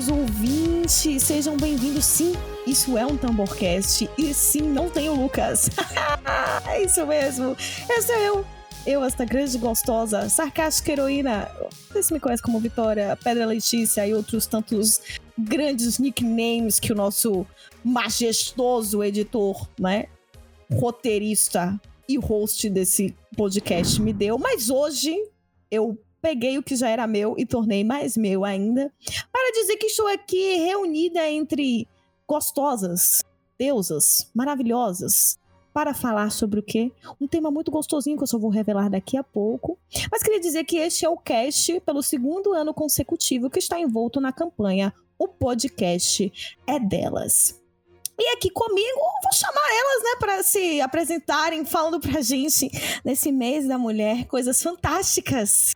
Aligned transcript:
caros 0.00 0.08
ouvintes, 0.08 1.22
sejam 1.22 1.56
bem-vindos. 1.56 2.06
Sim, 2.06 2.32
isso 2.66 2.96
é 2.96 3.04
um 3.04 3.16
Tamborcast. 3.16 4.08
E 4.16 4.32
sim, 4.32 4.62
não 4.62 4.88
tem 4.88 5.10
o 5.10 5.14
Lucas. 5.14 5.68
é 6.66 6.82
isso 6.82 7.06
mesmo. 7.06 7.54
Essa 7.88 8.12
é 8.12 8.28
eu. 8.28 8.44
Eu, 8.86 9.04
esta 9.04 9.26
grande 9.26 9.58
gostosa, 9.58 10.28
sarcástica 10.30 10.92
heroína. 10.92 11.50
Você 11.92 12.14
me 12.14 12.20
conhece 12.20 12.42
como 12.42 12.58
Vitória, 12.58 13.16
Pedra 13.22 13.44
Letícia 13.44 14.06
e 14.06 14.14
outros 14.14 14.46
tantos 14.46 15.02
grandes 15.36 15.98
nicknames 15.98 16.80
que 16.80 16.92
o 16.92 16.96
nosso 16.96 17.46
majestoso 17.84 19.04
editor, 19.04 19.68
né? 19.78 20.06
Roteirista 20.72 21.78
e 22.08 22.16
host 22.16 22.70
desse 22.70 23.14
podcast 23.36 24.00
me 24.00 24.14
deu. 24.14 24.38
Mas 24.38 24.70
hoje 24.70 25.14
eu 25.70 25.98
peguei 26.20 26.58
o 26.58 26.62
que 26.62 26.76
já 26.76 26.88
era 26.88 27.06
meu 27.06 27.34
e 27.38 27.46
tornei 27.46 27.84
mais 27.84 28.16
meu 28.16 28.44
ainda, 28.44 28.92
para 29.32 29.52
dizer 29.52 29.76
que 29.76 29.86
estou 29.86 30.06
aqui 30.06 30.56
reunida 30.56 31.28
entre 31.28 31.88
gostosas, 32.26 33.22
deusas, 33.58 34.30
maravilhosas, 34.34 35.38
para 35.72 35.94
falar 35.94 36.30
sobre 36.30 36.60
o 36.60 36.62
quê? 36.62 36.92
Um 37.20 37.26
tema 37.26 37.50
muito 37.50 37.70
gostosinho 37.70 38.16
que 38.16 38.22
eu 38.22 38.26
só 38.26 38.38
vou 38.38 38.50
revelar 38.50 38.88
daqui 38.90 39.16
a 39.16 39.22
pouco. 39.22 39.78
Mas 40.10 40.22
queria 40.22 40.40
dizer 40.40 40.64
que 40.64 40.76
este 40.76 41.04
é 41.04 41.08
o 41.08 41.16
cast 41.16 41.80
pelo 41.80 42.02
segundo 42.02 42.52
ano 42.52 42.74
consecutivo 42.74 43.48
que 43.48 43.58
está 43.58 43.78
envolto 43.78 44.20
na 44.20 44.32
campanha 44.32 44.92
O 45.18 45.28
Podcast 45.28 46.32
é 46.66 46.78
Delas. 46.78 47.60
E 48.18 48.34
aqui 48.34 48.50
comigo, 48.50 49.00
vou 49.22 49.32
chamar 49.32 49.70
elas, 49.70 50.02
né, 50.02 50.16
para 50.18 50.42
se 50.42 50.80
apresentarem, 50.80 51.64
falando 51.64 52.00
pra 52.00 52.20
gente 52.20 52.70
nesse 53.02 53.32
mês 53.32 53.66
da 53.66 53.78
mulher 53.78 54.26
coisas 54.26 54.62
fantásticas 54.62 55.72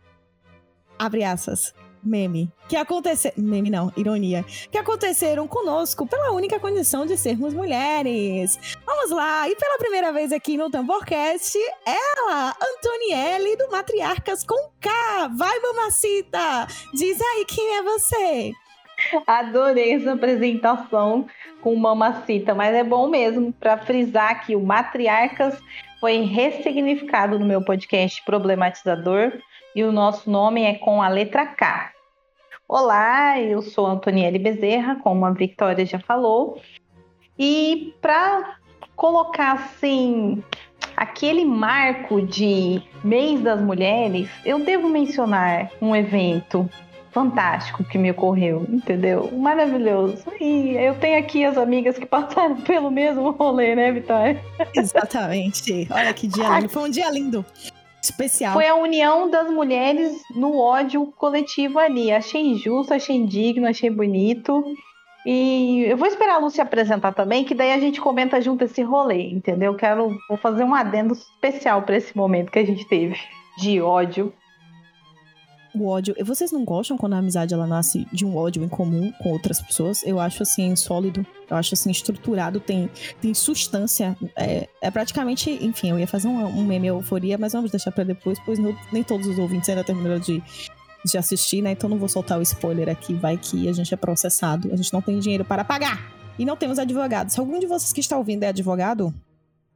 abre 0.99 1.23
aspas, 1.23 1.73
meme, 2.05 2.51
que 2.69 2.75
aconteceram, 2.75 3.35
meme 3.37 3.69
não, 3.69 3.91
ironia, 3.97 4.45
que 4.71 4.77
aconteceram 4.77 5.47
conosco 5.47 6.07
pela 6.07 6.31
única 6.31 6.59
condição 6.59 7.05
de 7.05 7.17
sermos 7.17 7.53
mulheres. 7.53 8.59
Vamos 8.85 9.11
lá, 9.11 9.49
e 9.49 9.55
pela 9.55 9.77
primeira 9.77 10.13
vez 10.13 10.31
aqui 10.31 10.55
no 10.55 10.69
Tamborcast, 10.69 11.57
ela, 11.85 12.55
Antonielle 12.61 13.57
do 13.57 13.71
Matriarcas 13.71 14.43
com 14.45 14.69
K. 14.79 14.91
Vai, 15.35 15.59
mamacita! 15.59 16.67
Diz 16.93 17.19
aí 17.19 17.45
quem 17.45 17.77
é 17.77 17.83
você. 17.83 18.51
Adorei 19.27 19.93
essa 19.93 20.13
apresentação 20.13 21.27
com 21.61 21.75
mamacita, 21.75 22.55
mas 22.55 22.73
é 22.73 22.83
bom 22.83 23.09
mesmo 23.09 23.51
para 23.51 23.77
frisar 23.77 24.45
que 24.45 24.55
o 24.55 24.61
Matriarcas 24.61 25.59
foi 25.99 26.21
ressignificado 26.21 27.37
no 27.37 27.45
meu 27.45 27.61
podcast 27.61 28.23
Problematizador 28.23 29.33
e 29.75 29.83
o 29.83 29.91
nosso 29.91 30.29
nome 30.31 30.63
é 30.63 30.75
com 30.75 31.01
a 31.01 31.09
letra 31.09 31.45
K. 31.45 31.91
Olá, 32.65 33.39
eu 33.41 33.61
sou 33.61 33.85
Antonielle 33.85 34.39
Bezerra, 34.39 34.95
como 35.03 35.25
a 35.25 35.31
Victoria 35.31 35.85
já 35.85 35.99
falou. 35.99 36.61
E 37.37 37.93
para 38.01 38.55
colocar 38.95 39.51
assim 39.51 40.41
aquele 40.95 41.43
marco 41.43 42.21
de 42.21 42.81
mês 43.03 43.41
das 43.41 43.61
mulheres, 43.61 44.29
eu 44.45 44.63
devo 44.63 44.87
mencionar 44.87 45.69
um 45.81 45.93
evento 45.93 46.69
fantástico 47.11 47.83
que 47.83 47.97
me 47.97 48.11
ocorreu, 48.11 48.65
entendeu? 48.69 49.29
Maravilhoso. 49.33 50.23
E 50.39 50.75
eu 50.77 50.95
tenho 50.95 51.19
aqui 51.19 51.43
as 51.43 51.57
amigas 51.57 51.97
que 51.97 52.05
passaram 52.05 52.55
pelo 52.63 52.89
mesmo 52.89 53.31
rolê, 53.31 53.75
né, 53.75 53.91
Vitória? 53.91 54.41
Exatamente. 54.73 55.85
Olha 55.91 56.13
que 56.13 56.27
dia 56.27 56.59
lindo. 56.59 56.69
Foi 56.69 56.83
um 56.83 56.89
dia 56.89 57.11
lindo 57.11 57.45
especial. 58.05 58.53
Foi 58.53 58.67
a 58.67 58.75
união 58.75 59.29
das 59.29 59.49
mulheres 59.49 60.21
no 60.35 60.57
ódio 60.57 61.11
coletivo 61.17 61.79
ali. 61.79 62.11
Achei 62.11 62.41
injusto, 62.41 62.93
achei 62.93 63.15
indigno, 63.15 63.67
achei 63.67 63.89
bonito. 63.89 64.63
E 65.25 65.83
eu 65.87 65.97
vou 65.97 66.07
esperar 66.07 66.35
a 66.35 66.37
Lúcia 66.37 66.63
apresentar 66.63 67.13
também, 67.13 67.43
que 67.43 67.55
daí 67.55 67.71
a 67.71 67.79
gente 67.79 67.99
comenta 67.99 68.39
junto 68.39 68.63
esse 68.63 68.83
rolê, 68.83 69.31
entendeu? 69.31 69.75
Quero 69.75 70.15
vou 70.29 70.37
fazer 70.37 70.63
um 70.63 70.75
adendo 70.75 71.13
especial 71.13 71.81
para 71.81 71.97
esse 71.97 72.15
momento 72.15 72.51
que 72.51 72.59
a 72.59 72.65
gente 72.65 72.87
teve 72.87 73.17
de 73.57 73.81
ódio 73.81 74.31
o 75.83 75.87
ódio. 75.87 76.15
Vocês 76.23 76.51
não 76.51 76.63
gostam 76.63 76.97
quando 76.97 77.13
a 77.13 77.17
amizade 77.17 77.53
ela 77.53 77.67
nasce 77.67 78.07
de 78.11 78.25
um 78.25 78.35
ódio 78.35 78.63
em 78.63 78.69
comum 78.69 79.11
com 79.21 79.31
outras 79.31 79.61
pessoas? 79.61 80.03
Eu 80.03 80.19
acho 80.19 80.43
assim 80.43 80.75
sólido, 80.75 81.25
eu 81.49 81.57
acho 81.57 81.73
assim 81.73 81.91
estruturado, 81.91 82.59
tem, 82.59 82.89
tem 83.21 83.33
substância. 83.33 84.17
É, 84.35 84.67
é 84.81 84.91
praticamente, 84.91 85.49
enfim, 85.61 85.91
eu 85.91 85.99
ia 85.99 86.07
fazer 86.07 86.27
um, 86.27 86.45
um 86.45 86.65
meme 86.65 86.87
euforia, 86.87 87.37
mas 87.37 87.53
vamos 87.53 87.71
deixar 87.71 87.91
para 87.91 88.03
depois, 88.03 88.39
pois 88.45 88.59
no, 88.59 88.75
nem 88.91 89.03
todos 89.03 89.27
os 89.27 89.37
ouvintes 89.37 89.69
ainda 89.69 89.83
terminaram 89.83 90.19
de, 90.19 90.41
de 91.05 91.17
assistir, 91.17 91.61
né? 91.61 91.71
Então 91.71 91.89
não 91.89 91.97
vou 91.97 92.09
soltar 92.09 92.39
o 92.39 92.41
spoiler 92.41 92.89
aqui, 92.89 93.13
vai 93.13 93.37
que 93.37 93.67
a 93.69 93.73
gente 93.73 93.93
é 93.93 93.97
processado, 93.97 94.71
a 94.71 94.75
gente 94.75 94.91
não 94.93 95.01
tem 95.01 95.19
dinheiro 95.19 95.45
para 95.45 95.63
pagar. 95.63 96.13
E 96.37 96.43
não 96.43 96.57
temos 96.57 96.77
advogados. 96.77 97.33
Se 97.33 97.39
algum 97.39 97.57
de 97.59 97.65
vocês 97.65 97.93
que 97.93 98.01
está 98.01 98.17
ouvindo 98.17 98.43
é 98.43 98.47
advogado, 98.49 99.13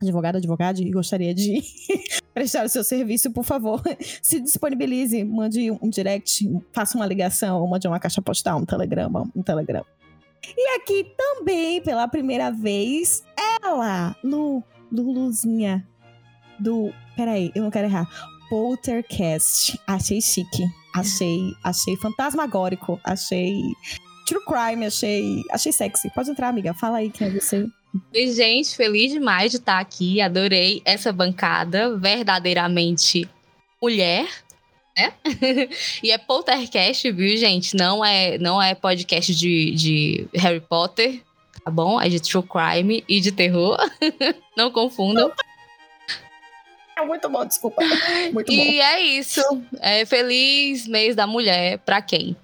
advogado, 0.01 0.37
advogado, 0.37 0.79
e 0.79 0.91
gostaria 0.91 1.33
de 1.33 1.61
prestar 2.33 2.65
o 2.65 2.69
seu 2.69 2.83
serviço, 2.83 3.31
por 3.31 3.43
favor, 3.43 3.81
se 4.21 4.39
disponibilize, 4.39 5.23
mande 5.23 5.71
um 5.71 5.89
direct, 5.89 6.49
faça 6.71 6.97
uma 6.97 7.05
ligação, 7.05 7.67
mande 7.67 7.87
uma 7.87 7.99
caixa 7.99 8.21
postal, 8.21 8.59
um 8.59 8.65
telegrama, 8.65 9.29
um 9.35 9.43
telegrama. 9.43 9.85
E 10.57 10.77
aqui 10.77 11.05
também, 11.17 11.81
pela 11.81 12.07
primeira 12.07 12.49
vez, 12.49 13.23
ela, 13.61 14.15
Lu, 14.23 14.63
Luluzinha, 14.91 15.85
do. 16.59 16.93
Peraí, 17.15 17.51
eu 17.53 17.63
não 17.63 17.71
quero 17.71 17.87
errar. 17.87 18.07
Poltercast. 18.49 19.79
Achei 19.85 20.21
chique. 20.21 20.65
Achei, 20.95 21.53
achei 21.63 21.95
fantasmagórico. 21.97 22.99
Achei 23.03 23.61
true 24.25 24.43
crime. 24.45 24.85
Achei, 24.85 25.43
achei 25.51 25.71
sexy. 25.71 26.09
Pode 26.13 26.31
entrar, 26.31 26.49
amiga. 26.49 26.73
Fala 26.73 26.97
aí 26.97 27.09
quem 27.09 27.27
é 27.27 27.31
você. 27.31 27.67
E, 28.13 28.31
gente, 28.31 28.75
feliz 28.75 29.11
demais 29.11 29.51
de 29.51 29.57
estar 29.57 29.79
aqui. 29.79 30.21
Adorei 30.21 30.81
essa 30.85 31.11
bancada, 31.11 31.97
verdadeiramente 31.97 33.27
mulher, 33.81 34.27
né? 34.97 35.13
e 36.03 36.11
é 36.11 36.17
Poltercast, 36.17 37.11
viu, 37.11 37.37
gente? 37.37 37.75
Não 37.75 38.03
é, 38.03 38.37
não 38.37 38.61
é 38.61 38.75
podcast 38.75 39.33
de, 39.33 39.71
de 39.71 40.27
Harry 40.35 40.59
Potter, 40.59 41.21
tá 41.63 41.71
bom? 41.71 41.99
É 41.99 42.09
de 42.09 42.19
true 42.21 42.43
crime 42.43 43.03
e 43.07 43.19
de 43.19 43.31
terror. 43.31 43.77
não 44.55 44.71
confundam. 44.71 45.31
É 46.97 47.05
muito 47.05 47.29
bom, 47.29 47.45
desculpa. 47.45 47.81
Muito 48.33 48.51
e 48.51 48.57
bom. 48.57 48.63
E 48.63 48.81
é 48.81 49.01
isso. 49.01 49.41
É 49.79 50.05
feliz 50.05 50.85
mês 50.85 51.15
da 51.15 51.25
mulher 51.25 51.79
pra 51.79 52.01
quem? 52.01 52.35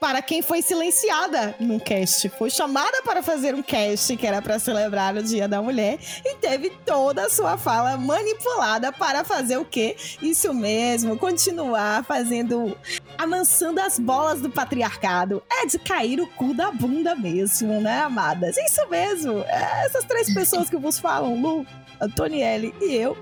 Para 0.00 0.20
quem 0.20 0.42
foi 0.42 0.60
silenciada 0.62 1.54
num 1.58 1.78
cast. 1.78 2.28
Foi 2.30 2.50
chamada 2.50 3.02
para 3.02 3.22
fazer 3.22 3.54
um 3.54 3.62
cast 3.62 4.16
que 4.16 4.26
era 4.26 4.42
para 4.42 4.58
celebrar 4.58 5.16
o 5.16 5.22
Dia 5.22 5.48
da 5.48 5.62
Mulher 5.62 5.98
e 6.24 6.36
teve 6.36 6.70
toda 6.84 7.26
a 7.26 7.30
sua 7.30 7.56
fala 7.56 7.96
manipulada 7.96 8.92
para 8.92 9.24
fazer 9.24 9.56
o 9.56 9.64
quê? 9.64 9.96
Isso 10.20 10.52
mesmo, 10.52 11.16
continuar 11.16 12.04
fazendo 12.04 12.76
amansando 13.16 13.80
as 13.80 13.98
bolas 13.98 14.40
do 14.40 14.50
patriarcado. 14.50 15.42
É 15.50 15.66
de 15.66 15.78
cair 15.78 16.20
o 16.20 16.26
cu 16.26 16.54
da 16.54 16.70
bunda 16.70 17.14
mesmo, 17.14 17.80
né, 17.80 18.00
amadas? 18.00 18.56
Isso 18.56 18.88
mesmo. 18.88 19.38
É 19.40 19.86
essas 19.86 20.04
três 20.04 20.32
pessoas 20.32 20.68
que 20.68 20.76
vos 20.76 20.98
falam, 20.98 21.40
Lu, 21.40 21.66
Antonielle 22.00 22.74
e 22.80 22.94
eu. 22.94 23.16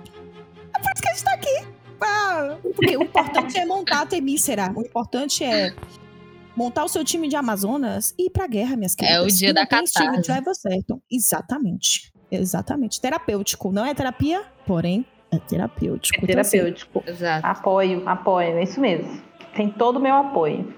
É 0.74 0.78
por 0.78 0.90
isso 0.92 1.02
que 1.02 1.08
a 1.08 1.12
gente 1.12 1.24
tá 1.24 1.32
aqui. 1.34 1.82
Porque 2.62 2.96
o 2.96 3.02
importante 3.02 3.58
é 3.58 3.64
montar 3.64 4.00
a 4.02 4.06
temícera. 4.06 4.72
O 4.74 4.80
importante 4.82 5.44
é 5.44 5.72
montar 6.56 6.84
o 6.84 6.88
seu 6.88 7.04
time 7.04 7.28
de 7.28 7.36
Amazonas 7.36 8.14
e 8.18 8.26
ir 8.26 8.30
pra 8.30 8.46
guerra, 8.46 8.76
minhas 8.76 8.94
queridas. 8.94 9.18
É 9.18 9.20
o 9.20 9.26
dia 9.26 9.54
da 9.54 9.66
catarse. 9.66 10.22
Trevor 10.22 10.54
Certon. 10.54 11.00
Exatamente. 11.10 12.12
Exatamente. 12.31 13.00
Terapêutico. 13.00 13.70
Não 13.72 13.84
é 13.84 13.94
terapia, 13.94 14.43
porém 14.66 15.04
é 15.31 15.38
terapêutico. 15.38 16.25
É 16.25 16.26
terapêutico. 16.26 16.99
Então, 16.99 17.02
assim, 17.04 17.25
Exato. 17.25 17.46
Apoio, 17.46 18.08
apoio. 18.08 18.58
É 18.58 18.62
isso 18.62 18.81
mesmo. 18.81 19.22
Tem 19.54 19.70
todo 19.70 19.96
o 19.96 20.00
meu 20.00 20.14
apoio. 20.14 20.75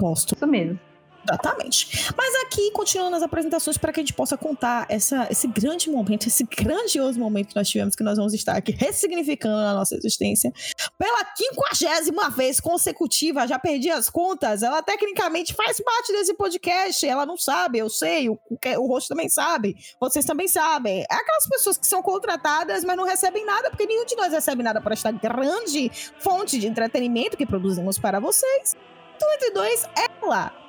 Gosto. 0.00 0.34
Isso 0.34 0.46
mesmo. 0.46 0.78
Exatamente. 1.24 2.12
Mas 2.16 2.34
aqui, 2.42 2.70
continuando 2.72 3.16
as 3.16 3.22
apresentações, 3.22 3.78
para 3.78 3.92
que 3.92 4.00
a 4.00 4.02
gente 4.02 4.12
possa 4.12 4.36
contar 4.36 4.86
essa, 4.88 5.28
esse 5.30 5.46
grande 5.46 5.88
momento, 5.88 6.26
esse 6.26 6.44
grandioso 6.44 7.18
momento 7.18 7.48
que 7.48 7.56
nós 7.56 7.68
tivemos, 7.68 7.94
que 7.94 8.02
nós 8.02 8.16
vamos 8.18 8.34
estar 8.34 8.56
aqui 8.56 8.72
ressignificando 8.72 9.56
a 9.56 9.74
nossa 9.74 9.94
existência 9.94 10.52
pela 10.98 11.24
quinquagésima 11.24 12.30
vez 12.30 12.58
consecutiva. 12.58 13.46
Já 13.46 13.58
perdi 13.58 13.90
as 13.90 14.10
contas. 14.10 14.62
Ela 14.62 14.82
tecnicamente 14.82 15.54
faz 15.54 15.80
parte 15.80 16.12
desse 16.12 16.34
podcast. 16.34 17.06
Ela 17.06 17.24
não 17.24 17.36
sabe, 17.36 17.78
eu 17.78 17.88
sei, 17.88 18.28
o, 18.28 18.38
o 18.78 18.86
rosto 18.86 19.08
também 19.08 19.28
sabe, 19.28 19.76
vocês 20.00 20.24
também 20.24 20.48
sabem. 20.48 21.00
É 21.00 21.14
aquelas 21.14 21.48
pessoas 21.48 21.76
que 21.76 21.86
são 21.86 22.02
contratadas, 22.02 22.84
mas 22.84 22.96
não 22.96 23.04
recebem 23.04 23.44
nada, 23.44 23.70
porque 23.70 23.86
nenhum 23.86 24.04
de 24.04 24.16
nós 24.16 24.32
recebe 24.32 24.62
nada 24.62 24.80
para 24.80 24.92
esta 24.92 25.12
grande 25.12 25.90
fonte 26.18 26.58
de 26.58 26.66
entretenimento 26.66 27.36
que 27.36 27.46
produzimos 27.46 27.98
para 27.98 28.18
vocês. 28.18 28.76
Então, 29.16 29.32
entre 29.34 29.50
dois, 29.50 29.88
ela 30.20 30.61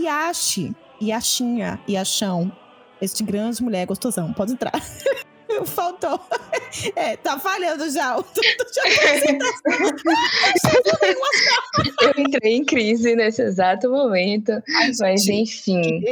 Yashi, 0.00 0.74
Yashinha, 1.00 1.78
Yachão. 1.88 2.50
Este 3.00 3.22
grande 3.22 3.62
mulher 3.62 3.86
gostosão. 3.86 4.32
Pode 4.32 4.52
entrar. 4.52 4.72
Faltou. 5.66 6.20
É, 6.94 7.16
tá 7.16 7.38
falhando 7.38 7.90
já. 7.90 8.16
Eu, 8.16 8.24
eu 12.02 12.12
entrei 12.16 12.56
em 12.56 12.64
crise 12.64 13.16
nesse 13.16 13.42
exato 13.42 13.90
momento. 13.90 14.52
Ai, 14.52 14.90
mas 14.98 15.26
enfim. 15.26 16.02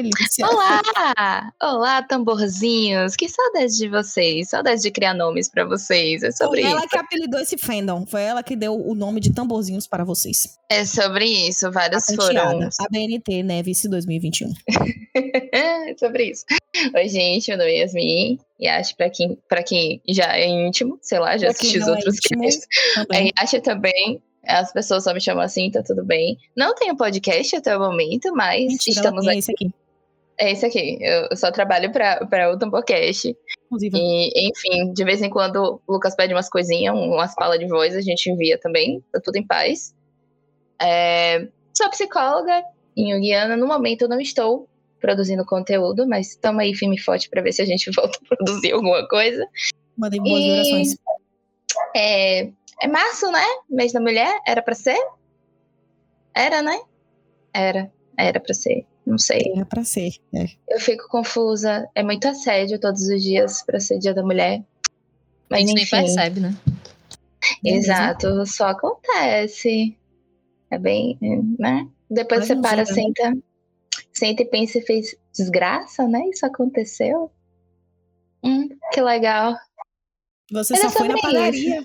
Olá! 0.43 1.53
Olá, 1.63 2.03
tamborzinhos! 2.03 3.17
Que 3.17 3.29
saudade 3.29 3.77
de 3.77 3.89
vocês. 3.89 4.51
Saudade 4.51 4.83
de 4.83 4.91
criar 4.91 5.15
nomes 5.15 5.51
para 5.51 5.65
vocês. 5.65 6.23
É 6.23 6.31
sobre 6.31 6.61
Foi 6.63 6.71
isso. 6.71 6.79
ela 6.79 6.89
que 6.89 6.99
apelidou 6.99 7.41
esse 7.41 7.57
fandom. 7.57 8.05
Foi 8.07 8.23
ela 8.23 8.43
que 8.43 8.57
deu 8.57 8.75
o 8.75 8.95
nome 8.95 9.21
de 9.21 9.33
tamborzinhos 9.33 9.87
para 9.87 10.05
vocês. 10.05 10.59
É 10.69 10.85
sobre 10.85 11.25
isso. 11.25 11.71
Vários 11.71 12.05
foram. 12.15 12.63
A 12.63 12.89
BNT, 12.91 13.43
né? 13.43 13.63
Vice 13.63 13.89
2021. 13.89 14.53
é 15.53 15.95
sobre 15.97 16.31
isso. 16.31 16.45
Oi, 16.95 17.09
gente. 17.09 17.49
Meu 17.49 17.59
nome 17.59 17.73
é 17.73 17.81
Yasmin. 17.81 18.39
E 18.59 18.67
acho 18.67 18.97
para 18.97 19.09
quem, 19.09 19.39
pra 19.49 19.63
quem 19.63 20.03
já 20.09 20.37
é 20.37 20.47
íntimo, 20.47 20.99
sei 21.01 21.19
lá, 21.19 21.37
já 21.37 21.49
assistiu 21.49 21.81
os 21.83 21.89
é 21.89 21.91
outros 21.93 22.17
é 23.13 23.31
acho 23.41 23.61
também 23.61 24.21
as 24.49 24.73
pessoas 24.73 25.05
só 25.05 25.13
me 25.13 25.21
chamam 25.21 25.45
assim, 25.45 25.71
tá 25.71 25.83
tudo 25.83 26.05
bem. 26.05 26.39
Não 26.57 26.75
tenho 26.75 26.97
podcast 26.97 27.55
até 27.57 27.77
o 27.77 27.81
momento, 27.81 28.33
mas 28.35 28.65
Mentira, 28.67 28.97
estamos 28.97 29.27
aqui. 29.27 29.37
É 29.37 29.39
esse 29.39 29.53
aqui. 29.53 29.75
É 30.41 30.53
esse 30.53 30.67
aqui. 30.67 30.99
Eu 31.03 31.37
só 31.37 31.51
trabalho 31.51 31.93
para 31.93 32.51
o 32.53 32.59
Tambocast. 32.59 33.37
E, 33.93 34.49
enfim, 34.49 34.93
de 34.95 35.05
vez 35.05 35.21
em 35.21 35.29
quando 35.29 35.81
o 35.87 35.93
Lucas 35.93 36.17
pede 36.17 36.33
umas 36.33 36.49
coisinhas, 36.49 36.95
umas 36.95 37.35
palas 37.35 37.59
de 37.59 37.67
voz, 37.67 37.95
a 37.95 38.01
gente 38.01 38.31
envia 38.31 38.59
também. 38.59 39.05
Tá 39.13 39.21
tudo 39.23 39.37
em 39.37 39.47
paz. 39.47 39.95
É, 40.81 41.47
sou 41.77 41.91
psicóloga 41.91 42.63
em 42.97 43.21
Guiana. 43.21 43.57
No 43.57 43.67
momento 43.67 44.03
eu 44.03 44.09
não 44.09 44.21
estou 44.21 44.67
produzindo 45.01 45.45
conteúdo, 45.45 46.07
mas 46.07 46.31
estamos 46.31 46.63
aí 46.63 46.75
firme 46.75 46.97
e 46.97 47.01
forte 47.01 47.29
para 47.29 47.43
ver 47.43 47.53
se 47.53 47.63
a 47.63 47.67
gente 47.67 47.91
volta 47.95 48.19
a 48.23 48.37
produzir 48.37 48.73
alguma 48.73 49.07
coisa. 49.09 49.47
Mandei 49.97 50.21
boas 50.21 50.41
e... 50.41 50.51
orações. 50.51 50.97
É, 51.95 52.51
é 52.83 52.89
março, 52.89 53.31
né? 53.31 53.45
Mês 53.69 53.93
da 53.93 54.01
mulher? 54.01 54.41
Era 54.47 54.63
para 54.63 54.75
ser? 54.75 54.99
Era, 56.35 56.63
né? 56.63 56.79
Era. 57.53 57.91
Era 58.17 58.41
para 58.41 58.55
ser. 58.55 58.87
Não 59.07 59.19
sei. 59.19 59.53
Era 59.55 59.65
pra 59.65 59.85
ser. 59.85 60.11
É. 60.35 60.47
Eu 60.69 60.81
fico 60.81 61.09
confusa. 61.09 61.89
É 61.95 62.03
muito 62.03 62.29
assédio 62.29 62.79
todos 62.79 63.03
os 63.03 63.23
dias 63.23 63.63
para 63.63 63.81
ser 63.81 63.99
dia 63.99 64.15
da 64.15 64.23
mulher. 64.23 64.63
Mas 65.49 65.65
a 65.65 65.67
gente 65.67 65.83
enfim. 65.83 65.97
nem 65.97 66.05
percebe, 66.05 66.41
né? 66.41 66.55
Exato. 67.65 68.45
Só 68.47 68.69
acontece. 68.69 69.97
É 70.71 70.79
bem, 70.79 71.19
né? 71.59 71.89
Depois 72.11 72.41
Mas 72.41 72.49
você 72.49 72.57
para, 72.57 72.87
senta. 72.87 73.37
Senta 74.19 74.43
e 74.43 74.47
pensa 74.47 74.79
e 74.79 74.83
fez 74.83 75.15
desgraça, 75.33 76.09
né? 76.09 76.21
Isso 76.29 76.45
aconteceu. 76.45 77.31
Hum, 78.43 78.69
que 78.93 79.01
legal. 79.01 79.55
Você 80.51 80.77
só 80.77 80.91
foi 80.91 81.07
na 81.07 81.15
padaria. 81.21 81.81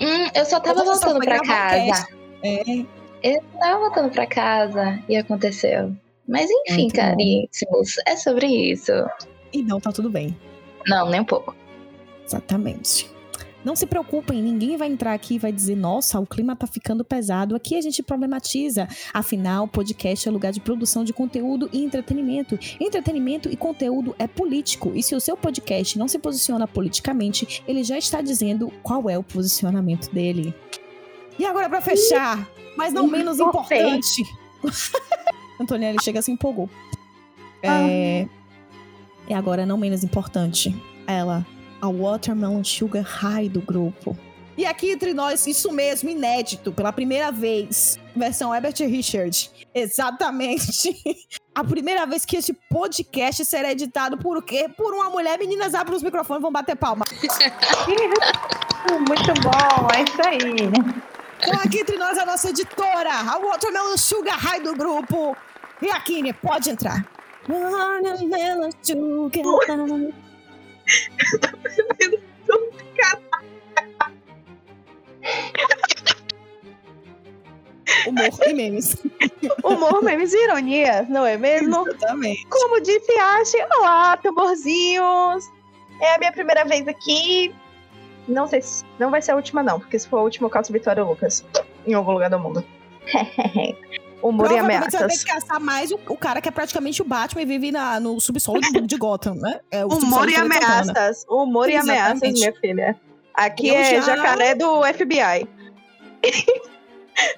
Hum, 0.00 0.30
eu 0.36 0.44
só 0.44 0.60
tava 0.60 0.84
Você 0.84 1.04
voltando 1.04 1.24
pra 1.24 1.40
casa. 1.40 2.06
É. 2.44 2.62
Eu 3.24 3.42
tava 3.58 3.80
voltando 3.80 4.10
pra 4.12 4.24
casa 4.24 5.02
e 5.08 5.16
aconteceu. 5.16 5.92
Mas 6.28 6.48
enfim, 6.48 6.88
caríssimos, 6.88 7.96
é 8.06 8.14
sobre 8.14 8.46
isso. 8.46 8.92
E 9.52 9.64
não 9.64 9.80
tá 9.80 9.90
tudo 9.90 10.08
bem. 10.08 10.36
Não, 10.86 11.10
nem 11.10 11.22
um 11.22 11.24
pouco. 11.24 11.56
Exatamente. 12.24 13.11
Não 13.64 13.76
se 13.76 13.86
preocupem, 13.86 14.42
ninguém 14.42 14.76
vai 14.76 14.88
entrar 14.88 15.14
aqui 15.14 15.34
e 15.34 15.38
vai 15.38 15.52
dizer, 15.52 15.76
nossa, 15.76 16.18
o 16.18 16.26
clima 16.26 16.56
tá 16.56 16.66
ficando 16.66 17.04
pesado. 17.04 17.54
Aqui 17.54 17.76
a 17.76 17.80
gente 17.80 18.02
problematiza. 18.02 18.88
Afinal, 19.14 19.68
podcast 19.68 20.28
é 20.28 20.30
lugar 20.32 20.52
de 20.52 20.60
produção 20.60 21.04
de 21.04 21.12
conteúdo 21.12 21.70
e 21.72 21.84
entretenimento. 21.84 22.58
Entretenimento 22.80 23.48
e 23.48 23.56
conteúdo 23.56 24.16
é 24.18 24.26
político. 24.26 24.92
E 24.94 25.02
se 25.02 25.14
o 25.14 25.20
seu 25.20 25.36
podcast 25.36 25.96
não 25.98 26.08
se 26.08 26.18
posiciona 26.18 26.66
politicamente, 26.66 27.62
ele 27.66 27.84
já 27.84 27.96
está 27.96 28.20
dizendo 28.20 28.72
qual 28.82 29.08
é 29.08 29.16
o 29.16 29.22
posicionamento 29.22 30.12
dele. 30.12 30.52
E 31.38 31.46
agora, 31.46 31.68
para 31.68 31.80
fechar, 31.80 32.48
mas 32.76 32.92
não 32.92 33.06
menos 33.06 33.38
importante. 33.38 34.24
Antonielli 35.60 36.02
chega 36.02 36.20
se 36.20 36.32
empolgou. 36.32 36.68
É... 37.62 38.26
E 39.28 39.32
agora, 39.32 39.64
não 39.64 39.78
menos 39.78 40.02
importante, 40.02 40.74
ela 41.06 41.46
a 41.82 41.88
Watermelon 41.88 42.62
Sugar 42.62 43.02
High 43.02 43.48
do 43.48 43.60
grupo. 43.60 44.16
E 44.56 44.64
aqui 44.64 44.92
entre 44.92 45.12
nós, 45.12 45.46
isso 45.46 45.72
mesmo, 45.72 46.08
inédito, 46.08 46.70
pela 46.70 46.92
primeira 46.92 47.32
vez, 47.32 47.98
versão 48.14 48.54
Herbert 48.54 48.76
Richard. 48.78 49.50
Exatamente. 49.74 50.94
A 51.54 51.64
primeira 51.64 52.06
vez 52.06 52.24
que 52.24 52.36
esse 52.36 52.54
podcast 52.70 53.44
será 53.44 53.72
editado 53.72 54.16
por 54.16 54.38
o 54.38 54.42
quê? 54.42 54.70
Por 54.74 54.94
uma 54.94 55.10
mulher. 55.10 55.38
Meninas, 55.38 55.74
abram 55.74 55.96
os 55.96 56.02
microfones, 56.02 56.40
vão 56.40 56.52
bater 56.52 56.76
palma. 56.76 57.04
Muito 58.88 59.34
bom, 59.42 59.88
é 59.94 60.02
isso 60.02 60.22
aí. 60.26 60.38
Então 61.38 61.60
aqui 61.60 61.80
entre 61.80 61.98
nós 61.98 62.16
a 62.16 62.24
nossa 62.24 62.50
editora, 62.50 63.10
a 63.10 63.38
Watermelon 63.38 63.96
Sugar 63.96 64.38
High 64.38 64.60
do 64.60 64.74
grupo. 64.74 65.36
E 65.80 65.90
aqui, 65.90 66.22
né? 66.22 66.32
Pode 66.32 66.70
entrar. 66.70 67.06
Watermelon 67.48 68.70
Sugar 68.82 70.12
eu 71.32 71.40
tô 71.40 71.56
percebendo 71.58 72.22
tudo, 72.46 72.72
cara. 72.96 73.20
Humor 78.06 78.48
e 78.48 78.52
memes. 78.52 78.96
Humor, 79.64 80.02
memes 80.02 80.32
e 80.32 80.44
ironias, 80.44 81.08
não 81.08 81.24
é 81.26 81.36
mesmo? 81.36 81.88
Exatamente. 81.88 82.46
Como 82.46 82.80
disse 82.80 83.12
Ash, 83.12 83.52
olá, 83.78 84.16
tamborzinhos. 84.16 85.44
É 86.00 86.14
a 86.14 86.18
minha 86.18 86.32
primeira 86.32 86.64
vez 86.64 86.86
aqui. 86.88 87.54
Não 88.26 88.46
sei 88.46 88.62
se 88.62 88.84
não 88.98 89.10
vai 89.10 89.20
ser 89.20 89.32
a 89.32 89.36
última, 89.36 89.62
não, 89.62 89.78
porque 89.80 89.98
se 89.98 90.08
for 90.08 90.18
a 90.18 90.22
última, 90.22 90.46
eu 90.46 90.50
caso 90.50 90.72
Vitória 90.72 91.04
Lucas 91.04 91.44
em 91.86 91.94
algum 91.94 92.12
lugar 92.12 92.30
do 92.30 92.38
mundo. 92.38 92.64
Humor 94.22 94.52
e 94.52 94.58
ameaças. 94.58 94.92
Você 94.92 94.98
vai 94.98 95.08
ter 95.08 95.18
que 95.18 95.24
caçar 95.24 95.60
mais 95.60 95.90
o, 95.90 95.98
o, 96.08 96.16
cara 96.16 96.40
que 96.40 96.48
é 96.48 96.52
praticamente 96.52 97.02
o 97.02 97.04
Batman 97.04 97.42
e 97.42 97.44
vive 97.44 97.72
na, 97.72 97.98
no 97.98 98.20
subsolo 98.20 98.60
de, 98.60 98.80
de 98.80 98.96
Gotham, 98.96 99.34
né? 99.34 99.60
É 99.70 99.84
Humor 99.84 100.28
e 100.28 100.36
ameaças. 100.36 101.24
Humor 101.28 101.68
e 101.68 101.76
ameaças, 101.76 102.32
minha 102.32 102.52
filha. 102.54 103.00
Aqui 103.34 103.70
é 103.70 104.00
já... 104.00 104.16
jacaré 104.16 104.54
do 104.54 104.82
FBI. 104.84 105.48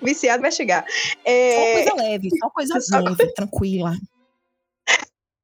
Viciado 0.02 0.42
vai 0.42 0.52
chegar. 0.52 0.84
É... 1.24 1.54
Só 1.54 1.72
coisa 1.72 2.02
leve, 2.02 2.30
só 2.38 2.50
coisa 2.50 2.80
só 2.80 2.98
leve, 2.98 3.16
coisa... 3.16 3.32
tranquila. 3.34 3.96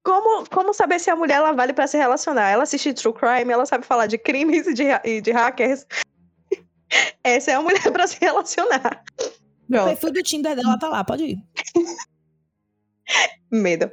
Como, 0.03 0.49
como 0.49 0.73
saber 0.73 0.99
se 0.99 1.11
a 1.11 1.17
mulher 1.17 1.37
ela 1.37 1.53
vale 1.53 1.73
para 1.73 1.87
se 1.87 1.97
relacionar? 1.97 2.49
Ela 2.49 2.63
assiste 2.63 2.93
True 2.95 3.15
Crime, 3.15 3.53
ela 3.53 3.67
sabe 3.67 3.85
falar 3.85 4.07
de 4.07 4.19
crimes 4.19 4.67
e 4.67 4.75
de, 4.75 4.85
e 5.05 5.21
de 5.21 5.31
hackers. 5.31 5.87
Essa 7.23 7.53
é 7.53 7.55
a 7.55 7.63
mulher 7.63 7.91
para 7.93 8.07
se 8.07 8.19
relacionar. 8.21 9.05
Pronto. 9.71 9.85
O 9.85 9.89
perfil 9.91 10.13
do 10.13 10.23
Tinder 10.23 10.57
dela 10.57 10.77
tá 10.79 10.89
lá, 10.89 11.05
pode 11.05 11.25
ir. 11.25 11.39
Medo. 13.51 13.89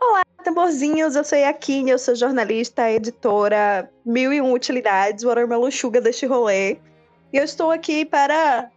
Olá, 0.00 0.22
tamborzinhos, 0.42 1.16
eu 1.16 1.24
sou 1.24 1.36
a 1.36 1.40
Yakine, 1.40 1.90
eu 1.90 1.98
sou 1.98 2.14
jornalista, 2.14 2.90
editora, 2.90 3.90
mil 4.06 4.32
e 4.32 4.40
um 4.40 4.54
utilidades, 4.54 5.24
watermelon 5.24 5.70
sugar 5.70 6.02
deste 6.02 6.24
rolê. 6.24 6.78
E 7.30 7.36
eu 7.36 7.44
estou 7.44 7.70
aqui 7.70 8.06
para 8.06 8.70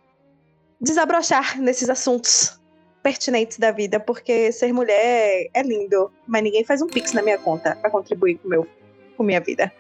desabrochar 0.82 1.58
nesses 1.60 1.90
assuntos 1.90 2.60
pertinentes 3.02 3.58
da 3.58 3.72
vida, 3.72 3.98
porque 4.00 4.52
ser 4.52 4.74
mulher 4.74 5.50
é 5.54 5.64
lindo, 5.64 6.12
mas 6.28 6.44
ninguém 6.44 6.66
faz 6.66 6.82
um 6.82 6.88
pix 6.88 7.14
na 7.14 7.22
minha 7.22 7.38
conta 7.38 7.78
para 7.78 7.90
contribuir 7.90 8.38
com 8.40 8.50
meu 8.50 8.68
com 9.16 9.24
minha 9.24 9.40
vida. 9.40 9.72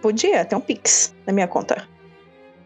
Podia 0.00 0.44
ter 0.44 0.56
um 0.56 0.60
pix 0.60 1.14
na 1.26 1.32
minha 1.34 1.48
conta. 1.48 1.86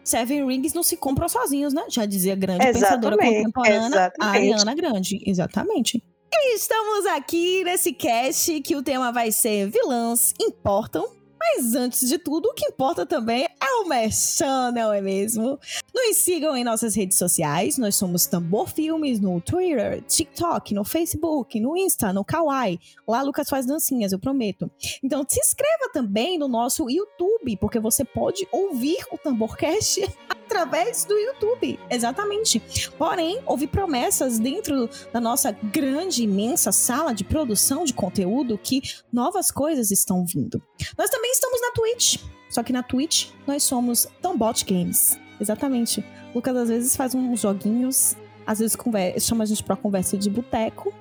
Seven 0.05 0.45
Rings 0.45 0.73
não 0.73 0.83
se 0.83 0.95
compram 0.95 1.27
sozinhos, 1.27 1.73
né? 1.73 1.83
Já 1.89 2.05
dizia 2.05 2.35
grande 2.35 2.63
pensadora 2.71 3.17
contemporânea, 3.17 4.13
a 4.21 4.27
Ariana 4.29 4.75
Grande. 4.75 5.19
Exatamente. 5.25 6.01
E 6.31 6.55
estamos 6.55 7.05
aqui 7.07 7.63
nesse 7.63 7.91
cast 7.91 8.61
que 8.61 8.75
o 8.75 8.83
tema 8.83 9.11
vai 9.11 9.31
ser 9.31 9.69
vilãs 9.69 10.33
importam 10.39 11.07
mas 11.47 11.75
antes 11.75 12.07
de 12.07 12.17
tudo, 12.17 12.49
o 12.49 12.53
que 12.53 12.65
importa 12.65 13.05
também 13.05 13.45
é 13.45 13.73
o 13.81 13.87
merchan, 13.87 14.71
não 14.71 14.91
é 14.91 14.99
mesmo? 14.99 15.59
Nos 15.93 16.17
sigam 16.17 16.55
em 16.57 16.63
nossas 16.63 16.95
redes 16.95 17.17
sociais, 17.17 17.77
nós 17.77 17.95
somos 17.95 18.25
Tambor 18.25 18.67
Filmes 18.67 19.19
no 19.19 19.39
Twitter, 19.39 20.01
TikTok, 20.03 20.73
no 20.73 20.83
Facebook, 20.83 21.59
no 21.59 21.77
Insta, 21.77 22.11
no 22.11 22.25
Kawaii. 22.25 22.79
Lá 23.07 23.21
Lucas 23.21 23.47
faz 23.47 23.65
dancinhas, 23.65 24.11
eu 24.11 24.19
prometo. 24.19 24.69
Então 25.03 25.23
se 25.27 25.39
inscreva 25.39 25.89
também 25.93 26.37
no 26.37 26.47
nosso 26.47 26.89
YouTube, 26.89 27.57
porque 27.57 27.79
você 27.79 28.03
pode 28.03 28.47
ouvir 28.51 28.97
o 29.11 29.17
Tamborcast 29.17 30.01
através 30.55 31.03
do 31.03 31.13
YouTube. 31.13 31.77
Exatamente. 31.89 32.61
Porém, 32.97 33.41
houve 33.45 33.67
promessas 33.67 34.39
dentro 34.39 34.89
da 35.11 35.19
nossa 35.19 35.51
grande, 35.51 36.23
imensa 36.23 36.71
sala 36.71 37.13
de 37.13 37.25
produção 37.25 37.83
de 37.83 37.93
conteúdo 37.93 38.57
que 38.57 38.81
novas 39.11 39.51
coisas 39.51 39.91
estão 39.91 40.25
vindo. 40.25 40.61
Nós 40.97 41.09
também 41.09 41.31
estamos 41.31 41.61
na 41.61 41.71
Twitch. 41.71 42.21
Só 42.49 42.63
que 42.63 42.71
na 42.71 42.81
Twitch 42.81 43.31
nós 43.45 43.63
somos 43.63 44.07
Tombot 44.21 44.63
Games. 44.63 45.19
Exatamente. 45.41 45.99
O 46.31 46.35
Lucas 46.35 46.55
às 46.55 46.69
vezes 46.69 46.95
faz 46.95 47.13
uns 47.13 47.41
joguinhos, 47.41 48.15
às 48.47 48.59
vezes 48.59 48.77
chama 49.19 49.43
a 49.43 49.47
gente 49.47 49.63
pra 49.63 49.75
conversa 49.75 50.17
de 50.17 50.29
boteco. 50.29 50.93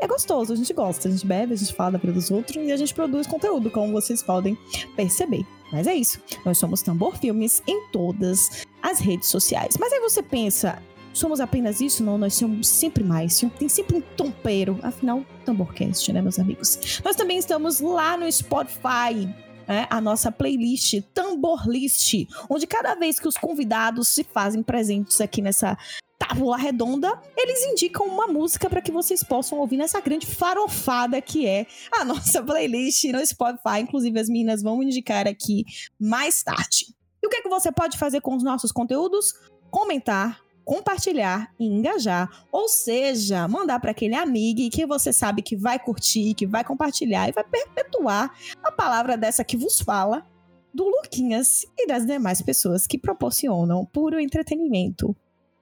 É 0.00 0.06
gostoso, 0.06 0.52
a 0.52 0.56
gente 0.56 0.72
gosta, 0.72 1.08
a 1.08 1.10
gente 1.10 1.26
bebe, 1.26 1.54
a 1.54 1.56
gente 1.56 1.72
fala 1.74 1.92
da 1.92 1.98
vida 1.98 2.12
dos 2.12 2.30
outros 2.30 2.56
e 2.56 2.72
a 2.72 2.76
gente 2.76 2.94
produz 2.94 3.26
conteúdo, 3.26 3.70
como 3.70 3.92
vocês 3.92 4.22
podem 4.22 4.56
perceber. 4.94 5.44
Mas 5.72 5.86
é 5.86 5.94
isso. 5.94 6.20
Nós 6.44 6.58
somos 6.58 6.82
Tambor 6.82 7.16
Filmes 7.18 7.62
em 7.66 7.88
todas 7.90 8.64
as 8.82 9.00
redes 9.00 9.28
sociais. 9.28 9.76
Mas 9.78 9.92
aí 9.92 10.00
você 10.00 10.22
pensa, 10.22 10.80
somos 11.12 11.40
apenas 11.40 11.80
isso? 11.80 12.04
Não, 12.04 12.18
nós 12.18 12.34
somos 12.34 12.68
sempre 12.68 13.02
mais. 13.02 13.40
Tem 13.58 13.68
sempre 13.68 13.96
um 13.96 14.00
tompeiro. 14.00 14.78
Afinal, 14.82 15.24
Tamborcast, 15.44 16.12
né, 16.12 16.22
meus 16.22 16.38
amigos? 16.38 17.00
Nós 17.04 17.16
também 17.16 17.38
estamos 17.38 17.80
lá 17.80 18.16
no 18.16 18.30
Spotify. 18.30 19.28
É, 19.68 19.84
a 19.90 20.00
nossa 20.00 20.30
playlist 20.30 21.02
Tambor 21.12 21.68
List, 21.68 22.28
onde 22.48 22.68
cada 22.68 22.94
vez 22.94 23.18
que 23.18 23.26
os 23.26 23.36
convidados 23.36 24.06
se 24.06 24.22
fazem 24.22 24.62
presentes 24.62 25.20
aqui 25.20 25.42
nessa 25.42 25.76
tábua 26.18 26.56
redonda, 26.56 27.20
eles 27.36 27.62
indicam 27.64 28.06
uma 28.06 28.26
música 28.26 28.68
para 28.68 28.80
que 28.80 28.90
vocês 28.90 29.22
possam 29.22 29.58
ouvir 29.58 29.76
nessa 29.76 30.00
grande 30.00 30.26
farofada 30.26 31.20
que 31.20 31.46
é 31.46 31.66
a 31.92 32.04
nossa 32.04 32.42
playlist 32.44 33.04
no 33.04 33.24
Spotify. 33.24 33.80
Inclusive, 33.80 34.18
as 34.18 34.28
meninas 34.28 34.62
vão 34.62 34.82
indicar 34.82 35.26
aqui 35.26 35.64
mais 35.98 36.42
tarde. 36.42 36.94
E 37.22 37.26
o 37.26 37.30
que, 37.30 37.36
é 37.36 37.42
que 37.42 37.48
você 37.48 37.70
pode 37.72 37.98
fazer 37.98 38.20
com 38.20 38.34
os 38.34 38.42
nossos 38.42 38.72
conteúdos? 38.72 39.32
Comentar, 39.70 40.40
compartilhar 40.64 41.52
e 41.58 41.66
engajar, 41.66 42.28
ou 42.50 42.68
seja, 42.68 43.46
mandar 43.48 43.80
para 43.80 43.90
aquele 43.90 44.14
amigo 44.14 44.70
que 44.70 44.86
você 44.86 45.12
sabe 45.12 45.42
que 45.42 45.56
vai 45.56 45.78
curtir, 45.78 46.34
que 46.34 46.46
vai 46.46 46.64
compartilhar 46.64 47.28
e 47.28 47.32
vai 47.32 47.44
perpetuar 47.44 48.32
a 48.62 48.72
palavra 48.72 49.16
dessa 49.16 49.44
que 49.44 49.56
vos 49.56 49.80
fala 49.80 50.26
do 50.72 50.84
Luquinhas 50.84 51.64
e 51.76 51.86
das 51.86 52.04
demais 52.04 52.42
pessoas 52.42 52.86
que 52.86 52.98
proporcionam 52.98 53.84
puro 53.86 54.20
entretenimento 54.20 55.16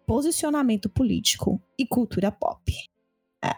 posicionamento 0.06 0.88
político 0.88 1.60
e 1.78 1.86
cultura 1.86 2.30
pop. 2.30 2.72
É. 3.42 3.54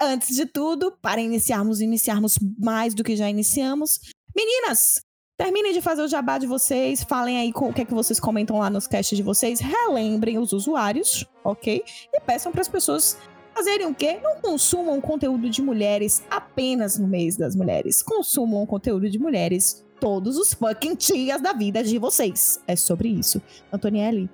Antes 0.00 0.36
de 0.36 0.46
tudo, 0.46 0.92
para 1.00 1.20
iniciarmos 1.20 1.80
iniciarmos 1.80 2.38
mais 2.58 2.94
do 2.94 3.04
que 3.04 3.16
já 3.16 3.28
iniciamos, 3.28 4.00
meninas, 4.34 5.00
terminem 5.36 5.72
de 5.72 5.80
fazer 5.80 6.02
o 6.02 6.08
jabá 6.08 6.38
de 6.38 6.46
vocês, 6.46 7.02
falem 7.02 7.38
aí 7.38 7.52
o 7.54 7.72
que 7.72 7.82
é 7.82 7.84
que 7.84 7.94
vocês 7.94 8.20
comentam 8.20 8.58
lá 8.58 8.68
nos 8.68 8.86
casts 8.86 9.16
de 9.16 9.22
vocês, 9.22 9.60
relembrem 9.60 10.38
os 10.38 10.52
usuários, 10.52 11.24
ok? 11.42 11.82
E 12.12 12.20
peçam 12.20 12.52
para 12.52 12.60
as 12.60 12.68
pessoas 12.68 13.16
fazerem 13.54 13.86
o 13.86 13.94
quê? 13.94 14.18
Não 14.22 14.40
consumam 14.40 15.00
conteúdo 15.00 15.48
de 15.48 15.62
mulheres 15.62 16.22
apenas 16.30 16.98
no 16.98 17.06
mês 17.06 17.36
das 17.36 17.54
mulheres. 17.54 18.02
Consumam 18.02 18.66
conteúdo 18.66 19.08
de 19.08 19.18
mulheres 19.18 19.84
todos 20.00 20.36
os 20.36 20.54
fucking 20.54 20.96
dias 20.96 21.40
da 21.40 21.52
vida 21.52 21.82
de 21.82 21.98
vocês. 21.98 22.62
É 22.66 22.74
sobre 22.74 23.08
isso. 23.08 23.40
Antonielli, 23.72 24.30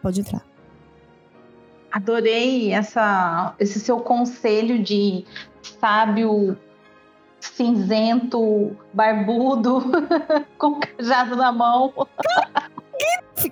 pode 0.00 0.20
entrar. 0.20 0.51
Adorei 1.92 2.72
essa, 2.72 3.54
esse 3.58 3.78
seu 3.78 4.00
conselho 4.00 4.82
de 4.82 5.24
sábio 5.78 6.56
cinzento, 7.42 8.76
barbudo, 8.92 9.82
com 10.56 10.78
cajado 10.78 11.36
na 11.36 11.52
mão. 11.52 11.92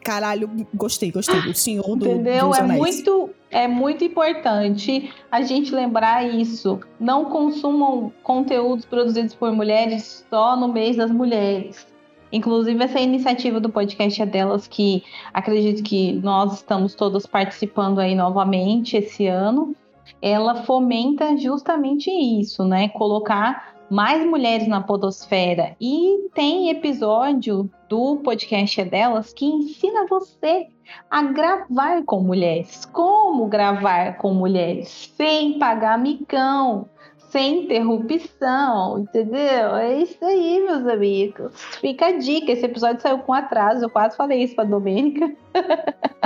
Caralho, 0.04 0.48
gostei, 0.74 1.10
gostei. 1.10 1.40
O 1.40 1.54
senhor 1.54 1.96
do 1.96 2.06
Entendeu? 2.06 2.54
É 2.54 2.62
muito, 2.62 3.30
é 3.50 3.66
muito 3.66 4.04
importante 4.04 5.12
a 5.30 5.42
gente 5.42 5.74
lembrar 5.74 6.24
isso. 6.24 6.80
Não 6.98 7.26
consumam 7.26 8.12
conteúdos 8.22 8.84
produzidos 8.84 9.34
por 9.34 9.52
mulheres 9.52 10.24
só 10.30 10.56
no 10.56 10.68
mês 10.68 10.96
das 10.96 11.10
mulheres. 11.10 11.86
Inclusive, 12.32 12.82
essa 12.82 13.00
iniciativa 13.00 13.58
do 13.58 13.68
podcast 13.68 14.22
é 14.22 14.26
delas 14.26 14.68
que 14.68 15.02
acredito 15.32 15.82
que 15.82 16.12
nós 16.12 16.54
estamos 16.54 16.94
todas 16.94 17.26
participando 17.26 17.98
aí 17.98 18.14
novamente 18.14 18.96
esse 18.96 19.26
ano. 19.26 19.74
Ela 20.22 20.62
fomenta 20.62 21.36
justamente 21.36 22.10
isso, 22.10 22.64
né? 22.64 22.88
Colocar 22.90 23.74
mais 23.90 24.24
mulheres 24.24 24.68
na 24.68 24.80
podosfera. 24.80 25.74
E 25.80 26.28
tem 26.32 26.70
episódio 26.70 27.68
do 27.88 28.18
podcast 28.18 28.80
é 28.80 28.84
delas 28.84 29.32
que 29.32 29.44
ensina 29.44 30.06
você 30.06 30.68
a 31.10 31.22
gravar 31.24 32.04
com 32.04 32.20
mulheres. 32.20 32.84
Como 32.84 33.46
gravar 33.46 34.16
com 34.18 34.32
mulheres 34.32 35.12
sem 35.16 35.58
pagar 35.58 35.98
micão, 35.98 36.88
sem 37.30 37.64
interrupção, 37.64 38.98
entendeu? 38.98 39.76
É 39.76 39.98
isso 39.98 40.22
aí, 40.24 40.62
meus 40.64 40.86
amigos. 40.86 41.52
Fica 41.80 42.06
a 42.06 42.18
dica. 42.18 42.52
Esse 42.52 42.66
episódio 42.66 43.00
saiu 43.00 43.18
com 43.20 43.32
atraso, 43.32 43.84
eu 43.84 43.90
quase 43.90 44.16
falei 44.16 44.42
isso 44.42 44.54
pra 44.54 44.64
Domênica. 44.64 45.32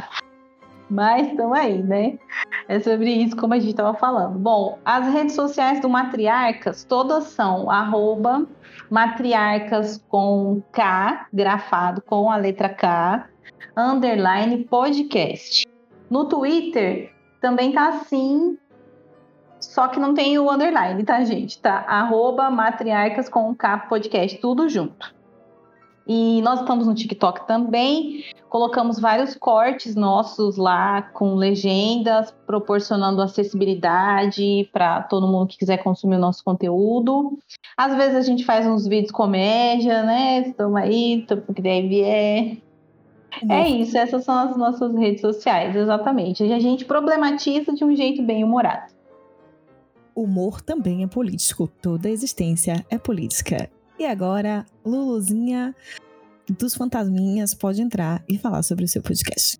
Mas 0.90 1.28
estão 1.28 1.52
aí, 1.52 1.82
né? 1.82 2.18
É 2.68 2.78
sobre 2.80 3.10
isso 3.10 3.36
como 3.36 3.54
a 3.54 3.58
gente 3.58 3.70
estava 3.70 3.94
falando. 3.94 4.38
Bom, 4.38 4.78
as 4.84 5.12
redes 5.12 5.34
sociais 5.34 5.80
do 5.80 5.88
Matriarcas, 5.88 6.84
todas 6.84 7.24
são 7.24 7.70
arroba 7.70 8.46
matriarcas 8.90 10.02
com 10.08 10.62
K, 10.72 11.26
grafado 11.32 12.02
com 12.02 12.30
a 12.30 12.36
letra 12.36 12.68
K, 12.68 13.28
underline 13.76 14.64
podcast. 14.64 15.66
No 16.08 16.26
Twitter 16.26 17.12
também 17.40 17.72
tá 17.72 17.88
assim, 17.88 18.56
só 19.64 19.88
que 19.88 19.98
não 19.98 20.14
tem 20.14 20.38
o 20.38 20.50
underline, 20.50 21.02
tá, 21.04 21.24
gente? 21.24 21.58
Tá 21.58 21.84
arroba 21.86 22.50
matriarcas 22.50 23.28
com 23.28 23.54
K 23.54 23.78
podcast, 23.78 24.38
tudo 24.38 24.68
junto. 24.68 25.14
E 26.06 26.42
nós 26.42 26.60
estamos 26.60 26.86
no 26.86 26.94
TikTok 26.94 27.46
também. 27.46 28.24
Colocamos 28.50 29.00
vários 29.00 29.34
cortes 29.36 29.96
nossos 29.96 30.56
lá 30.56 31.02
com 31.02 31.34
legendas, 31.34 32.30
proporcionando 32.46 33.22
acessibilidade 33.22 34.68
para 34.72 35.02
todo 35.02 35.26
mundo 35.26 35.48
que 35.48 35.58
quiser 35.58 35.78
consumir 35.82 36.16
o 36.16 36.20
nosso 36.20 36.44
conteúdo. 36.44 37.38
Às 37.76 37.96
vezes 37.96 38.16
a 38.16 38.20
gente 38.20 38.44
faz 38.44 38.66
uns 38.66 38.86
vídeos 38.86 39.10
comédia, 39.10 40.02
né? 40.02 40.40
Estamos 40.40 40.76
aí, 40.76 41.26
que 41.54 41.62
deve 41.62 42.02
é. 42.02 42.58
É 43.50 43.68
isso, 43.68 43.98
essas 43.98 44.24
são 44.24 44.38
as 44.38 44.56
nossas 44.56 44.94
redes 44.94 45.20
sociais, 45.20 45.74
exatamente. 45.74 46.44
E 46.44 46.52
a 46.52 46.60
gente 46.60 46.84
problematiza 46.84 47.72
de 47.72 47.84
um 47.84 47.96
jeito 47.96 48.22
bem 48.22 48.44
humorado. 48.44 48.93
Humor 50.14 50.60
também 50.60 51.02
é 51.02 51.06
político, 51.06 51.66
toda 51.66 52.08
existência 52.08 52.84
é 52.90 52.98
política. 52.98 53.70
E 53.98 54.04
agora, 54.04 54.66
Luluzinha 54.84 55.74
dos 56.48 56.74
Fantasminhas 56.74 57.54
pode 57.54 57.80
entrar 57.80 58.22
e 58.28 58.36
falar 58.38 58.62
sobre 58.62 58.84
o 58.84 58.88
seu 58.88 59.02
podcast. 59.02 59.58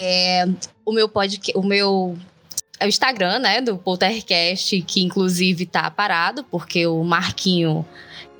É, 0.00 0.44
o 0.84 0.92
meu 0.92 1.08
podcast, 1.08 1.56
o 1.56 1.62
meu 1.62 2.16
é 2.80 2.86
o 2.86 2.88
Instagram, 2.88 3.38
né, 3.38 3.60
do 3.60 3.78
Poltercast, 3.78 4.82
que 4.82 5.02
inclusive 5.02 5.66
tá 5.66 5.88
parado, 5.90 6.42
porque 6.44 6.86
o 6.86 7.04
Marquinho 7.04 7.86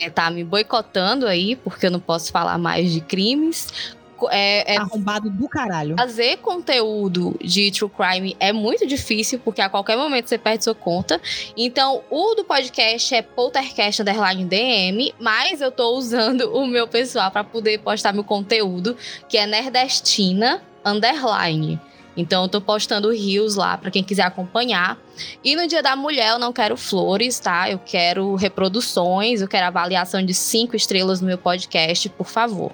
é, 0.01 0.11
tá 0.11 0.31
me 0.31 0.43
boicotando 0.43 1.29
aí, 1.29 1.55
porque 1.55 1.87
eu 1.87 1.91
não 1.93 2.01
posso 2.01 2.33
falar 2.33 2.59
mais 2.59 2.93
de 2.93 3.01
crimes 3.01 3.95
é, 4.31 4.75
é 4.75 4.77
arrombado 4.77 5.31
do 5.31 5.49
caralho. 5.49 5.97
Fazer 5.97 6.39
conteúdo 6.39 7.37
de 7.41 7.71
true 7.71 7.91
crime 7.91 8.37
é 8.39 8.53
muito 8.53 8.87
difícil, 8.87 9.39
porque 9.39 9.61
a 9.61 9.69
qualquer 9.69 9.97
momento 9.97 10.29
você 10.29 10.39
perde 10.39 10.65
sua 10.65 10.75
conta. 10.75 11.21
Então, 11.57 12.03
o 12.11 12.35
do 12.35 12.45
podcast 12.45 13.15
é 13.15 13.23
poltercast 13.23 14.03
underline 14.03 14.45
DM, 14.45 15.15
mas 15.19 15.61
eu 15.61 15.71
tô 15.71 15.97
usando 15.97 16.53
o 16.53 16.67
meu 16.67 16.87
pessoal 16.87 17.31
para 17.31 17.45
poder 17.45 17.79
postar 17.79 18.13
meu 18.13 18.25
conteúdo, 18.25 18.97
que 19.29 19.39
é 19.39 19.47
nerdestina 19.47 20.63
underline. 20.85 21.81
Então 22.17 22.43
eu 22.43 22.49
tô 22.49 22.61
postando 22.61 23.11
rios 23.11 23.55
lá 23.55 23.79
para 23.79 23.91
quem 23.91 24.05
quiser 24.05 24.25
acompanhar. 24.25 24.99
E 25.43 25.57
no 25.57 25.67
Dia 25.67 25.83
da 25.83 25.97
Mulher 25.97 26.31
eu 26.31 26.39
não 26.39 26.53
quero 26.53 26.77
flores, 26.77 27.39
tá? 27.39 27.71
Eu 27.71 27.79
quero 27.79 28.35
reproduções, 28.35 29.41
eu 29.41 29.49
quero 29.49 29.67
avaliação 29.67 30.23
de 30.23 30.35
cinco 30.35 30.77
estrelas 30.77 31.21
no 31.21 31.27
meu 31.27 31.39
podcast, 31.39 32.09
por 32.11 32.27
favor 32.27 32.73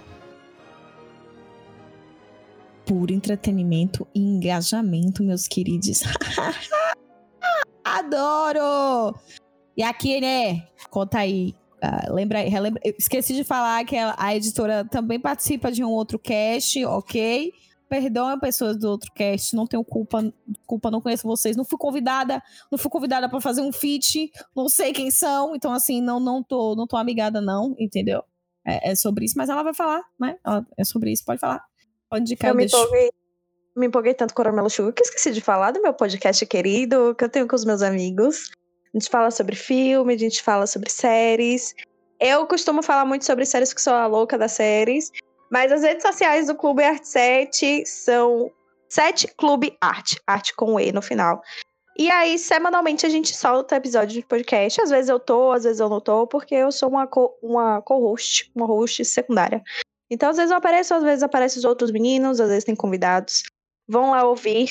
puro 2.88 3.12
entretenimento 3.12 4.09
e 4.14 4.21
engajamento, 4.21 5.23
meus 5.23 5.47
queridos. 5.47 6.00
Adoro! 7.85 9.14
E 9.76 9.83
aqui, 9.83 10.18
né? 10.23 10.66
Conta 10.88 11.18
aí. 11.18 11.54
Uh, 11.85 12.12
lembra, 12.12 12.40
relembra, 12.40 12.80
esqueci 12.99 13.35
de 13.35 13.45
falar 13.45 13.85
que 13.85 13.95
a, 13.95 14.35
editora 14.35 14.85
também 14.87 15.21
participa 15.21 15.71
de 15.71 15.85
um 15.85 15.90
outro 15.90 16.18
cast, 16.18 16.83
ok? 16.87 17.52
Perdoa 17.88 18.40
pessoas 18.40 18.76
do 18.76 18.88
outro 18.88 19.12
cast, 19.12 19.54
não 19.54 19.66
tenho 19.66 19.85
culpa, 19.85 20.33
culpa, 20.66 20.90
não 20.90 21.00
conheço 21.00 21.28
vocês, 21.28 21.57
não 21.57 21.64
fui 21.64 21.78
convidada, 21.78 22.42
não 22.73 22.78
fui 22.78 22.90
convidada 22.90 23.28
para 23.28 23.40
fazer 23.40 23.61
um 23.61 23.73
feat, 23.73 24.30
não 24.57 24.68
sei 24.68 24.92
quem 24.92 25.11
são, 25.11 25.54
então 25.54 25.73
assim, 25.73 26.00
não 26.00 26.18
não 26.18 26.42
tô, 26.42 26.75
não 26.75 26.87
tô 26.87 26.97
amigada 26.97 27.40
não, 27.40 27.76
entendeu? 27.78 28.25
É, 28.66 28.90
é 28.90 28.95
sobre 28.97 29.26
isso, 29.26 29.35
mas 29.37 29.49
ela 29.49 29.62
vai 29.62 29.73
falar, 29.73 30.02
né? 30.18 30.37
Ela, 30.45 30.66
é 30.76 30.85
sobre 30.85 31.12
isso, 31.12 31.25
pode 31.25 31.38
falar. 31.38 31.64
Pode 32.11 32.23
indicar, 32.23 32.50
eu 32.50 32.55
me 32.55 32.65
empolguei, 32.65 33.11
me 33.77 33.87
empolguei 33.87 34.15
tanto 34.15 34.35
com 34.35 34.41
o 34.41 34.45
Caramelo 34.45 34.71
Sugar 34.71 34.93
que 34.93 35.03
esqueci 35.03 35.31
de 35.31 35.41
falar 35.41 35.71
do 35.73 35.83
meu 35.83 35.93
podcast 35.93 36.45
querido 36.47 37.15
que 37.15 37.25
eu 37.25 37.29
tenho 37.29 37.47
com 37.47 37.55
os 37.55 37.65
meus 37.65 37.83
amigos. 37.83 38.50
A 38.95 38.99
gente 38.99 39.11
fala 39.11 39.31
sobre 39.31 39.55
filme, 39.55 40.15
a 40.15 40.19
gente 40.19 40.43
fala 40.43 40.67
sobre 40.67 40.91
séries. 40.91 41.75
Eu 42.19 42.47
costumo 42.47 42.83
falar 42.83 43.05
muito 43.05 43.25
sobre 43.25 43.45
séries 43.45 43.73
que 43.73 43.81
sou 43.81 43.93
a 43.93 44.07
louca 44.07 44.38
das 44.38 44.53
séries, 44.53 45.11
mas 45.50 45.71
as 45.71 45.83
redes 45.83 46.03
sociais 46.03 46.47
do 46.47 46.55
Clube 46.55 46.83
Arte 46.83 47.07
7 47.07 47.87
são 47.87 48.50
7 48.88 49.29
Clube 49.37 49.77
Arte, 49.81 50.21
arte 50.27 50.55
com 50.57 50.81
E 50.81 50.91
no 50.91 51.03
final. 51.03 51.43
E 51.99 52.09
aí, 52.11 52.38
semanalmente, 52.38 53.05
a 53.05 53.09
gente 53.09 53.35
solta 53.35 53.77
episódio 53.77 54.21
de 54.21 54.27
podcast. 54.27 54.81
Às 54.81 54.91
vezes 54.91 55.09
eu 55.09 55.19
tô, 55.19 55.50
às 55.50 55.65
vezes 55.65 55.81
eu 55.81 55.88
não 55.88 56.00
tô, 56.00 56.29
porque 56.29 56.55
eu 56.55 56.71
sou 56.71 56.88
uma, 56.88 57.09
co 57.09 57.37
uma 57.43 57.83
co-host, 57.83 58.50
uma 58.55 58.67
host 58.67 59.05
secundária. 59.05 59.62
Então, 60.11 60.31
às 60.31 60.37
vezes 60.37 60.50
eu 60.50 60.57
apareço, 60.57 60.95
às 60.95 61.03
vezes 61.03 61.23
aparecem 61.23 61.59
os 61.59 61.65
outros 61.65 61.91
meninos, 61.91 62.41
às 62.41 62.49
vezes 62.49 62.65
tem 62.65 62.75
convidados. 62.75 63.43
Vão 63.87 64.11
lá 64.11 64.25
ouvir. 64.25 64.71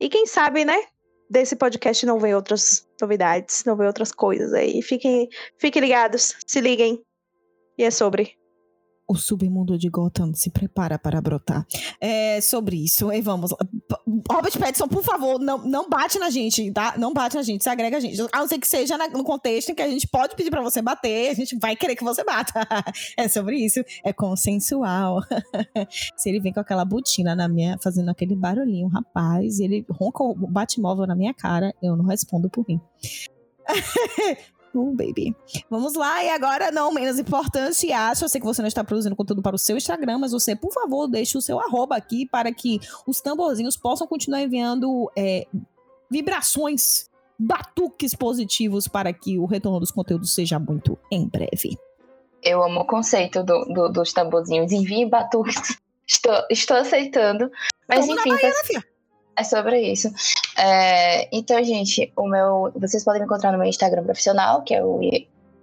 E 0.00 0.08
quem 0.08 0.26
sabe, 0.26 0.64
né? 0.64 0.76
Desse 1.30 1.56
podcast 1.56 2.04
não 2.04 2.18
vem 2.18 2.34
outras 2.34 2.86
novidades, 3.00 3.64
não 3.64 3.76
vem 3.76 3.86
outras 3.86 4.12
coisas 4.12 4.52
aí. 4.52 4.82
Fiquem, 4.82 5.28
fiquem 5.58 5.82
ligados, 5.82 6.34
se 6.46 6.60
liguem. 6.60 7.02
E 7.78 7.84
é 7.84 7.90
sobre 7.90 8.36
o 9.06 9.14
submundo 9.14 9.78
de 9.78 9.88
Gotham 9.88 10.32
se 10.34 10.50
prepara 10.50 10.98
para 10.98 11.20
brotar. 11.20 11.66
É 12.00 12.40
sobre 12.40 12.82
isso. 12.82 13.12
E 13.12 13.20
vamos 13.20 13.50
lá. 13.50 13.58
Robert 14.30 14.58
Pattinson, 14.58 14.88
por 14.88 15.02
favor, 15.02 15.38
não, 15.38 15.58
não 15.58 15.88
bate 15.88 16.18
na 16.18 16.30
gente, 16.30 16.70
tá? 16.72 16.94
Não 16.96 17.12
bate 17.12 17.36
na 17.36 17.42
gente, 17.42 17.62
se 17.62 17.68
agrega 17.68 17.98
a 17.98 18.00
gente. 18.00 18.20
A 18.32 18.38
não 18.38 18.48
ser 18.48 18.58
que 18.58 18.66
seja 18.66 18.96
no 19.08 19.22
contexto 19.22 19.70
em 19.70 19.74
que 19.74 19.82
a 19.82 19.88
gente 19.88 20.08
pode 20.08 20.34
pedir 20.34 20.50
para 20.50 20.62
você 20.62 20.80
bater, 20.80 21.30
a 21.30 21.34
gente 21.34 21.56
vai 21.58 21.76
querer 21.76 21.94
que 21.94 22.04
você 22.04 22.24
bata. 22.24 22.66
é 23.16 23.28
sobre 23.28 23.56
isso. 23.58 23.80
É 24.02 24.12
consensual. 24.12 25.20
se 26.16 26.28
ele 26.28 26.40
vem 26.40 26.52
com 26.52 26.60
aquela 26.60 26.84
botina 26.84 27.34
na 27.34 27.46
minha, 27.46 27.78
fazendo 27.82 28.10
aquele 28.10 28.34
barulhinho, 28.34 28.88
rapaz, 28.88 29.58
e 29.58 29.64
ele 29.64 29.86
ronca 29.90 30.22
o 30.22 30.34
Batmóvel 30.34 31.06
na 31.06 31.14
minha 31.14 31.34
cara, 31.34 31.74
eu 31.82 31.96
não 31.96 32.06
respondo 32.06 32.48
por 32.48 32.64
mim. 32.66 32.80
Uh, 34.74 34.92
baby. 34.92 35.34
Vamos 35.70 35.94
lá, 35.94 36.24
e 36.24 36.30
agora, 36.30 36.72
não 36.72 36.92
menos 36.92 37.18
importante, 37.18 37.92
acho, 37.92 38.24
eu 38.24 38.28
sei 38.28 38.40
que 38.40 38.46
você 38.46 38.60
não 38.60 38.66
está 38.66 38.82
produzindo 38.82 39.14
conteúdo 39.14 39.40
para 39.40 39.54
o 39.54 39.58
seu 39.58 39.76
Instagram, 39.76 40.18
mas 40.18 40.32
você, 40.32 40.56
por 40.56 40.72
favor, 40.72 41.06
deixe 41.06 41.38
o 41.38 41.40
seu 41.40 41.60
arroba 41.60 41.94
aqui 41.94 42.26
para 42.26 42.52
que 42.52 42.80
os 43.06 43.20
tamborzinhos 43.20 43.76
possam 43.76 44.06
continuar 44.06 44.42
enviando 44.42 45.10
é, 45.16 45.46
vibrações, 46.10 47.08
batuques 47.38 48.14
positivos 48.14 48.88
para 48.88 49.12
que 49.12 49.38
o 49.38 49.46
retorno 49.46 49.78
dos 49.78 49.90
conteúdos 49.90 50.34
seja 50.34 50.58
muito 50.58 50.98
em 51.10 51.28
breve. 51.28 51.78
Eu 52.42 52.62
amo 52.62 52.80
o 52.80 52.86
conceito 52.86 53.42
do, 53.42 53.64
do, 53.64 53.88
dos 53.88 54.12
tamborzinhos. 54.12 54.70
Envie 54.70 55.06
batuques. 55.06 55.78
Estou, 56.06 56.34
estou 56.50 56.76
aceitando. 56.76 57.50
Mas 57.88 58.06
enfim. 58.06 58.28
Bahia, 58.28 58.52
né, 58.74 58.82
é 59.36 59.44
sobre 59.44 59.80
isso. 59.80 60.08
É, 60.58 61.28
então, 61.36 61.62
gente, 61.62 62.12
o 62.16 62.28
meu, 62.28 62.72
vocês 62.76 63.04
podem 63.04 63.20
me 63.20 63.26
encontrar 63.26 63.52
no 63.52 63.58
meu 63.58 63.66
Instagram 63.66 64.04
profissional, 64.04 64.62
que 64.62 64.74
é 64.74 64.84
o 64.84 65.00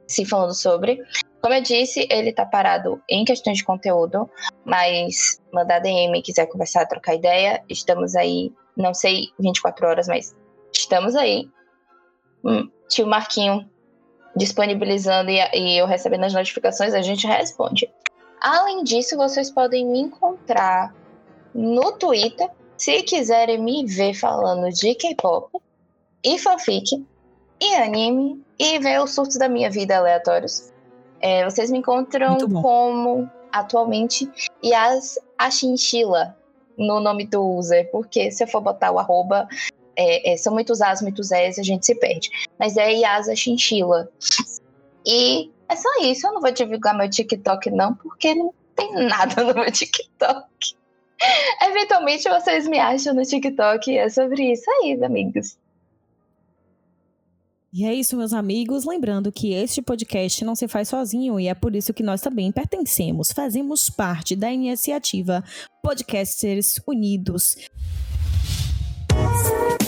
Se 0.07 0.25
Falando 0.25 0.53
Sobre. 0.53 1.01
Como 1.41 1.53
eu 1.53 1.61
disse, 1.61 2.07
ele 2.11 2.31
tá 2.31 2.45
parado 2.45 3.01
em 3.09 3.25
questões 3.25 3.57
de 3.57 3.63
conteúdo, 3.63 4.29
mas 4.63 5.41
mandar 5.51 5.79
DM, 5.79 6.21
quiser 6.21 6.45
conversar, 6.45 6.85
trocar 6.85 7.15
ideia, 7.15 7.63
estamos 7.67 8.15
aí, 8.15 8.53
não 8.77 8.93
sei 8.93 9.29
24 9.39 9.87
horas, 9.87 10.07
mas 10.07 10.35
estamos 10.71 11.15
aí. 11.15 11.49
Hum, 12.43 12.69
tio 12.87 13.07
Marquinho 13.07 13.67
disponibilizando 14.35 15.29
e, 15.29 15.39
e 15.53 15.77
eu 15.77 15.85
recebendo 15.85 16.23
as 16.25 16.33
notificações, 16.33 16.93
a 16.93 17.01
gente 17.01 17.25
responde. 17.25 17.89
Além 18.39 18.83
disso, 18.83 19.17
vocês 19.17 19.51
podem 19.51 19.85
me 19.85 19.99
encontrar 19.99 20.93
no 21.53 21.91
Twitter, 21.93 22.49
se 22.81 23.03
quiserem 23.03 23.59
me 23.59 23.85
ver 23.85 24.15
falando 24.15 24.73
de 24.73 24.95
K-pop 24.95 25.55
e 26.23 26.39
fanfic 26.39 27.05
e 27.59 27.75
anime 27.75 28.43
e 28.57 28.79
ver 28.79 28.99
os 29.03 29.13
surtos 29.13 29.37
da 29.37 29.47
minha 29.47 29.69
vida 29.69 29.97
aleatórios, 29.97 30.73
é, 31.19 31.45
vocês 31.45 31.69
me 31.69 31.77
encontram 31.77 32.39
como 32.59 33.29
atualmente 33.51 34.27
Yas 34.65 35.19
Achinchila 35.37 36.35
no 36.75 36.99
nome 36.99 37.27
do 37.27 37.47
user, 37.55 37.87
porque 37.91 38.31
se 38.31 38.43
eu 38.43 38.47
for 38.47 38.61
botar 38.61 38.91
o 38.91 38.97
arroba, 38.97 39.47
é, 39.95 40.33
é, 40.33 40.37
são 40.37 40.51
muitos 40.51 40.81
As, 40.81 41.03
muitos 41.03 41.29
Es, 41.29 41.59
a 41.59 41.63
gente 41.63 41.85
se 41.85 41.93
perde. 41.93 42.31
Mas 42.57 42.77
é 42.77 42.93
Yasa 42.93 43.35
Chinchila. 43.35 44.09
E 45.05 45.51
é 45.69 45.75
só 45.75 45.89
isso, 46.01 46.25
eu 46.25 46.33
não 46.33 46.41
vou 46.41 46.51
divulgar 46.51 46.97
meu 46.97 47.07
TikTok 47.07 47.69
não, 47.69 47.93
porque 47.93 48.33
não 48.33 48.51
tem 48.75 48.91
nada 49.07 49.43
no 49.43 49.53
meu 49.53 49.69
TikTok. 49.71 50.80
Eventualmente 51.61 52.27
vocês 52.27 52.67
me 52.67 52.79
acham 52.79 53.13
no 53.13 53.23
TikTok. 53.23 53.97
É 53.97 54.09
sobre 54.09 54.51
isso 54.51 54.69
aí, 54.69 55.03
amigos. 55.03 55.57
E 57.73 57.85
é 57.85 57.93
isso, 57.93 58.17
meus 58.17 58.33
amigos. 58.33 58.83
Lembrando 58.83 59.31
que 59.31 59.53
este 59.53 59.81
podcast 59.81 60.43
não 60.43 60.55
se 60.55 60.67
faz 60.67 60.89
sozinho 60.89 61.39
e 61.39 61.47
é 61.47 61.53
por 61.53 61.73
isso 61.73 61.93
que 61.93 62.03
nós 62.03 62.19
também 62.19 62.51
pertencemos, 62.51 63.31
fazemos 63.31 63.89
parte 63.89 64.35
da 64.35 64.51
iniciativa 64.51 65.41
Podcasters 65.81 66.81
Unidos. 66.85 67.55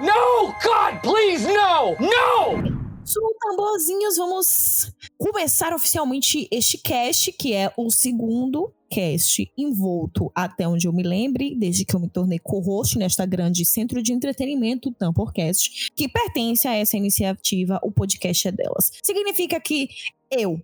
No, 0.00 0.52
God, 0.64 1.00
please, 1.00 1.46
no! 1.46 1.92
No! 2.00 2.76
Sou 3.04 3.22
tamborzinhos, 3.40 4.16
vamos 4.16 4.92
começar 5.16 5.72
oficialmente 5.72 6.48
este 6.50 6.76
cast, 6.76 7.30
que 7.30 7.52
é 7.52 7.72
o 7.76 7.88
segundo 7.88 8.74
cast 8.90 9.48
envolto 9.56 10.30
até 10.34 10.66
onde 10.66 10.88
eu 10.88 10.92
me 10.92 11.04
lembre, 11.04 11.54
desde 11.54 11.84
que 11.84 11.94
eu 11.94 12.00
me 12.00 12.08
tornei 12.08 12.40
co-host 12.40 12.98
nesta 12.98 13.24
grande 13.24 13.64
centro 13.64 14.02
de 14.02 14.12
entretenimento, 14.12 14.90
Tamporcast, 14.90 15.92
que 15.94 16.08
pertence 16.08 16.66
a 16.66 16.74
essa 16.74 16.96
iniciativa, 16.96 17.78
o 17.80 17.92
podcast 17.92 18.48
é 18.48 18.52
delas. 18.52 18.90
Significa 19.04 19.60
que 19.60 19.88
eu 20.28 20.60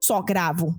só 0.00 0.20
gravo 0.20 0.74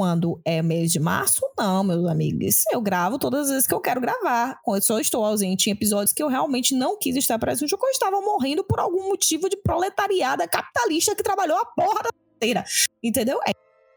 quando 0.00 0.40
é 0.46 0.62
mês 0.62 0.90
de 0.90 0.98
março, 0.98 1.42
não, 1.58 1.84
meus 1.84 2.06
amigos. 2.06 2.62
Eu 2.72 2.80
gravo 2.80 3.18
todas 3.18 3.42
as 3.42 3.48
vezes 3.50 3.66
que 3.66 3.74
eu 3.74 3.80
quero 3.82 4.00
gravar. 4.00 4.58
Eu 4.66 4.80
só 4.80 4.98
estou 4.98 5.22
ausente 5.22 5.68
em 5.68 5.74
episódios 5.74 6.10
que 6.10 6.22
eu 6.22 6.28
realmente 6.28 6.74
não 6.74 6.98
quis 6.98 7.16
estar 7.16 7.38
presente, 7.38 7.74
ou 7.74 7.80
eu 7.82 7.90
estava 7.90 8.18
morrendo 8.18 8.64
por 8.64 8.80
algum 8.80 9.08
motivo 9.08 9.46
de 9.46 9.58
proletariada 9.58 10.48
capitalista 10.48 11.14
que 11.14 11.22
trabalhou 11.22 11.58
a 11.58 11.66
porra 11.66 12.04
da 12.04 12.08
inteira. 12.34 12.64
Entendeu? 13.04 13.38
É 13.46 13.52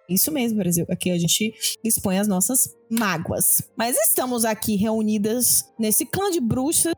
isso 0.09 0.29
mesmo, 0.29 0.57
Brasil. 0.57 0.85
Aqui 0.89 1.09
a 1.09 1.17
gente 1.17 1.53
expõe 1.81 2.19
as 2.19 2.27
nossas 2.27 2.75
mágoas. 2.91 3.61
Mas 3.77 3.95
estamos 3.95 4.43
aqui 4.43 4.75
reunidas 4.75 5.71
nesse 5.79 6.05
clã 6.05 6.29
de 6.29 6.41
bruxas 6.41 6.91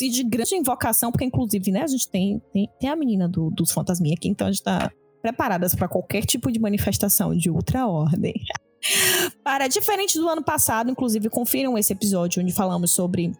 e 0.00 0.08
de 0.08 0.22
grande 0.22 0.54
invocação, 0.54 1.10
porque 1.10 1.24
inclusive, 1.24 1.72
né, 1.72 1.82
a 1.82 1.88
gente 1.88 2.08
tem, 2.08 2.40
tem, 2.52 2.68
tem 2.78 2.88
a 2.88 2.94
menina 2.94 3.28
do, 3.28 3.50
dos 3.50 3.72
fantasminha 3.72 4.14
aqui, 4.16 4.28
então 4.28 4.46
a 4.46 4.52
gente 4.52 4.62
tá 4.62 4.92
preparadas 5.20 5.74
para 5.74 5.88
qualquer 5.88 6.24
tipo 6.24 6.50
de 6.50 6.60
manifestação 6.60 7.34
de 7.36 7.50
ultra-ordem. 7.50 8.34
para 9.42 9.68
diferente 9.68 10.18
do 10.18 10.28
ano 10.28 10.42
passado, 10.42 10.90
inclusive, 10.90 11.28
confiram 11.28 11.76
esse 11.76 11.92
episódio 11.92 12.42
onde 12.42 12.52
falamos 12.52 12.92
sobre 12.92 13.32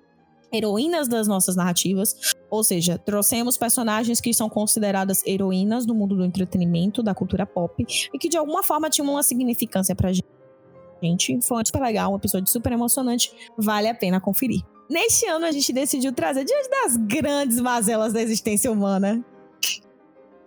heroínas 0.53 1.09
das 1.09 1.29
nossas 1.29 1.57
narrativas, 1.57 2.35
ou 2.51 2.65
seja, 2.65 2.99
trouxemos 2.99 3.57
personagens 3.57 4.21
que 4.21 4.33
são 4.33 4.49
consideradas 4.49 5.23
heroínas 5.27 5.85
do 5.85 5.95
mundo 5.95 6.17
do 6.17 6.25
entretenimento, 6.25 7.03
da 7.03 7.15
cultura 7.15 7.47
pop, 7.47 7.85
e 8.13 8.19
que 8.19 8.29
de 8.29 8.37
alguma 8.37 8.63
forma 8.63 8.89
tinham 8.89 9.11
uma 9.11 9.23
significância 9.23 9.95
pra 9.95 10.11
gente. 10.13 11.39
Foi 11.43 11.63
super 11.65 11.83
legal, 11.83 12.13
um 12.13 12.17
episódio 12.17 12.49
super 12.49 12.73
emocionante, 12.73 13.31
vale 13.57 13.89
a 13.89 13.95
pena 13.95 14.21
conferir. 14.21 14.63
Neste 14.89 15.27
ano 15.27 15.45
a 15.45 15.53
gente 15.53 15.71
decidiu 15.71 16.13
trazer 16.13 16.45
diante 16.45 16.71
das 16.71 16.97
grandes 16.97 17.61
mazelas 17.61 18.13
da 18.13 18.23
existência 18.23 18.73
humana, 18.73 19.23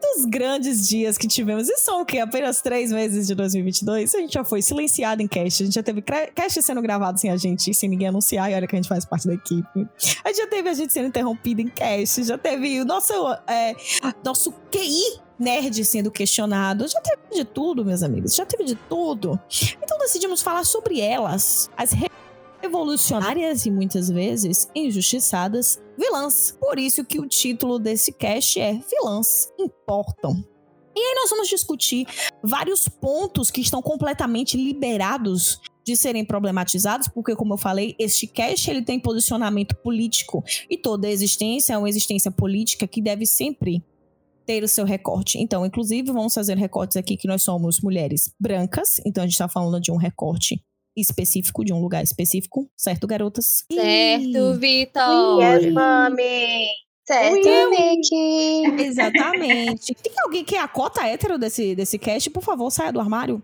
dos 0.01 0.25
grandes 0.25 0.87
dias 0.87 1.17
que 1.17 1.27
tivemos, 1.27 1.69
e 1.69 1.77
são 1.77 2.01
o 2.01 2.05
quê? 2.05 2.19
Apenas 2.19 2.61
três 2.61 2.91
meses 2.91 3.27
de 3.27 3.35
2022, 3.35 4.15
a 4.15 4.19
gente 4.19 4.33
já 4.33 4.43
foi 4.43 4.61
silenciado 4.61 5.21
em 5.21 5.27
cast, 5.27 5.63
a 5.63 5.65
gente 5.65 5.75
já 5.75 5.83
teve 5.83 6.01
cast 6.01 6.61
sendo 6.61 6.81
gravado 6.81 7.19
sem 7.19 7.29
a 7.29 7.37
gente, 7.37 7.73
sem 7.73 7.89
ninguém 7.89 8.07
anunciar, 8.07 8.51
e 8.51 8.55
olha 8.55 8.67
que 8.67 8.75
a 8.75 8.79
gente 8.79 8.89
faz 8.89 9.05
parte 9.05 9.27
da 9.27 9.33
equipe. 9.33 9.87
A 10.23 10.29
gente 10.29 10.37
já 10.37 10.47
teve 10.47 10.69
a 10.69 10.73
gente 10.73 10.91
sendo 10.91 11.07
interrompido 11.07 11.61
em 11.61 11.67
cast, 11.67 12.23
já 12.23 12.37
teve 12.37 12.81
o 12.81 12.85
nosso, 12.85 13.13
é, 13.47 13.75
nosso 14.23 14.51
QI 14.71 15.21
nerd 15.41 15.83
sendo 15.83 16.11
questionado. 16.11 16.87
Já 16.87 17.01
teve 17.01 17.21
de 17.33 17.43
tudo, 17.43 17.83
meus 17.83 18.03
amigos. 18.03 18.35
Já 18.35 18.45
teve 18.45 18.63
de 18.63 18.75
tudo. 18.75 19.39
Então 19.81 19.97
decidimos 19.97 20.41
falar 20.41 20.63
sobre 20.63 21.01
elas. 21.01 21.69
As 21.75 21.91
revolucionárias 22.61 23.65
e 23.65 23.71
muitas 23.71 24.09
vezes 24.09 24.69
injustiçadas 24.75 25.81
vilãs. 25.97 26.55
Por 26.59 26.77
isso 26.77 27.03
que 27.03 27.19
o 27.19 27.27
título 27.27 27.79
desse 27.79 28.11
cast 28.11 28.59
é 28.59 28.73
Vilãs 28.73 29.51
Importam. 29.59 30.43
E 30.95 30.99
aí 30.99 31.15
nós 31.15 31.29
vamos 31.29 31.47
discutir 31.47 32.05
vários 32.43 32.87
pontos 32.87 33.49
que 33.49 33.61
estão 33.61 33.81
completamente 33.81 34.57
liberados 34.57 35.59
de 35.83 35.95
serem 35.95 36.23
problematizados, 36.23 37.07
porque 37.07 37.35
como 37.35 37.53
eu 37.53 37.57
falei, 37.57 37.95
este 37.97 38.27
cast 38.27 38.69
ele 38.69 38.83
tem 38.83 38.99
posicionamento 38.99 39.75
político 39.77 40.43
e 40.69 40.77
toda 40.77 41.09
existência 41.09 41.73
é 41.73 41.77
uma 41.77 41.89
existência 41.89 42.29
política 42.29 42.85
que 42.87 43.01
deve 43.01 43.25
sempre 43.25 43.83
ter 44.45 44.63
o 44.63 44.67
seu 44.67 44.85
recorte. 44.85 45.39
Então, 45.39 45.65
inclusive, 45.65 46.11
vamos 46.11 46.33
fazer 46.33 46.57
recortes 46.57 46.97
aqui 46.97 47.15
que 47.15 47.27
nós 47.27 47.41
somos 47.41 47.79
mulheres 47.79 48.33
brancas, 48.39 48.99
então 49.05 49.23
a 49.23 49.25
gente 49.25 49.33
está 49.33 49.47
falando 49.47 49.81
de 49.81 49.91
um 49.91 49.97
recorte 49.97 50.63
específico, 50.95 51.63
de 51.63 51.73
um 51.73 51.79
lugar 51.79 52.03
específico, 52.03 52.69
certo, 52.75 53.07
garotas? 53.07 53.63
Certo, 53.71 54.59
Vitor! 54.59 55.41
Yes, 55.41 55.71
mami! 55.71 56.67
Certo, 57.05 57.69
Vicky! 57.71 58.83
Exatamente. 58.83 59.93
Tem 59.95 60.13
alguém 60.23 60.45
que 60.45 60.55
é 60.55 60.59
a 60.59 60.67
cota 60.67 61.05
hétero 61.05 61.37
desse, 61.37 61.75
desse 61.75 61.97
cast? 61.97 62.29
Por 62.29 62.43
favor, 62.43 62.69
saia 62.71 62.91
do 62.93 62.99
armário. 62.99 63.41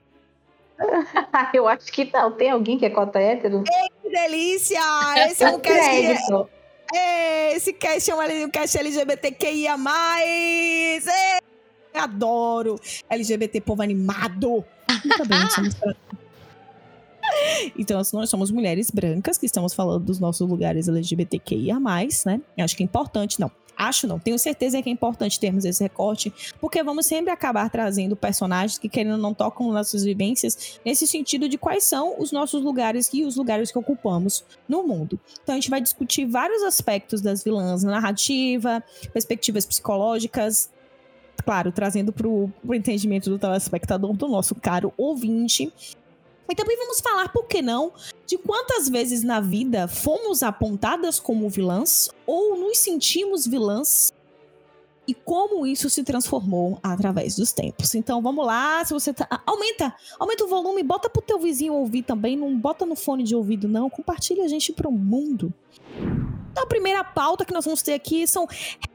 Eu 1.53 1.67
acho 1.67 1.91
que 1.91 2.09
não. 2.13 2.31
Tem 2.31 2.51
alguém 2.51 2.77
que 2.77 2.85
é 2.85 2.89
cota 2.89 3.19
hétero? 3.19 3.63
Que 3.63 4.09
delícia! 4.09 4.79
Esse 5.27 5.43
é 5.43 5.49
um 5.49 5.59
cast 5.59 5.89
que 5.89 6.95
é... 6.95 7.53
Esse 7.55 7.73
cast 7.73 8.09
é 8.11 8.15
um 8.15 8.49
cast 8.49 8.77
LGBTQIA+. 8.77 9.75
É, 10.23 11.39
adoro 11.99 12.79
LGBT 13.09 13.59
povo 13.61 13.81
animado. 13.81 14.63
Muito 15.03 15.27
bem, 15.27 15.49
somos 15.49 15.75
então, 17.77 18.01
nós 18.13 18.29
somos 18.29 18.51
mulheres 18.51 18.91
brancas 18.91 19.37
que 19.37 19.45
estamos 19.45 19.73
falando 19.73 20.03
dos 20.03 20.19
nossos 20.19 20.47
lugares 20.47 20.87
LGBTQIA, 20.87 21.79
né? 22.25 22.41
Acho 22.59 22.75
que 22.75 22.83
é 22.83 22.85
importante, 22.85 23.39
não. 23.39 23.51
Acho 23.77 24.07
não, 24.07 24.17
tenho 24.17 24.39
certeza 24.39 24.81
que 24.81 24.89
é 24.89 24.91
importante 24.91 25.39
termos 25.39 25.63
esse 25.63 25.83
recorte, 25.83 26.33
porque 26.59 26.81
vamos 26.81 27.05
sempre 27.05 27.31
acabar 27.31 27.69
trazendo 27.69 28.15
personagens 28.15 28.79
que, 28.79 28.89
querendo 28.89 29.19
não 29.19 29.35
tocam 29.35 29.71
nossas 29.71 30.03
vivências, 30.03 30.79
nesse 30.83 31.05
sentido 31.05 31.47
de 31.47 31.59
quais 31.59 31.83
são 31.83 32.19
os 32.19 32.31
nossos 32.31 32.63
lugares 32.63 33.07
e 33.13 33.23
os 33.23 33.35
lugares 33.35 33.71
que 33.71 33.77
ocupamos 33.77 34.43
no 34.67 34.81
mundo. 34.81 35.19
Então 35.43 35.53
a 35.53 35.57
gente 35.57 35.69
vai 35.69 35.79
discutir 35.79 36.25
vários 36.25 36.63
aspectos 36.63 37.21
das 37.21 37.43
vilãs, 37.43 37.83
narrativa, 37.83 38.83
perspectivas 39.13 39.63
psicológicas, 39.63 40.71
claro, 41.45 41.71
trazendo 41.71 42.11
para 42.11 42.27
o 42.27 42.51
entendimento 42.73 43.29
do 43.29 43.37
telespectador, 43.37 44.11
do 44.13 44.27
nosso 44.27 44.55
caro 44.55 44.91
ouvinte, 44.97 45.71
e 46.49 46.55
também 46.55 46.77
vamos 46.77 46.99
falar, 46.99 47.31
por 47.31 47.45
que 47.45 47.61
não, 47.61 47.91
de 48.25 48.37
quantas 48.37 48.87
vezes 48.87 49.23
na 49.23 49.39
vida 49.39 49.87
fomos 49.87 50.43
apontadas 50.43 51.19
como 51.19 51.49
vilãs 51.49 52.09
ou 52.25 52.57
nos 52.57 52.77
sentimos 52.77 53.45
vilãs 53.45 54.13
e 55.07 55.13
como 55.13 55.65
isso 55.65 55.89
se 55.89 56.03
transformou 56.03 56.79
através 56.83 57.35
dos 57.35 57.53
tempos. 57.53 57.95
Então 57.95 58.21
vamos 58.21 58.45
lá, 58.45 58.83
se 58.83 58.93
você 58.93 59.13
tá, 59.13 59.27
aumenta, 59.45 59.95
aumenta 60.19 60.43
o 60.43 60.47
volume, 60.47 60.83
bota 60.83 61.09
pro 61.09 61.21
teu 61.21 61.39
vizinho 61.39 61.73
ouvir 61.73 62.03
também, 62.03 62.35
não 62.35 62.57
bota 62.57 62.85
no 62.85 62.95
fone 62.95 63.23
de 63.23 63.35
ouvido 63.35 63.67
não, 63.67 63.89
compartilha 63.89 64.43
a 64.43 64.47
gente 64.47 64.73
pro 64.73 64.91
mundo. 64.91 65.53
Então 66.51 66.63
a 66.63 66.67
primeira 66.67 67.03
pauta 67.03 67.45
que 67.45 67.53
nós 67.53 67.63
vamos 67.63 67.81
ter 67.81 67.93
aqui 67.93 68.27
são 68.27 68.47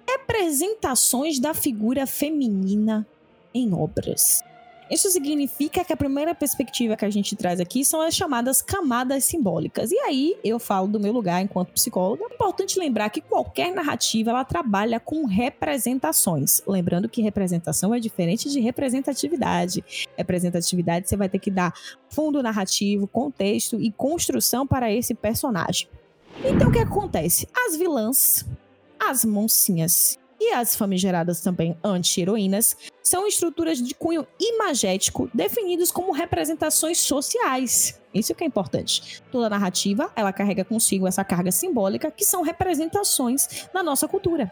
representações 0.06 1.38
da 1.38 1.54
figura 1.54 2.06
feminina 2.06 3.06
em 3.54 3.72
obras. 3.72 4.42
Isso 4.92 5.10
significa 5.10 5.82
que 5.82 5.92
a 5.94 5.96
primeira 5.96 6.34
perspectiva 6.34 6.98
que 6.98 7.04
a 7.06 7.08
gente 7.08 7.34
traz 7.34 7.58
aqui 7.58 7.82
são 7.82 8.02
as 8.02 8.14
chamadas 8.14 8.60
camadas 8.60 9.24
simbólicas. 9.24 9.90
E 9.90 9.98
aí 10.00 10.36
eu 10.44 10.58
falo 10.58 10.86
do 10.86 11.00
meu 11.00 11.14
lugar 11.14 11.40
enquanto 11.40 11.72
psicóloga. 11.72 12.24
É 12.30 12.34
importante 12.34 12.78
lembrar 12.78 13.08
que 13.08 13.22
qualquer 13.22 13.72
narrativa 13.72 14.28
ela 14.28 14.44
trabalha 14.44 15.00
com 15.00 15.24
representações. 15.24 16.60
Lembrando 16.66 17.08
que 17.08 17.22
representação 17.22 17.94
é 17.94 17.98
diferente 17.98 18.50
de 18.50 18.60
representatividade. 18.60 19.82
Representatividade 20.14 21.08
você 21.08 21.16
vai 21.16 21.30
ter 21.30 21.38
que 21.38 21.50
dar 21.50 21.72
fundo 22.10 22.42
narrativo, 22.42 23.06
contexto 23.06 23.80
e 23.80 23.90
construção 23.90 24.66
para 24.66 24.92
esse 24.92 25.14
personagem. 25.14 25.88
Então 26.44 26.68
o 26.68 26.72
que 26.72 26.80
acontece? 26.80 27.48
As 27.66 27.76
vilãs, 27.78 28.44
as 29.00 29.24
moncinhas 29.24 30.18
e 30.42 30.52
as 30.52 30.74
famigeradas 30.74 31.40
também 31.40 31.78
anti-heroínas 31.84 32.76
são 33.00 33.28
estruturas 33.28 33.80
de 33.80 33.94
cunho 33.94 34.26
imagético 34.40 35.30
definidos 35.32 35.92
como 35.92 36.10
representações 36.10 36.98
sociais. 36.98 38.00
Isso 38.12 38.34
que 38.34 38.42
é 38.42 38.46
importante. 38.46 39.22
Toda 39.30 39.48
narrativa, 39.48 40.10
ela 40.16 40.32
carrega 40.32 40.64
consigo 40.64 41.06
essa 41.06 41.24
carga 41.24 41.52
simbólica 41.52 42.10
que 42.10 42.24
são 42.24 42.42
representações 42.42 43.68
na 43.72 43.84
nossa 43.84 44.08
cultura. 44.08 44.50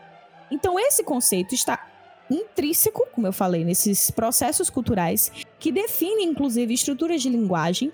Então 0.49 0.79
esse 0.79 1.03
conceito 1.03 1.57
está 1.57 1.89
intrínseco, 2.31 3.05
como 3.13 3.27
eu 3.27 3.33
falei, 3.33 3.65
nesses 3.65 4.13
processos 4.13 4.71
culturais 4.71 5.33
que 5.59 5.73
definem 5.73 6.29
inclusive 6.29 6.73
estruturas 6.73 7.21
de 7.21 7.29
linguagem, 7.29 7.93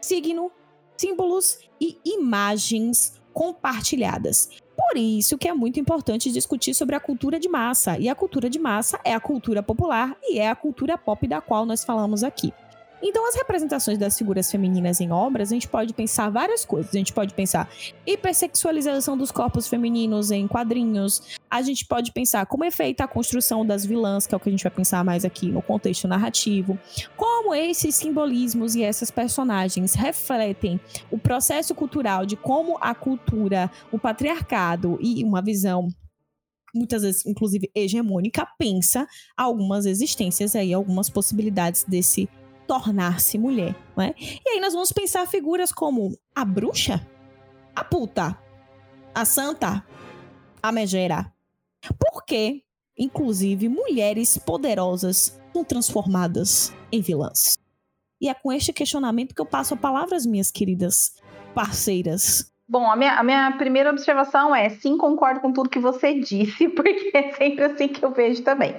signo, 0.00 0.50
símbolos 0.96 1.58
e 1.78 1.98
imagens 2.06 3.20
compartilhadas. 3.34 4.48
Por 4.94 5.00
isso 5.00 5.36
que 5.36 5.48
é 5.48 5.52
muito 5.52 5.80
importante 5.80 6.30
discutir 6.30 6.72
sobre 6.72 6.94
a 6.94 7.00
cultura 7.00 7.40
de 7.40 7.48
massa. 7.48 7.98
E 7.98 8.08
a 8.08 8.14
cultura 8.14 8.48
de 8.48 8.60
massa 8.60 8.96
é 9.04 9.12
a 9.12 9.18
cultura 9.18 9.60
popular 9.60 10.16
e 10.22 10.38
é 10.38 10.48
a 10.48 10.54
cultura 10.54 10.96
pop 10.96 11.26
da 11.26 11.40
qual 11.40 11.66
nós 11.66 11.82
falamos 11.82 12.22
aqui. 12.22 12.52
Então, 13.06 13.28
as 13.28 13.34
representações 13.34 13.98
das 13.98 14.16
figuras 14.16 14.50
femininas 14.50 14.98
em 14.98 15.12
obras, 15.12 15.52
a 15.52 15.54
gente 15.54 15.68
pode 15.68 15.92
pensar 15.92 16.30
várias 16.30 16.64
coisas. 16.64 16.94
A 16.94 16.96
gente 16.96 17.12
pode 17.12 17.34
pensar 17.34 17.68
hipersexualização 18.06 19.14
dos 19.14 19.30
corpos 19.30 19.68
femininos 19.68 20.30
em 20.30 20.48
quadrinhos. 20.48 21.20
A 21.50 21.60
gente 21.60 21.84
pode 21.86 22.12
pensar 22.12 22.46
como 22.46 22.64
é 22.64 22.70
feita 22.70 23.04
a 23.04 23.08
construção 23.08 23.64
das 23.64 23.84
vilãs, 23.84 24.26
que 24.26 24.34
é 24.34 24.36
o 24.38 24.40
que 24.40 24.48
a 24.48 24.52
gente 24.52 24.62
vai 24.62 24.72
pensar 24.72 25.04
mais 25.04 25.22
aqui 25.22 25.48
no 25.48 25.60
contexto 25.60 26.08
narrativo. 26.08 26.78
Como 27.14 27.54
esses 27.54 27.94
simbolismos 27.94 28.74
e 28.74 28.82
essas 28.82 29.10
personagens 29.10 29.92
refletem 29.92 30.80
o 31.10 31.18
processo 31.18 31.74
cultural 31.74 32.24
de 32.24 32.36
como 32.36 32.78
a 32.80 32.94
cultura, 32.94 33.70
o 33.92 33.98
patriarcado 33.98 34.98
e 34.98 35.22
uma 35.22 35.42
visão 35.42 35.88
muitas 36.74 37.02
vezes, 37.02 37.24
inclusive 37.24 37.70
hegemônica, 37.72 38.48
pensa 38.58 39.06
algumas 39.36 39.86
existências 39.86 40.56
aí, 40.56 40.72
algumas 40.72 41.08
possibilidades 41.08 41.84
desse 41.84 42.28
tornar-se 42.66 43.38
mulher, 43.38 43.74
né? 43.96 44.14
E 44.18 44.50
aí 44.50 44.60
nós 44.60 44.72
vamos 44.72 44.92
pensar 44.92 45.26
figuras 45.26 45.72
como 45.72 46.16
a 46.34 46.44
bruxa, 46.44 47.06
a 47.74 47.84
puta, 47.84 48.38
a 49.14 49.24
santa, 49.24 49.84
a 50.62 50.72
megera. 50.72 51.32
Porque, 51.98 52.62
inclusive, 52.98 53.68
mulheres 53.68 54.38
poderosas 54.38 55.38
são 55.52 55.64
transformadas 55.64 56.74
em 56.90 57.00
vilãs. 57.00 57.58
E 58.20 58.28
é 58.28 58.34
com 58.34 58.52
este 58.52 58.72
questionamento 58.72 59.34
que 59.34 59.40
eu 59.40 59.46
passo 59.46 59.74
a 59.74 59.76
palavra 59.76 60.16
às 60.16 60.24
minhas 60.24 60.50
queridas 60.50 61.14
parceiras. 61.54 62.50
Bom, 62.66 62.90
a 62.90 62.96
minha, 62.96 63.14
a 63.14 63.22
minha 63.22 63.52
primeira 63.58 63.90
observação 63.90 64.54
é: 64.54 64.70
sim, 64.70 64.96
concordo 64.96 65.40
com 65.40 65.52
tudo 65.52 65.68
que 65.68 65.78
você 65.78 66.18
disse, 66.18 66.68
porque 66.74 67.10
é 67.14 67.32
sempre 67.32 67.64
assim 67.64 67.88
que 67.88 68.04
eu 68.04 68.12
vejo 68.12 68.42
também. 68.42 68.74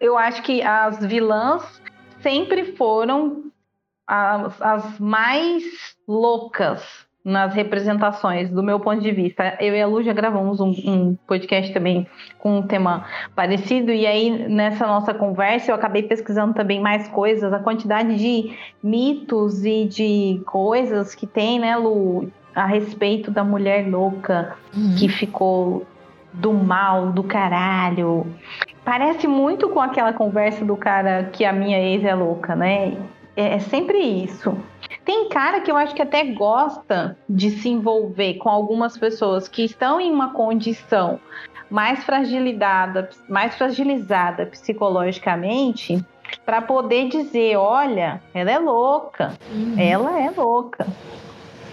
Eu 0.00 0.16
acho 0.16 0.42
que 0.42 0.62
as 0.62 1.04
vilãs 1.04 1.80
sempre 2.26 2.72
foram 2.72 3.44
as, 4.04 4.60
as 4.60 4.98
mais 4.98 5.62
loucas 6.08 6.82
nas 7.24 7.54
representações, 7.54 8.50
do 8.50 8.64
meu 8.64 8.80
ponto 8.80 9.00
de 9.00 9.12
vista. 9.12 9.56
Eu 9.60 9.76
e 9.76 9.80
a 9.80 9.86
Lu 9.86 10.02
já 10.02 10.12
gravamos 10.12 10.58
um, 10.58 10.70
um, 10.70 11.16
podcast 11.24 11.72
também 11.72 12.04
com 12.40 12.58
um 12.58 12.62
tema 12.66 13.06
parecido, 13.34 13.92
e 13.92 14.04
aí 14.04 14.48
nessa 14.48 14.88
nossa 14.88 15.14
conversa 15.14 15.70
eu 15.70 15.74
acabei 15.76 16.02
pesquisando 16.02 16.52
também 16.52 16.80
mais 16.80 17.06
coisas, 17.08 17.52
a 17.52 17.60
quantidade 17.60 18.16
de 18.16 18.56
mitos 18.82 19.64
e 19.64 19.84
de 19.84 20.42
coisas 20.46 21.14
que 21.14 21.28
tem, 21.28 21.60
né, 21.60 21.76
Lu, 21.76 22.28
a 22.56 22.66
respeito 22.66 23.30
da 23.30 23.44
mulher 23.44 23.88
louca 23.88 24.56
uhum. 24.74 24.96
que 24.96 25.08
ficou 25.08 25.86
do 26.32 26.52
mal, 26.52 27.12
do 27.12 27.22
caralho. 27.22 28.26
Parece 28.86 29.26
muito 29.26 29.68
com 29.68 29.80
aquela 29.80 30.12
conversa 30.12 30.64
do 30.64 30.76
cara 30.76 31.24
que 31.32 31.44
a 31.44 31.52
minha 31.52 31.76
ex 31.76 32.04
é 32.04 32.14
louca, 32.14 32.54
né? 32.54 32.96
É, 33.36 33.54
é 33.54 33.58
sempre 33.58 33.98
isso. 33.98 34.56
Tem 35.04 35.28
cara 35.28 35.60
que 35.60 35.68
eu 35.68 35.76
acho 35.76 35.92
que 35.92 36.02
até 36.02 36.22
gosta 36.22 37.18
de 37.28 37.50
se 37.50 37.68
envolver 37.68 38.34
com 38.34 38.48
algumas 38.48 38.96
pessoas 38.96 39.48
que 39.48 39.64
estão 39.64 40.00
em 40.00 40.12
uma 40.12 40.32
condição 40.32 41.18
mais 41.68 42.04
fragilizada, 42.04 43.10
mais 43.28 43.56
fragilizada 43.56 44.46
psicologicamente, 44.46 46.00
para 46.44 46.62
poder 46.62 47.08
dizer, 47.08 47.56
olha, 47.56 48.22
ela 48.32 48.52
é 48.52 48.58
louca, 48.60 49.32
uhum. 49.50 49.74
ela 49.76 50.20
é 50.20 50.30
louca. 50.30 50.86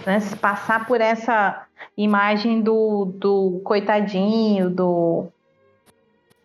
Né? 0.04 0.18
Passar 0.40 0.84
por 0.84 1.00
essa 1.00 1.62
imagem 1.96 2.60
do, 2.60 3.04
do 3.04 3.60
coitadinho, 3.62 4.68
do 4.68 5.28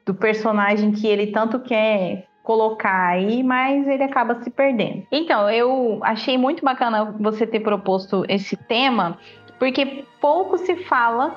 do 0.10 0.16
personagem 0.16 0.92
que 0.92 1.06
ele 1.06 1.28
tanto 1.28 1.60
quer 1.60 2.26
colocar 2.42 3.10
aí, 3.10 3.44
mas 3.44 3.88
ele 3.88 4.02
acaba 4.02 4.42
se 4.42 4.50
perdendo. 4.50 5.06
Então, 5.12 5.48
eu 5.52 6.00
achei 6.02 6.36
muito 6.36 6.66
bacana 6.66 7.16
você 7.20 7.46
ter 7.46 7.60
proposto 7.60 8.26
esse 8.28 8.58
tema, 8.58 9.20
porque 9.60 10.04
pouco 10.20 10.58
se 10.58 10.76
fala 10.78 11.36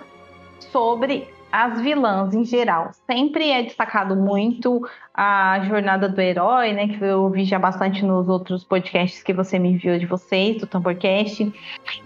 sobre 0.58 1.28
as 1.52 1.82
vilãs 1.82 2.32
em 2.32 2.46
geral. 2.46 2.92
Sempre 3.06 3.50
é 3.50 3.62
destacado 3.62 4.16
muito 4.16 4.88
a 5.12 5.60
jornada 5.68 6.08
do 6.08 6.18
herói, 6.18 6.72
né? 6.72 6.88
Que 6.88 7.04
eu 7.04 7.28
vi 7.28 7.44
já 7.44 7.58
bastante 7.58 8.02
nos 8.02 8.26
outros 8.26 8.64
podcasts 8.64 9.22
que 9.22 9.34
você 9.34 9.58
me 9.58 9.72
enviou 9.72 9.98
de 9.98 10.06
vocês, 10.06 10.56
do 10.56 10.66
Tamborcast. 10.66 11.52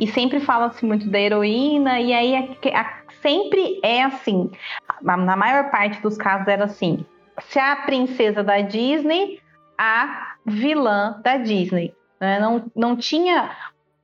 E 0.00 0.06
sempre 0.08 0.40
fala-se 0.40 0.84
muito 0.84 1.08
da 1.08 1.20
heroína, 1.20 2.00
e 2.00 2.12
aí 2.12 2.58
a, 2.74 3.06
sempre 3.22 3.80
é 3.82 4.02
assim. 4.02 4.50
Na 5.02 5.36
maior 5.36 5.70
parte 5.70 6.00
dos 6.00 6.16
casos 6.16 6.48
era 6.48 6.64
assim. 6.64 7.04
Se 7.48 7.58
a 7.58 7.76
princesa 7.76 8.42
da 8.42 8.60
Disney, 8.60 9.40
a 9.78 10.34
vilã 10.44 11.20
da 11.22 11.36
Disney. 11.36 11.94
Né? 12.20 12.40
Não, 12.40 12.64
não 12.74 12.96
tinha 12.96 13.50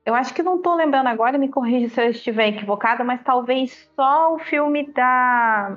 eu 0.04 0.14
acho 0.14 0.34
que 0.34 0.42
não 0.42 0.56
estou 0.56 0.74
lembrando 0.74 1.06
agora, 1.06 1.38
me 1.38 1.48
corrija 1.48 1.88
se 1.88 2.00
eu 2.00 2.10
estiver 2.10 2.48
equivocada, 2.48 3.04
mas 3.04 3.22
talvez 3.22 3.88
só 3.94 4.34
o 4.34 4.38
filme 4.38 4.90
da 4.92 5.76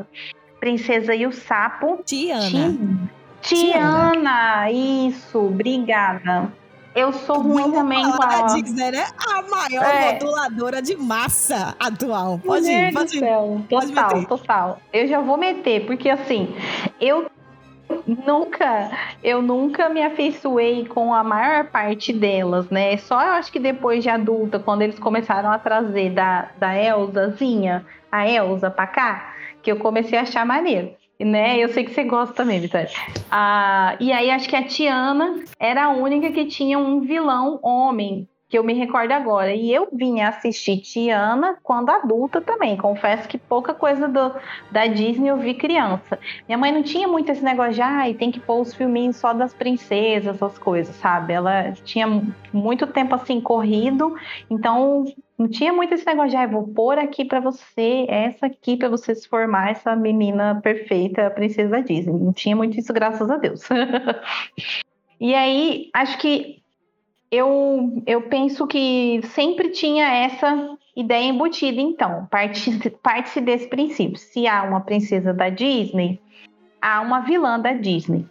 Princesa 0.59 1.13
e 1.13 1.27
o 1.27 1.31
Sapo. 1.31 2.01
Tiana. 2.03 2.49
Tiana, 2.49 3.11
Tiana. 3.41 4.71
isso, 4.71 5.37
obrigada. 5.37 6.51
Eu 6.95 7.11
sou 7.11 7.41
ruim 7.41 7.63
Vamos 7.63 7.77
também 7.77 8.03
com 8.03 8.23
a... 8.23 8.37
a 8.37 8.41
Disney, 8.43 8.91
né? 8.91 9.05
A 9.27 9.41
maior 9.41 9.83
é. 9.83 10.13
moduladora 10.13 10.81
de 10.81 10.95
massa 10.95 11.75
atual. 11.77 12.39
Pode 12.39 12.71
ir, 12.71 12.93
pode 12.93 13.17
ir. 13.17 13.23
Total, 13.69 14.25
total. 14.25 14.79
Eu 14.93 15.05
já 15.05 15.19
vou 15.19 15.35
meter, 15.35 15.85
porque 15.85 16.09
assim, 16.09 16.55
eu 17.01 17.29
nunca, 18.07 18.91
eu 19.21 19.41
nunca 19.41 19.89
me 19.89 20.01
afeiçoei 20.03 20.85
com 20.85 21.13
a 21.13 21.21
maior 21.21 21.65
parte 21.65 22.13
delas, 22.13 22.69
né? 22.69 22.95
Só 22.95 23.21
eu 23.21 23.33
acho 23.33 23.51
que 23.51 23.59
depois 23.59 24.01
de 24.01 24.09
adulta, 24.09 24.57
quando 24.57 24.81
eles 24.81 24.97
começaram 24.97 25.51
a 25.51 25.59
trazer 25.59 26.11
da, 26.11 26.49
da 26.57 26.75
Elzazinha, 26.75 27.85
a 28.09 28.25
Elza 28.25 28.71
pra 28.71 28.87
cá, 28.87 29.35
que 29.61 29.69
eu 29.69 29.77
comecei 29.77 30.17
a 30.17 30.21
achar 30.21 30.45
maneiro. 30.45 30.95
Né? 31.19 31.57
Eu 31.57 31.69
sei 31.69 31.83
que 31.83 31.91
você 31.91 32.03
gosta 32.03 32.35
também, 32.35 32.59
Vitória. 32.59 32.89
Ah, 33.31 33.95
e 33.99 34.11
aí 34.11 34.29
acho 34.29 34.49
que 34.49 34.55
a 34.55 34.63
Tiana 34.63 35.43
era 35.59 35.85
a 35.85 35.89
única 35.89 36.31
que 36.31 36.45
tinha 36.45 36.77
um 36.77 37.01
vilão 37.01 37.59
homem 37.63 38.27
que 38.47 38.57
eu 38.57 38.63
me 38.63 38.73
recordo 38.73 39.11
agora. 39.11 39.53
E 39.53 39.73
eu 39.73 39.87
vinha 39.91 40.29
assistir 40.29 40.77
Tiana 40.77 41.57
quando 41.63 41.89
adulta 41.89 42.39
também. 42.39 42.77
Confesso 42.77 43.27
que 43.27 43.37
pouca 43.37 43.73
coisa 43.73 44.07
do, 44.07 44.31
da 44.71 44.87
Disney 44.87 45.29
eu 45.29 45.37
vi 45.37 45.53
criança. 45.53 46.19
Minha 46.47 46.57
mãe 46.57 46.71
não 46.71 46.83
tinha 46.83 47.07
muito 47.07 47.31
esse 47.31 47.43
negócio 47.43 47.73
de, 47.73 47.81
ai, 47.81 48.11
ah, 48.11 48.17
tem 48.17 48.31
que 48.31 48.39
pôr 48.39 48.61
os 48.61 48.73
filminhos 48.73 49.17
só 49.17 49.33
das 49.33 49.53
princesas, 49.53 50.35
essas 50.35 50.57
coisas, 50.57 50.95
sabe? 50.95 51.33
Ela 51.33 51.71
tinha 51.83 52.07
muito 52.53 52.87
tempo 52.87 53.15
assim 53.15 53.41
corrido, 53.41 54.15
então 54.49 55.05
não 55.37 55.49
tinha 55.49 55.73
muito 55.73 55.93
esse 55.93 56.05
negócio 56.05 56.29
de, 56.29 56.37
ah, 56.37 56.47
vou 56.47 56.67
pôr 56.67 56.97
aqui 56.97 57.25
para 57.25 57.41
você, 57.41 58.05
essa 58.07 58.45
aqui 58.45 58.77
para 58.77 58.87
você 58.87 59.13
se 59.13 59.27
formar 59.27 59.71
essa 59.71 59.95
menina 59.95 60.61
perfeita, 60.61 61.27
a 61.27 61.31
princesa 61.31 61.81
Disney. 61.81 62.13
Não 62.13 62.31
tinha 62.31 62.55
muito 62.55 62.79
isso, 62.79 62.93
graças 62.93 63.29
a 63.29 63.35
Deus. 63.35 63.61
e 65.19 65.35
aí, 65.35 65.89
acho 65.93 66.17
que 66.19 66.61
eu, 67.29 68.01
eu 68.07 68.21
penso 68.23 68.65
que 68.65 69.19
sempre 69.23 69.69
tinha 69.71 70.07
essa 70.07 70.77
ideia 70.95 71.25
embutida, 71.25 71.81
então. 71.81 72.25
Parte-se 72.27 72.89
parte 72.89 73.41
desse 73.41 73.67
princípio. 73.67 74.17
Se 74.17 74.47
há 74.47 74.63
uma 74.63 74.79
princesa 74.79 75.33
da 75.33 75.49
Disney, 75.49 76.21
há 76.81 77.01
uma 77.01 77.19
vilã 77.19 77.59
da 77.59 77.73
Disney. 77.73 78.25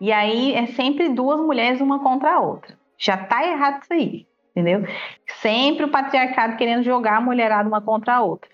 E 0.00 0.12
aí 0.12 0.54
é 0.54 0.66
sempre 0.68 1.08
duas 1.08 1.40
mulheres, 1.40 1.80
uma 1.80 1.98
contra 1.98 2.34
a 2.34 2.40
outra. 2.40 2.78
Já 2.96 3.16
tá 3.16 3.44
errado 3.44 3.82
isso 3.82 3.92
aí, 3.92 4.26
entendeu? 4.50 4.86
Sempre 5.40 5.84
o 5.84 5.90
patriarcado 5.90 6.56
querendo 6.56 6.82
jogar 6.82 7.16
a 7.16 7.20
mulherada 7.20 7.68
uma 7.68 7.80
contra 7.80 8.16
a 8.16 8.22
outra. 8.22 8.50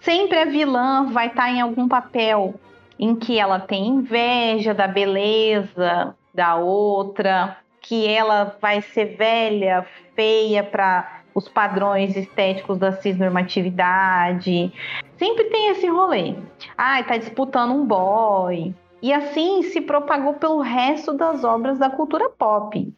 Sempre 0.00 0.38
a 0.38 0.44
vilã 0.44 1.06
vai 1.06 1.28
estar 1.28 1.44
tá 1.44 1.50
em 1.50 1.60
algum 1.60 1.88
papel 1.88 2.54
em 2.98 3.14
que 3.16 3.38
ela 3.38 3.58
tem 3.58 3.86
inveja 3.86 4.74
da 4.74 4.86
beleza 4.86 6.14
da 6.32 6.56
outra, 6.56 7.56
que 7.80 8.06
ela 8.08 8.56
vai 8.60 8.80
ser 8.82 9.16
velha, 9.16 9.86
feia 10.14 10.62
para 10.62 11.22
os 11.34 11.48
padrões 11.48 12.16
estéticos 12.16 12.78
da 12.78 12.92
cisnormatividade. 12.92 14.72
Sempre 15.16 15.44
tem 15.44 15.70
esse 15.70 15.86
rolê. 15.86 16.34
Ah, 16.76 17.02
tá 17.02 17.16
disputando 17.16 17.72
um 17.72 17.84
boy. 17.84 18.74
E 19.02 19.12
assim 19.12 19.62
se 19.62 19.80
propagou 19.80 20.34
pelo 20.34 20.60
resto 20.60 21.12
das 21.12 21.44
obras 21.44 21.78
da 21.78 21.90
cultura 21.90 22.30
pop. 22.30 22.92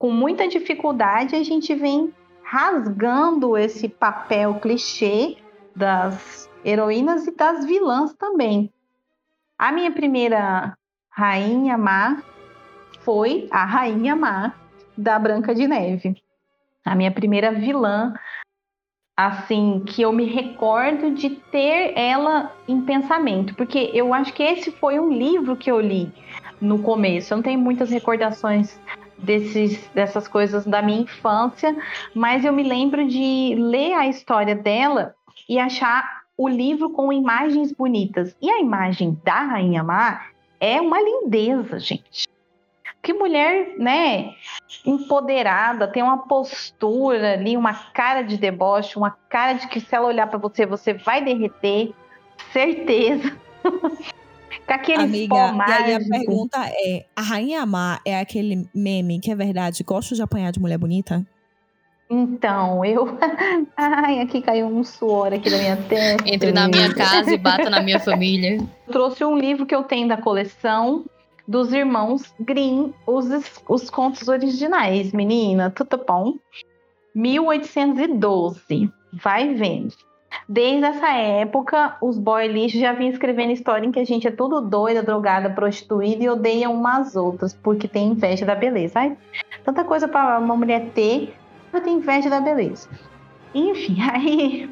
Com 0.00 0.10
muita 0.10 0.48
dificuldade, 0.48 1.36
a 1.36 1.42
gente 1.42 1.74
vem 1.74 2.10
rasgando 2.42 3.54
esse 3.54 3.86
papel 3.86 4.54
clichê 4.54 5.36
das 5.76 6.50
heroínas 6.64 7.26
e 7.26 7.36
das 7.36 7.66
vilãs 7.66 8.14
também. 8.14 8.72
A 9.58 9.70
minha 9.70 9.92
primeira 9.92 10.74
rainha 11.10 11.76
má 11.76 12.22
foi 13.00 13.46
a 13.50 13.66
Rainha 13.66 14.16
Má 14.16 14.54
da 14.96 15.18
Branca 15.18 15.54
de 15.54 15.68
Neve. 15.68 16.16
A 16.82 16.94
minha 16.94 17.10
primeira 17.10 17.52
vilã, 17.52 18.14
assim, 19.14 19.84
que 19.86 20.00
eu 20.00 20.14
me 20.14 20.24
recordo 20.24 21.10
de 21.10 21.28
ter 21.28 21.92
ela 21.94 22.50
em 22.66 22.80
pensamento, 22.80 23.54
porque 23.54 23.90
eu 23.92 24.14
acho 24.14 24.32
que 24.32 24.42
esse 24.42 24.70
foi 24.70 24.98
um 24.98 25.12
livro 25.12 25.58
que 25.58 25.70
eu 25.70 25.78
li 25.78 26.10
no 26.58 26.82
começo. 26.82 27.34
Eu 27.34 27.36
não 27.36 27.42
tenho 27.42 27.60
muitas 27.60 27.90
recordações 27.90 28.80
desses, 29.22 29.88
dessas 29.94 30.26
coisas 30.28 30.64
da 30.64 30.82
minha 30.82 31.02
infância, 31.02 31.76
mas 32.14 32.44
eu 32.44 32.52
me 32.52 32.62
lembro 32.62 33.06
de 33.06 33.54
ler 33.58 33.94
a 33.94 34.08
história 34.08 34.54
dela 34.54 35.14
e 35.48 35.58
achar 35.58 36.22
o 36.36 36.48
livro 36.48 36.90
com 36.90 37.12
imagens 37.12 37.72
bonitas. 37.72 38.34
E 38.40 38.50
a 38.50 38.60
imagem 38.60 39.20
da 39.24 39.42
Rainha 39.42 39.82
Má 39.82 40.26
é 40.58 40.80
uma 40.80 41.00
lindeza, 41.00 41.78
gente. 41.78 42.28
Que 43.02 43.14
mulher, 43.14 43.74
né, 43.78 44.34
empoderada, 44.84 45.88
tem 45.88 46.02
uma 46.02 46.18
postura 46.18 47.32
ali, 47.32 47.56
uma 47.56 47.72
cara 47.72 48.22
de 48.22 48.36
deboche, 48.36 48.98
uma 48.98 49.10
cara 49.10 49.54
de 49.54 49.68
que 49.68 49.80
se 49.80 49.94
ela 49.94 50.06
olhar 50.06 50.26
para 50.26 50.38
você, 50.38 50.66
você 50.66 50.92
vai 50.92 51.24
derreter, 51.24 51.94
certeza. 52.52 53.34
Com 54.66 54.72
aquele 54.72 55.02
Amiga, 55.02 55.34
pó 55.34 55.52
mágico. 55.52 55.80
e 55.80 55.84
aí 55.84 55.94
a 55.94 56.00
pergunta 56.00 56.58
é, 56.66 57.06
a 57.14 57.22
Rainha 57.22 57.64
Má 57.66 58.00
é 58.04 58.18
aquele 58.18 58.68
meme 58.74 59.20
que 59.20 59.30
é 59.30 59.34
verdade, 59.34 59.84
gosto 59.84 60.14
de 60.14 60.22
apanhar 60.22 60.50
de 60.50 60.60
mulher 60.60 60.78
bonita? 60.78 61.24
Então, 62.10 62.84
eu. 62.84 63.16
Ai, 63.76 64.18
aqui 64.20 64.42
caiu 64.42 64.66
um 64.66 64.82
suor 64.82 65.32
aqui 65.32 65.48
da 65.48 65.58
minha 65.58 65.76
testa. 65.76 66.28
Entre 66.28 66.50
na 66.50 66.66
minha 66.66 66.92
casa 66.92 67.32
e 67.32 67.38
bata 67.38 67.70
na 67.70 67.80
minha 67.80 68.00
família. 68.00 68.56
Eu 68.56 68.92
trouxe 68.92 69.24
um 69.24 69.38
livro 69.38 69.64
que 69.64 69.74
eu 69.74 69.84
tenho 69.84 70.08
da 70.08 70.16
coleção, 70.16 71.04
dos 71.46 71.72
irmãos 71.72 72.34
Grimm, 72.40 72.92
os, 73.06 73.26
os 73.68 73.88
contos 73.88 74.26
originais, 74.26 75.12
menina, 75.12 75.70
tudo 75.70 76.04
bom? 76.04 76.34
1812, 77.14 78.90
vai 79.12 79.54
vendo. 79.54 79.94
Desde 80.48 80.84
essa 80.84 81.08
época, 81.12 81.96
os 82.00 82.18
boy 82.18 82.46
lixo 82.48 82.78
já 82.78 82.92
vinham 82.92 83.12
escrevendo 83.12 83.52
história 83.52 83.86
em 83.86 83.92
que 83.92 84.00
a 84.00 84.04
gente 84.04 84.26
é 84.26 84.30
tudo 84.30 84.60
doida, 84.60 85.02
drogada, 85.02 85.50
prostituída 85.50 86.24
e 86.24 86.28
odeia 86.28 86.68
umas 86.68 87.16
outras, 87.16 87.54
porque 87.54 87.86
tem 87.86 88.08
inveja 88.08 88.44
da 88.44 88.54
beleza. 88.54 88.98
Ai, 89.00 89.16
tanta 89.64 89.84
coisa 89.84 90.08
para 90.08 90.38
uma 90.38 90.56
mulher 90.56 90.90
ter, 90.94 91.34
ela 91.72 91.82
tem 91.82 91.94
inveja 91.94 92.28
da 92.28 92.40
beleza. 92.40 92.88
Enfim, 93.54 93.96
aí 94.10 94.70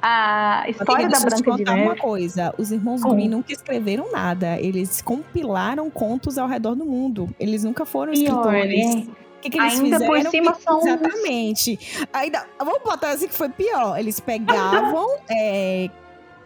a 0.00 0.64
história 0.68 1.08
da 1.08 1.18
Branca 1.18 1.56
de 1.56 1.64
Neve. 1.64 1.82
uma 1.82 1.96
coisa, 1.96 2.54
os 2.56 2.70
irmãos. 2.70 3.02
Grimm 3.02 3.28
nunca 3.28 3.52
escreveram 3.52 4.10
nada, 4.12 4.58
eles 4.60 5.02
compilaram 5.02 5.90
contos 5.90 6.38
ao 6.38 6.46
redor 6.46 6.74
do 6.74 6.84
mundo. 6.84 7.28
Eles 7.38 7.64
nunca 7.64 7.84
foram 7.84 8.12
Pior, 8.12 8.22
escritores. 8.22 9.06
Né? 9.06 9.06
O 9.38 9.40
que, 9.40 9.50
que 9.50 9.58
eles 9.58 9.74
Ainda 9.74 9.98
fizeram? 9.98 10.22
por 10.22 10.30
cima 10.30 10.54
são. 10.54 10.80
Exatamente. 10.80 12.06
Ainda, 12.12 12.44
vamos 12.58 12.82
botar 12.82 13.10
assim 13.10 13.28
que 13.28 13.34
foi 13.34 13.48
pior. 13.48 13.96
Eles 13.96 14.18
pegavam 14.18 15.06
é, 15.30 15.88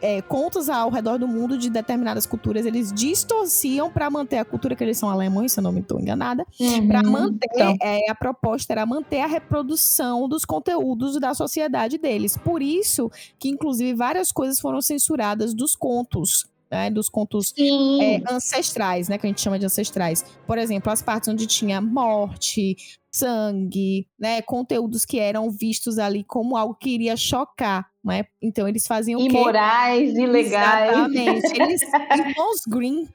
é, 0.02 0.20
contos 0.20 0.68
ao 0.68 0.90
redor 0.90 1.16
do 1.16 1.28
mundo 1.28 1.56
de 1.56 1.70
determinadas 1.70 2.26
culturas, 2.26 2.66
eles 2.66 2.92
distorciam 2.92 3.88
para 3.90 4.10
manter 4.10 4.38
a 4.38 4.44
cultura 4.44 4.74
que 4.74 4.82
eles 4.82 4.98
são 4.98 5.08
alemães, 5.08 5.52
se 5.52 5.60
eu 5.60 5.62
não 5.62 5.70
me 5.70 5.80
estou 5.80 6.00
enganada, 6.00 6.44
uhum, 6.60 6.88
para 6.88 7.02
manter 7.04 7.48
então. 7.52 7.76
é, 7.80 8.10
a 8.10 8.14
proposta 8.14 8.72
era 8.72 8.84
manter 8.84 9.20
a 9.20 9.26
reprodução 9.26 10.28
dos 10.28 10.44
conteúdos 10.44 11.18
da 11.20 11.32
sociedade 11.32 11.96
deles. 11.98 12.36
Por 12.36 12.60
isso 12.60 13.10
que 13.38 13.48
inclusive 13.48 13.94
várias 13.94 14.32
coisas 14.32 14.58
foram 14.58 14.82
censuradas 14.82 15.54
dos 15.54 15.76
contos. 15.76 16.50
Né, 16.72 16.88
dos 16.88 17.10
contos 17.10 17.52
é, 17.58 18.22
ancestrais, 18.32 19.06
né, 19.06 19.18
que 19.18 19.26
a 19.26 19.28
gente 19.28 19.42
chama 19.42 19.58
de 19.58 19.66
ancestrais. 19.66 20.24
Por 20.46 20.56
exemplo, 20.56 20.90
as 20.90 21.02
partes 21.02 21.28
onde 21.28 21.46
tinha 21.46 21.82
morte, 21.82 22.74
sangue, 23.10 24.08
né, 24.18 24.40
conteúdos 24.40 25.04
que 25.04 25.18
eram 25.18 25.50
vistos 25.50 25.98
ali 25.98 26.24
como 26.24 26.56
algo 26.56 26.74
que 26.74 26.88
iria 26.88 27.14
chocar, 27.14 27.86
né? 28.02 28.24
Então 28.40 28.66
eles 28.66 28.86
faziam 28.86 29.20
imorais, 29.20 30.16
ilegais. 30.16 30.92
Exatamente. 30.92 31.60
Eles, 31.60 31.82
irmãos 32.10 32.62
Green 32.66 33.06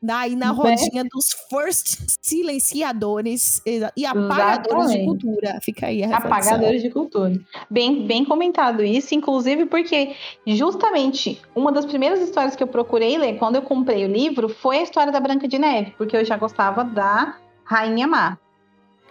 Daí 0.00 0.36
na 0.36 0.52
né? 0.52 0.52
rodinha 0.52 1.04
dos 1.04 1.32
first 1.50 1.98
silenciadores 2.22 3.60
e 3.96 4.06
apagadores 4.06 4.92
Exatamente. 4.92 4.98
de 4.98 5.04
cultura. 5.04 5.58
Fica 5.60 5.86
aí 5.86 6.04
a 6.04 6.06
reflexão. 6.06 6.38
Apagadores 6.38 6.82
de 6.82 6.90
cultura. 6.90 7.40
Bem, 7.68 8.06
bem 8.06 8.24
comentado 8.24 8.84
isso, 8.84 9.14
inclusive 9.14 9.66
porque 9.66 10.14
justamente 10.46 11.42
uma 11.54 11.72
das 11.72 11.84
primeiras 11.84 12.20
histórias 12.20 12.54
que 12.54 12.62
eu 12.62 12.68
procurei 12.68 13.18
ler 13.18 13.38
quando 13.38 13.56
eu 13.56 13.62
comprei 13.62 14.04
o 14.04 14.08
livro 14.08 14.48
foi 14.48 14.78
a 14.78 14.82
história 14.82 15.12
da 15.12 15.18
Branca 15.18 15.48
de 15.48 15.58
Neve, 15.58 15.92
porque 15.98 16.16
eu 16.16 16.24
já 16.24 16.36
gostava 16.36 16.84
da 16.84 17.36
Rainha 17.64 18.06
Má. 18.06 18.38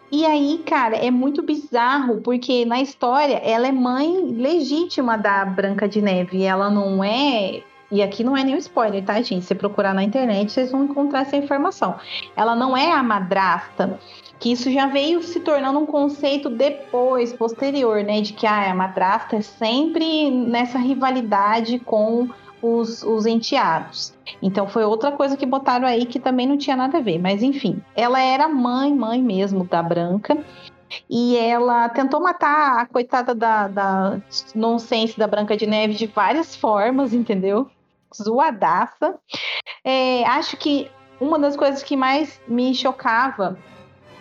E 0.09 0.25
aí, 0.25 0.63
cara, 0.65 0.95
é 0.95 1.11
muito 1.11 1.41
bizarro, 1.41 2.21
porque 2.21 2.63
na 2.63 2.81
história 2.81 3.35
ela 3.43 3.67
é 3.67 3.73
mãe 3.73 4.23
legítima 4.31 5.17
da 5.17 5.43
Branca 5.43 5.85
de 5.85 6.01
Neve. 6.01 6.43
Ela 6.43 6.69
não 6.69 7.03
é 7.03 7.61
e 7.89 8.01
aqui 8.01 8.23
não 8.23 8.35
é 8.35 8.43
nenhum 8.43 8.57
spoiler, 8.57 9.03
tá, 9.03 9.21
gente? 9.21 9.45
Se 9.45 9.55
procurar 9.55 9.93
na 9.93 10.03
internet, 10.03 10.51
vocês 10.51 10.71
vão 10.71 10.83
encontrar 10.83 11.21
essa 11.21 11.37
informação. 11.37 11.95
Ela 12.35 12.55
não 12.55 12.75
é 12.75 12.91
a 12.91 13.01
madrasta, 13.01 13.97
que 14.39 14.51
isso 14.51 14.71
já 14.71 14.87
veio 14.87 15.23
se 15.23 15.39
tornando 15.39 15.79
um 15.79 15.85
conceito 15.85 16.49
depois, 16.49 17.31
posterior, 17.31 18.03
né? 18.03 18.19
De 18.21 18.33
que 18.33 18.45
ah, 18.45 18.71
a 18.71 18.75
madrasta 18.75 19.37
é 19.37 19.41
sempre 19.41 20.29
nessa 20.29 20.77
rivalidade 20.77 21.79
com 21.79 22.27
os, 22.61 23.03
os 23.03 23.25
enteados. 23.25 24.13
Então 24.41 24.67
foi 24.67 24.83
outra 24.83 25.11
coisa 25.13 25.37
que 25.37 25.45
botaram 25.45 25.87
aí 25.87 26.05
que 26.05 26.19
também 26.19 26.45
não 26.45 26.57
tinha 26.57 26.75
nada 26.75 26.97
a 26.97 27.01
ver. 27.01 27.19
Mas 27.19 27.41
enfim, 27.41 27.81
ela 27.95 28.19
era 28.19 28.49
mãe, 28.49 28.93
mãe 28.93 29.21
mesmo 29.21 29.63
da 29.63 29.81
Branca. 29.81 30.37
E 31.09 31.37
ela 31.37 31.89
tentou 31.89 32.21
matar 32.21 32.79
a 32.79 32.85
coitada 32.85 33.35
da, 33.35 33.67
da 33.67 34.21
nonsense 34.55 35.17
da 35.17 35.27
Branca 35.27 35.55
de 35.55 35.67
Neve 35.67 35.93
de 35.93 36.07
várias 36.07 36.55
formas, 36.55 37.13
entendeu? 37.13 37.69
Zoadaça. 38.23 39.17
É, 39.83 40.25
acho 40.25 40.57
que 40.57 40.89
uma 41.19 41.39
das 41.39 41.55
coisas 41.55 41.83
que 41.83 41.95
mais 41.95 42.39
me 42.47 42.73
chocava 42.73 43.57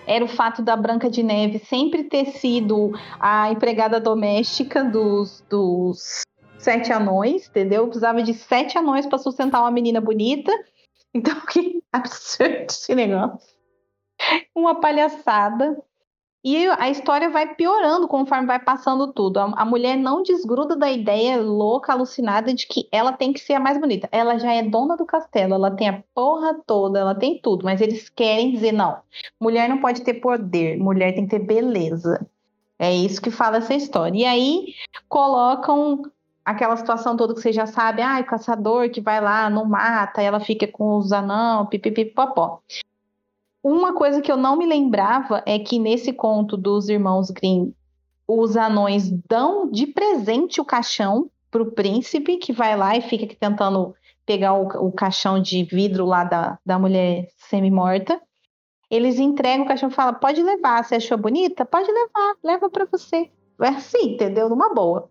era 0.06 0.24
o 0.24 0.28
fato 0.28 0.62
da 0.62 0.76
Branca 0.76 1.10
de 1.10 1.22
Neve 1.22 1.58
sempre 1.58 2.04
ter 2.04 2.26
sido 2.26 2.92
a 3.18 3.50
empregada 3.50 3.98
doméstica 3.98 4.84
dos, 4.84 5.44
dos 5.50 6.22
sete 6.58 6.92
anões, 6.92 7.48
entendeu? 7.48 7.86
precisava 7.86 8.22
de 8.22 8.32
sete 8.32 8.78
anões 8.78 9.06
para 9.06 9.18
sustentar 9.18 9.60
uma 9.60 9.70
menina 9.70 10.00
bonita. 10.00 10.52
Então, 11.12 11.34
que 11.50 11.82
absurdo 11.92 12.66
esse 12.68 12.94
negócio. 12.94 13.56
Uma 14.54 14.80
palhaçada. 14.80 15.76
E 16.48 16.68
a 16.78 16.88
história 16.88 17.28
vai 17.28 17.56
piorando 17.56 18.06
conforme 18.06 18.46
vai 18.46 18.60
passando 18.60 19.12
tudo. 19.12 19.38
A, 19.40 19.64
mulher 19.64 19.96
não 19.96 20.22
desgruda 20.22 20.76
da 20.76 20.88
ideia 20.88 21.42
louca, 21.42 21.92
alucinada 21.92 22.54
de 22.54 22.68
que 22.68 22.88
ela 22.92 23.12
tem 23.12 23.32
que 23.32 23.40
ser 23.40 23.54
a 23.54 23.60
mais 23.60 23.76
bonita. 23.80 24.08
Ela 24.12 24.38
já 24.38 24.52
é 24.52 24.62
dona 24.62 24.96
do 24.96 25.04
castelo, 25.04 25.54
ela 25.54 25.72
tem 25.72 25.88
a 25.88 26.04
porra 26.14 26.54
toda, 26.64 27.00
ela 27.00 27.16
tem 27.16 27.40
tudo, 27.42 27.64
mas 27.64 27.80
eles 27.80 28.08
querem 28.08 28.52
dizer 28.52 28.70
não. 28.70 28.96
Mulher 29.40 29.68
não 29.68 29.80
pode 29.80 30.02
ter 30.02 30.14
poder, 30.14 30.78
mulher 30.78 31.12
tem 31.16 31.24
que 31.26 31.36
ter 31.36 31.44
beleza. 31.44 32.24
É 32.78 32.94
isso 32.94 33.20
que 33.20 33.32
fala 33.32 33.56
essa 33.56 33.74
história. 33.74 34.16
E 34.16 34.24
aí 34.24 34.74
colocam 35.08 36.00
aquela 36.44 36.76
situação 36.76 37.16
toda 37.16 37.34
que 37.34 37.40
você 37.40 37.52
já 37.52 37.66
sabe, 37.66 38.02
ah, 38.02 38.20
o 38.20 38.24
caçador 38.24 38.88
que 38.88 39.00
vai 39.00 39.20
lá, 39.20 39.50
não 39.50 39.64
mata, 39.64 40.22
ela 40.22 40.38
fica 40.38 40.68
com 40.68 40.96
os 40.96 41.12
anão, 41.12 41.66
pipipipopó. 41.66 42.62
Uma 43.68 43.92
coisa 43.92 44.22
que 44.22 44.30
eu 44.30 44.36
não 44.36 44.56
me 44.56 44.64
lembrava 44.64 45.42
é 45.44 45.58
que 45.58 45.76
nesse 45.76 46.12
conto 46.12 46.56
dos 46.56 46.88
irmãos 46.88 47.32
Grimm, 47.32 47.72
os 48.24 48.56
anões 48.56 49.10
dão 49.28 49.68
de 49.68 49.88
presente 49.88 50.60
o 50.60 50.64
caixão 50.64 51.28
para 51.50 51.64
o 51.64 51.72
príncipe, 51.72 52.36
que 52.36 52.52
vai 52.52 52.76
lá 52.76 52.96
e 52.96 53.00
fica 53.00 53.26
tentando 53.34 53.92
pegar 54.24 54.54
o, 54.54 54.68
o 54.86 54.92
caixão 54.92 55.42
de 55.42 55.64
vidro 55.64 56.06
lá 56.06 56.22
da, 56.22 56.56
da 56.64 56.78
mulher 56.78 57.26
semi-morta. 57.38 58.22
Eles 58.88 59.18
entregam 59.18 59.64
o 59.64 59.68
caixão 59.68 59.88
e 59.88 59.92
falam: 59.92 60.14
pode 60.14 60.40
levar, 60.40 60.84
você 60.84 60.94
achou 60.94 61.18
bonita? 61.18 61.66
Pode 61.66 61.90
levar, 61.90 62.36
leva 62.44 62.70
para 62.70 62.84
você. 62.84 63.28
É 63.60 63.68
assim, 63.70 64.12
entendeu? 64.12 64.48
Numa 64.48 64.72
boa 64.72 65.10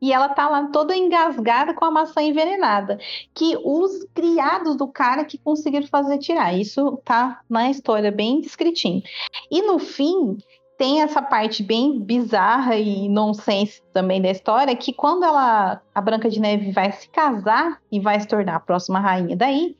e 0.00 0.12
ela 0.12 0.28
tá 0.28 0.48
lá 0.48 0.66
toda 0.66 0.96
engasgada 0.96 1.74
com 1.74 1.84
a 1.84 1.90
maçã 1.90 2.22
envenenada, 2.22 2.98
que 3.34 3.56
os 3.64 4.04
criados 4.14 4.76
do 4.76 4.88
cara 4.88 5.24
que 5.24 5.38
conseguiram 5.38 5.86
fazer 5.86 6.18
tirar. 6.18 6.54
Isso 6.54 7.00
tá 7.04 7.40
na 7.48 7.70
história 7.70 8.10
bem 8.10 8.40
descritinho. 8.40 9.02
E 9.50 9.62
no 9.62 9.78
fim, 9.78 10.38
tem 10.78 11.02
essa 11.02 11.20
parte 11.20 11.62
bem 11.62 11.98
bizarra 11.98 12.76
e 12.76 13.08
nonsense 13.08 13.82
também 13.92 14.22
da 14.22 14.30
história, 14.30 14.76
que 14.76 14.92
quando 14.92 15.24
ela, 15.24 15.82
a 15.92 16.00
Branca 16.00 16.30
de 16.30 16.40
Neve 16.40 16.70
vai 16.70 16.92
se 16.92 17.08
casar 17.08 17.80
e 17.90 17.98
vai 17.98 18.18
se 18.20 18.28
tornar 18.28 18.54
a 18.54 18.60
próxima 18.60 19.00
rainha 19.00 19.36
daí, 19.36 19.76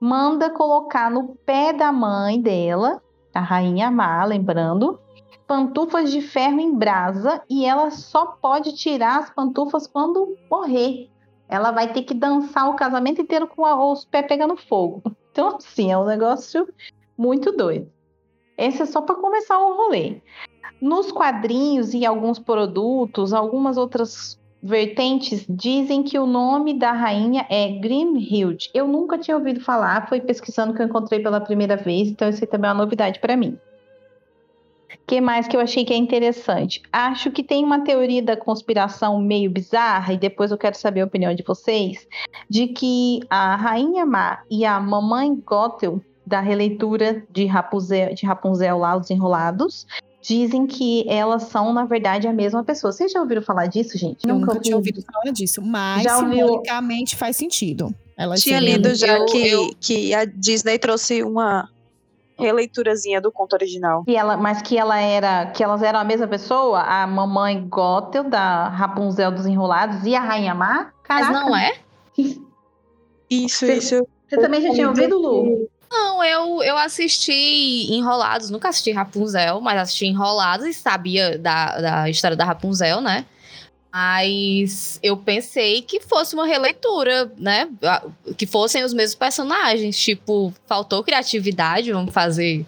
manda 0.00 0.50
colocar 0.50 1.08
no 1.08 1.36
pé 1.46 1.72
da 1.72 1.92
mãe 1.92 2.40
dela, 2.40 3.00
a 3.32 3.40
rainha 3.40 3.90
Má, 3.90 4.24
lembrando, 4.24 4.98
pantufas 5.46 6.10
de 6.10 6.20
ferro 6.20 6.58
em 6.60 6.74
brasa 6.74 7.42
e 7.48 7.64
ela 7.64 7.90
só 7.90 8.26
pode 8.26 8.74
tirar 8.74 9.20
as 9.20 9.30
pantufas 9.30 9.86
quando 9.86 10.36
morrer. 10.50 11.08
Ela 11.48 11.70
vai 11.70 11.92
ter 11.92 12.02
que 12.02 12.14
dançar 12.14 12.68
o 12.68 12.76
casamento 12.76 13.20
inteiro 13.20 13.46
com 13.46 13.62
os 13.62 14.04
pés 14.04 14.26
pegando 14.26 14.56
fogo. 14.56 15.02
Então, 15.34 15.56
assim, 15.56 15.90
é 15.90 15.98
um 15.98 16.04
negócio 16.04 16.64
muito 17.18 17.50
doido. 17.50 17.90
Esse 18.56 18.82
é 18.82 18.86
só 18.86 19.02
para 19.02 19.16
começar 19.16 19.58
o 19.58 19.76
rolê. 19.76 20.22
Nos 20.80 21.10
quadrinhos 21.10 21.92
e 21.92 22.06
alguns 22.06 22.38
produtos, 22.38 23.32
algumas 23.32 23.76
outras 23.76 24.40
vertentes 24.62 25.44
dizem 25.48 26.04
que 26.04 26.16
o 26.20 26.24
nome 26.24 26.78
da 26.78 26.92
rainha 26.92 27.44
é 27.50 27.68
Grimhild. 27.68 28.70
Eu 28.72 28.86
nunca 28.86 29.18
tinha 29.18 29.36
ouvido 29.36 29.58
falar, 29.58 30.08
foi 30.08 30.20
pesquisando 30.20 30.72
que 30.72 30.80
eu 30.80 30.86
encontrei 30.86 31.18
pela 31.18 31.40
primeira 31.40 31.76
vez, 31.76 32.10
então 32.10 32.28
isso 32.28 32.46
também 32.46 32.70
é 32.70 32.72
uma 32.72 32.84
novidade 32.84 33.18
para 33.18 33.36
mim 33.36 33.58
que 35.06 35.20
mais 35.20 35.46
que 35.46 35.56
eu 35.56 35.60
achei 35.60 35.84
que 35.84 35.92
é 35.92 35.96
interessante? 35.96 36.82
Acho 36.92 37.30
que 37.30 37.42
tem 37.42 37.64
uma 37.64 37.80
teoria 37.80 38.22
da 38.22 38.36
conspiração 38.36 39.20
meio 39.20 39.50
bizarra, 39.50 40.14
e 40.14 40.18
depois 40.18 40.50
eu 40.50 40.58
quero 40.58 40.76
saber 40.76 41.02
a 41.02 41.06
opinião 41.06 41.34
de 41.34 41.42
vocês, 41.42 42.06
de 42.48 42.68
que 42.68 43.20
a 43.28 43.56
Rainha 43.56 44.06
Má 44.06 44.40
e 44.50 44.64
a 44.64 44.80
Mamãe 44.80 45.34
Gothel, 45.34 46.00
da 46.26 46.40
releitura 46.40 47.22
de 47.30 47.44
Rapunzel, 47.44 48.14
de 48.14 48.24
Rapunzel 48.24 48.78
lá, 48.78 48.96
Os 48.96 49.10
Enrolados, 49.10 49.86
dizem 50.22 50.66
que 50.66 51.04
elas 51.06 51.44
são, 51.44 51.70
na 51.74 51.84
verdade, 51.84 52.26
a 52.26 52.32
mesma 52.32 52.64
pessoa. 52.64 52.90
Vocês 52.90 53.12
já 53.12 53.20
ouviram 53.20 53.42
falar 53.42 53.66
disso, 53.66 53.98
gente? 53.98 54.26
Nunca, 54.26 54.46
Nunca 54.46 54.60
tinha 54.60 54.76
ouvido 54.76 55.02
falar 55.02 55.32
disso, 55.32 55.60
mas 55.60 56.02
já 56.02 56.18
simbolicamente 56.18 57.14
faz 57.14 57.36
sentido. 57.36 57.94
Elas 58.16 58.40
tinha 58.40 58.58
lido 58.58 58.94
já 58.94 59.18
eu, 59.18 59.26
que, 59.26 59.48
eu... 59.48 59.74
que 59.78 60.14
a 60.14 60.24
Disney 60.24 60.78
trouxe 60.78 61.22
uma 61.22 61.68
releiturazinha 62.38 63.20
do 63.20 63.30
conto 63.30 63.54
original. 63.54 64.04
E 64.06 64.16
ela, 64.16 64.36
mas 64.36 64.60
que 64.62 64.76
ela 64.76 64.98
era, 64.98 65.46
que 65.46 65.62
elas 65.62 65.82
eram 65.82 66.00
a 66.00 66.04
mesma 66.04 66.26
pessoa, 66.26 66.80
a 66.80 67.06
mamãe 67.06 67.66
Gothel 67.68 68.24
da 68.24 68.68
Rapunzel 68.68 69.30
dos 69.30 69.46
Enrolados 69.46 70.04
e 70.04 70.14
a 70.14 70.20
Rainha 70.20 70.54
Má? 70.54 70.92
Caraca. 71.02 71.32
Mas 71.32 71.46
não 71.46 71.56
é? 71.56 71.74
Isso, 73.30 73.66
você, 73.66 73.74
isso. 73.74 74.06
Você 74.28 74.36
também 74.38 74.62
já 74.62 74.72
tinha 74.72 74.88
ouvido, 74.88 75.18
Lu? 75.18 75.68
Não, 75.90 76.24
eu, 76.24 76.62
eu 76.62 76.76
assisti 76.76 77.92
Enrolados, 77.92 78.50
nunca 78.50 78.68
assisti 78.68 78.90
Rapunzel, 78.90 79.60
mas 79.60 79.80
assisti 79.80 80.06
Enrolados 80.06 80.66
e 80.66 80.74
sabia 80.74 81.38
da, 81.38 81.80
da 81.80 82.10
história 82.10 82.36
da 82.36 82.44
Rapunzel, 82.44 83.00
né? 83.00 83.24
Mas 83.94 84.98
eu 85.00 85.16
pensei 85.16 85.80
que 85.80 86.00
fosse 86.00 86.34
uma 86.34 86.44
releitura, 86.44 87.32
né? 87.38 87.70
Que 88.36 88.44
fossem 88.44 88.82
os 88.82 88.92
mesmos 88.92 89.14
personagens. 89.14 89.96
Tipo, 89.96 90.52
faltou 90.66 91.04
criatividade, 91.04 91.92
vamos 91.92 92.12
fazer 92.12 92.66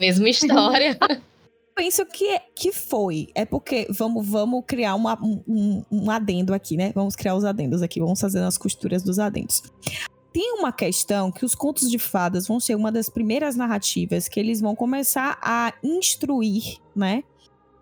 mesma 0.00 0.26
história. 0.26 0.98
penso 1.76 2.06
que, 2.06 2.40
que 2.56 2.72
foi. 2.72 3.28
É 3.34 3.44
porque 3.44 3.86
vamos, 3.90 4.26
vamos 4.26 4.64
criar 4.66 4.94
uma, 4.94 5.18
um, 5.22 5.84
um 5.92 6.10
adendo 6.10 6.54
aqui, 6.54 6.78
né? 6.78 6.92
Vamos 6.94 7.14
criar 7.14 7.34
os 7.34 7.44
adendos 7.44 7.82
aqui. 7.82 8.00
Vamos 8.00 8.18
fazer 8.18 8.42
as 8.42 8.56
costuras 8.56 9.02
dos 9.02 9.18
adendos. 9.18 9.62
Tem 10.32 10.54
uma 10.54 10.72
questão 10.72 11.30
que 11.30 11.44
os 11.44 11.54
contos 11.54 11.90
de 11.90 11.98
fadas 11.98 12.48
vão 12.48 12.58
ser 12.58 12.74
uma 12.74 12.90
das 12.90 13.10
primeiras 13.10 13.54
narrativas 13.54 14.28
que 14.28 14.40
eles 14.40 14.62
vão 14.62 14.74
começar 14.74 15.38
a 15.42 15.74
instruir, 15.82 16.78
né? 16.96 17.22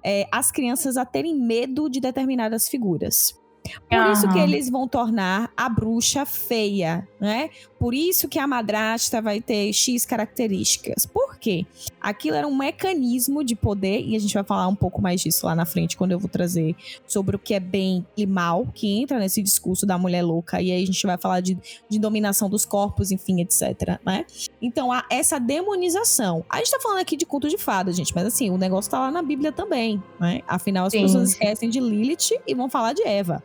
É, 0.04 0.26
as 0.30 0.50
crianças 0.50 0.96
a 0.96 1.04
terem 1.04 1.34
medo 1.34 1.88
de 1.88 2.00
determinadas 2.00 2.68
figuras. 2.68 3.40
Por 3.88 3.98
uhum. 3.98 4.12
isso 4.12 4.28
que 4.28 4.38
eles 4.38 4.68
vão 4.68 4.88
tornar 4.88 5.52
a 5.56 5.68
bruxa 5.68 6.26
feia, 6.26 7.06
né? 7.20 7.50
Por 7.82 7.94
isso 7.94 8.28
que 8.28 8.38
a 8.38 8.46
madrasta 8.46 9.20
vai 9.20 9.40
ter 9.40 9.72
X 9.72 10.06
características. 10.06 11.04
Por 11.04 11.36
quê? 11.36 11.66
Aquilo 12.00 12.36
era 12.36 12.46
um 12.46 12.54
mecanismo 12.54 13.42
de 13.42 13.56
poder, 13.56 14.02
e 14.06 14.14
a 14.14 14.20
gente 14.20 14.32
vai 14.32 14.44
falar 14.44 14.68
um 14.68 14.74
pouco 14.76 15.02
mais 15.02 15.20
disso 15.20 15.46
lá 15.46 15.52
na 15.56 15.66
frente, 15.66 15.96
quando 15.96 16.12
eu 16.12 16.18
vou 16.20 16.28
trazer 16.28 16.76
sobre 17.08 17.34
o 17.34 17.40
que 17.40 17.54
é 17.54 17.58
bem 17.58 18.06
e 18.16 18.24
mal, 18.24 18.68
que 18.72 18.86
entra 19.00 19.18
nesse 19.18 19.42
discurso 19.42 19.84
da 19.84 19.98
mulher 19.98 20.22
louca, 20.22 20.62
e 20.62 20.70
aí 20.70 20.80
a 20.80 20.86
gente 20.86 21.04
vai 21.04 21.18
falar 21.18 21.40
de, 21.40 21.58
de 21.88 21.98
dominação 21.98 22.48
dos 22.48 22.64
corpos, 22.64 23.10
enfim, 23.10 23.40
etc, 23.40 23.98
né? 24.06 24.26
Então, 24.60 24.92
há 24.92 25.04
essa 25.10 25.40
demonização. 25.40 26.44
A 26.48 26.58
gente 26.58 26.70
tá 26.70 26.78
falando 26.78 27.00
aqui 27.00 27.16
de 27.16 27.26
culto 27.26 27.48
de 27.48 27.58
fada, 27.58 27.90
gente, 27.90 28.14
mas 28.14 28.26
assim, 28.26 28.48
o 28.48 28.56
negócio 28.56 28.92
tá 28.92 29.00
lá 29.00 29.10
na 29.10 29.22
Bíblia 29.22 29.50
também, 29.50 30.00
né? 30.20 30.40
Afinal, 30.46 30.86
as 30.86 30.92
Sim. 30.92 31.02
pessoas 31.02 31.30
esquecem 31.30 31.68
de 31.68 31.80
Lilith 31.80 32.30
e 32.46 32.54
vão 32.54 32.70
falar 32.70 32.92
de 32.92 33.02
Eva. 33.02 33.42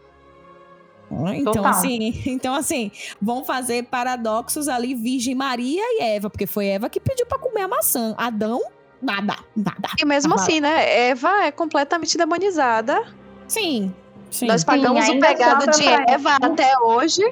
Então, 1.10 1.53
Total. 1.53 1.72
assim, 1.72 2.22
então, 2.28 2.53
assim, 2.53 2.91
vão 3.22 3.43
fazer 3.43 3.84
paradoxos 3.84 4.68
ali, 4.68 4.93
Virgem 4.93 5.36
Maria 5.36 5.82
e 5.84 6.03
Eva, 6.03 6.30
porque 6.30 6.45
foi 6.45 6.68
Eva 6.68 6.89
que 6.89 6.99
pediu 6.99 7.26
para 7.26 7.39
comer 7.39 7.62
a 7.62 7.68
maçã. 7.68 8.14
Adão, 8.18 8.62
nada, 9.01 9.36
nada. 9.55 9.89
E 9.99 10.05
mesmo 10.05 10.34
assim, 10.36 10.60
né? 10.60 11.10
Eva 11.10 11.45
é 11.45 11.51
completamente 11.51 12.18
demonizada. 12.18 13.01
Sim. 13.47 13.93
sim. 14.30 14.47
Nós 14.47 14.64
pagamos 14.64 15.05
sim, 15.05 15.18
o 15.18 15.22
pegado 15.22 15.72
de 15.72 15.86
Eva 15.86 16.38
até 16.41 16.78
hoje. 16.80 17.24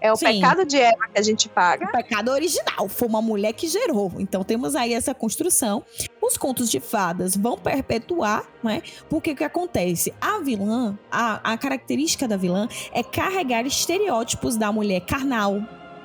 É 0.00 0.12
o 0.12 0.16
Sim. 0.16 0.26
pecado 0.26 0.64
de 0.64 0.76
Eva 0.76 1.08
que 1.12 1.18
a 1.18 1.22
gente 1.22 1.48
paga. 1.48 1.86
O 1.86 1.92
pecado 1.92 2.30
original. 2.30 2.88
Foi 2.88 3.08
uma 3.08 3.20
mulher 3.20 3.52
que 3.52 3.66
gerou. 3.66 4.12
Então 4.18 4.44
temos 4.44 4.74
aí 4.74 4.94
essa 4.94 5.14
construção. 5.14 5.84
Os 6.22 6.36
contos 6.36 6.70
de 6.70 6.80
fadas 6.80 7.36
vão 7.36 7.56
perpetuar, 7.56 8.44
né? 8.62 8.82
Porque 9.08 9.32
o 9.32 9.36
que 9.36 9.44
acontece? 9.44 10.12
A 10.20 10.38
vilã, 10.38 10.98
a, 11.10 11.52
a 11.52 11.58
característica 11.58 12.28
da 12.28 12.36
vilã 12.36 12.68
é 12.92 13.02
carregar 13.02 13.66
estereótipos 13.66 14.56
da 14.56 14.70
mulher 14.70 15.00
carnal, 15.00 15.60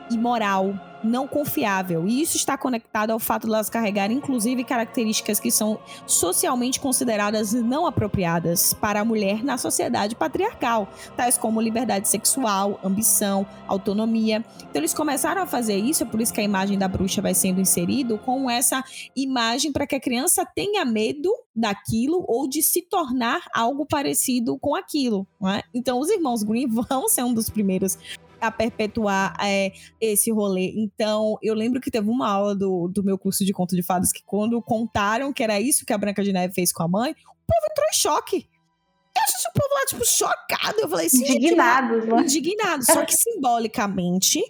imoral, 0.10 0.74
não 1.04 1.28
confiável. 1.28 2.08
E 2.08 2.22
isso 2.22 2.38
está 2.38 2.58
conectado 2.58 3.12
ao 3.12 3.20
fato 3.20 3.48
de 3.48 3.54
elas 3.54 3.70
carregarem, 3.70 4.18
inclusive, 4.18 4.64
características 4.64 5.40
que 5.40 5.52
são 5.52 5.80
socialmente 6.06 6.80
consideradas 6.80 7.54
não 7.54 7.86
apropriadas 7.86 8.74
para 8.74 9.02
a 9.02 9.06
mulher 9.06 9.44
na 9.44 9.58
sociedade 9.58 10.16
patriarcal, 10.16 10.88
tais 11.16 11.38
como 11.38 11.62
liberdade 11.62 12.08
sexual, 12.08 12.80
ambição, 12.84 13.46
autonomia. 13.68 14.44
Então, 14.58 14.82
eles 14.82 14.94
começaram 14.94 15.42
a 15.42 15.46
fazer 15.46 15.78
isso, 15.78 16.04
é 16.04 16.06
por 16.06 16.22
isso 16.22 16.34
que 16.34 16.42
a 16.42 16.44
imagem 16.44 16.78
da 16.78 16.88
bruxa 16.88 17.22
vai 17.22 17.34
sendo 17.34 17.62
inserido 17.62 18.18
com 18.18 18.50
essa 18.50 18.84
imagem 19.16 19.72
para 19.72 19.88
que 19.88 19.96
a 19.96 20.00
criança 20.00 20.46
tenha 20.46 20.86
medo 20.86 21.30
daquilo 21.56 22.24
ou 22.28 22.48
de 22.48 22.64
se 22.64 22.82
tornar 22.82 23.42
algo 23.54 23.86
parecido 23.86 24.58
com 24.58 24.76
aquilo. 24.76 25.28
É? 25.46 25.62
Então, 25.74 26.00
os 26.00 26.10
irmãos 26.10 26.44
Green 26.44 26.68
vão 26.90 27.08
ser 27.08 27.24
um 27.24 27.34
dos 27.34 27.50
primeiros 27.50 27.98
a 28.44 28.52
perpetuar 28.52 29.36
é, 29.42 29.72
esse 30.00 30.32
rolê. 30.32 30.74
Então, 30.76 31.38
eu 31.42 31.54
lembro 31.54 31.80
que 31.80 31.90
teve 31.90 32.10
uma 32.10 32.30
aula 32.30 32.54
do, 32.54 32.90
do 32.90 33.04
meu 33.04 33.18
curso 33.18 33.46
de 33.46 33.54
conto 33.54 33.76
de 33.76 33.82
fadas 33.82 34.12
que 34.12 34.22
quando 34.26 34.62
contaram 34.62 35.32
que 35.32 35.42
era 35.42 35.60
isso 35.60 35.86
que 35.86 35.94
a 35.94 35.98
Branca 35.98 36.24
de 36.24 36.34
Neve 36.34 36.54
fez 36.54 36.72
com 36.72 36.84
a 36.84 36.88
mãe, 36.88 37.12
o 37.12 37.16
povo 37.16 37.72
entrou 37.72 37.88
em 37.88 37.98
choque. 37.98 38.50
Eu 39.16 39.22
acho 39.22 39.48
o 39.48 39.54
povo 39.54 39.74
lá, 39.74 39.86
tipo, 39.86 40.06
chocado. 40.06 40.80
Eu 40.82 40.90
falei 40.90 41.08
assim, 41.08 41.24
Indignados, 41.24 42.06
né? 42.06 42.22
Indignados. 42.22 42.86
Só 42.88 43.06
que 43.06 43.16
simbolicamente 43.16 44.44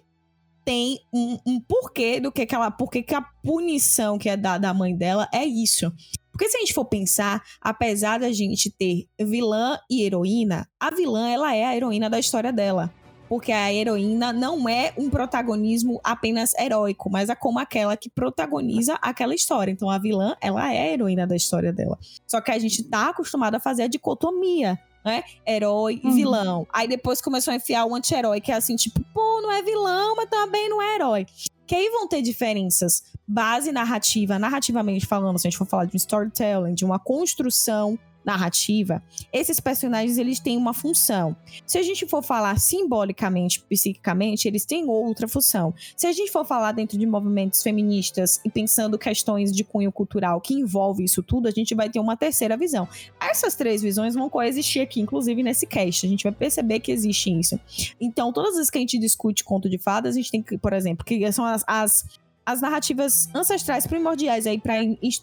tem 0.65 0.99
um, 1.13 1.37
um 1.45 1.59
porquê 1.59 2.19
do 2.19 2.31
que 2.31 2.41
aquela. 2.41 2.71
Porque 2.71 3.03
que 3.03 3.13
a 3.13 3.21
punição 3.21 4.17
que 4.17 4.29
é 4.29 4.37
dada 4.37 4.69
à 4.69 4.73
mãe 4.73 4.95
dela 4.95 5.27
é 5.33 5.45
isso. 5.45 5.91
Porque 6.31 6.49
se 6.49 6.57
a 6.57 6.59
gente 6.61 6.73
for 6.73 6.85
pensar, 6.85 7.43
apesar 7.61 8.19
da 8.19 8.31
gente 8.31 8.71
ter 8.71 9.05
vilã 9.19 9.77
e 9.87 10.03
heroína, 10.03 10.67
a 10.79 10.89
vilã 10.89 11.29
ela 11.29 11.55
é 11.55 11.65
a 11.65 11.75
heroína 11.75 12.09
da 12.09 12.17
história 12.17 12.51
dela 12.51 12.91
porque 13.33 13.51
a 13.51 13.73
heroína 13.73 14.31
não 14.31 14.69
é 14.69 14.93
um 14.95 15.09
protagonismo 15.09 15.99
apenas 16.03 16.53
heróico, 16.53 17.09
mas 17.09 17.29
é 17.29 17.35
como 17.35 17.57
aquela 17.57 17.97
que 17.97 18.07
protagoniza 18.07 18.93
aquela 19.01 19.33
história. 19.33 19.71
Então 19.71 19.89
a 19.89 19.97
vilã, 19.97 20.35
ela 20.39 20.71
é 20.71 20.79
a 20.79 20.93
heroína 20.93 21.25
da 21.25 21.35
história 21.35 21.73
dela. 21.73 21.97
Só 22.27 22.39
que 22.41 22.51
a 22.51 22.59
gente 22.59 22.83
tá 22.83 23.09
acostumado 23.09 23.55
a 23.55 23.59
fazer 23.59 23.81
a 23.81 23.87
dicotomia 23.87 24.79
né? 25.03 25.23
Herói 25.47 25.99
e 26.03 26.07
uhum. 26.07 26.13
vilão. 26.13 26.67
Aí 26.71 26.87
depois 26.87 27.23
começou 27.23 27.51
a 27.51 27.55
enfiar 27.55 27.85
o 27.85 27.95
anti-herói, 27.95 28.39
que 28.39 28.51
é 28.51 28.55
assim, 28.55 28.75
tipo, 28.75 29.03
pô, 29.11 29.41
não 29.41 29.51
é 29.51 29.63
vilão, 29.63 30.15
mas 30.15 30.29
também 30.29 30.69
não 30.69 30.79
é 30.79 30.93
herói. 30.93 31.25
Que 31.65 31.73
aí 31.73 31.89
vão 31.89 32.07
ter 32.07 32.21
diferenças. 32.21 33.03
Base 33.27 33.71
narrativa, 33.71 34.37
narrativamente 34.37 35.07
falando, 35.07 35.39
se 35.39 35.47
a 35.47 35.49
gente 35.49 35.57
for 35.57 35.65
falar 35.65 35.85
de 35.85 35.95
um 35.95 35.97
storytelling, 35.97 36.75
de 36.75 36.85
uma 36.85 36.99
construção 36.99 37.97
narrativa, 38.25 39.01
esses 39.31 39.59
personagens 39.59 40.17
eles 40.17 40.39
têm 40.39 40.57
uma 40.57 40.73
função. 40.73 41.35
Se 41.65 41.77
a 41.77 41.83
gente 41.83 42.05
for 42.05 42.23
falar 42.23 42.59
simbolicamente, 42.59 43.61
psiquicamente, 43.69 44.47
eles 44.47 44.65
têm 44.65 44.87
outra 44.87 45.27
função. 45.27 45.73
Se 45.95 46.07
a 46.07 46.11
gente 46.11 46.31
for 46.31 46.45
falar 46.45 46.71
dentro 46.71 46.97
de 46.97 47.05
movimentos 47.05 47.61
feministas 47.61 48.39
e 48.45 48.49
pensando 48.49 48.97
questões 48.97 49.51
de 49.51 49.63
cunho 49.63 49.91
cultural 49.91 50.39
que 50.41 50.53
envolve 50.53 51.03
isso 51.03 51.21
tudo, 51.21 51.47
a 51.47 51.51
gente 51.51 51.75
vai 51.75 51.89
ter 51.89 51.99
uma 51.99 52.15
terceira 52.15 52.55
visão. 52.57 52.87
Essas 53.19 53.55
três 53.55 53.81
visões 53.81 54.13
vão 54.13 54.29
coexistir 54.29 54.81
aqui, 54.81 55.01
inclusive 55.01 55.41
nesse 55.43 55.65
cast. 55.65 56.05
A 56.05 56.09
gente 56.09 56.23
vai 56.23 56.31
perceber 56.31 56.79
que 56.79 56.91
existe 56.91 57.31
isso. 57.31 57.59
Então, 57.99 58.31
todas 58.31 58.51
as 58.51 58.55
vezes 58.57 58.69
que 58.69 58.77
a 58.77 58.81
gente 58.81 58.97
discute 58.97 59.43
conto 59.43 59.69
de 59.69 59.77
fadas, 59.77 60.15
a 60.15 60.17
gente 60.17 60.31
tem 60.31 60.41
que, 60.41 60.57
por 60.57 60.73
exemplo, 60.73 61.05
que 61.05 61.31
são 61.31 61.45
as, 61.45 61.63
as 61.67 62.05
as 62.45 62.61
narrativas 62.61 63.29
ancestrais 63.33 63.87
primordiais 63.87 64.45
aí 64.45 64.59
para 64.59 64.75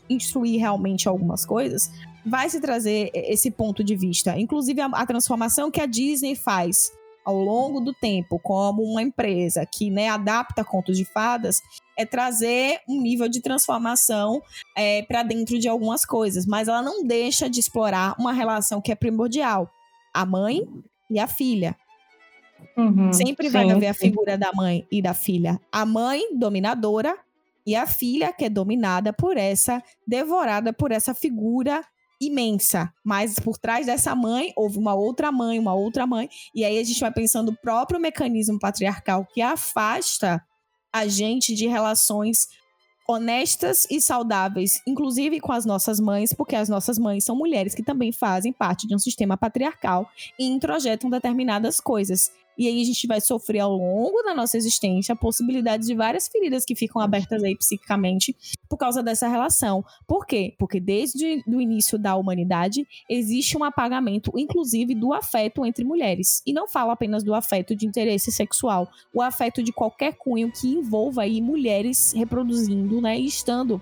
instruir 0.08 0.58
realmente 0.58 1.08
algumas 1.08 1.44
coisas, 1.44 1.90
vai 2.24 2.48
se 2.48 2.60
trazer 2.60 3.10
esse 3.14 3.50
ponto 3.50 3.82
de 3.82 3.96
vista. 3.96 4.38
Inclusive, 4.38 4.80
a, 4.80 4.86
a, 4.86 5.06
transformação 5.06 5.70
que 5.70 5.80
a 5.80 5.86
Disney 5.86 6.34
faz 6.34 6.92
ao 7.24 7.36
longo 7.36 7.80
do 7.80 7.92
tempo, 7.92 8.38
como 8.38 8.82
uma 8.82 9.02
empresa 9.02 9.66
que 9.66 9.90
né, 9.90 10.08
adapta 10.08 10.64
contos 10.64 10.96
de 10.96 11.04
fadas, 11.04 11.60
é 11.96 12.04
trazer 12.04 12.80
um 12.88 13.00
nível 13.00 13.28
de 13.28 13.40
transformação 13.40 14.42
é, 14.76 15.02
para 15.02 15.22
dentro 15.22 15.58
de 15.58 15.68
algumas 15.68 16.04
coisas, 16.04 16.46
mas 16.46 16.68
ela 16.68 16.82
não 16.82 17.04
deixa 17.04 17.48
de 17.48 17.60
explorar 17.60 18.14
uma 18.18 18.32
relação 18.32 18.80
que 18.80 18.90
é 18.90 18.94
primordial: 18.94 19.70
a 20.12 20.24
mãe 20.24 20.66
e 21.10 21.18
a 21.18 21.26
filha. 21.26 21.76
Uhum, 22.76 23.12
Sempre 23.12 23.46
sim, 23.46 23.52
vai 23.52 23.70
haver 23.70 23.88
a 23.88 23.94
figura 23.94 24.36
da 24.36 24.52
mãe 24.52 24.86
e 24.90 25.00
da 25.00 25.14
filha. 25.14 25.60
A 25.72 25.84
mãe 25.84 26.36
dominadora 26.36 27.16
e 27.66 27.74
a 27.74 27.86
filha 27.86 28.32
que 28.32 28.44
é 28.44 28.50
dominada 28.50 29.12
por 29.12 29.36
essa, 29.36 29.82
devorada 30.06 30.72
por 30.72 30.92
essa 30.92 31.14
figura 31.14 31.84
imensa, 32.20 32.92
mas 33.02 33.38
por 33.38 33.56
trás 33.56 33.86
dessa 33.86 34.14
mãe 34.14 34.52
houve 34.56 34.78
uma 34.78 34.94
outra 34.94 35.32
mãe, 35.32 35.58
uma 35.58 35.74
outra 35.74 36.06
mãe, 36.06 36.28
e 36.54 36.64
aí 36.64 36.78
a 36.78 36.84
gente 36.84 37.00
vai 37.00 37.12
pensando 37.12 37.50
o 37.50 37.56
próprio 37.56 37.98
mecanismo 37.98 38.58
patriarcal 38.58 39.26
que 39.32 39.40
afasta 39.40 40.44
a 40.92 41.06
gente 41.06 41.54
de 41.54 41.66
relações 41.66 42.48
honestas 43.08 43.86
e 43.90 44.00
saudáveis, 44.00 44.80
inclusive 44.86 45.40
com 45.40 45.52
as 45.52 45.64
nossas 45.64 45.98
mães, 45.98 46.32
porque 46.32 46.54
as 46.54 46.68
nossas 46.68 46.98
mães 46.98 47.24
são 47.24 47.34
mulheres 47.36 47.74
que 47.74 47.82
também 47.82 48.12
fazem 48.12 48.52
parte 48.52 48.86
de 48.86 48.94
um 48.94 48.98
sistema 48.98 49.36
patriarcal 49.36 50.08
e 50.38 50.46
introjetam 50.46 51.10
determinadas 51.10 51.80
coisas. 51.80 52.30
E 52.60 52.68
aí 52.68 52.82
a 52.82 52.84
gente 52.84 53.06
vai 53.06 53.22
sofrer 53.22 53.60
ao 53.60 53.72
longo 53.72 54.22
da 54.22 54.34
nossa 54.34 54.54
existência 54.54 55.14
a 55.14 55.16
possibilidade 55.16 55.86
de 55.86 55.94
várias 55.94 56.28
feridas 56.28 56.62
que 56.62 56.76
ficam 56.76 57.00
abertas 57.00 57.42
aí 57.42 57.56
psiquicamente 57.56 58.36
por 58.68 58.76
causa 58.76 59.02
dessa 59.02 59.26
relação. 59.26 59.82
Por 60.06 60.26
quê? 60.26 60.54
Porque 60.58 60.78
desde 60.78 61.42
o 61.46 61.58
início 61.58 61.98
da 61.98 62.14
humanidade 62.16 62.86
existe 63.08 63.56
um 63.56 63.64
apagamento, 63.64 64.30
inclusive, 64.36 64.94
do 64.94 65.14
afeto 65.14 65.64
entre 65.64 65.86
mulheres. 65.86 66.42
E 66.46 66.52
não 66.52 66.68
falo 66.68 66.90
apenas 66.90 67.24
do 67.24 67.32
afeto 67.32 67.74
de 67.74 67.86
interesse 67.86 68.30
sexual, 68.30 68.90
o 69.14 69.22
afeto 69.22 69.62
de 69.62 69.72
qualquer 69.72 70.18
cunho 70.18 70.52
que 70.52 70.68
envolva 70.68 71.22
aí 71.22 71.40
mulheres 71.40 72.12
reproduzindo, 72.12 73.00
né, 73.00 73.18
e 73.18 73.24
estando 73.24 73.80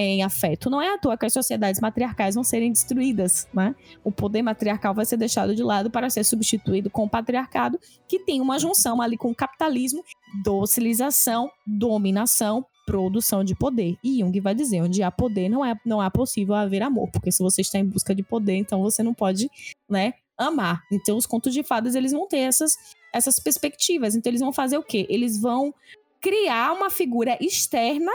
em 0.00 0.22
afeto. 0.22 0.70
Não 0.70 0.80
é 0.80 0.94
à 0.94 0.98
toa 0.98 1.18
que 1.18 1.26
as 1.26 1.32
sociedades 1.32 1.80
matriarcais 1.80 2.36
vão 2.36 2.44
serem 2.44 2.70
destruídas, 2.70 3.48
né? 3.52 3.74
O 4.04 4.12
poder 4.12 4.42
matriarcal 4.42 4.94
vai 4.94 5.04
ser 5.04 5.16
deixado 5.16 5.56
de 5.56 5.62
lado 5.62 5.90
para 5.90 6.08
ser 6.08 6.22
substituído 6.22 6.88
com 6.88 7.04
o 7.04 7.08
patriarcado, 7.08 7.80
que 8.08 8.20
tem 8.20 8.40
uma 8.40 8.60
junção 8.60 9.02
ali 9.02 9.16
com 9.16 9.32
o 9.32 9.34
capitalismo, 9.34 10.04
docilização, 10.44 11.50
dominação, 11.66 12.64
produção 12.86 13.42
de 13.42 13.56
poder. 13.56 13.96
E 14.04 14.20
Jung 14.20 14.40
vai 14.40 14.54
dizer, 14.54 14.82
onde 14.82 15.02
há 15.02 15.10
poder 15.10 15.48
não 15.48 15.64
é 15.64 15.74
não 15.84 16.00
é 16.00 16.08
possível 16.08 16.54
haver 16.54 16.82
amor, 16.82 17.10
porque 17.10 17.32
se 17.32 17.42
você 17.42 17.62
está 17.62 17.80
em 17.80 17.84
busca 17.84 18.14
de 18.14 18.22
poder, 18.22 18.54
então 18.54 18.80
você 18.80 19.02
não 19.02 19.12
pode, 19.12 19.50
né, 19.90 20.14
amar. 20.38 20.80
Então 20.92 21.16
os 21.16 21.26
contos 21.26 21.52
de 21.52 21.64
fadas 21.64 21.96
eles 21.96 22.12
vão 22.12 22.28
ter 22.28 22.38
essas 22.38 22.76
essas 23.12 23.40
perspectivas. 23.40 24.14
Então 24.14 24.30
eles 24.30 24.40
vão 24.40 24.52
fazer 24.52 24.78
o 24.78 24.82
quê? 24.82 25.06
Eles 25.10 25.40
vão 25.40 25.74
criar 26.20 26.72
uma 26.72 26.88
figura 26.88 27.36
externa 27.40 28.12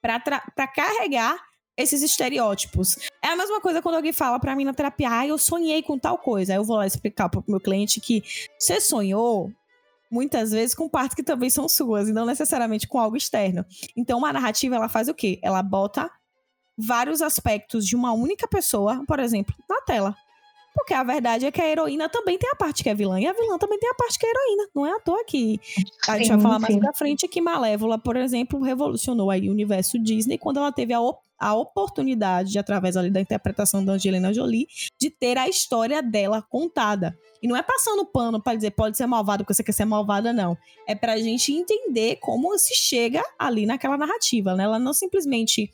para 0.00 0.66
carregar 0.68 1.36
esses 1.76 2.02
estereótipos. 2.02 2.96
É 3.22 3.28
a 3.28 3.36
mesma 3.36 3.60
coisa 3.60 3.82
quando 3.82 3.96
alguém 3.96 4.12
fala 4.12 4.38
para 4.38 4.56
mim 4.56 4.64
na 4.64 4.72
terapia, 4.72 5.10
ah, 5.10 5.26
eu 5.26 5.36
sonhei 5.36 5.82
com 5.82 5.98
tal 5.98 6.18
coisa. 6.18 6.52
Aí 6.52 6.58
eu 6.58 6.64
vou 6.64 6.76
lá 6.76 6.86
explicar 6.86 7.28
pro 7.28 7.44
meu 7.46 7.60
cliente 7.60 8.00
que 8.00 8.22
você 8.58 8.80
sonhou 8.80 9.52
muitas 10.10 10.52
vezes 10.52 10.74
com 10.74 10.88
partes 10.88 11.14
que 11.14 11.22
também 11.22 11.50
são 11.50 11.68
suas 11.68 12.08
e 12.08 12.12
não 12.12 12.24
necessariamente 12.24 12.86
com 12.88 12.98
algo 12.98 13.16
externo. 13.16 13.64
Então 13.96 14.18
uma 14.18 14.32
narrativa 14.32 14.76
ela 14.76 14.88
faz 14.88 15.08
o 15.08 15.14
quê? 15.14 15.38
Ela 15.42 15.62
bota 15.62 16.10
vários 16.78 17.20
aspectos 17.20 17.86
de 17.86 17.96
uma 17.96 18.12
única 18.12 18.46
pessoa, 18.46 19.02
por 19.06 19.18
exemplo, 19.18 19.54
na 19.68 19.80
tela. 19.82 20.16
Porque 20.76 20.92
a 20.92 21.02
verdade 21.02 21.46
é 21.46 21.50
que 21.50 21.60
a 21.60 21.66
heroína 21.66 22.06
também 22.06 22.38
tem 22.38 22.50
a 22.50 22.54
parte 22.54 22.82
que 22.82 22.90
é 22.90 22.94
vilã, 22.94 23.18
e 23.18 23.26
a 23.26 23.32
vilã 23.32 23.56
também 23.56 23.78
tem 23.78 23.88
a 23.88 23.94
parte 23.94 24.18
que 24.18 24.26
é 24.26 24.28
heroína. 24.28 24.68
Não 24.74 24.86
é 24.86 24.92
à 24.92 25.00
toa 25.00 25.24
que 25.24 25.58
a 26.06 26.18
gente 26.18 26.26
sim, 26.26 26.32
vai 26.34 26.40
falar 26.42 26.58
mais 26.58 26.76
pra 26.76 26.92
frente 26.92 27.26
que 27.26 27.40
Malévola, 27.40 27.98
por 27.98 28.14
exemplo, 28.14 28.60
revolucionou 28.60 29.30
aí 29.30 29.48
o 29.48 29.52
universo 29.52 29.98
Disney 29.98 30.36
quando 30.36 30.58
ela 30.58 30.70
teve 30.70 30.92
a, 30.92 31.00
op 31.00 31.18
a 31.38 31.54
oportunidade, 31.54 32.52
de, 32.52 32.58
através 32.58 32.96
ali 32.96 33.10
da 33.10 33.20
interpretação 33.20 33.82
da 33.82 33.92
Angelina 33.92 34.32
Jolie, 34.32 34.68
de 34.98 35.10
ter 35.10 35.38
a 35.38 35.48
história 35.48 36.02
dela 36.02 36.42
contada. 36.42 37.18
E 37.42 37.48
não 37.48 37.56
é 37.56 37.62
passando 37.62 38.04
pano 38.04 38.42
para 38.42 38.54
dizer 38.54 38.72
pode 38.72 38.98
ser 38.98 39.06
malvado 39.06 39.44
porque 39.44 39.54
você 39.54 39.62
quer 39.62 39.72
ser 39.72 39.84
malvada, 39.86 40.32
não. 40.32 40.56
É 40.86 40.94
pra 40.94 41.16
gente 41.18 41.52
entender 41.52 42.16
como 42.16 42.56
se 42.58 42.74
chega 42.74 43.22
ali 43.38 43.64
naquela 43.64 43.96
narrativa, 43.96 44.54
né? 44.54 44.64
Ela 44.64 44.78
não 44.78 44.92
simplesmente 44.92 45.70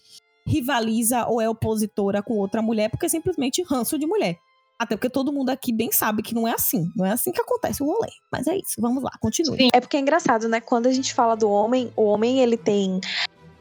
rivaliza 0.46 1.26
ou 1.26 1.40
é 1.40 1.48
opositora 1.48 2.22
com 2.22 2.34
outra 2.34 2.62
mulher 2.62 2.88
porque 2.88 3.06
é 3.06 3.08
simplesmente 3.08 3.62
ranço 3.62 3.98
de 3.98 4.06
mulher 4.06 4.38
Até 4.78 4.96
porque 4.96 5.10
todo 5.10 5.32
mundo 5.32 5.50
aqui 5.50 5.72
bem 5.72 5.92
sabe 5.92 6.22
que 6.22 6.34
não 6.34 6.46
é 6.46 6.52
assim. 6.52 6.90
Não 6.96 7.06
é 7.06 7.12
assim 7.12 7.30
que 7.30 7.40
acontece 7.40 7.82
o 7.82 7.86
rolê. 7.86 8.10
Mas 8.30 8.46
é 8.46 8.56
isso, 8.56 8.80
vamos 8.80 9.02
lá, 9.02 9.12
continue. 9.20 9.56
Sim. 9.56 9.68
É 9.72 9.80
porque 9.80 9.96
é 9.96 10.00
engraçado, 10.00 10.48
né? 10.48 10.60
Quando 10.60 10.86
a 10.86 10.92
gente 10.92 11.14
fala 11.14 11.36
do 11.36 11.48
homem, 11.48 11.92
o 11.96 12.04
homem 12.04 12.40
ele 12.40 12.56
tem 12.56 13.00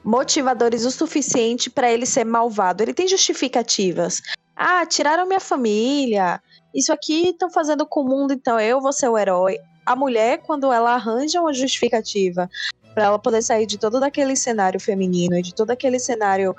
motivadores 0.03 0.83
o 0.83 0.91
suficiente 0.91 1.69
para 1.69 1.91
ele 1.91 2.05
ser 2.05 2.23
malvado. 2.23 2.81
Ele 2.81 2.93
tem 2.93 3.07
justificativas. 3.07 4.21
Ah, 4.55 4.85
tiraram 4.85 5.27
minha 5.27 5.39
família. 5.39 6.41
Isso 6.73 6.91
aqui 6.91 7.29
estão 7.29 7.49
fazendo 7.49 7.85
com 7.85 8.01
o 8.01 8.07
mundo, 8.07 8.33
então 8.33 8.59
eu 8.59 8.81
vou 8.81 8.93
ser 8.93 9.09
o 9.09 9.17
herói. 9.17 9.57
A 9.85 9.95
mulher, 9.95 10.41
quando 10.43 10.71
ela 10.71 10.93
arranja 10.93 11.41
uma 11.41 11.53
justificativa 11.53 12.49
para 12.93 13.05
ela 13.05 13.19
poder 13.19 13.41
sair 13.41 13.65
de 13.65 13.77
todo 13.77 14.01
aquele 14.03 14.35
cenário 14.35 14.79
feminino 14.79 15.35
e 15.35 15.41
de 15.41 15.53
todo 15.53 15.71
aquele 15.71 15.99
cenário 15.99 16.55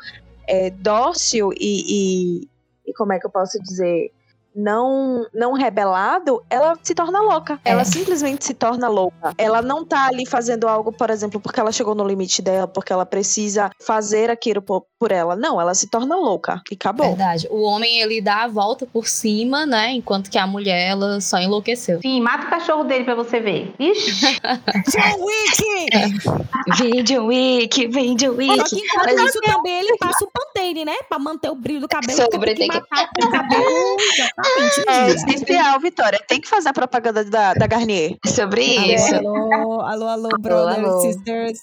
é, 0.46 0.70
dócil 0.70 1.52
e, 1.52 2.40
e, 2.40 2.48
e 2.86 2.92
como 2.94 3.12
é 3.12 3.20
que 3.20 3.26
eu 3.26 3.30
posso 3.30 3.60
dizer 3.62 4.12
não 4.54 5.26
não 5.32 5.52
rebelado, 5.52 6.42
ela 6.48 6.78
se 6.82 6.94
torna 6.94 7.20
louca. 7.20 7.60
É. 7.64 7.70
Ela 7.70 7.84
simplesmente 7.84 8.44
se 8.44 8.54
torna 8.54 8.88
louca. 8.88 9.34
Ela 9.38 9.62
não 9.62 9.84
tá 9.84 10.06
ali 10.06 10.26
fazendo 10.26 10.68
algo, 10.68 10.92
por 10.92 11.10
exemplo, 11.10 11.40
porque 11.40 11.60
ela 11.60 11.72
chegou 11.72 11.94
no 11.94 12.06
limite 12.06 12.42
dela, 12.42 12.66
porque 12.66 12.92
ela 12.92 13.06
precisa 13.06 13.70
fazer 13.80 14.30
aquilo 14.30 14.62
por, 14.62 14.84
por 14.98 15.12
ela. 15.12 15.34
Não, 15.36 15.60
ela 15.60 15.74
se 15.74 15.88
torna 15.88 16.16
louca 16.16 16.60
e 16.70 16.74
acabou. 16.74 17.08
Verdade. 17.08 17.48
O 17.50 17.62
homem, 17.62 18.00
ele 18.00 18.20
dá 18.20 18.44
a 18.44 18.48
volta 18.48 18.86
por 18.86 19.06
cima, 19.06 19.66
né? 19.66 19.92
Enquanto 19.92 20.30
que 20.30 20.38
a 20.38 20.46
mulher, 20.46 20.90
ela 20.90 21.20
só 21.20 21.38
enlouqueceu. 21.38 22.00
Sim, 22.00 22.20
mata 22.20 22.46
o 22.46 22.50
cachorro 22.50 22.84
dele 22.84 23.04
pra 23.04 23.14
você 23.14 23.40
ver. 23.40 23.74
Ixi! 23.78 24.40
John 24.92 25.24
Wick! 25.24 25.62
vem 26.78 27.02
John 27.02 27.26
Wick, 27.26 27.86
vem 27.88 28.16
John 28.16 28.36
Wick. 28.36 28.56
Só 28.56 28.64
que 28.64 28.76
enquanto 28.76 29.14
Mas 29.16 29.30
isso 29.30 29.40
também 29.40 29.80
ele 29.80 29.96
passa 29.98 30.24
o 30.24 30.30
panteire, 30.30 30.84
né? 30.84 30.94
Pra 31.08 31.18
manter 31.18 31.50
o 31.50 31.54
brilho 31.54 31.80
do 31.80 31.88
cabelo. 31.88 32.16
Sobre 32.32 32.54
tem 32.54 32.68
que 32.68 32.80
matar 32.80 33.08
o 33.22 33.30
cabelo. 33.30 33.96
É 34.88 35.10
essencial, 35.10 35.80
Vitória. 35.80 36.20
Tem 36.26 36.40
que 36.40 36.48
fazer 36.48 36.68
a 36.68 36.72
propaganda 36.72 37.24
da, 37.24 37.54
da 37.54 37.66
Garnier. 37.66 38.16
Sobre 38.26 38.62
isso. 38.64 39.14
Alô, 39.14 39.80
alô, 39.80 40.06
alô, 40.08 40.28
brothers, 40.38 40.78
alô. 40.78 41.00
sisters. 41.00 41.58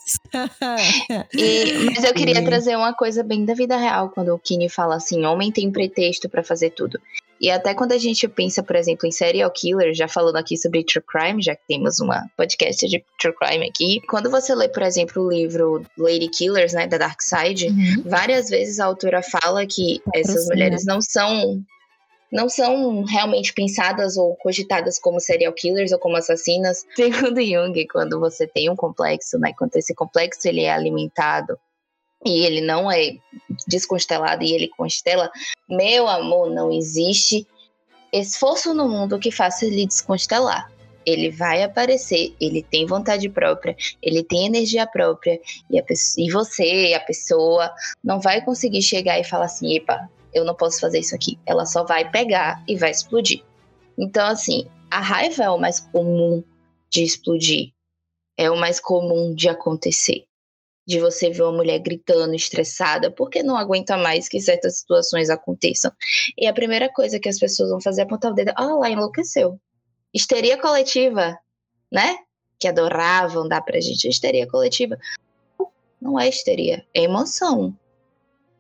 e, 1.34 1.86
mas 1.86 2.04
eu 2.04 2.14
queria 2.14 2.40
e... 2.40 2.46
trazer 2.46 2.76
uma 2.76 2.94
coisa 2.94 3.24
bem 3.24 3.46
da 3.46 3.54
vida 3.54 3.78
real, 3.78 4.10
quando 4.10 4.34
o 4.34 4.40
Kini 4.40 4.70
fala 4.70 4.96
assim, 4.96 5.26
homem 5.26 5.52
tem 5.52 5.72
pretexto 5.72 6.30
para 6.30 6.44
fazer 6.44 6.72
tudo. 6.72 7.00
E 7.42 7.50
até 7.50 7.74
quando 7.74 7.94
a 7.94 7.98
gente 7.98 8.28
pensa, 8.28 8.62
por 8.62 8.76
exemplo, 8.76 9.08
em 9.08 9.12
serial 9.12 9.50
killer, 9.50 9.94
já 9.94 10.08
falando 10.08 10.36
aqui 10.36 10.58
sobre 10.58 10.84
true 10.84 11.04
crime, 11.08 11.42
já 11.42 11.56
que 11.56 11.62
temos 11.68 12.00
uma 12.00 12.26
podcast 12.36 12.86
de 12.86 13.04
true 13.20 13.34
crime 13.34 13.70
aqui, 13.70 14.02
quando 14.10 14.30
você 14.30 14.54
lê, 14.54 14.68
por 14.68 14.84
exemplo, 14.84 15.24
o 15.24 15.32
livro 15.32 15.86
Lady 15.98 16.28
Killers, 16.28 16.74
né, 16.74 16.86
da 16.86 16.98
Dark 16.98 17.22
Side, 17.22 17.68
uhum. 17.68 18.04
várias 18.06 18.50
vezes 18.50 18.80
a 18.80 18.86
autora 18.86 19.22
fala 19.24 19.66
que 19.66 20.02
essas 20.14 20.48
mulheres 20.48 20.86
não 20.86 21.00
são 21.02 21.64
não 22.32 22.48
são 22.48 23.04
realmente 23.04 23.54
pensadas 23.54 24.18
ou 24.18 24.36
cogitadas 24.36 25.00
como 25.00 25.20
serial 25.20 25.54
killers 25.54 25.92
ou 25.92 26.00
como 26.00 26.18
assassinas. 26.18 26.86
Segundo 26.96 27.42
Jung, 27.42 27.88
quando 27.88 28.20
você 28.20 28.46
tem 28.48 28.70
um 28.70 28.76
complexo, 28.76 29.38
né, 29.40 29.54
quando 29.58 29.76
esse 29.76 29.96
complexo 29.96 30.48
ele 30.48 30.62
é 30.62 30.72
alimentado 30.72 31.58
e 32.26 32.46
ele 32.46 32.62
não 32.62 32.92
é 32.92 33.16
desconstelado 33.68 34.44
e 34.44 34.54
ele 34.54 34.68
constela, 34.68 35.32
meu 35.68 36.08
amor, 36.08 36.50
não 36.50 36.72
existe 36.72 37.48
esforço 38.12 38.74
no 38.74 38.88
mundo 38.90 39.20
que 39.20 39.32
faça 39.32 39.66
ele 39.66 39.86
desconstelar. 39.86 40.72
Ele 41.06 41.32
vai 41.32 41.64
aparecer, 41.64 42.36
ele 42.40 42.62
tem 42.62 42.86
vontade 42.86 43.28
própria, 43.30 43.76
ele 44.02 44.22
tem 44.22 44.46
energia 44.46 44.86
própria, 44.86 45.40
e, 45.72 45.82
pessoa, 45.82 46.26
e 46.26 46.30
você, 46.30 46.94
a 46.94 47.00
pessoa, 47.00 47.74
não 48.04 48.20
vai 48.20 48.44
conseguir 48.44 48.82
chegar 48.82 49.18
e 49.18 49.24
falar 49.24 49.46
assim: 49.46 49.76
epa, 49.76 50.10
eu 50.34 50.46
não 50.46 50.56
posso 50.56 50.80
fazer 50.80 51.00
isso 51.00 51.16
aqui. 51.16 51.40
Ela 51.46 51.66
só 51.66 51.84
vai 51.84 52.10
pegar 52.10 52.64
e 52.68 52.76
vai 52.76 52.92
explodir. 52.92 53.44
Então, 53.98 54.26
assim, 54.26 54.68
a 54.90 55.00
raiva 55.00 55.44
é 55.44 55.50
o 55.50 55.58
mais 55.58 55.80
comum 55.80 56.44
de 56.90 57.04
explodir. 57.04 57.72
É 58.38 58.50
o 58.50 58.58
mais 58.58 58.80
comum 58.80 59.34
de 59.34 59.50
acontecer. 59.50 60.26
De 60.88 61.00
você 61.00 61.30
ver 61.30 61.44
uma 61.44 61.52
mulher 61.52 61.80
gritando, 61.80 62.34
estressada, 62.34 63.12
porque 63.12 63.44
não 63.44 63.58
aguenta 63.58 63.98
mais 63.98 64.28
que 64.28 64.40
certas 64.40 64.80
situações 64.80 65.30
aconteçam. 65.30 65.92
E 66.38 66.48
a 66.48 66.54
primeira 66.54 66.92
coisa 66.92 67.20
que 67.20 67.30
as 67.30 67.38
pessoas 67.38 67.70
vão 67.70 67.82
fazer 67.82 68.02
é 68.02 68.04
apontar 68.06 68.32
o 68.32 68.34
dedo: 68.34 68.54
ah, 68.56 68.76
lá 68.76 68.90
enlouqueceu. 68.90 69.60
Histeria 70.14 70.60
coletiva, 70.60 71.38
né? 71.92 72.18
Que 72.58 72.68
adoravam 72.68 73.48
dar 73.48 73.62
pra 73.62 73.80
gente 73.80 74.08
histeria 74.08 74.48
coletiva. 74.48 74.98
Não 76.02 76.20
é 76.20 76.28
histeria, 76.28 76.86
é 76.94 77.04
emoção. 77.04 77.78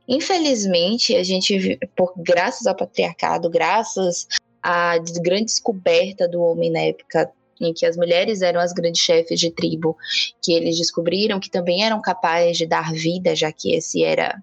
Infelizmente, 0.10 1.16
a 1.16 1.22
gente, 1.22 1.78
por 1.96 2.14
graças 2.18 2.66
ao 2.66 2.76
patriarcado, 2.76 3.48
graças 3.48 4.28
à 4.62 4.98
grande 5.22 5.46
descoberta 5.46 6.28
do 6.28 6.42
homem 6.42 6.72
na 6.72 6.80
época 6.80 7.32
em 7.62 7.72
que 7.72 7.86
as 7.86 7.96
mulheres 7.96 8.42
eram 8.42 8.60
as 8.60 8.74
grandes 8.74 9.02
chefes 9.02 9.40
de 9.40 9.52
tribo, 9.52 9.96
que 10.42 10.52
eles 10.52 10.78
descobriram 10.78 11.40
que 11.40 11.52
também 11.52 11.84
eram 11.84 12.02
capazes 12.02 12.58
de 12.58 12.66
dar 12.66 12.92
vida, 12.92 13.36
já 13.36 13.52
que 13.52 13.76
esse 13.76 14.04
era 14.04 14.42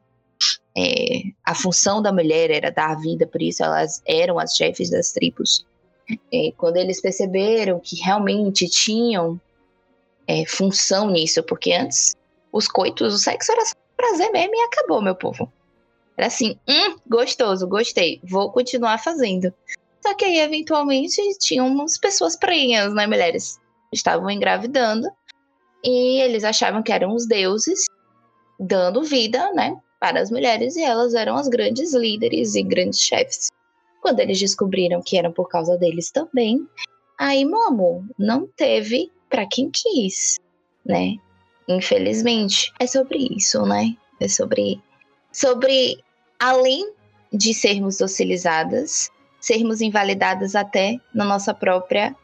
é, 0.77 1.23
a 1.45 1.55
função 1.55 2.01
da 2.01 2.13
mulher 2.13 2.51
era 2.51 2.71
dar 2.71 2.95
vida, 3.01 3.27
por 3.27 3.43
isso 3.43 3.65
elas 3.65 4.01
eram 4.07 4.39
as 4.39 4.55
chefes 4.55 4.89
das 4.89 5.11
tribos. 5.11 5.67
É, 6.33 6.53
quando 6.57 6.77
eles 6.77 7.01
perceberam 7.01 7.81
que 7.81 7.97
realmente 7.97 8.69
tinham 8.69 9.41
é, 10.29 10.45
função 10.47 11.11
nisso, 11.11 11.43
porque 11.43 11.73
antes 11.73 12.15
os 12.53 12.69
coitos, 12.69 13.15
o 13.15 13.19
sexo 13.19 13.51
era 13.51 13.65
prazer 13.97 14.31
mesmo 14.33 14.55
e 14.55 14.61
acabou, 14.61 15.03
meu 15.03 15.15
povo. 15.15 15.53
Era 16.17 16.29
assim, 16.29 16.59
hum, 16.69 16.97
gostoso, 17.07 17.67
gostei, 17.67 18.21
vou 18.25 18.51
continuar 18.51 18.99
fazendo. 18.99 19.53
Só 20.03 20.15
que 20.15 20.25
aí, 20.25 20.39
eventualmente, 20.39 21.21
tinham 21.39 21.67
umas 21.67 21.99
pessoas 21.99 22.37
prenhas, 22.37 22.95
né, 22.95 23.07
mulheres? 23.07 23.59
Estavam 23.93 24.31
engravidando 24.31 25.09
e 25.85 26.21
eles 26.21 26.45
achavam 26.45 26.83
que 26.83 26.93
eram 26.93 27.15
os 27.15 27.27
deuses 27.27 27.87
dando 28.59 29.03
vida, 29.03 29.53
né, 29.53 29.77
para 30.01 30.21
as 30.21 30.31
mulheres 30.31 30.77
e 30.77 30.83
elas 30.83 31.15
eram 31.15 31.37
as 31.37 31.49
grandes 31.49 31.95
líderes 31.95 32.55
e 32.55 32.63
grandes 32.63 33.01
chefes. 33.01 33.49
Quando 34.01 34.21
eles 34.21 34.39
descobriram 34.39 35.03
que 35.03 35.19
eram 35.19 35.33
por 35.33 35.49
causa 35.49 35.77
deles 35.77 36.11
também, 36.11 36.67
aí, 37.19 37.45
meu 37.45 37.67
amor, 37.67 38.05
não 38.19 38.47
teve 38.47 39.11
para 39.29 39.47
quem 39.47 39.71
quis, 39.71 40.39
né? 40.85 41.17
Infelizmente, 41.69 42.73
é 42.79 42.87
sobre 42.87 43.29
isso, 43.37 43.65
né? 43.67 43.97
É 44.21 44.29
sobre 44.29 44.81
sobre 45.33 46.03
além 46.39 46.93
de 47.33 47.53
sermos 47.53 47.99
docilizadas, 47.99 49.11
sermos 49.41 49.81
invalidadas 49.81 50.55
até 50.55 50.99
na 51.15 51.25
nossa 51.25 51.53
própria 51.53 52.15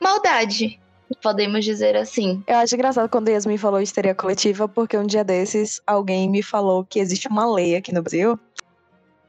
maldade, 0.00 0.78
podemos 1.22 1.64
dizer 1.64 1.96
assim. 1.96 2.42
Eu 2.46 2.56
acho 2.56 2.74
engraçado 2.74 3.08
quando 3.08 3.28
Yasmin 3.28 3.56
falou 3.56 3.80
histeria 3.80 4.14
coletiva, 4.14 4.68
porque 4.68 4.96
um 4.96 5.06
dia 5.06 5.24
desses 5.24 5.80
alguém 5.86 6.28
me 6.28 6.42
falou 6.42 6.84
que 6.84 6.98
existe 6.98 7.28
uma 7.28 7.50
lei 7.50 7.76
aqui 7.76 7.92
no 7.92 8.02
Brasil 8.02 8.38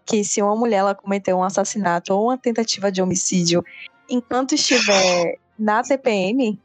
que 0.09 0.23
se 0.23 0.41
uma 0.41 0.55
mulher 0.55 0.77
ela 0.77 0.95
cometer 0.95 1.35
um 1.35 1.43
assassinato 1.43 2.11
ou 2.11 2.25
uma 2.25 2.37
tentativa 2.37 2.91
de 2.91 2.99
homicídio 2.99 3.63
enquanto 4.09 4.55
estiver 4.55 5.37
na 5.57 5.83
TPM, 5.83 6.59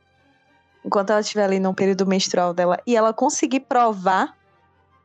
enquanto 0.85 1.11
ela 1.11 1.21
estiver 1.21 1.45
ali 1.45 1.59
no 1.59 1.75
período 1.75 2.07
menstrual 2.07 2.53
dela 2.53 2.79
e 2.87 2.97
ela 2.97 3.13
conseguir 3.13 3.61
provar 3.61 4.37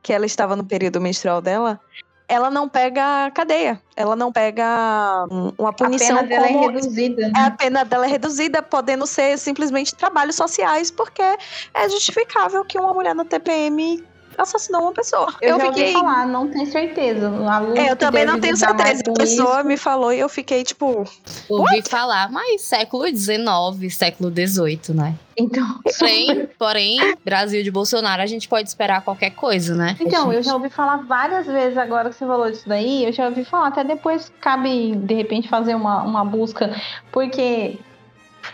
que 0.02 0.14
ela 0.14 0.26
estava 0.26 0.56
no 0.56 0.64
período 0.64 1.00
menstrual 1.02 1.42
dela, 1.42 1.80
ela 2.28 2.52
não 2.52 2.70
pega 2.70 3.32
cadeia, 3.32 3.82
ela 3.96 4.16
não 4.16 4.32
pega 4.32 5.26
uma 5.58 5.74
punição 5.74 6.20
a 6.20 6.24
pena 6.24 6.28
como 6.28 6.30
dela 6.30 6.48
é 6.48 6.68
reduzida. 6.68 7.28
Né? 7.28 7.34
A 7.36 7.52
pena 7.52 7.84
dela 7.84 8.06
é 8.06 8.10
reduzida, 8.10 8.62
podendo 8.62 9.08
ser 9.08 9.38
simplesmente 9.40 9.96
trabalhos 9.96 10.36
sociais, 10.36 10.92
porque 10.92 11.22
é 11.22 11.90
justificável 11.90 12.64
que 12.64 12.80
uma 12.80 12.94
mulher 12.94 13.16
na 13.16 13.26
TPM 13.26 14.04
assassinou 14.42 14.82
uma 14.82 14.94
pessoa. 14.94 15.34
Eu, 15.42 15.50
eu 15.50 15.60
já 15.60 15.66
fiquei... 15.68 15.84
ouvi 15.84 15.94
falar, 15.94 16.26
não 16.26 16.48
tenho 16.48 16.66
certeza. 16.72 17.32
É, 17.76 17.92
eu 17.92 17.96
também 17.96 18.26
não 18.26 18.40
tenho 18.40 18.56
certeza. 18.56 19.04
A 19.08 19.14
pessoa 19.14 19.60
isso. 19.60 19.68
me 19.68 19.78
falou 19.78 20.14
e 20.14 20.20
eu 20.20 20.30
fiquei 20.30 20.64
tipo. 20.64 21.04
Ouvi 21.50 21.76
What? 21.78 21.90
falar, 21.90 22.32
mas 22.32 22.62
século 22.62 23.06
XIX, 23.08 23.94
século 23.94 24.32
XVIII, 24.32 24.96
né? 24.96 25.16
Então. 25.38 25.80
Porém, 25.98 26.50
porém, 26.60 27.16
Brasil 27.24 27.64
de 27.64 27.72
Bolsonaro, 27.72 28.22
a 28.22 28.26
gente 28.26 28.48
pode 28.48 28.68
esperar 28.68 29.02
qualquer 29.02 29.32
coisa, 29.32 29.76
né? 29.76 29.96
Então, 30.00 30.26
gente... 30.26 30.36
eu 30.36 30.44
já 30.44 30.54
ouvi 30.54 30.70
falar 30.70 30.98
várias 30.98 31.46
vezes 31.46 31.78
agora 31.78 32.10
que 32.10 32.16
você 32.16 32.26
falou 32.26 32.50
disso 32.50 32.68
daí, 32.68 33.06
eu 33.06 33.14
já 33.14 33.26
ouvi 33.26 33.46
falar, 33.46 33.68
até 33.68 33.84
depois 33.84 34.32
cabe, 34.42 34.96
de 34.96 35.14
repente, 35.14 35.48
fazer 35.48 35.76
uma, 35.76 36.04
uma 36.04 36.26
busca, 36.26 36.76
porque 37.12 37.80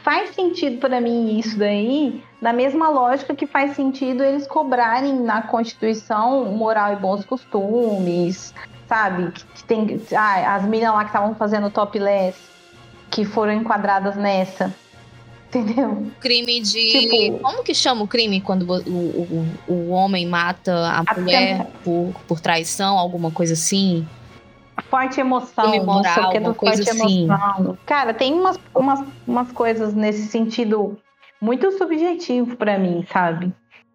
faz 0.06 0.36
sentido 0.36 0.78
para 0.78 1.02
mim 1.02 1.40
isso 1.40 1.58
daí, 1.58 2.24
na 2.40 2.54
mesma 2.54 2.90
lógica 2.90 3.36
que 3.36 3.48
faz 3.48 3.76
sentido 3.76 4.24
eles 4.24 4.46
cobrarem 4.46 5.20
na 5.20 5.42
Constituição 5.42 6.46
moral 6.46 6.94
e 6.94 6.96
bons 6.98 7.26
costumes, 7.26 8.54
sabe? 8.88 9.32
Que, 9.32 9.64
tem 9.64 10.00
ah, 10.16 10.56
as 10.56 10.64
meninas 10.64 10.94
lá 10.94 11.00
que 11.00 11.10
estavam 11.10 11.34
fazendo 11.34 11.72
topless, 11.72 12.38
que 13.10 13.26
foram 13.26 13.54
enquadradas 13.54 14.16
nessa. 14.16 14.72
Entendeu? 15.48 16.12
Crime 16.20 16.60
de. 16.60 16.92
Tipo, 16.92 17.40
como 17.40 17.64
que 17.64 17.74
chama 17.74 18.04
o 18.04 18.08
crime 18.08 18.42
quando 18.42 18.64
o, 18.64 18.78
o, 18.92 19.74
o 19.74 19.90
homem 19.90 20.28
mata 20.28 20.72
a, 20.76 21.04
a 21.08 21.20
mulher 21.20 21.66
por, 21.84 22.14
por 22.28 22.40
traição, 22.40 23.00
alguma 23.00 23.32
coisa 23.32 23.54
assim? 23.54 24.06
Forte 24.84 25.20
emoção, 25.20 25.86
moral, 25.86 26.04
não 26.04 26.04
sei 26.04 26.24
o 26.24 26.30
que 26.32 26.40
do 26.40 26.56
coisa 26.56 26.84
forte 26.84 26.90
assim. 26.90 27.24
emoção. 27.26 27.78
Cara, 27.86 28.14
tem 28.14 28.34
umas, 28.34 28.60
umas, 28.74 29.04
umas 29.28 29.52
coisas 29.52 29.94
nesse 29.94 30.28
sentido 30.28 30.98
muito 31.42 31.72
subjetivo 31.72 32.56
pra 32.56 32.78
mim, 32.78 33.06
sabe? 33.12 33.54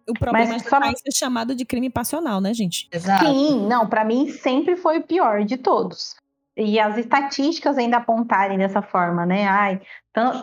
O 0.09 0.13
problema 0.13 0.53
Mas 0.53 0.65
é 0.65 0.69
só- 0.69 0.79
que 0.79 0.95
ser 0.97 1.17
chamado 1.17 1.55
de 1.55 1.65
crime 1.65 1.89
passional, 1.89 2.41
né, 2.41 2.53
gente? 2.53 2.87
Exato. 2.91 3.25
Sim, 3.25 3.67
não, 3.67 3.87
pra 3.87 4.03
mim 4.03 4.29
sempre 4.29 4.75
foi 4.75 4.99
o 4.99 5.03
pior 5.03 5.43
de 5.43 5.57
todos. 5.57 6.15
E 6.57 6.79
as 6.79 6.97
estatísticas 6.97 7.77
ainda 7.77 7.97
apontarem 7.97 8.57
dessa 8.57 8.81
forma, 8.81 9.25
né? 9.25 9.47
Ai, 9.47 9.81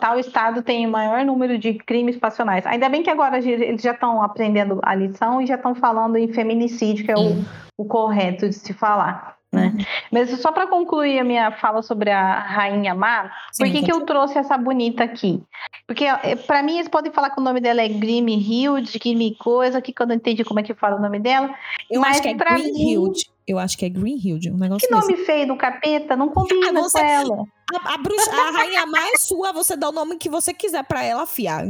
tal 0.01 0.17
estado 0.17 0.63
tem 0.63 0.87
o 0.87 0.91
maior 0.91 1.23
número 1.23 1.57
de 1.57 1.75
crimes 1.75 2.17
passionais. 2.17 2.65
Ainda 2.65 2.89
bem 2.89 3.03
que 3.03 3.09
agora 3.09 3.37
eles 3.37 3.81
já 3.81 3.91
estão 3.91 4.21
aprendendo 4.21 4.79
a 4.81 4.95
lição 4.95 5.39
e 5.39 5.45
já 5.45 5.55
estão 5.55 5.75
falando 5.75 6.17
em 6.17 6.33
feminicídio, 6.33 7.05
que 7.05 7.11
é 7.11 7.17
o, 7.17 7.43
o 7.77 7.85
correto 7.85 8.49
de 8.49 8.55
se 8.55 8.73
falar. 8.73 9.38
Né? 9.51 9.73
Mas 10.11 10.29
só 10.41 10.51
para 10.51 10.67
concluir 10.67 11.17
a 11.19 11.23
minha 11.23 11.51
fala 11.51 11.81
sobre 11.81 12.11
a 12.11 12.39
Rainha 12.39 12.93
Má, 12.93 13.31
por 13.57 13.67
que, 13.67 13.81
que 13.81 13.91
eu 13.91 14.05
trouxe 14.05 14.37
essa 14.37 14.55
bonita 14.57 15.03
aqui? 15.03 15.41
Porque 15.87 16.05
para 16.45 16.61
mim 16.61 16.75
eles 16.75 16.87
podem 16.87 17.11
falar 17.11 17.31
que 17.31 17.39
o 17.39 17.43
nome 17.43 17.59
dela 17.59 17.81
é 17.81 17.87
Grim 17.87 18.27
Hilde, 18.29 18.99
Grim 18.99 19.33
coisa, 19.39 19.81
que 19.81 19.91
quando 19.91 20.11
eu 20.11 20.17
entendi 20.17 20.43
como 20.43 20.59
é 20.59 20.63
que 20.63 20.75
fala 20.75 20.97
o 20.97 21.01
nome 21.01 21.19
dela. 21.19 21.49
Eu 21.89 22.01
Mas 22.01 22.11
acho 22.11 22.21
que 22.21 22.27
é 22.29 22.35
pra 22.35 22.53
Greenhild. 22.53 23.25
Eu 23.47 23.57
acho 23.57 23.75
que 23.75 23.85
é 23.85 23.89
Greenhild, 23.89 24.51
um 24.51 24.57
negócio 24.57 24.87
Que 24.87 24.93
desse. 24.93 25.11
nome 25.11 25.25
feio 25.25 25.47
do 25.47 25.57
capeta, 25.57 26.15
não 26.15 26.29
combina 26.29 26.81
Ah, 26.81 26.87
com 26.91 26.99
ela. 26.99 27.43
A, 27.73 27.93
a, 27.93 27.97
bruxa, 27.97 28.31
a 28.31 28.51
rainha 28.57 28.83
é 29.13 29.17
sua, 29.17 29.51
você 29.51 29.75
dá 29.75 29.89
o 29.89 29.91
nome 29.91 30.17
que 30.17 30.29
você 30.29 30.53
quiser 30.53 30.83
pra 30.83 31.03
ela, 31.03 31.25
fiar. 31.25 31.63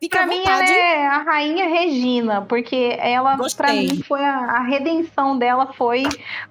Fica 0.00 0.16
Pra 0.18 0.24
à 0.24 0.26
mim, 0.26 0.38
vontade. 0.38 0.72
é 0.72 1.06
a 1.06 1.18
rainha 1.18 1.68
Regina, 1.68 2.40
porque 2.42 2.96
ela, 2.98 3.36
pra 3.36 3.42
Gostei. 3.44 3.86
mim, 3.88 4.02
foi 4.02 4.24
a, 4.24 4.34
a 4.38 4.60
redenção 4.62 5.36
dela 5.36 5.74
foi 5.74 6.04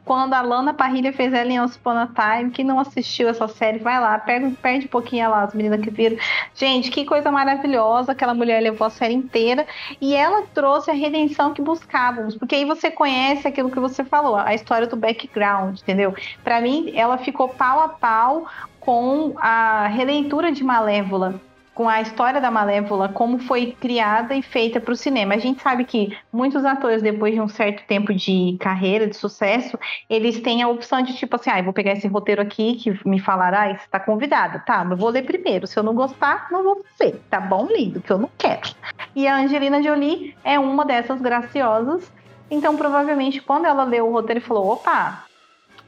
quando 0.05 0.33
a 0.35 0.41
Lana 0.41 0.71
Parrilha 0.73 1.11
fez 1.11 1.33
ela 1.33 1.49
em 1.51 1.59
Once 1.59 1.75
Upon 1.77 1.97
a 1.97 2.07
Time. 2.07 2.51
Quem 2.51 2.63
não 2.63 2.79
assistiu 2.79 3.27
essa 3.27 3.47
série, 3.47 3.79
vai 3.79 3.99
lá, 3.99 4.19
perde, 4.19 4.55
perde 4.57 4.85
um 4.85 4.89
pouquinho 4.89 5.29
lá, 5.31 5.43
as 5.43 5.53
meninas 5.55 5.81
que 5.81 5.89
viram. 5.89 6.17
Gente, 6.53 6.91
que 6.91 7.05
coisa 7.05 7.31
maravilhosa, 7.31 8.11
aquela 8.11 8.35
mulher 8.35 8.61
levou 8.61 8.85
a 8.85 8.91
série 8.91 9.15
inteira 9.15 9.65
e 9.99 10.15
ela 10.15 10.43
trouxe 10.53 10.91
a 10.91 10.93
redenção 10.93 11.51
que 11.53 11.61
buscávamos, 11.61 12.35
porque 12.37 12.53
aí 12.55 12.65
você 12.65 12.91
conhece 12.91 13.47
aquilo 13.47 13.71
que 13.71 13.79
você 13.79 14.03
falou, 14.03 14.35
a 14.35 14.53
história 14.53 14.85
do 14.85 14.95
background, 14.95 15.79
entendeu? 15.79 16.13
Pra 16.43 16.61
mim, 16.61 16.91
ela 16.95 17.17
ficou 17.17 17.49
pau 17.49 17.79
a 17.79 17.89
pau 17.89 18.45
com 18.89 19.35
a 19.37 19.85
releitura 19.85 20.51
de 20.51 20.63
Malévola 20.63 21.39
com 21.75 21.87
a 21.87 22.01
história 22.01 22.41
da 22.41 22.49
Malévola, 22.51 23.07
como 23.07 23.39
foi 23.39 23.71
criada 23.79 24.35
e 24.35 24.41
feita 24.41 24.81
para 24.81 24.91
o 24.91 24.97
cinema. 24.97 25.35
A 25.35 25.37
gente 25.37 25.61
sabe 25.61 25.85
que 25.85 26.17
muitos 26.33 26.65
atores, 26.65 27.01
depois 27.01 27.33
de 27.33 27.39
um 27.39 27.47
certo 27.47 27.85
tempo 27.87 28.13
de 28.13 28.57
carreira, 28.59 29.07
de 29.07 29.15
sucesso, 29.15 29.79
eles 30.09 30.41
têm 30.41 30.61
a 30.61 30.67
opção 30.67 31.01
de 31.01 31.15
tipo 31.15 31.37
assim, 31.37 31.49
ah, 31.51 31.59
eu 31.59 31.63
vou 31.63 31.71
pegar 31.71 31.93
esse 31.93 32.05
roteiro 32.05 32.41
aqui 32.41 32.73
que 32.75 33.07
me 33.07 33.17
falaram, 33.17 33.59
ah, 33.59 33.67
você 33.67 33.85
está 33.85 33.97
convidada. 33.97 34.59
Tá, 34.59 34.83
mas 34.83 34.99
vou 34.99 35.09
ler 35.09 35.23
primeiro. 35.23 35.67
Se 35.67 35.79
eu 35.79 35.83
não 35.83 35.93
gostar, 35.93 36.47
não 36.51 36.63
vou 36.63 36.83
ver. 36.99 37.21
Tá 37.29 37.39
bom, 37.39 37.67
lindo, 37.67 38.01
que 38.01 38.11
eu 38.11 38.17
não 38.17 38.29
quero. 38.37 38.71
E 39.15 39.25
a 39.25 39.37
Angelina 39.37 39.81
Jolie 39.81 40.35
é 40.43 40.59
uma 40.59 40.83
dessas 40.83 41.21
graciosas. 41.21 42.11
Então, 42.51 42.75
provavelmente, 42.75 43.39
quando 43.39 43.65
ela 43.65 43.85
leu 43.85 44.07
o 44.07 44.11
roteiro 44.11 44.41
falou, 44.41 44.73
opa, 44.73 45.28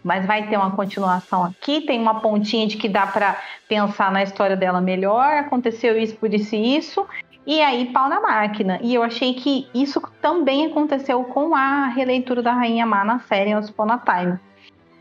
mas 0.04 0.26
vai 0.26 0.47
ter 0.47 0.58
uma 0.58 0.72
continuação 0.72 1.43
aqui, 1.43 1.82
tem 1.82 1.99
uma 1.99 2.20
pontinha 2.20 2.68
de 2.68 2.78
que 2.78 2.89
dá 2.89 3.06
para 3.06 3.38
pensar 3.68 4.12
na 4.12 4.24
história 4.24 4.56
dela 4.56 4.82
melhor, 4.82 5.38
aconteceu 5.38 5.97
isso 5.97 6.16
por 6.16 6.34
isso 6.34 6.56
e 6.56 6.78
isso, 6.78 7.06
e 7.45 7.62
aí 7.62 7.86
pau 7.91 8.10
na 8.10 8.20
máquina. 8.20 8.80
E 8.82 8.93
eu 8.93 9.04
achei 9.04 9.34
que 9.34 9.68
isso 9.74 10.02
também 10.22 10.66
aconteceu 10.66 11.24
com 11.24 11.56
a 11.56 11.88
releitura 11.88 12.41
da 12.41 12.54
Rainha 12.54 12.86
Má 12.86 13.04
na 13.04 13.20
série 13.20 13.56
Once 13.56 13.72
Upon 13.72 13.91
a 13.91 13.97
Time, 13.97 14.39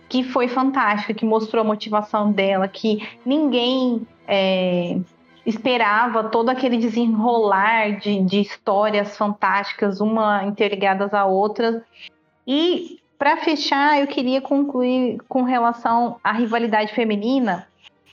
que 0.09 0.23
foi 0.25 0.49
fantástica, 0.49 1.15
que 1.15 1.25
mostrou 1.25 1.63
a 1.63 1.67
motivação 1.67 2.33
dela, 2.33 2.67
que 2.69 3.09
ninguém 3.25 4.07
é, 4.27 4.99
esperava 5.45 6.25
todo 6.25 6.49
aquele 6.49 6.77
desenrolar 6.77 7.99
de, 7.99 8.23
de 8.23 8.41
histórias 8.41 9.17
fantásticas, 9.17 10.01
uma 10.01 10.45
interligadas 10.45 11.13
à 11.15 11.25
outra. 11.25 11.85
E 12.47 13.00
para 13.21 13.37
fechar, 13.37 14.01
eu 14.01 14.07
queria 14.07 14.41
concluir 14.41 15.19
com 15.29 15.43
relação 15.43 16.17
à 16.25 16.33
rivalidade 16.33 16.95
feminina, 16.95 17.69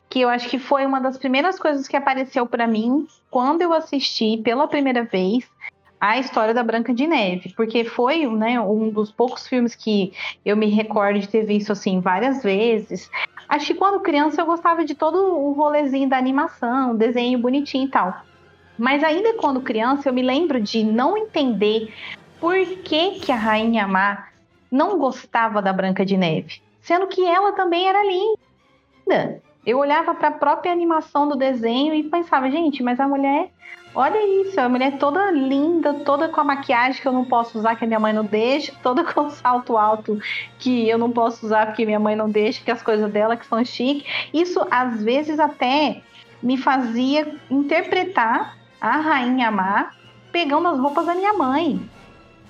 que 0.10 0.20
eu 0.20 0.28
acho 0.28 0.50
que 0.50 0.60
foi 0.60 0.86
uma 0.86 1.00
das 1.00 1.18
primeiras 1.18 1.58
coisas 1.58 1.88
que 1.88 1.96
apareceu 1.96 2.46
para 2.46 2.68
mim 2.68 3.08
quando 3.32 3.62
eu 3.62 3.72
assisti 3.72 4.36
pela 4.44 4.68
primeira 4.68 5.06
vez 5.06 5.50
a 5.98 6.20
história 6.20 6.54
da 6.54 6.62
Branca 6.62 6.94
de 6.94 7.08
Neve, 7.08 7.54
porque 7.56 7.86
foi 7.86 8.28
né, 8.28 8.60
um 8.60 8.90
dos 8.90 9.10
poucos 9.10 9.48
filmes 9.48 9.76
que 9.76 10.12
eu 10.46 10.58
me 10.58 10.68
recordo 10.68 11.20
de 11.20 11.30
ter 11.30 11.46
visto 11.46 11.72
assim 11.72 12.02
várias 12.02 12.44
vezes. 12.44 13.10
Acho 13.48 13.68
que 13.68 13.76
quando 13.76 14.02
criança 14.02 14.42
eu 14.42 14.46
gostava 14.46 14.84
de 14.84 14.94
todo 14.94 15.18
o 15.18 15.54
rolezinho 15.54 16.10
da 16.10 16.18
animação, 16.18 16.94
desenho 16.94 17.40
bonitinho 17.40 17.86
e 17.86 17.92
tal. 17.92 18.14
Mas 18.78 19.02
ainda 19.06 19.36
quando 19.36 19.62
criança 19.62 20.10
eu 20.10 20.14
me 20.14 20.22
lembro 20.22 20.60
de 20.60 20.84
não 20.84 21.18
entender 21.18 21.94
por 22.42 22.58
que, 22.84 23.22
que 23.22 23.32
a 23.32 23.38
Rainha 23.38 23.88
Má 23.88 24.28
não 24.72 24.98
gostava 24.98 25.62
da 25.62 25.74
Branca 25.74 26.06
de 26.06 26.18
Neve, 26.18 26.62
sendo 26.82 27.08
que 27.08 27.26
ela 27.26 27.54
também 27.54 27.88
era 27.88 28.04
linda. 28.04 29.42
Eu 29.66 29.80
olhava 29.80 30.16
para 30.16 30.30
a 30.30 30.32
própria 30.32 30.72
animação 30.72 31.28
do 31.28 31.36
desenho 31.36 31.94
e 31.94 32.04
pensava, 32.04 32.50
gente, 32.50 32.82
mas 32.82 33.02
a 33.02 33.08
mulher, 33.08 33.50
olha 33.94 34.42
isso, 34.42 34.60
a 34.62 34.70
mulher 34.70 34.98
toda 34.98 35.30
linda, 35.30 35.94
toda 35.94 36.30
com 36.30 36.40
a 36.40 36.44
maquiagem 36.44 37.02
que 37.02 37.08
eu 37.08 37.12
não 37.12 37.26
posso 37.26 37.60
usar, 37.60 37.76
que 37.76 37.84
a 37.84 37.88
minha 37.88 38.00
mãe 38.00 38.14
não 38.14 38.24
deixa, 38.24 38.72
toda 38.82 39.04
com 39.04 39.26
o 39.26 39.30
salto 39.30 39.78
alto 39.78 40.20
que 40.58 40.88
eu 40.88 40.98
não 40.98 41.12
posso 41.12 41.46
usar 41.46 41.68
porque 41.68 41.86
minha 41.86 42.00
mãe 42.00 42.16
não 42.16 42.30
deixa, 42.30 42.64
que 42.64 42.72
as 42.72 42.82
coisas 42.82 43.12
dela 43.12 43.36
que 43.36 43.46
são 43.46 43.64
chique. 43.66 44.06
Isso 44.34 44.66
às 44.72 45.04
vezes 45.04 45.38
até 45.38 46.02
me 46.42 46.56
fazia 46.56 47.36
interpretar 47.50 48.58
a 48.80 48.98
Rainha 48.98 49.52
Má 49.52 49.92
pegando 50.32 50.68
as 50.70 50.80
roupas 50.80 51.06
da 51.06 51.14
minha 51.14 51.34
mãe. 51.34 51.78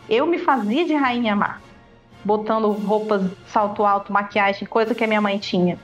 Eu 0.07 0.28
me 0.28 0.38
fazia 0.38 0.86
de 0.86 0.93
Rainha 0.93 1.36
Má 1.36 1.66
botando 2.28 2.69
roupas, 2.73 3.21
salto 3.45 3.86
alto, 3.86 4.11
maquiagem, 4.11 4.67
coisa 4.67 4.93
que 4.93 5.03
a 5.03 5.07
minha 5.07 5.21
mãe 5.21 5.39
tinha. 5.39 5.80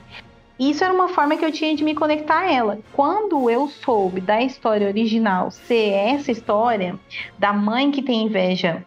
Isso 0.60 0.84
era 0.84 0.92
uma 0.92 1.08
forma 1.08 1.36
que 1.38 1.44
eu 1.44 1.50
tinha 1.50 1.74
de 1.74 1.82
me 1.82 1.94
conectar 1.94 2.40
a 2.40 2.52
ela. 2.52 2.78
Quando 2.92 3.48
eu 3.48 3.66
soube 3.66 4.20
da 4.20 4.42
história 4.42 4.86
original 4.86 5.50
ser 5.50 5.90
essa 5.92 6.30
história 6.30 7.00
da 7.38 7.52
mãe 7.52 7.90
que 7.90 8.02
tem 8.02 8.26
inveja 8.26 8.84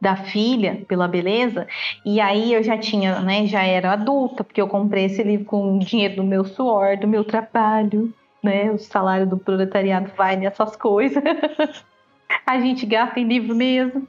da 0.00 0.14
filha 0.14 0.84
pela 0.86 1.08
beleza, 1.08 1.66
e 2.04 2.20
aí 2.20 2.52
eu 2.54 2.62
já 2.62 2.78
tinha, 2.78 3.18
né, 3.20 3.46
já 3.46 3.64
era 3.64 3.92
adulta, 3.92 4.44
porque 4.44 4.60
eu 4.60 4.68
comprei 4.68 5.06
esse 5.06 5.22
livro 5.22 5.44
com 5.44 5.76
o 5.76 5.78
dinheiro 5.80 6.16
do 6.16 6.24
meu 6.24 6.44
suor, 6.44 6.96
do 6.96 7.08
meu 7.08 7.24
trabalho, 7.24 8.14
né, 8.42 8.70
o 8.70 8.78
salário 8.78 9.26
do 9.26 9.36
proletariado 9.36 10.12
vai 10.16 10.36
nessas 10.36 10.76
coisas. 10.76 11.22
a 12.46 12.60
gente 12.60 12.86
gasta 12.86 13.18
em 13.18 13.24
livro 13.26 13.56
mesmo. 13.56 14.06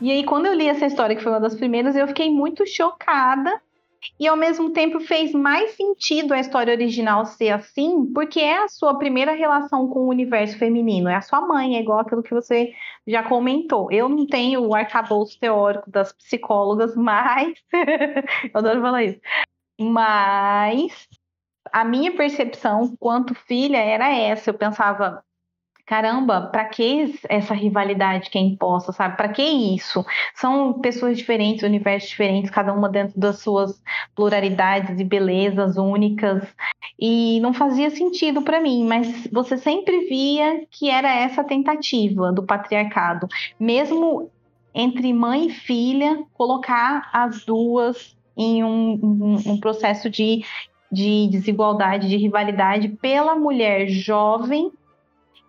E 0.00 0.10
aí, 0.10 0.24
quando 0.24 0.46
eu 0.46 0.54
li 0.54 0.68
essa 0.68 0.86
história, 0.86 1.16
que 1.16 1.22
foi 1.22 1.32
uma 1.32 1.40
das 1.40 1.54
primeiras, 1.54 1.96
eu 1.96 2.06
fiquei 2.06 2.30
muito 2.30 2.66
chocada. 2.66 3.60
E 4.20 4.28
ao 4.28 4.36
mesmo 4.36 4.70
tempo 4.70 5.00
fez 5.00 5.32
mais 5.32 5.72
sentido 5.72 6.32
a 6.32 6.38
história 6.38 6.72
original 6.72 7.24
ser 7.24 7.50
assim, 7.50 8.06
porque 8.12 8.38
é 8.38 8.62
a 8.62 8.68
sua 8.68 8.96
primeira 8.98 9.32
relação 9.32 9.88
com 9.88 10.00
o 10.00 10.08
universo 10.08 10.56
feminino. 10.58 11.08
É 11.08 11.16
a 11.16 11.22
sua 11.22 11.40
mãe, 11.40 11.76
é 11.76 11.80
igual 11.80 12.00
aquilo 12.00 12.22
que 12.22 12.32
você 12.32 12.72
já 13.06 13.22
comentou. 13.22 13.90
Eu 13.90 14.08
não 14.08 14.26
tenho 14.26 14.60
o 14.64 14.74
arcabouço 14.74 15.38
teórico 15.40 15.90
das 15.90 16.12
psicólogas, 16.12 16.94
mas. 16.96 17.54
eu 17.72 18.50
adoro 18.54 18.80
falar 18.80 19.02
isso. 19.04 19.20
Mas 19.80 21.08
a 21.72 21.84
minha 21.84 22.14
percepção 22.16 22.96
quanto 22.98 23.34
filha 23.34 23.78
era 23.78 24.14
essa. 24.14 24.50
Eu 24.50 24.54
pensava, 24.54 25.24
caramba, 25.86 26.48
para 26.48 26.64
que 26.64 27.14
essa 27.28 27.54
rivalidade 27.54 28.28
que 28.28 28.36
é 28.36 28.40
imposta, 28.40 28.92
sabe? 28.92 29.16
Para 29.16 29.28
que 29.28 29.42
isso? 29.42 30.04
São 30.34 30.74
pessoas 30.80 31.16
diferentes, 31.16 31.62
universos 31.62 32.10
diferentes, 32.10 32.50
cada 32.50 32.74
uma 32.74 32.88
dentro 32.88 33.18
das 33.18 33.38
suas 33.38 33.80
pluralidades 34.14 34.98
e 34.98 35.04
belezas 35.04 35.76
únicas. 35.76 36.42
E 36.98 37.38
não 37.40 37.54
fazia 37.54 37.88
sentido 37.88 38.42
para 38.42 38.60
mim, 38.60 38.84
mas 38.84 39.28
você 39.32 39.56
sempre 39.56 40.08
via 40.08 40.66
que 40.70 40.90
era 40.90 41.08
essa 41.14 41.44
tentativa 41.44 42.32
do 42.32 42.42
patriarcado, 42.42 43.28
mesmo 43.58 44.28
entre 44.74 45.12
mãe 45.12 45.46
e 45.46 45.50
filha, 45.50 46.24
colocar 46.34 47.08
as 47.12 47.44
duas 47.44 48.16
em 48.36 48.62
um, 48.64 48.98
um, 49.02 49.52
um 49.52 49.60
processo 49.60 50.10
de, 50.10 50.44
de 50.90 51.28
desigualdade, 51.28 52.08
de 52.08 52.16
rivalidade 52.16 52.88
pela 52.88 53.36
mulher 53.36 53.88
jovem 53.88 54.72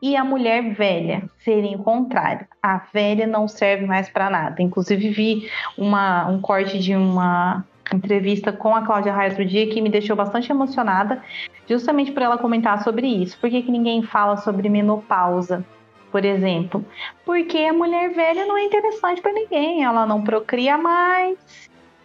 e 0.02 0.16
a 0.16 0.24
mulher 0.24 0.74
velha 0.74 1.24
serem 1.40 1.76
o 1.76 1.80
contrário. 1.80 2.48
A 2.62 2.78
velha 2.94 3.26
não 3.26 3.48
serve 3.48 3.86
mais 3.86 4.10
para 4.10 4.30
nada. 4.30 4.62
Inclusive 4.62 5.10
vi 5.10 5.50
uma, 5.78 6.28
um 6.28 6.40
corte 6.40 6.80
de 6.80 6.96
uma 6.96 7.66
entrevista 7.94 8.52
com 8.52 8.76
a 8.76 8.86
Cláudia 8.86 9.14
Raia 9.14 9.30
outro 9.30 9.46
dia 9.46 9.68
que 9.68 9.82
me 9.82 9.90
deixou 9.90 10.16
bastante 10.16 10.52
emocionada, 10.52 11.22
justamente 11.68 12.12
por 12.12 12.22
ela 12.22 12.38
comentar 12.38 12.84
sobre 12.84 13.08
isso. 13.08 13.38
Por 13.40 13.50
que, 13.50 13.62
que 13.62 13.72
ninguém 13.72 14.04
fala 14.04 14.38
sobre 14.38 14.70
menopausa, 14.70 15.66
por 16.12 16.24
exemplo? 16.24 16.86
Porque 17.26 17.58
a 17.58 17.74
mulher 17.74 18.10
velha 18.10 18.46
não 18.46 18.58
é 18.58 18.66
interessante 18.66 19.22
para 19.22 19.34
ninguém. 19.34 19.84
Ela 19.84 20.06
não 20.06 20.22
procria 20.24 20.78
mais. 20.78 21.38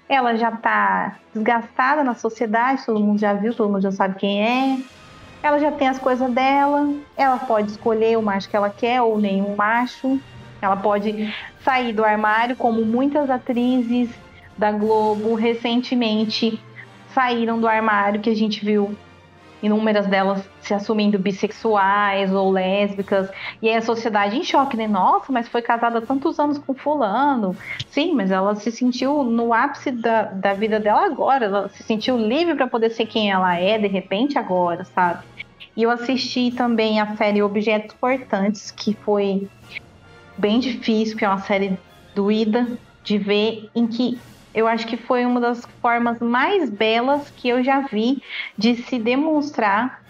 ela 0.08 0.36
já 0.36 0.52
tá 0.52 1.16
desgastada 1.34 2.04
na 2.04 2.14
sociedade, 2.14 2.84
todo 2.84 3.00
mundo 3.00 3.18
já 3.18 3.32
viu, 3.32 3.54
todo 3.54 3.70
mundo 3.70 3.82
já 3.82 3.92
sabe 3.92 4.16
quem 4.16 4.42
é. 4.42 4.78
Ela 5.42 5.58
já 5.58 5.72
tem 5.72 5.88
as 5.88 5.98
coisas 5.98 6.30
dela, 6.30 6.94
ela 7.16 7.38
pode 7.38 7.72
escolher 7.72 8.16
o 8.16 8.22
macho 8.22 8.48
que 8.48 8.56
ela 8.56 8.70
quer 8.70 9.02
ou 9.02 9.18
nenhum 9.18 9.56
macho. 9.56 10.20
Ela 10.60 10.76
pode 10.76 11.34
sair 11.64 11.92
do 11.92 12.04
armário, 12.04 12.54
como 12.54 12.84
muitas 12.84 13.28
atrizes 13.28 14.08
da 14.56 14.70
Globo 14.70 15.34
recentemente 15.34 16.60
saíram 17.12 17.60
do 17.60 17.66
armário, 17.66 18.20
que 18.20 18.30
a 18.30 18.36
gente 18.36 18.64
viu 18.64 18.96
inúmeras 19.62 20.06
delas 20.06 20.48
se 20.60 20.74
assumindo 20.74 21.18
bissexuais 21.18 22.32
ou 22.32 22.50
lésbicas, 22.50 23.30
e 23.60 23.68
aí 23.68 23.76
a 23.76 23.82
sociedade 23.82 24.36
em 24.36 24.42
choque, 24.42 24.76
né? 24.76 24.88
Nossa, 24.88 25.32
mas 25.32 25.48
foi 25.48 25.62
casada 25.62 26.00
tantos 26.00 26.38
anos 26.38 26.58
com 26.58 26.74
fulano. 26.74 27.56
Sim, 27.88 28.14
mas 28.14 28.30
ela 28.30 28.54
se 28.56 28.72
sentiu 28.72 29.22
no 29.22 29.54
ápice 29.54 29.90
da, 29.90 30.24
da 30.24 30.52
vida 30.52 30.80
dela 30.80 31.06
agora, 31.06 31.44
ela 31.46 31.68
se 31.68 31.82
sentiu 31.82 32.16
livre 32.18 32.54
para 32.54 32.66
poder 32.66 32.90
ser 32.90 33.06
quem 33.06 33.30
ela 33.30 33.56
é, 33.56 33.78
de 33.78 33.86
repente, 33.86 34.36
agora, 34.36 34.84
sabe? 34.84 35.22
E 35.76 35.82
eu 35.82 35.90
assisti 35.90 36.50
também 36.50 37.00
a 37.00 37.16
série 37.16 37.42
Objetos 37.42 37.96
Cortantes, 37.98 38.70
que 38.70 38.94
foi 38.94 39.48
bem 40.36 40.58
difícil, 40.58 41.16
que 41.16 41.24
é 41.24 41.28
uma 41.28 41.40
série 41.40 41.78
doída 42.14 42.66
de 43.02 43.18
ver, 43.18 43.70
em 43.74 43.86
que 43.86 44.18
eu 44.54 44.66
acho 44.66 44.86
que 44.86 44.96
foi 44.96 45.24
uma 45.24 45.40
das 45.40 45.64
formas 45.80 46.18
mais 46.20 46.68
belas 46.68 47.30
que 47.36 47.48
eu 47.48 47.62
já 47.62 47.80
vi 47.80 48.22
de 48.56 48.76
se 48.76 48.98
demonstrar 48.98 50.02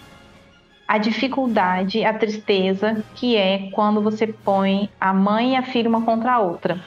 a 0.87 0.99
dificuldade, 0.99 2.05
a 2.05 2.13
tristeza 2.13 3.03
que 3.15 3.37
é 3.37 3.71
quando 3.73 4.03
você 4.03 4.27
põe 4.27 4.91
a 5.01 5.13
mãe 5.13 5.53
e 5.53 5.57
a 5.57 5.63
filha 5.63 5.89
uma 5.89 6.03
contra 6.03 6.33
a 6.33 6.39
outra. 6.41 6.85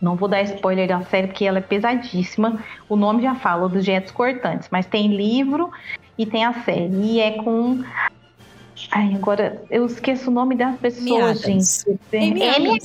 Não 0.00 0.14
vou 0.14 0.28
dar 0.28 0.42
spoiler 0.42 0.88
da 0.88 1.02
série 1.02 1.26
porque 1.26 1.44
ela 1.44 1.58
é 1.58 1.62
pesadíssima. 1.62 2.62
O 2.88 2.96
nome 2.96 3.22
já 3.22 3.34
fala 3.34 3.68
dos 3.68 3.84
jetos 3.84 4.12
cortantes, 4.12 4.68
mas 4.70 4.86
tem 4.86 5.14
livro 5.14 5.70
e 6.18 6.24
tem 6.26 6.44
a 6.44 6.52
série. 6.64 6.94
E 6.94 7.20
é 7.20 7.32
com 7.42 7.82
Ai, 8.90 9.14
agora 9.14 9.62
eu 9.70 9.86
esqueço 9.86 10.30
o 10.30 10.32
nome 10.32 10.54
das 10.54 10.78
pessoas, 10.78 11.40
gente. 11.40 11.98
Amy 12.12 12.78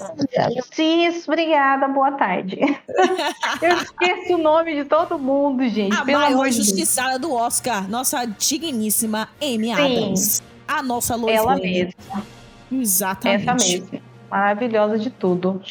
Isso, 1.07 1.29
obrigada, 1.29 1.87
boa 1.87 2.13
tarde. 2.13 2.59
eu 3.61 3.77
esqueço 3.77 4.35
o 4.35 4.37
nome 4.37 4.75
de 4.75 4.85
todo 4.85 5.19
mundo, 5.19 5.67
gente. 5.67 5.95
A 5.95 6.05
maior 6.05 6.49
justiçada 6.49 7.19
do 7.19 7.33
Oscar, 7.33 7.89
nossa 7.89 8.25
digníssima 8.25 9.27
Amy 9.41 9.71
Adams. 9.71 10.41
A 10.67 10.81
nossa 10.81 11.15
Lois 11.15 11.35
Ela 11.35 11.55
mesma. 11.57 12.25
Exatamente. 12.71 13.49
Essa 13.49 13.53
mesma. 13.53 13.99
Maravilhosa 14.29 14.97
de 14.97 15.09
tudo. 15.09 15.61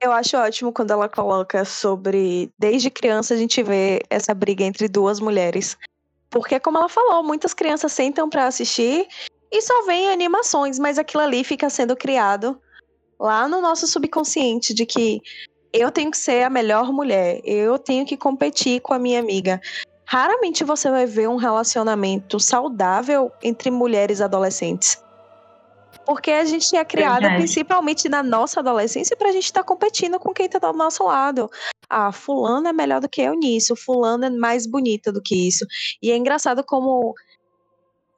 Eu 0.00 0.12
acho 0.12 0.38
ótimo 0.38 0.72
quando 0.72 0.92
ela 0.92 1.08
coloca 1.08 1.64
sobre. 1.66 2.50
Desde 2.58 2.88
criança 2.88 3.34
a 3.34 3.36
gente 3.36 3.62
vê 3.62 4.00
essa 4.08 4.32
briga 4.32 4.64
entre 4.64 4.88
duas 4.88 5.20
mulheres. 5.20 5.76
Porque, 6.30 6.60
como 6.60 6.78
ela 6.78 6.88
falou, 6.88 7.24
muitas 7.24 7.52
crianças 7.52 7.92
sentam 7.92 8.30
para 8.30 8.46
assistir 8.46 9.06
e 9.52 9.60
só 9.62 9.84
vem 9.84 10.08
animações, 10.08 10.78
mas 10.78 10.98
aquilo 10.98 11.22
ali 11.22 11.42
fica 11.42 11.68
sendo 11.68 11.96
criado 11.96 12.60
lá 13.18 13.48
no 13.48 13.60
nosso 13.60 13.86
subconsciente 13.86 14.72
de 14.72 14.86
que 14.86 15.20
eu 15.72 15.90
tenho 15.90 16.10
que 16.10 16.16
ser 16.16 16.44
a 16.44 16.50
melhor 16.50 16.92
mulher, 16.92 17.40
eu 17.44 17.78
tenho 17.78 18.06
que 18.06 18.16
competir 18.16 18.80
com 18.80 18.94
a 18.94 18.98
minha 18.98 19.20
amiga. 19.20 19.60
Raramente 20.04 20.64
você 20.64 20.90
vai 20.90 21.06
ver 21.06 21.28
um 21.28 21.36
relacionamento 21.36 22.40
saudável 22.40 23.30
entre 23.42 23.70
mulheres 23.70 24.20
adolescentes. 24.20 25.00
Porque 26.04 26.32
a 26.32 26.44
gente 26.44 26.74
é 26.74 26.84
criada 26.84 27.20
Verdade. 27.20 27.36
principalmente 27.36 28.08
na 28.08 28.22
nossa 28.22 28.58
adolescência 28.58 29.16
para 29.16 29.28
a 29.28 29.32
gente 29.32 29.44
estar 29.44 29.60
tá 29.60 29.66
competindo 29.66 30.18
com 30.18 30.32
quem 30.32 30.46
está 30.46 30.58
do 30.58 30.72
nosso 30.72 31.04
lado. 31.04 31.48
Ah, 31.88 32.10
fulana 32.10 32.70
é 32.70 32.72
melhor 32.72 33.00
do 33.00 33.08
que 33.08 33.20
eu 33.20 33.34
nisso, 33.34 33.76
fulana 33.76 34.26
é 34.26 34.30
mais 34.30 34.66
bonita 34.66 35.12
do 35.12 35.22
que 35.22 35.46
isso. 35.46 35.64
E 36.02 36.10
é 36.10 36.16
engraçado 36.16 36.64
como 36.64 37.14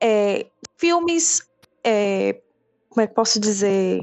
é, 0.00 0.46
filmes, 0.82 1.48
é, 1.84 2.40
como 2.88 3.02
é 3.02 3.06
que 3.06 3.14
posso 3.14 3.38
dizer? 3.38 4.00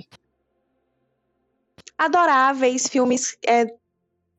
Adoráveis, 1.97 2.88
filmes 2.88 3.38
é, 3.45 3.65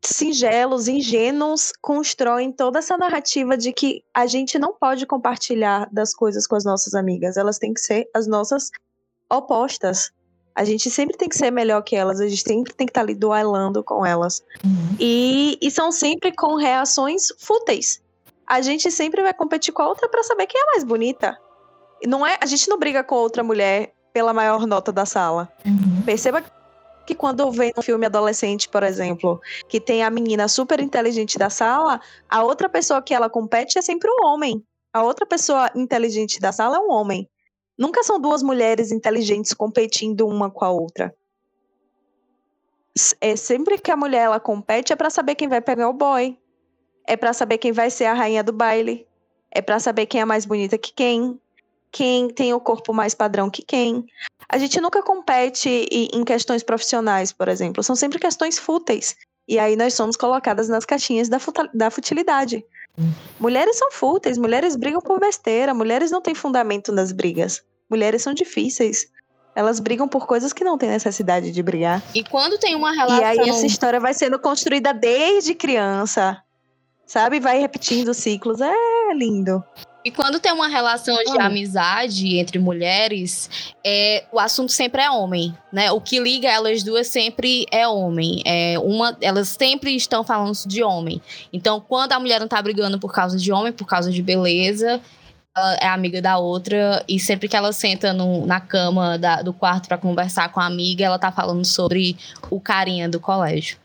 singelos, 0.03 0.89
ingênuos, 0.89 1.71
constroem 1.83 2.51
toda 2.51 2.79
essa 2.79 2.97
narrativa 2.97 3.59
de 3.59 3.75
que 3.75 4.03
a 4.15 4.27
gente 4.27 4.59
não 4.59 4.73
pode 4.73 5.05
compartilhar 5.05 5.87
das 5.93 6.15
coisas 6.15 6.47
com 6.47 6.57
as 6.57 6.65
nossas 6.65 6.95
amigas, 6.95 7.37
elas 7.37 7.59
têm 7.59 7.75
que 7.75 7.81
ser 7.81 8.09
as 8.15 8.27
nossas 8.27 8.71
opostas. 9.29 10.11
A 10.55 10.65
gente 10.65 10.91
sempre 10.91 11.19
tem 11.19 11.29
que 11.29 11.37
ser 11.37 11.51
melhor 11.51 11.83
que 11.83 11.95
elas, 11.95 12.23
a 12.23 12.27
gente 12.27 12.43
sempre 12.43 12.73
tem 12.73 12.87
que 12.87 12.91
estar 12.91 13.03
ali 13.03 13.15
duelando 13.15 13.85
com 13.85 14.05
elas. 14.05 14.43
Uhum. 14.65 14.97
E, 14.99 15.59
e 15.61 15.71
são 15.71 15.93
sempre 15.93 16.35
com 16.35 16.55
reações 16.55 17.29
fúteis. 17.39 18.01
A 18.47 18.63
gente 18.63 18.91
sempre 18.91 19.23
vai 19.23 19.35
competir 19.35 19.75
com 19.75 19.83
a 19.83 19.89
outra 19.89 20.09
para 20.09 20.23
saber 20.23 20.47
quem 20.47 20.59
é 20.59 20.65
mais 20.65 20.85
bonita. 20.85 21.39
Não 22.07 22.27
é, 22.27 22.39
a 22.41 22.47
gente 22.47 22.69
não 22.69 22.79
briga 22.79 23.05
com 23.05 23.15
outra 23.15 23.43
mulher 23.43 23.93
pela 24.13 24.33
maior 24.33 24.67
nota 24.67 24.93
da 24.93 25.07
sala. 25.07 25.53
Uhum. 25.65 26.03
Perceba 26.05 26.43
que 27.07 27.15
quando 27.15 27.51
vem 27.51 27.73
um 27.77 27.83
filme 27.83 28.07
adolescente, 28.07 28.69
por 28.69 28.83
exemplo, 28.83 29.41
que 29.69 29.81
tem 29.81 30.03
a 30.03 30.11
menina 30.11 30.49
super 30.49 30.81
inteligente 30.81 31.39
da 31.39 31.51
sala, 31.51 32.01
a 32.29 32.43
outra 32.43 32.69
pessoa 32.69 33.03
que 33.03 33.15
ela 33.15 33.29
compete 33.29 33.79
é 33.79 33.83
sempre 33.83 34.11
um 34.11 34.27
homem. 34.27 34.65
A 34.93 35.03
outra 35.03 35.27
pessoa 35.27 35.71
inteligente 35.75 36.41
da 36.41 36.53
sala 36.53 36.77
é 36.77 36.81
um 36.81 36.91
homem. 36.91 37.29
Nunca 37.79 38.03
são 38.03 38.21
duas 38.21 38.43
mulheres 38.43 38.93
inteligentes 38.93 39.55
competindo 39.55 40.27
uma 40.27 40.51
com 40.51 40.65
a 40.65 40.71
outra. 40.71 41.15
É 43.21 43.37
sempre 43.37 43.79
que 43.79 43.91
a 43.91 43.97
mulher 43.97 44.25
ela 44.25 44.41
compete 44.41 44.93
é 44.93 44.97
para 44.97 45.11
saber 45.11 45.35
quem 45.35 45.49
vai 45.49 45.61
pegar 45.61 45.89
o 45.89 45.93
boy. 45.93 46.39
É 47.07 47.17
para 47.17 47.33
saber 47.33 47.59
quem 47.59 47.73
vai 47.73 47.91
ser 47.91 48.05
a 48.05 48.15
rainha 48.15 48.45
do 48.45 48.53
baile. 48.53 49.07
É 49.51 49.63
para 49.63 49.79
saber 49.79 50.07
quem 50.07 50.21
é 50.21 50.25
mais 50.25 50.45
bonita 50.45 50.77
que 50.77 50.93
quem 50.93 51.41
quem 51.93 52.29
tem 52.29 52.53
o 52.55 52.61
corpo 52.61 52.93
mais 52.93 53.15
padrão 53.15 53.51
que 53.51 53.63
quem. 53.63 54.07
A 54.49 54.59
gente 54.59 54.81
nunca 54.81 55.03
compete 55.03 55.69
em 55.91 56.25
questões 56.25 56.63
profissionais, 56.63 57.33
por 57.33 57.49
exemplo. 57.49 57.83
São 57.83 57.97
sempre 57.97 58.19
questões 58.19 58.59
fúteis. 58.59 59.17
E 59.49 59.59
aí 59.59 59.77
nós 59.77 59.95
somos 59.95 60.17
colocadas 60.17 60.69
nas 60.69 60.85
caixinhas 60.85 61.29
da, 61.29 61.39
da 61.75 61.91
futilidade. 61.91 62.65
Mulheres 63.39 63.77
são 63.77 63.91
fúteis, 63.91 64.39
mulheres 64.39 64.77
brigam 64.77 65.01
por 65.01 65.19
besteira, 65.19 65.73
mulheres 65.73 66.11
não 66.11 66.21
têm 66.21 66.35
fundamento 66.35 66.93
nas 66.93 67.13
brigas. 67.13 67.63
Mulheres 67.89 68.23
são 68.23 68.33
difíceis. 68.33 69.09
Elas 69.55 69.81
brigam 69.81 70.07
por 70.07 70.27
coisas 70.27 70.53
que 70.53 70.63
não 70.63 70.79
têm 70.79 70.91
necessidade 70.91 71.51
de 71.51 71.63
brigar. 71.63 72.03
E 72.15 72.23
quando 72.23 72.59
tem 72.59 72.77
uma 72.77 72.93
relação. 72.93 73.19
E 73.21 73.25
aí 73.25 73.49
essa 73.49 73.67
história 73.67 73.99
vai 73.99 74.15
sendo 74.15 74.39
construída 74.39 74.93
desde 74.93 75.55
criança. 75.55 76.41
Sabe? 77.05 77.41
Vai 77.41 77.59
repetindo 77.59 78.15
ciclos. 78.15 78.61
É 78.61 78.73
lindo. 79.15 79.65
E 80.03 80.11
quando 80.11 80.41
tem 80.41 80.51
uma 80.53 80.69
relação 80.69 81.17
de 81.25 81.33
hum. 81.33 81.41
amizade 81.41 82.39
entre 82.39 82.59
mulheres, 82.59 83.51
é, 83.85 84.25
o 84.33 84.39
assunto 84.39 84.73
sempre 84.73 85.03
é 85.03 85.11
homem, 85.11 85.55
né? 85.71 85.93
O 85.93 86.01
que 86.01 86.19
liga 86.19 86.49
elas 86.49 86.83
duas 86.83 87.07
sempre 87.07 87.67
é 87.71 87.87
homem. 87.87 88.43
É 88.47 88.79
uma, 88.79 89.17
elas 89.21 89.49
sempre 89.49 89.95
estão 89.95 90.25
falando 90.25 90.55
de 90.67 90.83
homem. 90.83 91.21
Então, 91.53 91.85
quando 91.87 92.13
a 92.13 92.21
mulher 92.21 92.41
não 92.41 92.49
tá 92.49 92.61
brigando 92.63 92.99
por 92.99 93.13
causa 93.13 93.37
de 93.37 93.53
homem, 93.53 93.73
por 93.73 93.87
causa 93.87 94.11
de 94.11 94.23
beleza, 94.23 95.01
ela 95.55 95.75
é 95.75 95.87
amiga 95.87 96.23
da 96.23 96.39
outra. 96.39 97.05
E 97.07 97.21
sempre 97.21 97.47
que 97.47 97.57
ela 97.57 97.73
senta 97.73 98.15
no, 98.15 98.47
na 98.47 98.59
cama 98.59 99.19
da, 99.19 99.43
do 99.43 99.53
quarto 99.53 99.87
para 99.87 99.99
conversar 99.99 100.51
com 100.51 100.61
a 100.61 100.67
amiga, 100.67 101.05
ela 101.05 101.19
tá 101.19 101.31
falando 101.31 101.65
sobre 101.67 102.17
o 102.49 102.59
carinha 102.59 103.07
do 103.07 103.21
colégio. 103.21 103.77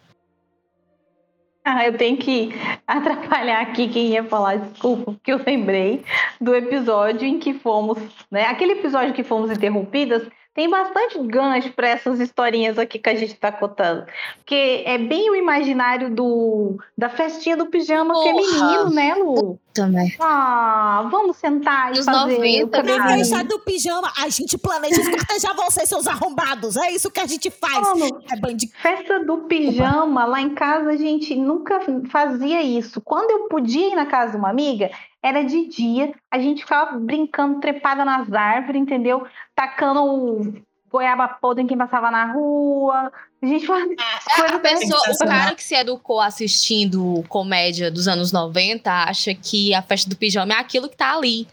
Ah, 1.66 1.84
eu 1.84 1.98
tenho 1.98 2.16
que 2.16 2.50
atrapalhar 2.86 3.60
aqui 3.62 3.90
quem 3.90 4.10
ia 4.10 4.24
falar, 4.24 4.58
desculpa, 4.58 5.14
porque 5.14 5.34
eu 5.34 5.42
lembrei 5.44 6.06
do 6.40 6.56
episódio 6.56 7.28
em 7.28 7.40
que 7.40 7.56
fomos, 7.56 7.98
né? 8.30 8.46
Aquele 8.46 8.74
episódio 8.74 9.16
que 9.16 9.24
fomos 9.24 9.50
interrompidas 9.50 10.28
tem 10.54 10.70
bastante 10.70 11.20
gancho 11.20 11.74
para 11.74 11.90
essas 11.90 12.20
historinhas 12.20 12.78
aqui 12.80 13.00
que 13.00 13.10
a 13.10 13.16
gente 13.16 13.34
está 13.34 13.52
cotando. 13.52 14.06
Porque 14.38 14.84
é 14.86 14.98
bem 14.98 15.30
o 15.30 15.36
imaginário 15.36 16.14
do 16.14 16.78
da 16.98 17.10
festinha 17.10 17.58
do 17.58 17.66
pijama 17.66 18.14
Porra. 18.14 18.26
feminino, 18.26 18.90
né, 18.92 19.16
Lu? 19.16 19.60
Também. 19.76 20.16
Ah, 20.22 21.06
vamos 21.12 21.36
sentar 21.36 21.92
e 21.92 21.98
Nos 21.98 22.06
fazer 22.06 22.38
90, 22.38 22.82
Na 22.82 23.08
festa 23.10 23.44
do 23.44 23.60
pijama, 23.60 24.10
a 24.18 24.30
gente 24.30 24.58
planeja 24.58 25.02
escortejar 25.02 25.54
vocês, 25.54 25.90
seus 25.90 26.08
arrombados. 26.08 26.78
É 26.78 26.92
isso 26.92 27.12
que 27.12 27.20
a 27.20 27.26
gente 27.26 27.52
faz. 27.52 27.82
Mano, 27.82 28.22
é 28.32 28.40
band... 28.40 28.56
Festa 28.82 29.26
do 29.26 29.40
pijama, 29.40 30.24
lá 30.24 30.40
em 30.40 30.56
casa 30.56 30.92
a 30.92 30.96
gente 30.96 31.36
nunca 31.36 31.82
fazia 32.10 32.62
isso. 32.62 33.02
Quando 33.02 33.30
eu 33.32 33.50
podia 33.50 33.92
ir 33.92 33.96
na 33.96 34.06
casa 34.06 34.32
de 34.32 34.38
uma 34.38 34.50
amiga, 34.50 34.90
era 35.22 35.44
de 35.44 35.68
dia, 35.68 36.14
a 36.32 36.40
gente 36.40 36.62
ficava 36.62 36.98
brincando, 36.98 37.60
trepada 37.60 38.06
nas 38.06 38.32
árvores, 38.32 38.82
entendeu? 38.82 39.28
Tacando 39.54 40.54
goiaba 40.96 41.28
podre 41.28 41.64
em 41.64 41.68
quem 41.68 41.78
passava 41.78 42.10
na 42.10 42.32
rua. 42.32 43.12
A 43.42 43.46
gente 43.46 43.66
fazia 43.66 43.96
a 44.56 44.60
pessoa, 44.60 45.02
O 45.14 45.18
cara 45.28 45.54
que 45.56 45.64
se 45.64 45.76
educou 45.76 46.20
assistindo 46.22 47.24
comédia 47.28 47.92
dos 47.92 48.08
anos 48.08 48.32
90 48.32 48.90
acha 48.92 49.34
que 49.36 49.74
a 49.74 49.82
festa 49.82 50.10
do 50.10 50.16
pijama 50.16 50.54
é 50.54 50.58
aquilo 50.58 50.90
que 50.90 50.98
tá 50.98 51.14
ali. 51.16 51.48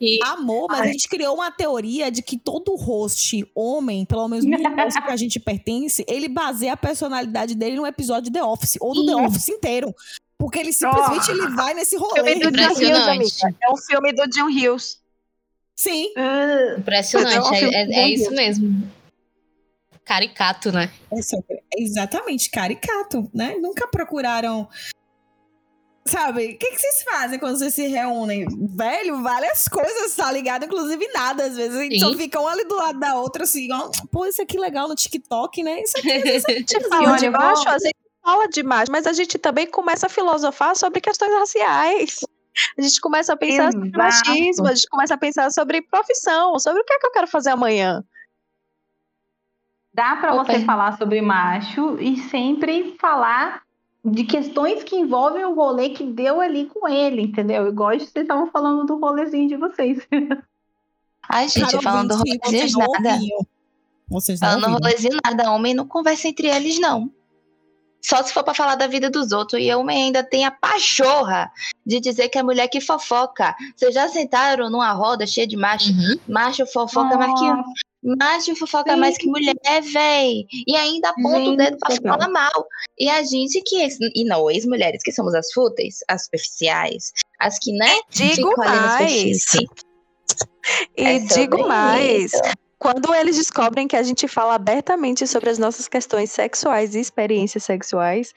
E- 0.00 0.20
Amor, 0.24 0.66
mas 0.68 0.80
a 0.80 0.82
Ai. 0.84 0.92
gente 0.92 1.08
criou 1.08 1.34
uma 1.34 1.50
teoria 1.50 2.10
de 2.10 2.22
que 2.22 2.38
todo 2.38 2.76
host, 2.76 3.44
homem, 3.54 4.04
pelo 4.04 4.28
menos 4.28 4.44
no 4.44 4.54
universo 4.56 5.02
que 5.02 5.10
a 5.10 5.16
gente 5.16 5.40
pertence, 5.40 6.04
ele 6.06 6.28
baseia 6.28 6.74
a 6.74 6.76
personalidade 6.76 7.54
dele 7.54 7.76
num 7.76 7.86
episódio 7.86 8.24
de 8.30 8.38
The 8.38 8.44
Office, 8.44 8.76
ou 8.80 8.94
do 8.94 9.06
The. 9.06 9.16
Office 9.16 9.48
inteiro. 9.48 9.92
Porque 10.38 10.58
ele 10.58 10.72
simplesmente 10.72 11.30
ele 11.30 11.48
vai 11.54 11.74
nesse 11.74 11.98
Filme 11.98 12.14
rolê. 12.18 12.34
do 12.38 12.50
John 12.50 12.72
Hughes, 12.72 13.08
amiga. 13.08 13.56
É 13.62 13.70
um 13.70 13.76
filme 13.76 14.12
do 14.12 14.26
John 14.28 14.46
Hughes. 14.48 14.99
Sim. 15.80 16.12
Ah, 16.14 16.74
Impressionante, 16.78 17.36
É 17.36 17.40
um 17.40 17.54
é, 17.54 17.74
é- 17.74 18.00
é 18.02 18.08
isso 18.10 18.30
mesmo. 18.32 18.86
Caricato, 20.04 20.70
né? 20.70 20.90
É 21.10 21.82
exatamente, 21.82 22.50
caricato, 22.50 23.30
né? 23.32 23.56
Nunca 23.58 23.88
procuraram. 23.88 24.68
Sabe, 26.06 26.44
o 26.52 26.58
que, 26.58 26.70
que 26.70 26.78
vocês 26.78 27.02
fazem 27.02 27.38
quando 27.38 27.56
vocês 27.56 27.72
se 27.74 27.86
reúnem? 27.86 28.44
Velho, 28.76 29.22
várias 29.22 29.68
coisas, 29.68 30.14
tá 30.14 30.30
ligado? 30.30 30.66
Inclusive 30.66 31.06
nada, 31.14 31.44
às 31.44 31.56
vezes. 31.56 31.74
A 31.78 31.82
gente 31.82 31.98
só 32.00 32.12
fica 32.14 32.38
uma 32.38 32.50
ali 32.50 32.64
do 32.64 32.74
lado 32.74 32.98
da 33.00 33.14
outra, 33.14 33.44
assim, 33.44 33.72
ó. 33.72 33.90
Pô, 34.12 34.26
isso 34.26 34.42
aqui 34.42 34.58
é 34.58 34.60
legal 34.60 34.86
no 34.86 34.94
TikTok, 34.94 35.62
né? 35.62 35.80
Isso 35.80 35.96
aqui, 35.96 36.12
às 36.12 36.22
vezes, 36.22 36.44
a 36.46 36.52
gente 36.52 36.76
A 36.76 36.78
gente 36.80 36.88
fala 36.90 37.16
de 37.16 37.30
baixo, 37.30 37.68
a 37.68 37.78
gente 37.78 37.96
fala 38.22 38.48
demais, 38.48 38.88
mas 38.90 39.06
a 39.06 39.14
gente 39.14 39.38
também 39.38 39.66
começa 39.66 40.06
a 40.08 40.10
filosofar 40.10 40.76
sobre 40.76 41.00
questões 41.00 41.32
raciais. 41.32 42.20
A 42.76 42.82
gente 42.82 43.00
começa 43.00 43.32
a 43.32 43.36
pensar 43.36 43.72
sobre 43.72 43.88
Exato. 43.88 43.98
machismo, 43.98 44.66
a 44.66 44.74
gente 44.74 44.88
começa 44.88 45.14
a 45.14 45.18
pensar 45.18 45.50
sobre 45.50 45.82
profissão, 45.82 46.58
sobre 46.58 46.82
o 46.82 46.84
que 46.84 46.92
é 46.92 46.98
que 46.98 47.06
eu 47.06 47.12
quero 47.12 47.26
fazer 47.26 47.50
amanhã. 47.50 48.04
Dá 49.92 50.16
pra 50.16 50.34
Opa. 50.34 50.44
você 50.44 50.64
falar 50.64 50.96
sobre 50.96 51.20
macho 51.20 51.98
e 52.00 52.16
sempre 52.28 52.96
falar 52.98 53.62
de 54.04 54.24
questões 54.24 54.82
que 54.82 54.96
envolvem 54.96 55.44
o 55.44 55.54
rolê 55.54 55.90
que 55.90 56.04
deu 56.04 56.40
ali 56.40 56.66
com 56.66 56.88
ele, 56.88 57.22
entendeu? 57.22 57.68
Igual 57.68 57.90
vocês 57.90 58.14
estavam 58.14 58.46
falando 58.50 58.86
do 58.86 58.98
rolezinho 58.98 59.48
de 59.48 59.56
vocês. 59.56 60.06
Ai, 61.28 61.48
gente, 61.48 61.70
Cara, 61.70 61.82
falando 61.82 62.08
do 62.08 62.16
rolezinho 62.16 62.40
vocês 62.44 62.72
nada. 62.74 63.18
Vocês 64.08 64.40
não 64.40 64.48
Falando 64.48 64.72
rolezinho 64.72 65.18
nada, 65.24 65.52
homem 65.52 65.74
não 65.74 65.86
conversa 65.86 66.28
entre 66.28 66.48
eles, 66.48 66.80
não. 66.80 67.10
Só 68.02 68.22
se 68.22 68.32
for 68.32 68.42
pra 68.42 68.54
falar 68.54 68.76
da 68.76 68.86
vida 68.86 69.10
dos 69.10 69.32
outros. 69.32 69.62
E 69.62 69.72
homem 69.74 70.04
ainda 70.04 70.22
tem 70.22 70.44
a 70.44 70.50
pachorra 70.50 71.50
de 71.84 72.00
dizer 72.00 72.28
que 72.28 72.38
é 72.38 72.42
mulher 72.42 72.68
que 72.68 72.80
fofoca. 72.80 73.54
Vocês 73.76 73.94
já 73.94 74.08
sentaram 74.08 74.70
numa 74.70 74.92
roda 74.92 75.26
cheia 75.26 75.46
de 75.46 75.56
macho? 75.56 75.90
Uhum. 75.90 76.16
Macho 76.28 76.66
fofoca 76.66 77.16
mais 77.16 77.38
que 77.38 77.80
Macho 78.02 78.56
fofoca 78.56 78.94
Sim. 78.94 78.98
mais 78.98 79.18
que 79.18 79.26
mulher, 79.26 79.54
véi. 79.92 80.46
E 80.66 80.74
ainda 80.74 81.10
aponta 81.10 81.38
o 81.38 81.44
Gente, 81.44 81.56
dedo 81.56 81.78
pra 81.78 81.96
falar 81.96 82.28
mal. 82.28 82.66
E 82.98 83.10
a 83.10 83.22
gente 83.22 83.60
que. 83.60 83.86
E 84.14 84.24
nós, 84.24 84.64
mulheres, 84.64 85.02
que 85.02 85.12
somos 85.12 85.34
as 85.34 85.52
fúteis, 85.52 85.98
as 86.08 86.24
superficiais, 86.24 87.12
as 87.38 87.58
que, 87.58 87.72
né? 87.72 87.98
Digo 88.08 88.54
mais. 88.56 89.44
E 90.96 91.04
É 91.04 91.18
digo 91.18 91.68
mais. 91.68 92.32
isso. 92.32 92.40
Quando 92.80 93.14
eles 93.14 93.36
descobrem 93.36 93.86
que 93.86 93.94
a 93.94 94.02
gente 94.02 94.26
fala 94.26 94.54
abertamente 94.54 95.26
sobre 95.26 95.50
as 95.50 95.58
nossas 95.58 95.86
questões 95.86 96.30
sexuais 96.32 96.94
e 96.94 97.00
experiências 97.00 97.62
sexuais, 97.62 98.32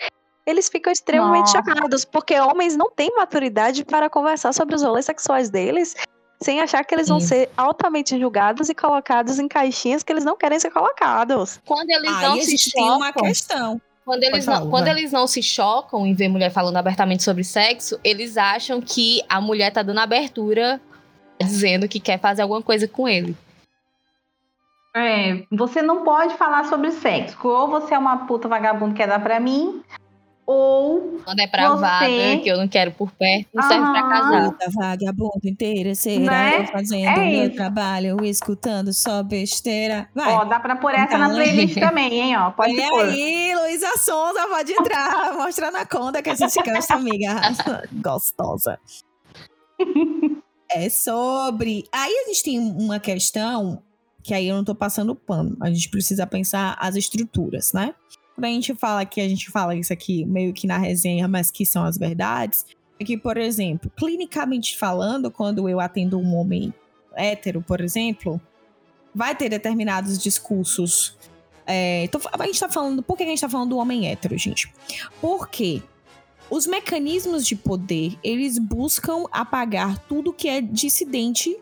eles 0.46 0.68
ficam 0.68 0.92
extremamente 0.92 1.54
Nossa. 1.54 1.64
chocados, 1.64 2.04
porque 2.04 2.38
homens 2.38 2.76
não 2.76 2.92
têm 2.92 3.10
maturidade 3.16 3.86
para 3.86 4.10
conversar 4.10 4.54
sobre 4.54 4.76
os 4.76 4.84
rolês 4.84 5.06
sexuais 5.06 5.50
deles, 5.50 5.96
sem 6.42 6.60
achar 6.60 6.84
que 6.84 6.94
eles 6.94 7.08
vão 7.08 7.22
Sim. 7.22 7.28
ser 7.28 7.50
altamente 7.56 8.20
julgados 8.20 8.68
e 8.68 8.76
colocados 8.76 9.40
em 9.40 9.48
caixinhas 9.48 10.04
que 10.04 10.12
eles 10.12 10.26
não 10.26 10.36
querem 10.36 10.60
ser 10.60 10.72
colocados. 10.72 11.62
Quando 11.66 11.90
eles 11.90 12.12
Aí 12.12 12.28
não 12.28 12.42
se 12.42 12.72
tem 12.74 12.84
uma 12.84 13.08
chocam, 13.08 13.24
questão. 13.24 13.82
quando 14.04 14.24
eles, 14.24 14.44
falar, 14.44 14.60
não, 14.60 14.70
quando 14.70 14.88
eles 14.90 15.14
não 15.14 15.26
se 15.26 15.42
chocam 15.42 16.06
em 16.06 16.14
ver 16.14 16.28
mulher 16.28 16.52
falando 16.52 16.76
abertamente 16.76 17.24
sobre 17.24 17.46
sexo, 17.46 17.98
eles 18.04 18.36
acham 18.36 18.82
que 18.82 19.22
a 19.30 19.40
mulher 19.40 19.72
tá 19.72 19.82
dando 19.82 20.00
abertura, 20.02 20.82
dizendo 21.40 21.88
que 21.88 22.02
quer 22.02 22.20
fazer 22.20 22.42
alguma 22.42 22.62
coisa 22.62 22.90
com 22.90 23.08
ele. 23.08 23.38
É, 24.96 25.44
você 25.52 25.82
não 25.82 26.04
pode 26.04 26.36
falar 26.36 26.66
sobre 26.66 26.92
sexo. 26.92 27.38
Ou 27.48 27.68
você 27.68 27.94
é 27.96 27.98
uma 27.98 28.26
puta 28.28 28.48
vagabunda 28.48 28.92
que 28.94 28.98
quer 28.98 29.08
dar 29.08 29.20
pra 29.22 29.40
mim, 29.40 29.82
ou 30.46 31.20
Quando 31.24 31.40
é 31.40 31.48
pra 31.48 31.70
Você- 31.70 31.82
vaga, 31.82 32.44
que 32.44 32.48
eu 32.50 32.58
não 32.58 32.68
quero 32.68 32.92
por 32.92 33.10
perto, 33.12 33.48
não 33.54 33.64
serve 33.64 33.92
pra 33.92 34.10
casar. 34.10 34.52
Puta 34.52 34.70
vagabundo 34.72 35.40
interesseira, 35.46 36.26
Né? 36.26 36.60
eu 36.60 36.68
fazendo 36.68 37.08
É 37.08 37.16
meu 37.18 37.46
isso. 37.46 37.56
trabalho, 37.56 38.24
escutando 38.26 38.92
só 38.94 39.24
besteira. 39.24 40.10
Vai. 40.14 40.32
ó, 40.34 40.44
dá 40.44 40.60
pra 40.60 40.76
pôr 40.76 40.94
essa 40.94 41.18
na 41.18 41.26
Então, 41.28 41.38
playlist 41.38 41.80
também, 41.80 42.14
hein, 42.20 42.38
ó. 42.38 42.52
Pode 42.52 42.74
Olha 42.74 42.90
pôr. 42.90 43.06
aí, 43.06 43.56
Luísa 43.56 43.98
Sonza, 43.98 44.48
pode 44.50 44.74
entrar, 44.74 45.34
mostrando 45.38 45.78
a 45.78 45.86
conta 45.86 46.22
que 46.22 46.30
a 46.30 46.36
gente 46.36 46.62
gosta, 46.62 46.94
amiga. 46.96 47.36
Gostosa. 48.04 48.78
É 50.76 50.90
sobre. 50.90 51.86
Aí 51.92 52.12
a 52.12 52.28
gente 52.30 52.44
tem 52.44 52.58
uma 52.60 53.00
questão 53.00 53.84
que 54.24 54.34
aí 54.34 54.48
eu 54.48 54.56
não 54.56 54.64
tô 54.64 54.74
passando 54.74 55.14
pano. 55.14 55.56
A 55.60 55.70
gente 55.70 55.90
precisa 55.90 56.26
pensar 56.26 56.76
as 56.80 56.96
estruturas, 56.96 57.74
né? 57.74 57.94
Quando 58.34 58.46
a 58.46 58.50
gente 58.50 58.74
fala 58.74 59.06
que 59.06 59.22
a 59.22 59.28
gente 59.28 59.52
fala 59.52 59.76
isso 59.76 59.94
aqui 59.94 60.26
meio 60.26 60.54
que 60.54 60.66
na 60.66 60.78
resenha, 60.78 61.28
mas 61.28 61.52
que 61.52 61.66
são 61.66 61.84
as 61.84 61.98
verdades, 61.98 62.66
é 63.00 63.04
que, 63.04 63.18
por 63.18 63.38
exemplo, 63.38 63.92
clinicamente 63.96 64.78
falando, 64.78 65.30
quando 65.30 65.68
eu 65.70 65.80
atendo 65.80 66.18
um 66.18 66.36
homem 66.36 66.74
hétero, 67.16 67.62
por 67.62 67.82
exemplo, 67.82 68.42
vai 69.14 69.36
ter 69.36 69.50
determinados 69.50 70.18
discursos. 70.18 71.16
É, 71.68 72.08
tô- 72.08 72.20
a 72.32 72.46
gente 72.46 72.60
tá 72.60 72.70
falando. 72.70 73.04
Por 73.04 73.16
que 73.18 73.24
a 73.24 73.28
gente 73.28 73.42
tá 73.42 73.50
falando 73.50 73.70
do 73.70 73.78
homem 73.78 74.08
hétero, 74.10 74.38
gente? 74.38 74.74
Porque 75.22 75.82
os 76.50 76.66
mecanismos 76.66 77.46
de 77.46 77.56
poder, 77.56 78.18
eles 78.24 78.58
buscam 78.58 79.26
apagar 79.32 79.98
tudo 80.08 80.34
que 80.34 80.48
é 80.48 80.60
dissidente 80.62 81.56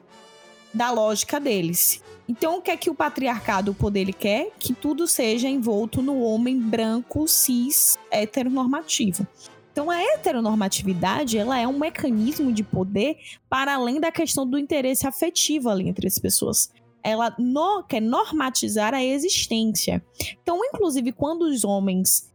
da 0.74 0.89
lógica 0.91 1.39
deles. 1.39 2.01
Então, 2.32 2.59
o 2.59 2.61
que 2.61 2.71
é 2.71 2.77
que 2.77 2.89
o 2.89 2.95
patriarcado, 2.95 3.71
o 3.71 3.75
poder, 3.75 3.99
ele 3.99 4.13
quer? 4.13 4.51
Que 4.57 4.73
tudo 4.73 5.05
seja 5.05 5.49
envolto 5.49 6.01
no 6.01 6.21
homem 6.21 6.57
branco, 6.57 7.27
cis, 7.27 7.99
heteronormativo. 8.09 9.27
Então, 9.73 9.89
a 9.91 10.01
heteronormatividade, 10.01 11.38
ela 11.38 11.59
é 11.59 11.67
um 11.67 11.77
mecanismo 11.77 12.53
de 12.53 12.63
poder 12.63 13.17
para 13.49 13.73
além 13.75 13.99
da 13.99 14.13
questão 14.13 14.47
do 14.47 14.57
interesse 14.57 15.05
afetivo 15.05 15.69
ali 15.69 15.89
entre 15.89 16.07
as 16.07 16.17
pessoas. 16.17 16.71
Ela 17.03 17.36
no- 17.38 17.84
quer 17.84 17.99
normatizar 18.01 18.93
a 18.93 19.03
existência. 19.03 20.01
Então, 20.41 20.57
inclusive, 20.63 21.11
quando 21.11 21.41
os 21.41 21.65
homens 21.65 22.30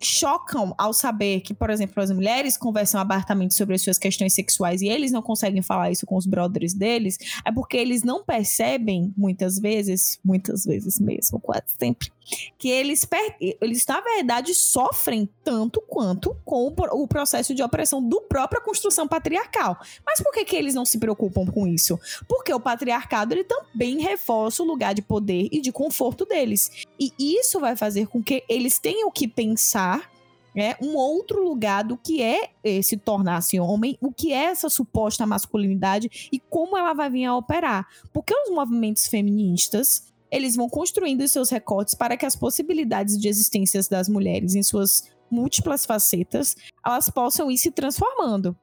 chocam 0.00 0.74
ao 0.78 0.92
saber 0.92 1.40
que, 1.40 1.52
por 1.52 1.70
exemplo, 1.70 2.02
as 2.02 2.10
mulheres 2.10 2.56
conversam 2.56 3.00
abertamente 3.00 3.54
sobre 3.54 3.74
as 3.74 3.82
suas 3.82 3.98
questões 3.98 4.32
sexuais 4.32 4.80
e 4.80 4.88
eles 4.88 5.12
não 5.12 5.20
conseguem 5.20 5.62
falar 5.62 5.90
isso 5.90 6.06
com 6.06 6.16
os 6.16 6.26
brothers 6.26 6.72
deles, 6.72 7.18
é 7.44 7.52
porque 7.52 7.76
eles 7.76 8.02
não 8.02 8.24
percebem, 8.24 9.12
muitas 9.16 9.58
vezes, 9.58 10.18
muitas 10.24 10.64
vezes 10.64 10.98
mesmo, 10.98 11.38
quase 11.38 11.64
sempre, 11.78 12.10
que 12.58 12.68
eles, 12.70 13.06
eles 13.40 13.86
na 13.86 14.00
verdade, 14.00 14.54
sofrem 14.54 15.28
tanto 15.44 15.80
quanto 15.82 16.36
com 16.44 16.66
o, 16.66 16.70
pro- 16.70 16.94
o 17.02 17.06
processo 17.08 17.54
de 17.54 17.62
opressão 17.62 18.02
do 18.02 18.20
própria 18.22 18.60
construção 18.60 19.06
patriarcal. 19.08 19.78
Mas 20.04 20.20
por 20.20 20.32
que, 20.32 20.44
que 20.44 20.56
eles 20.56 20.74
não 20.74 20.84
se 20.84 20.98
preocupam 20.98 21.46
com 21.46 21.66
isso? 21.66 21.98
Porque 22.28 22.52
o 22.52 22.60
patriarcado 22.60 23.34
ele 23.34 23.44
também 23.44 24.00
reforça 24.00 24.62
o 24.62 24.66
lugar 24.66 24.94
de 24.94 25.02
poder 25.02 25.48
e 25.50 25.60
de 25.60 25.72
conforto 25.72 26.24
deles. 26.24 26.86
E 26.98 27.12
isso 27.18 27.58
vai 27.60 27.76
fazer 27.76 28.06
com 28.06 28.22
que 28.22 28.44
eles 28.48 28.78
tenham 28.78 29.10
que 29.10 29.26
pensar 29.26 30.10
né, 30.54 30.74
um 30.82 30.96
outro 30.96 31.42
lugar 31.42 31.84
do 31.84 31.96
que 31.96 32.20
é 32.20 32.50
se 32.82 32.96
tornar-se 32.96 33.60
homem, 33.60 33.96
o 34.00 34.12
que 34.12 34.32
é 34.32 34.46
essa 34.46 34.68
suposta 34.68 35.24
masculinidade 35.24 36.28
e 36.32 36.40
como 36.40 36.76
ela 36.76 36.92
vai 36.92 37.08
vir 37.08 37.24
a 37.24 37.36
operar. 37.36 37.86
Porque 38.12 38.34
os 38.34 38.50
movimentos 38.50 39.06
feministas 39.06 40.09
eles 40.30 40.54
vão 40.56 40.68
construindo 40.68 41.22
os 41.22 41.32
seus 41.32 41.50
recortes 41.50 41.94
para 41.94 42.16
que 42.16 42.24
as 42.26 42.36
possibilidades 42.36 43.18
de 43.18 43.28
existência 43.28 43.80
das 43.90 44.08
mulheres 44.08 44.54
em 44.54 44.62
suas 44.62 45.10
múltiplas 45.30 45.84
facetas 45.86 46.56
elas 46.84 47.08
possam 47.08 47.50
ir 47.50 47.58
se 47.58 47.70
transformando. 47.70 48.56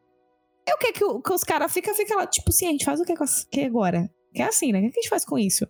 É 0.67 0.73
o 0.73 0.77
que, 0.77 0.91
que, 0.93 1.03
o- 1.03 1.21
que 1.21 1.31
os 1.33 1.43
caras 1.43 1.71
ficam, 1.71 1.93
fica 1.95 2.15
lá, 2.15 2.27
tipo 2.27 2.49
assim, 2.49 2.67
a 2.67 2.71
gente 2.71 2.83
faz 2.85 2.99
o 2.99 3.03
que, 3.05 3.13
que 3.49 3.61
agora? 3.61 4.09
Que 4.33 4.41
é 4.41 4.45
assim, 4.47 4.71
né? 4.71 4.79
O 4.79 4.81
que 4.83 4.99
a 4.99 5.01
gente 5.01 5.09
faz 5.09 5.23
com 5.23 5.37
isso? 5.39 5.65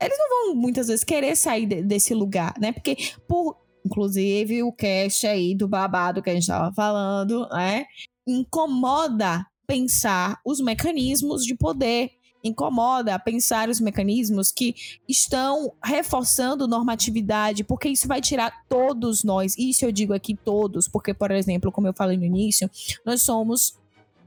Eles 0.00 0.16
não 0.18 0.28
vão 0.28 0.54
muitas 0.54 0.86
vezes 0.88 1.04
querer 1.04 1.36
sair 1.36 1.66
de- 1.66 1.82
desse 1.82 2.14
lugar, 2.14 2.54
né? 2.60 2.70
Porque, 2.72 2.96
por, 3.28 3.56
inclusive, 3.84 4.62
o 4.62 4.72
cast 4.72 5.26
aí 5.26 5.54
do 5.56 5.66
babado 5.68 6.22
que 6.22 6.30
a 6.30 6.34
gente 6.34 6.46
tava 6.46 6.72
falando, 6.74 7.48
né? 7.50 7.84
Incomoda 8.26 9.46
pensar 9.66 10.40
os 10.44 10.60
mecanismos 10.60 11.44
de 11.44 11.54
poder. 11.56 12.10
Incomoda 12.44 13.18
pensar 13.18 13.68
os 13.68 13.80
mecanismos 13.80 14.50
que 14.50 14.74
estão 15.08 15.72
reforçando 15.82 16.66
normatividade, 16.66 17.62
porque 17.62 17.88
isso 17.88 18.08
vai 18.08 18.20
tirar 18.20 18.64
todos 18.68 19.22
nós. 19.22 19.56
Isso 19.56 19.84
eu 19.84 19.92
digo 19.92 20.12
aqui 20.12 20.34
todos, 20.34 20.88
porque, 20.88 21.14
por 21.14 21.30
exemplo, 21.30 21.70
como 21.70 21.86
eu 21.86 21.94
falei 21.94 22.16
no 22.16 22.24
início, 22.24 22.70
nós 23.04 23.22
somos 23.22 23.78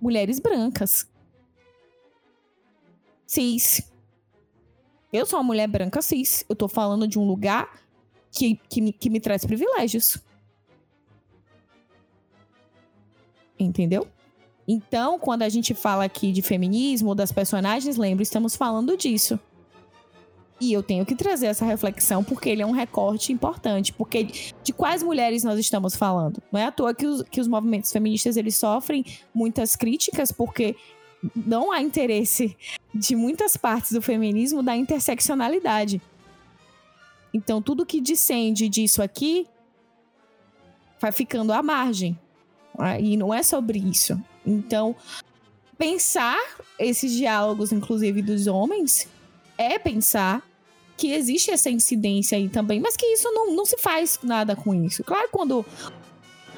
mulheres 0.01 0.39
brancas. 0.39 1.07
Cis. 3.26 3.91
Eu 5.11 5.26
sou 5.26 5.39
uma 5.39 5.45
mulher 5.45 5.68
branca 5.68 6.01
cis. 6.01 6.45
Eu 6.47 6.55
tô 6.55 6.68
falando 6.68 7.07
de 7.07 7.18
um 7.18 7.26
lugar 7.26 7.82
que, 8.32 8.59
que, 8.70 8.82
me, 8.82 8.93
que 8.93 9.09
me 9.09 9.20
traz 9.20 9.45
privilégios. 9.45 10.18
Entendeu? 13.57 14.07
Então, 14.68 15.20
quando 15.20 15.43
a 15.43 15.49
gente 15.49 15.74
fala 15.74 16.05
aqui 16.05 16.32
de 16.32 16.41
feminismo, 16.41 17.13
das 17.13 17.32
personagens, 17.32 17.97
lembra, 17.97 18.24
estamos 18.24 18.55
falando 18.55 18.97
disso. 18.97 19.39
E 20.59 20.72
eu 20.72 20.82
tenho 20.82 21.05
que 21.05 21.16
trazer 21.16 21.47
essa 21.47 21.66
reflexão 21.66 22.24
porque 22.24 22.49
ele 22.49 22.61
é 22.61 22.66
um 22.66 22.72
recorte 22.72 23.34
importante. 23.34 23.91
Porque 23.91 24.53
de 24.63 24.74
quais 24.74 25.03
mulheres 25.03 25.43
nós 25.43 25.59
estamos 25.59 25.95
falando? 25.95 26.41
Não 26.51 26.59
é 26.59 26.66
à 26.66 26.72
toa 26.72 26.93
que 26.93 27.05
os, 27.05 27.22
que 27.24 27.41
os 27.41 27.47
movimentos 27.47 27.91
feministas 27.91 28.38
eles 28.38 28.55
sofrem 28.55 29.05
muitas 29.34 29.76
críticas 29.76 30.32
porque 30.32 30.76
não 31.36 31.72
há 31.72 31.82
interesse 31.82 32.55
de 32.93 33.16
muitas 33.16 33.57
partes 33.57 33.91
do 33.91 34.01
feminismo 34.01 34.63
da 34.63 34.76
interseccionalidade. 34.76 36.01
Então, 37.34 37.61
tudo 37.61 37.86
que 37.86 37.99
descende 37.99 38.70
disso 38.70 39.03
aqui 39.03 39.45
vai 41.01 41.11
ficando 41.11 41.51
à 41.51 41.61
margem. 41.61 42.18
Né? 42.80 43.01
E 43.01 43.18
não 43.18 43.34
é 43.34 43.43
sobre 43.43 43.78
isso. 43.78 44.18
Então, 44.46 44.96
pensar 45.78 46.38
esses 46.80 47.12
diálogos, 47.12 47.72
inclusive 47.72 48.22
dos 48.22 48.48
homens, 48.48 49.08
é 49.58 49.80
pensar 49.80 50.43
que 50.98 51.12
existe 51.12 51.52
essa 51.52 51.70
incidência 51.70 52.38
aí 52.38 52.48
também, 52.48 52.80
mas 52.80 52.96
que 52.96 53.06
isso 53.06 53.30
não, 53.32 53.54
não 53.54 53.66
se 53.66 53.78
faz 53.78 54.20
nada 54.24 54.56
com 54.56 54.74
isso. 54.74 55.04
Claro, 55.04 55.28
quando 55.32 55.66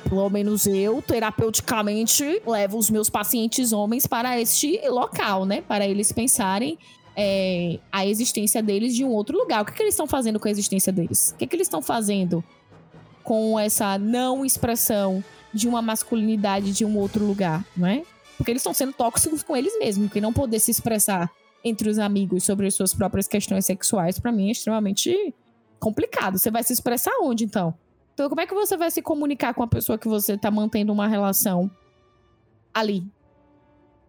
pelo 0.08 0.30
menos 0.30 0.66
eu, 0.68 1.02
terapeuticamente, 1.02 2.42
levo 2.46 2.78
os 2.78 2.90
meus 2.90 3.10
pacientes 3.10 3.74
homens 3.74 4.08
para 4.08 4.40
este 4.40 4.80
local, 4.88 5.46
né? 5.46 5.62
Para 5.62 5.86
eles 5.86 6.12
pensarem 6.12 6.78
é, 7.16 7.80
a 7.92 8.06
existência 8.06 8.62
deles 8.62 8.96
de 8.96 9.04
um 9.04 9.10
outro 9.10 9.38
lugar. 9.38 9.64
O 9.64 9.66
que, 9.66 9.74
que 9.74 9.82
eles 9.82 9.94
estão 9.94 10.08
fazendo 10.08 10.40
com 10.40 10.48
a 10.48 10.52
existência 10.52 10.94
deles? 10.94 11.32
O 11.32 11.36
que, 11.36 11.48
que 11.48 11.56
eles 11.56 11.68
estão 11.68 11.82
fazendo 11.82 12.44
com 13.24 13.60
essa 13.60 13.98
não 13.98 14.46
expressão 14.46 15.24
de 15.58 15.68
uma 15.68 15.82
masculinidade 15.82 16.72
de 16.72 16.86
um 16.86 16.98
outro 16.98 17.26
lugar, 17.26 17.66
não 17.76 17.88
é? 17.88 18.04
Porque 18.38 18.52
eles 18.52 18.62
estão 18.62 18.74
sendo 18.74 18.94
tóxicos 18.94 19.44
com 19.44 19.56
eles 19.56 19.78
mesmos, 19.80 20.12
que 20.12 20.22
não 20.22 20.32
poder 20.32 20.60
se 20.60 20.72
expressar 20.72 21.30
entre 21.64 21.90
os 21.90 22.00
amigos 22.00 22.44
sobre 22.44 22.68
as 22.68 22.76
suas 22.76 22.94
próprias 22.94 23.28
questões 23.28 23.66
sexuais, 23.66 24.20
para 24.20 24.32
mim 24.32 24.48
é 24.48 24.52
extremamente 24.52 25.34
complicado. 25.80 26.38
Você 26.38 26.52
vai 26.52 26.64
se 26.64 26.72
expressar 26.72 27.12
onde, 27.22 27.44
então? 27.44 27.74
Então, 28.14 28.30
como 28.30 28.42
é 28.42 28.48
que 28.48 28.54
você 28.54 28.78
vai 28.78 28.90
se 28.90 29.02
comunicar 29.02 29.54
com 29.54 29.64
a 29.64 29.68
pessoa 29.68 29.98
que 29.98 30.08
você 30.08 30.38
tá 30.38 30.50
mantendo 30.50 30.94
uma 30.94 31.08
relação 31.08 31.70
ali? 32.74 33.04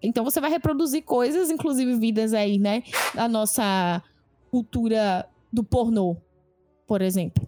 Então, 0.03 0.25
você 0.25 0.41
vai 0.41 0.51
reproduzir 0.51 1.03
coisas, 1.03 1.51
inclusive 1.51 1.97
vidas 1.97 2.33
aí, 2.33 2.59
né? 2.59 2.83
Da 3.15 3.29
nossa 3.29 4.03
cultura 4.51 5.29
do 5.53 5.65
pornô, 5.65 6.17
por 6.87 7.03
exemplo. 7.03 7.47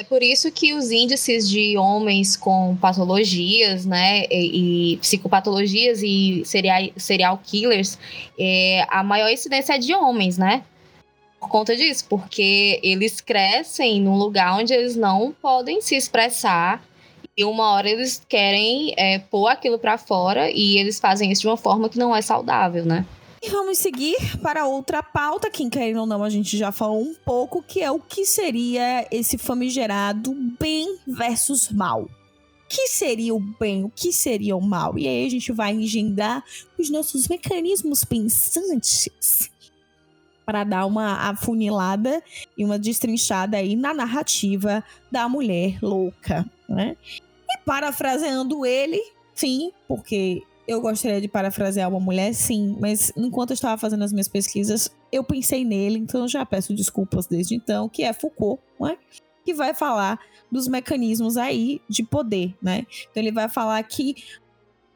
É 0.00 0.04
por 0.04 0.22
isso 0.22 0.52
que 0.52 0.74
os 0.74 0.92
índices 0.92 1.50
de 1.50 1.76
homens 1.76 2.36
com 2.36 2.76
patologias, 2.76 3.84
né, 3.84 4.26
e, 4.30 4.92
e 4.92 4.96
psicopatologias 4.98 6.00
e 6.04 6.42
serial, 6.44 6.88
serial 6.96 7.38
killers, 7.44 7.98
é, 8.38 8.86
a 8.88 9.02
maior 9.02 9.28
incidência 9.28 9.74
é 9.74 9.78
de 9.78 9.92
homens, 9.92 10.38
né? 10.38 10.62
Por 11.40 11.48
conta 11.48 11.74
disso, 11.74 12.04
porque 12.08 12.78
eles 12.80 13.20
crescem 13.20 14.00
num 14.00 14.16
lugar 14.16 14.56
onde 14.56 14.72
eles 14.72 14.94
não 14.94 15.32
podem 15.32 15.80
se 15.80 15.96
expressar 15.96 16.80
e 17.36 17.44
uma 17.44 17.72
hora 17.72 17.90
eles 17.90 18.22
querem 18.28 18.94
é, 18.96 19.18
pôr 19.18 19.48
aquilo 19.48 19.80
para 19.80 19.98
fora 19.98 20.48
e 20.48 20.78
eles 20.78 21.00
fazem 21.00 21.32
isso 21.32 21.42
de 21.42 21.48
uma 21.48 21.56
forma 21.56 21.88
que 21.88 21.98
não 21.98 22.14
é 22.14 22.22
saudável, 22.22 22.84
né? 22.84 23.04
E 23.40 23.50
vamos 23.50 23.78
seguir 23.78 24.38
para 24.38 24.66
outra 24.66 25.02
pauta, 25.02 25.50
que 25.50 25.68
querendo 25.70 26.00
ou 26.00 26.06
não 26.06 26.24
a 26.24 26.30
gente 26.30 26.56
já 26.56 26.72
falou 26.72 27.00
um 27.00 27.14
pouco, 27.14 27.62
que 27.62 27.80
é 27.80 27.90
o 27.90 28.00
que 28.00 28.26
seria 28.26 29.06
esse 29.10 29.38
famigerado 29.38 30.34
bem 30.58 30.98
versus 31.06 31.70
mal. 31.70 32.02
O 32.02 32.68
que 32.68 32.88
seria 32.88 33.34
o 33.34 33.40
bem, 33.40 33.84
o 33.84 33.90
que 33.90 34.12
seria 34.12 34.56
o 34.56 34.60
mal? 34.60 34.98
E 34.98 35.06
aí 35.06 35.26
a 35.26 35.30
gente 35.30 35.52
vai 35.52 35.72
engendrar 35.72 36.44
os 36.78 36.90
nossos 36.90 37.28
mecanismos 37.28 38.04
pensantes 38.04 39.08
para 40.44 40.64
dar 40.64 40.86
uma 40.86 41.28
afunilada 41.28 42.22
e 42.56 42.64
uma 42.64 42.78
destrinchada 42.78 43.56
aí 43.58 43.76
na 43.76 43.94
narrativa 43.94 44.82
da 45.10 45.28
mulher 45.28 45.78
louca, 45.80 46.44
né? 46.68 46.96
E 47.50 47.58
parafraseando 47.64 48.66
ele, 48.66 49.00
sim, 49.34 49.72
porque 49.86 50.42
eu 50.68 50.82
gostaria 50.82 51.18
de 51.18 51.26
parafrasear 51.26 51.88
uma 51.88 51.98
mulher, 51.98 52.34
sim, 52.34 52.76
mas 52.78 53.10
enquanto 53.16 53.50
eu 53.50 53.54
estava 53.54 53.80
fazendo 53.80 54.04
as 54.04 54.12
minhas 54.12 54.28
pesquisas, 54.28 54.90
eu 55.10 55.24
pensei 55.24 55.64
nele, 55.64 55.98
então 55.98 56.28
já 56.28 56.44
peço 56.44 56.74
desculpas 56.74 57.26
desde 57.26 57.54
então, 57.54 57.88
que 57.88 58.02
é 58.02 58.12
Foucault, 58.12 58.62
né? 58.78 58.98
que 59.48 59.54
vai 59.54 59.72
falar 59.72 60.20
dos 60.52 60.68
mecanismos 60.68 61.38
aí 61.38 61.80
de 61.88 62.02
poder, 62.02 62.54
né? 62.60 62.86
Então 63.10 63.22
ele 63.22 63.32
vai 63.32 63.48
falar 63.48 63.82
que 63.82 64.14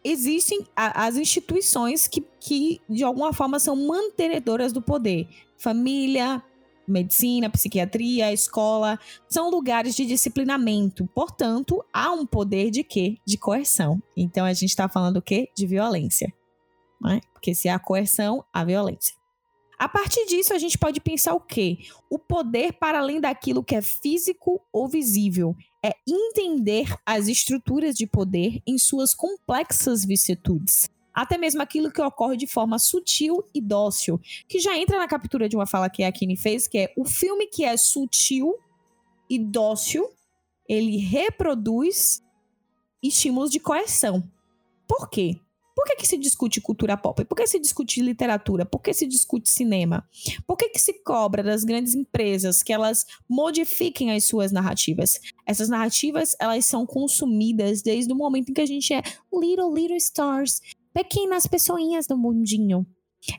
existem 0.04 0.66
as 0.76 1.16
instituições 1.16 2.06
que, 2.06 2.22
que 2.38 2.78
de 2.86 3.02
alguma 3.02 3.32
forma 3.32 3.58
são 3.58 3.74
mantenedoras 3.74 4.70
do 4.70 4.82
poder. 4.82 5.26
Família, 5.56 6.42
medicina, 6.86 7.50
psiquiatria, 7.50 8.32
escola, 8.32 8.98
são 9.28 9.50
lugares 9.50 9.94
de 9.94 10.04
disciplinamento. 10.06 11.06
Portanto, 11.14 11.84
há 11.92 12.12
um 12.12 12.26
poder 12.26 12.70
de 12.70 12.82
quê? 12.82 13.18
De 13.24 13.36
coerção. 13.36 14.02
Então 14.16 14.44
a 14.44 14.52
gente 14.52 14.70
está 14.70 14.88
falando 14.88 15.18
o 15.18 15.22
quê? 15.22 15.48
De 15.56 15.66
violência. 15.66 16.32
Né? 17.00 17.20
Porque 17.32 17.54
se 17.54 17.68
há 17.68 17.78
coerção, 17.78 18.44
há 18.52 18.64
violência. 18.64 19.14
A 19.78 19.88
partir 19.88 20.26
disso, 20.26 20.54
a 20.54 20.58
gente 20.58 20.78
pode 20.78 21.00
pensar 21.00 21.34
o 21.34 21.40
quê? 21.40 21.78
O 22.08 22.16
poder 22.16 22.74
para 22.74 23.00
além 23.00 23.20
daquilo 23.20 23.64
que 23.64 23.74
é 23.74 23.82
físico 23.82 24.60
ou 24.72 24.86
visível. 24.86 25.56
É 25.84 25.92
entender 26.06 26.94
as 27.04 27.26
estruturas 27.26 27.96
de 27.96 28.06
poder 28.06 28.62
em 28.64 28.78
suas 28.78 29.12
complexas 29.12 30.04
vicissitudes 30.04 30.88
até 31.12 31.36
mesmo 31.36 31.62
aquilo 31.62 31.90
que 31.90 32.00
ocorre 32.00 32.36
de 32.36 32.46
forma 32.46 32.78
sutil 32.78 33.44
e 33.54 33.60
dócil, 33.60 34.20
que 34.48 34.58
já 34.58 34.76
entra 34.76 34.98
na 34.98 35.08
captura 35.08 35.48
de 35.48 35.56
uma 35.56 35.66
fala 35.66 35.90
que 35.90 36.02
a 36.02 36.12
Kine 36.12 36.36
fez, 36.36 36.66
que 36.66 36.78
é 36.78 36.92
o 36.96 37.04
filme 37.04 37.46
que 37.46 37.64
é 37.64 37.76
sutil 37.76 38.54
e 39.28 39.38
dócil, 39.38 40.08
ele 40.68 40.96
reproduz 40.98 42.22
estímulos 43.02 43.50
de 43.50 43.60
coerção. 43.60 44.22
Por 44.86 45.08
quê? 45.08 45.38
Por 45.74 45.86
que, 45.86 45.96
que 45.96 46.06
se 46.06 46.18
discute 46.18 46.60
cultura 46.60 46.96
pop? 46.96 47.24
Por 47.24 47.34
que 47.34 47.46
se 47.46 47.58
discute 47.58 48.00
literatura? 48.02 48.64
Por 48.64 48.80
que 48.80 48.92
se 48.92 49.06
discute 49.06 49.48
cinema? 49.48 50.06
Por 50.46 50.56
que, 50.56 50.68
que 50.68 50.78
se 50.78 51.02
cobra 51.02 51.42
das 51.42 51.64
grandes 51.64 51.94
empresas 51.94 52.62
que 52.62 52.72
elas 52.72 53.06
modifiquem 53.28 54.12
as 54.12 54.24
suas 54.24 54.52
narrativas? 54.52 55.18
Essas 55.46 55.68
narrativas, 55.68 56.36
elas 56.38 56.66
são 56.66 56.86
consumidas 56.86 57.80
desde 57.80 58.12
o 58.12 58.16
momento 58.16 58.50
em 58.50 58.54
que 58.54 58.60
a 58.60 58.66
gente 58.66 58.92
é 58.92 59.02
little, 59.32 59.74
little 59.74 59.96
stars 59.96 60.60
pequenas 60.93 61.47
pessoinhas 61.47 62.07
do 62.07 62.16
mundinho. 62.16 62.86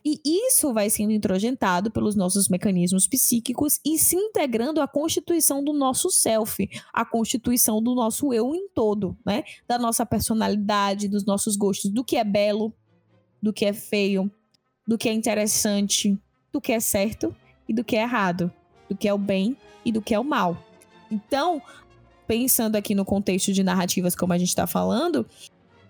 E 0.03 0.21
isso 0.47 0.73
vai 0.73 0.89
sendo 0.89 1.11
introjentado 1.11 1.91
pelos 1.91 2.15
nossos 2.15 2.47
mecanismos 2.47 3.05
psíquicos 3.05 3.81
e 3.85 3.97
se 3.97 4.15
integrando 4.15 4.79
à 4.79 4.87
constituição 4.87 5.61
do 5.61 5.73
nosso 5.73 6.09
self, 6.09 6.69
à 6.93 7.03
constituição 7.03 7.81
do 7.81 7.93
nosso 7.93 8.33
eu 8.33 8.55
em 8.55 8.69
todo, 8.69 9.17
né? 9.25 9.43
Da 9.67 9.77
nossa 9.77 10.05
personalidade, 10.05 11.09
dos 11.09 11.25
nossos 11.25 11.57
gostos, 11.57 11.91
do 11.91 12.03
que 12.03 12.15
é 12.15 12.23
belo, 12.23 12.73
do 13.41 13.51
que 13.51 13.65
é 13.65 13.73
feio, 13.73 14.31
do 14.87 14.97
que 14.97 15.09
é 15.09 15.13
interessante, 15.13 16.17
do 16.51 16.61
que 16.61 16.71
é 16.71 16.79
certo 16.79 17.35
e 17.67 17.73
do 17.73 17.83
que 17.83 17.97
é 17.97 18.03
errado, 18.03 18.49
do 18.87 18.95
que 18.95 19.07
é 19.07 19.13
o 19.13 19.17
bem 19.17 19.57
e 19.83 19.91
do 19.91 20.01
que 20.01 20.13
é 20.13 20.19
o 20.19 20.23
mal. 20.23 20.57
Então, 21.11 21.61
pensando 22.25 22.77
aqui 22.77 22.95
no 22.95 23.03
contexto 23.03 23.51
de 23.51 23.63
narrativas 23.63 24.15
como 24.15 24.31
a 24.31 24.37
gente 24.37 24.49
está 24.49 24.65
falando, 24.65 25.27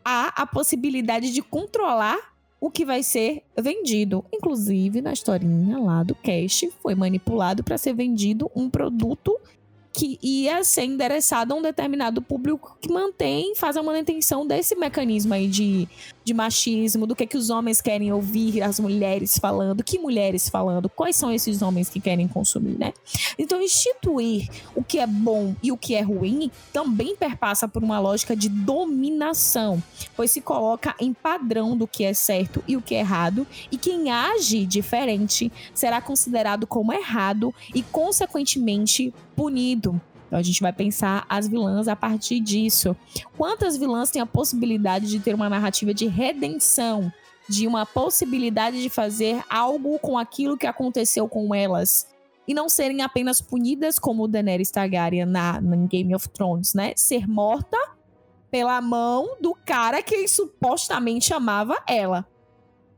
há 0.04 0.28
a 0.42 0.46
possibilidade 0.46 1.32
de 1.32 1.42
controlar 1.42 2.34
o 2.60 2.72
que 2.72 2.86
vai 2.86 3.04
ser 3.04 3.44
vendido. 3.60 4.24
Inclusive, 4.34 5.02
na 5.02 5.12
historinha 5.12 5.78
lá 5.78 6.02
do 6.02 6.16
Cash, 6.16 6.66
foi 6.82 6.96
manipulado 6.96 7.64
para 7.64 7.78
ser 7.78 7.94
vendido 7.94 8.50
um 8.56 8.70
produto 8.70 9.38
que 9.94 10.18
ia 10.24 10.64
ser 10.64 10.86
endereçado 10.86 11.54
a 11.54 11.58
um 11.58 11.62
determinado 11.62 12.22
público 12.22 12.78
que 12.82 12.92
mantém, 12.92 13.54
faz 13.56 13.78
a 13.78 13.84
manutenção 13.84 14.48
desse 14.48 14.76
mecanismo 14.76 15.34
aí 15.34 15.48
de, 15.48 15.88
de 16.24 16.34
machismo, 16.34 17.06
do 17.06 17.16
que, 17.16 17.26
que 17.26 17.38
os 17.38 17.50
homens 17.50 17.82
querem 17.82 18.12
ouvir 18.12 18.62
as 18.62 18.80
mulheres 18.80 19.38
falando, 19.38 19.84
que 19.84 20.00
mulheres 20.00 20.50
falando, 20.50 20.90
quais 20.90 21.16
são 21.16 21.32
esses 21.32 21.62
homens 21.62 21.90
que 21.90 22.00
querem 22.00 22.28
consumir, 22.28 22.78
né? 22.78 22.94
Então, 23.38 23.62
instituir 23.62 24.50
o 24.76 24.84
que 24.84 25.00
é 25.00 25.08
bom 25.08 25.56
e 25.62 25.72
o 25.72 25.78
que 25.78 25.96
é 25.96 26.02
ruim 26.02 26.52
também 26.72 27.16
perpassa 27.16 27.68
por 27.68 27.84
uma 27.84 28.00
lógica 28.00 28.36
de 28.36 28.50
dominação, 28.50 29.82
pois 30.16 30.32
se 30.32 30.42
coloca 30.42 30.96
em 31.00 31.14
padrão 31.14 31.76
do 31.76 31.88
que 31.88 32.04
é 32.04 32.14
certo 32.14 32.64
e 32.68 32.78
o 32.78 32.82
que 32.82 32.96
é 32.96 33.00
errado, 33.00 33.46
e 33.72 33.78
quem 33.78 34.12
age 34.12 34.66
diferente 34.66 35.52
será 35.74 36.02
considerado 36.02 36.66
como 36.66 36.94
errado 36.94 37.54
e, 37.74 37.82
consequentemente, 37.82 39.14
punido. 39.36 40.00
Então 40.34 40.40
a 40.40 40.44
gente 40.44 40.64
vai 40.64 40.74
pensar 40.74 41.28
as 41.30 41.48
vilãs 41.48 41.88
a 41.88 41.96
partir 41.96 42.40
disso. 42.40 42.98
Quantas 43.38 43.78
vilãs 43.78 44.10
têm 44.10 44.20
a 44.20 44.26
possibilidade 44.26 45.06
de 45.06 45.20
ter 45.20 45.36
uma 45.36 45.48
narrativa 45.48 45.94
de 45.94 46.08
redenção, 46.08 47.14
de 47.48 47.68
uma 47.68 47.86
possibilidade 47.86 48.82
de 48.82 48.90
fazer 48.90 49.44
algo 49.48 50.00
com 50.00 50.18
aquilo 50.18 50.58
que 50.58 50.66
aconteceu 50.66 51.30
com 51.30 51.54
elas? 51.54 52.08
E 52.48 52.54
não 52.56 52.68
serem 52.68 53.04
apenas 53.04 53.42
punidas 53.42 54.00
como 54.00 54.28
Daenerys 54.28 54.72
Targaryen 54.72 55.26
na, 55.26 55.62
na 55.62 55.76
Game 55.86 56.16
of 56.16 56.28
Thrones, 56.30 56.74
né? 56.74 56.94
Ser 56.96 57.28
morta 57.28 57.78
pela 58.50 58.82
mão 58.82 59.38
do 59.40 59.54
cara 59.54 60.02
que 60.02 60.28
supostamente 60.28 61.32
amava 61.32 61.78
ela. 61.88 62.26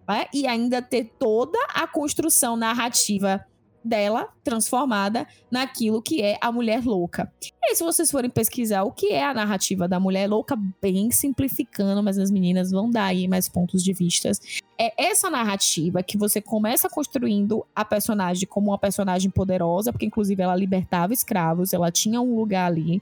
Né? 0.08 0.26
E 0.34 0.48
ainda 0.48 0.82
ter 0.82 1.12
toda 1.20 1.60
a 1.74 1.86
construção 1.86 2.56
narrativa 2.56 3.46
dela 3.86 4.28
transformada 4.44 5.28
naquilo 5.52 6.02
que 6.02 6.22
é 6.22 6.38
a 6.42 6.52
mulher 6.52 6.84
louca. 6.84 7.32
E 7.44 7.70
aí, 7.70 7.76
se 7.76 7.84
vocês 7.84 8.10
forem 8.10 8.30
pesquisar 8.30 8.84
o 8.84 8.92
que 8.92 9.14
é 9.14 9.24
a 9.24 9.34
narrativa 9.34 9.88
da 9.88 10.00
mulher 10.00 10.28
louca, 10.28 10.58
bem 10.82 11.12
simplificando, 11.12 12.02
mas 12.02 12.18
as 12.18 12.32
meninas 12.32 12.72
vão 12.72 12.90
dar 12.90 13.06
aí 13.06 13.28
mais 13.28 13.48
pontos 13.48 13.84
de 13.84 13.94
vistas. 13.94 14.42
É 14.78 15.10
essa 15.10 15.30
narrativa 15.30 16.02
que 16.02 16.18
você 16.18 16.42
começa 16.42 16.90
construindo 16.90 17.66
a 17.76 17.86
personagem 17.86 18.48
como 18.48 18.72
uma 18.72 18.78
personagem 18.78 19.30
poderosa, 19.30 19.92
porque 19.92 20.06
inclusive 20.06 20.42
ela 20.42 20.56
libertava 20.56 21.14
escravos, 21.14 21.72
ela 21.72 21.92
tinha 21.92 22.20
um 22.20 22.36
lugar 22.36 22.66
ali. 22.66 23.02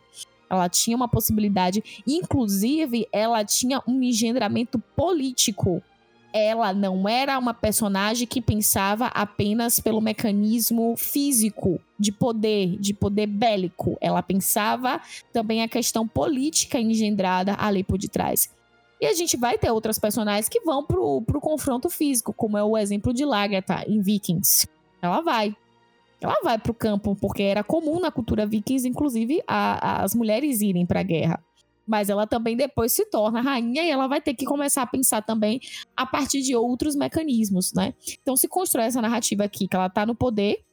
Ela 0.50 0.70
tinha 0.70 0.96
uma 0.96 1.08
possibilidade, 1.08 2.04
inclusive 2.06 3.08
ela 3.12 3.44
tinha 3.44 3.82
um 3.88 4.04
engendramento 4.04 4.78
político 4.96 5.82
ela 6.34 6.74
não 6.74 7.08
era 7.08 7.38
uma 7.38 7.54
personagem 7.54 8.28
que 8.28 8.42
pensava 8.42 9.06
apenas 9.08 9.80
pelo 9.80 10.02
mecanismo 10.02 10.96
físico 10.98 11.80
de 11.98 12.12
poder, 12.12 12.76
de 12.80 12.92
poder 12.92 13.28
bélico. 13.28 13.96
Ela 14.02 14.24
pensava 14.24 15.00
também 15.32 15.62
a 15.62 15.68
questão 15.68 16.08
política 16.08 16.80
engendrada 16.80 17.56
ali 17.60 17.84
por 17.84 18.00
detrás. 18.00 18.50
E 19.00 19.06
a 19.06 19.14
gente 19.14 19.38
vai 19.38 19.58
ter 19.58 19.70
outras 19.70 20.00
personagens 20.00 20.50
que 20.50 20.62
vão 20.62 20.84
pro, 20.84 21.22
pro 21.22 21.40
confronto 21.40 21.90
físico, 21.90 22.34
como 22.34 22.58
é 22.58 22.64
o 22.64 22.78
exemplo 22.78 23.14
de 23.14 23.24
Lagertha 23.24 23.84
em 23.88 24.02
Vikings. 24.02 24.68
Ela 25.02 25.22
vai. 25.22 25.56
Ela 26.20 26.40
vai 26.42 26.58
pro 26.58 26.74
campo, 26.74 27.16
porque 27.16 27.44
era 27.44 27.64
comum 27.64 28.00
na 28.00 28.10
cultura 28.10 28.46
vikings, 28.46 28.88
inclusive, 28.88 29.44
a, 29.46 29.98
a, 30.00 30.04
as 30.04 30.16
mulheres 30.16 30.62
irem 30.62 30.86
pra 30.86 31.04
guerra 31.04 31.44
mas 31.86 32.10
ela 32.10 32.26
também 32.26 32.56
depois 32.56 32.92
se 32.94 33.06
torna 33.06 33.42
rainha 33.42 33.84
e 33.84 33.90
ela 33.90 34.08
vai 34.08 34.22
ter 34.22 34.34
que 34.34 34.46
começar 34.46 34.84
a 34.84 34.88
pensar 34.88 35.22
também 35.22 35.60
a 35.96 36.06
partir 36.06 36.42
de 36.42 36.56
outros 36.56 36.96
mecanismos, 36.96 37.74
né? 37.74 37.94
Então 38.22 38.36
se 38.36 38.48
constrói 38.48 38.86
essa 38.86 39.02
narrativa 39.02 39.44
aqui 39.44 39.68
que 39.68 39.76
ela 39.76 39.90
tá 39.90 40.06
no 40.06 40.16
poder, 40.16 40.64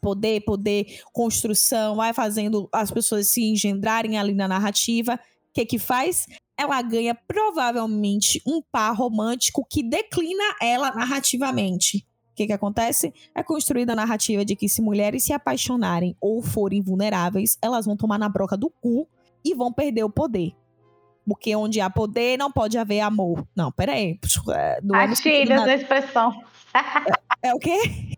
poder, 0.00 0.40
poder, 0.40 1.00
construção, 1.12 1.96
vai 1.96 2.12
fazendo 2.12 2.68
as 2.72 2.90
pessoas 2.90 3.28
se 3.28 3.42
engendrarem 3.42 4.18
ali 4.18 4.34
na 4.34 4.48
narrativa. 4.48 5.14
O 5.14 5.52
que 5.52 5.66
que 5.66 5.78
faz? 5.78 6.26
Ela 6.56 6.80
ganha 6.82 7.14
provavelmente 7.14 8.42
um 8.46 8.60
par 8.60 8.94
romântico 8.94 9.64
que 9.68 9.82
declina 9.82 10.44
ela 10.60 10.90
narrativamente. 10.92 12.06
O 12.32 12.34
que, 12.40 12.46
que 12.46 12.52
acontece? 12.52 13.12
É 13.34 13.42
construída 13.42 13.92
a 13.92 13.96
narrativa 13.96 14.44
de 14.44 14.56
que 14.56 14.68
se 14.68 14.80
mulheres 14.80 15.24
se 15.24 15.32
apaixonarem 15.32 16.16
ou 16.20 16.42
forem 16.42 16.80
vulneráveis, 16.80 17.58
elas 17.60 17.84
vão 17.84 17.96
tomar 17.96 18.18
na 18.18 18.28
broca 18.28 18.56
do 18.56 18.70
cu 18.70 19.06
e 19.44 19.54
vão 19.54 19.72
perder 19.72 20.04
o 20.04 20.10
poder. 20.10 20.52
Porque 21.26 21.54
onde 21.54 21.80
há 21.80 21.88
poder 21.88 22.36
não 22.38 22.50
pode 22.50 22.76
haver 22.78 23.00
amor. 23.00 23.46
Não, 23.54 23.70
peraí. 23.70 24.18
É, 24.52 24.80
Achei 24.94 25.42
essa 25.42 25.74
expressão. 25.74 26.42
É, 27.42 27.48
é, 27.48 27.54
o 27.54 27.58
quê? 27.58 28.16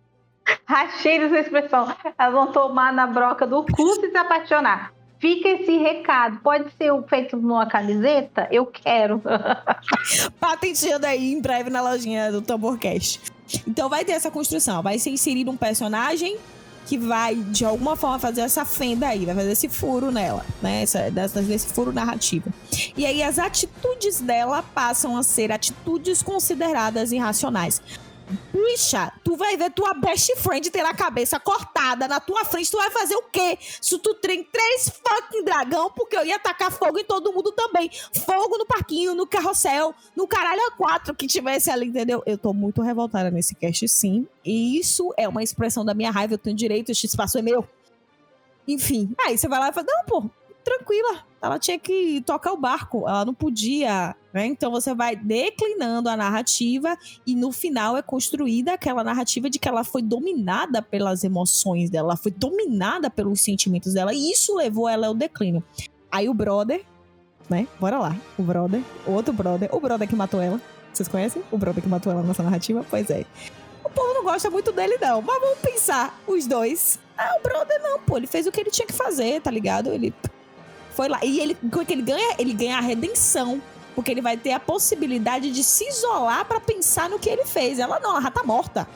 Achei 0.67 1.19
essa 1.19 1.39
expressão. 1.39 1.95
Elas 2.19 2.33
vão 2.33 2.53
tomar 2.53 2.93
na 2.93 3.07
broca 3.07 3.47
do 3.47 3.65
cu 3.65 4.05
e 4.05 4.11
se 4.11 4.17
apaixonar. 4.17 4.93
Fica 5.19 5.49
esse 5.51 5.77
recado. 5.79 6.41
Pode 6.41 6.73
ser 6.73 6.91
feito 7.09 7.37
numa 7.37 7.67
camiseta? 7.67 8.49
Eu 8.51 8.67
quero. 8.67 9.23
Patenteando 10.41 11.07
aí 11.07 11.33
em 11.33 11.41
breve 11.41 11.71
na 11.71 11.81
lojinha 11.81 12.33
do 12.33 12.43
Tamborcast. 12.43 13.21
Então 13.67 13.89
vai 13.89 14.05
ter 14.05 14.13
essa 14.13 14.31
construção. 14.31 14.83
Vai 14.83 14.99
ser 14.99 15.11
inserido 15.11 15.51
um 15.51 15.57
personagem 15.57 16.39
que 16.87 16.99
vai, 16.99 17.37
de 17.37 17.65
alguma 17.65 17.97
forma, 17.97 18.19
fazer 18.19 18.43
essa 18.43 18.65
fenda 18.65 19.09
aí, 19.09 19.25
vai 19.25 19.35
fazer 19.35 19.53
esse 19.53 19.69
furo 19.69 20.11
nela, 20.11 20.45
né? 20.61 20.83
Essa, 20.83 21.11
desse 21.11 21.69
furo 21.69 21.93
narrativo. 21.93 22.53
E 22.97 23.07
aí 23.07 23.23
as 23.23 23.39
atitudes 23.39 24.21
dela 24.21 24.63
passam 24.63 25.17
a 25.17 25.23
ser 25.23 25.53
atitudes 25.53 26.23
consideradas 26.23 27.13
irracionais. 27.13 27.81
Bicha, 28.53 29.13
tu 29.25 29.37
vai 29.37 29.57
ver 29.57 29.71
tua 29.71 29.95
best 29.95 30.35
friend 30.37 30.71
ter 30.71 30.85
a 30.85 30.95
cabeça 30.95 31.39
cortada 31.41 32.07
na 32.09 32.21
tua 32.21 32.45
frente. 32.45 32.71
Tu 32.71 32.77
vai 32.77 32.91
fazer 32.91 33.17
o 33.17 33.23
quê? 33.23 33.59
Se 33.61 33.99
tu 33.99 34.15
tem 34.15 34.45
três 34.45 34.89
fucking 34.89 35.45
dragão, 35.45 35.91
porque 35.91 36.17
eu 36.17 36.25
ia 36.25 36.39
tacar 36.39 36.71
fogo 36.71 36.99
em 36.99 37.05
todo 37.05 37.33
mundo 37.33 37.53
também. 37.53 37.91
Fogo 38.25 38.59
no 38.59 38.67
parquinho, 38.67 39.15
no 39.15 39.27
carrossel, 39.27 39.95
no 40.17 40.27
caralho 40.27 40.63
a 40.69 40.71
quatro 40.73 41.15
que 41.15 41.27
tivesse 41.27 41.71
ali, 41.71 41.87
entendeu? 41.87 42.23
Eu 42.25 42.39
tô 42.39 42.53
muito 42.53 42.81
revoltada 42.83 43.31
nesse 43.31 43.55
cast, 43.55 43.87
sim. 43.89 44.27
E 44.45 44.79
isso 44.79 45.13
é 45.17 45.29
uma 45.29 45.43
expressão 45.43 45.85
da 45.85 45.95
minha 45.95 46.11
raiva. 46.11 46.35
Eu 46.35 46.39
tenho 46.39 46.57
direito, 46.57 46.91
este 46.91 47.07
espaço 47.07 47.39
é 47.39 47.43
meu. 47.43 47.67
Enfim. 48.67 49.15
Aí 49.27 49.37
você 49.37 49.49
vai 49.49 49.59
lá 49.59 49.69
e 49.69 49.73
fala: 49.73 49.87
Não, 49.89 50.05
pô, 50.05 50.31
tranquila. 50.63 51.25
Ela 51.41 51.59
tinha 51.59 51.79
que 51.79 52.23
tocar 52.25 52.53
o 52.53 52.57
barco, 52.57 53.09
ela 53.09 53.25
não 53.25 53.35
podia. 53.35 54.15
Né? 54.33 54.47
Então 54.47 54.71
você 54.71 54.95
vai 54.95 55.17
declinando 55.17 56.09
a 56.09 56.17
narrativa 56.17 56.97
e 57.27 57.35
no 57.35 57.53
final 57.53 57.97
é 57.97 58.03
construída 58.03 58.73
aquela 58.73 59.03
narrativa 59.03 59.51
de 59.51 59.59
que 59.59 59.69
ela 59.69 59.85
foi 59.85 60.03
dominada 60.03 60.81
pelas 60.81 61.25
emoções 61.25 61.91
dela, 61.91 62.09
ela 62.09 62.17
foi 62.17 62.31
dominada 62.31 63.11
pelos 63.11 63.41
sentimentos 63.41 63.93
dela, 63.93 64.15
e 64.15 64.31
isso 64.31 64.57
levou 64.57 64.89
ela 64.89 65.09
ao 65.09 65.15
declínio. 65.15 65.63
Aí 66.11 66.29
o 66.29 66.35
brother, 66.35 66.85
né? 67.51 67.67
Bora 67.79 67.99
lá. 67.99 68.17
O 68.39 68.43
brother, 68.43 68.83
outro 69.07 69.33
brother, 69.33 69.69
o 69.75 69.81
brother 69.81 70.09
que 70.09 70.17
matou 70.17 70.41
ela. 70.41 70.61
Vocês 70.93 71.09
conhecem? 71.09 71.43
O 71.51 71.59
brother 71.59 71.83
que 71.83 71.89
matou 71.89 72.13
ela 72.13 72.23
nessa 72.23 72.43
narrativa? 72.43 72.85
Pois 72.89 73.11
é. 73.11 73.25
O 73.85 73.91
povo 73.91 74.15
não 74.15 74.23
gosta 74.23 74.51
muito 74.51 74.73
dele, 74.73 74.97
não. 75.01 75.21
Mas 75.23 75.41
vamos 75.41 75.59
pensar, 75.59 76.19
os 76.27 76.47
dois. 76.47 76.99
Ah, 77.17 77.37
o 77.39 77.43
brother 77.43 77.83
não, 77.83 77.99
pô. 78.01 78.17
Ele 78.17 78.27
fez 78.27 78.47
o 78.47 78.53
que 78.53 78.61
ele 78.61 78.71
tinha 78.71 78.87
que 78.87 78.93
fazer, 78.93 79.41
tá 79.41 79.51
ligado? 79.51 79.91
Ele 79.91 80.15
foi 80.93 81.09
lá. 81.09 81.21
E 81.23 81.41
ele, 81.41 81.57
ele 81.89 82.03
ganha? 82.03 82.35
Ele 82.39 82.53
ganha 82.53 82.79
a 82.79 82.81
redenção. 82.81 83.61
Porque 83.95 84.11
ele 84.11 84.23
vai 84.23 84.39
ter 84.39 84.53
a 84.53 84.61
possibilidade 84.61 85.51
de 85.51 85.63
se 85.63 85.87
isolar 85.87 86.47
para 86.47 86.59
pensar 86.59 87.11
no 87.11 87.19
que 87.19 87.29
ele 87.29 87.45
fez. 87.45 87.79
Ela 87.79 88.01
não, 88.01 88.13
ela 88.13 88.23
já 88.23 88.31
tá 88.31 88.43
morta. 88.43 88.89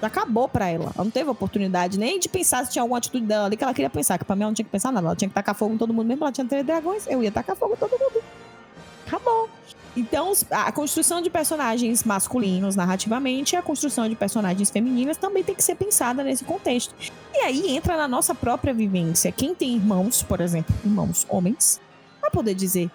Acabou 0.00 0.48
pra 0.48 0.68
ela. 0.68 0.90
Ela 0.96 1.04
não 1.04 1.10
teve 1.10 1.30
oportunidade 1.30 1.96
nem 1.96 2.18
de 2.18 2.28
pensar 2.28 2.66
se 2.66 2.72
tinha 2.72 2.82
alguma 2.82 2.98
atitude 2.98 3.24
dela 3.24 3.46
ali 3.46 3.56
que 3.56 3.62
ela 3.62 3.72
queria 3.72 3.88
pensar. 3.88 4.18
Que 4.18 4.24
pra 4.24 4.34
mim 4.34 4.42
ela 4.42 4.50
não 4.50 4.54
tinha 4.54 4.64
que 4.64 4.72
pensar 4.72 4.90
nada. 4.90 5.06
Ela 5.06 5.14
tinha 5.14 5.28
que 5.28 5.34
tacar 5.34 5.54
fogo 5.54 5.74
em 5.74 5.78
todo 5.78 5.94
mundo 5.94 6.06
mesmo. 6.08 6.24
Ela 6.24 6.32
tinha 6.32 6.44
três 6.44 6.66
dragões. 6.66 7.06
Eu 7.06 7.22
ia 7.22 7.30
tacar 7.30 7.54
fogo 7.54 7.74
em 7.74 7.76
todo 7.76 7.92
mundo. 7.92 8.22
Acabou. 9.06 9.48
Então, 9.94 10.32
a 10.50 10.72
construção 10.72 11.20
de 11.20 11.28
personagens 11.28 12.02
masculinos 12.02 12.74
narrativamente 12.74 13.54
e 13.54 13.58
a 13.58 13.62
construção 13.62 14.08
de 14.08 14.16
personagens 14.16 14.70
femininas 14.70 15.18
também 15.18 15.44
tem 15.44 15.54
que 15.54 15.62
ser 15.62 15.74
pensada 15.74 16.24
nesse 16.24 16.44
contexto. 16.44 16.94
E 17.34 17.38
aí 17.38 17.76
entra 17.76 17.96
na 17.96 18.08
nossa 18.08 18.34
própria 18.34 18.72
vivência. 18.72 19.30
Quem 19.30 19.54
tem 19.54 19.74
irmãos, 19.74 20.22
por 20.22 20.40
exemplo, 20.40 20.74
irmãos 20.82 21.26
homens, 21.28 21.78
vai 22.20 22.30
poder 22.30 22.54
dizer 22.54 22.90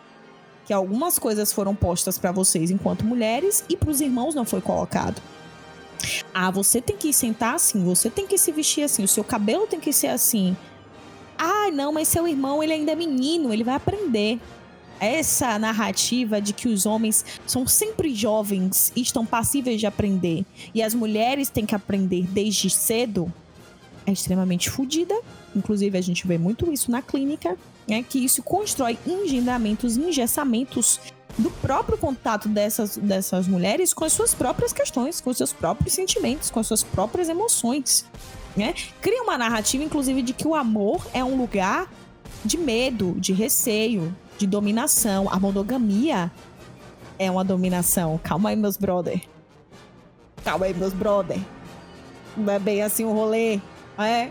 que 0.65 0.73
algumas 0.73 1.19
coisas 1.19 1.53
foram 1.53 1.75
postas 1.75 2.17
para 2.17 2.31
vocês 2.31 2.71
enquanto 2.71 3.05
mulheres 3.05 3.63
e 3.69 3.77
para 3.77 3.91
os 3.91 4.01
irmãos 4.01 4.33
não 4.33 4.43
foi 4.43 4.59
colocado. 4.59 5.21
Ah, 6.33 6.49
você 6.49 6.81
tem 6.81 6.97
que 6.97 7.13
sentar 7.13 7.55
assim, 7.55 7.83
você 7.83 8.09
tem 8.09 8.25
que 8.25 8.37
se 8.37 8.51
vestir 8.51 8.83
assim, 8.83 9.03
o 9.03 9.07
seu 9.07 9.23
cabelo 9.23 9.67
tem 9.67 9.79
que 9.79 9.93
ser 9.93 10.07
assim. 10.07 10.57
Ah, 11.37 11.69
não, 11.71 11.91
mas 11.91 12.07
seu 12.07 12.27
irmão 12.27 12.63
ele 12.63 12.73
ainda 12.73 12.91
é 12.91 12.95
menino, 12.95 13.53
ele 13.53 13.63
vai 13.63 13.75
aprender 13.75 14.39
essa 14.99 15.57
narrativa 15.59 16.41
de 16.41 16.53
que 16.53 16.67
os 16.67 16.85
homens 16.85 17.25
são 17.45 17.67
sempre 17.67 18.13
jovens 18.13 18.91
e 18.95 19.01
estão 19.01 19.25
passíveis 19.25 19.79
de 19.79 19.85
aprender 19.85 20.45
e 20.73 20.81
as 20.81 20.93
mulheres 20.93 21.49
têm 21.49 21.65
que 21.65 21.75
aprender 21.75 22.25
desde 22.27 22.69
cedo 22.69 23.31
é 24.07 24.11
extremamente 24.11 24.69
fodida. 24.69 25.13
Inclusive, 25.53 25.97
a 25.97 26.01
gente 26.01 26.25
vê 26.25 26.37
muito 26.37 26.71
isso 26.71 26.89
na 26.89 27.01
clínica, 27.01 27.57
né? 27.85 28.01
Que 28.01 28.23
isso 28.23 28.41
constrói 28.41 28.97
engendramentos, 29.05 29.97
engessamentos 29.97 30.99
do 31.37 31.51
próprio 31.51 31.97
contato 31.97 32.47
dessas, 32.47 32.95
dessas 32.95 33.47
mulheres 33.47 33.93
com 33.93 34.05
as 34.05 34.13
suas 34.13 34.33
próprias 34.33 34.71
questões, 34.71 35.19
com 35.19 35.29
os 35.29 35.37
seus 35.37 35.51
próprios 35.51 35.93
sentimentos, 35.93 36.49
com 36.49 36.59
as 36.59 36.67
suas 36.67 36.83
próprias 36.83 37.27
emoções. 37.27 38.05
Né? 38.55 38.73
Cria 39.01 39.21
uma 39.21 39.37
narrativa, 39.37 39.83
inclusive, 39.83 40.21
de 40.21 40.33
que 40.33 40.47
o 40.47 40.55
amor 40.55 41.05
é 41.13 41.23
um 41.23 41.37
lugar 41.37 41.91
de 42.43 42.57
medo, 42.57 43.13
de 43.19 43.33
receio, 43.33 44.15
de 44.37 44.47
dominação. 44.47 45.27
A 45.31 45.39
monogamia 45.39 46.31
é 47.19 47.29
uma 47.29 47.43
dominação. 47.43 48.19
Calma 48.23 48.49
aí, 48.49 48.55
meus 48.55 48.77
brother. 48.77 49.21
Calma 50.43 50.65
aí, 50.65 50.73
meus 50.73 50.93
brother. 50.93 51.39
Não 52.35 52.53
é 52.53 52.59
bem 52.59 52.83
assim 52.83 53.03
o 53.03 53.11
rolê, 53.11 53.59
é? 53.97 54.29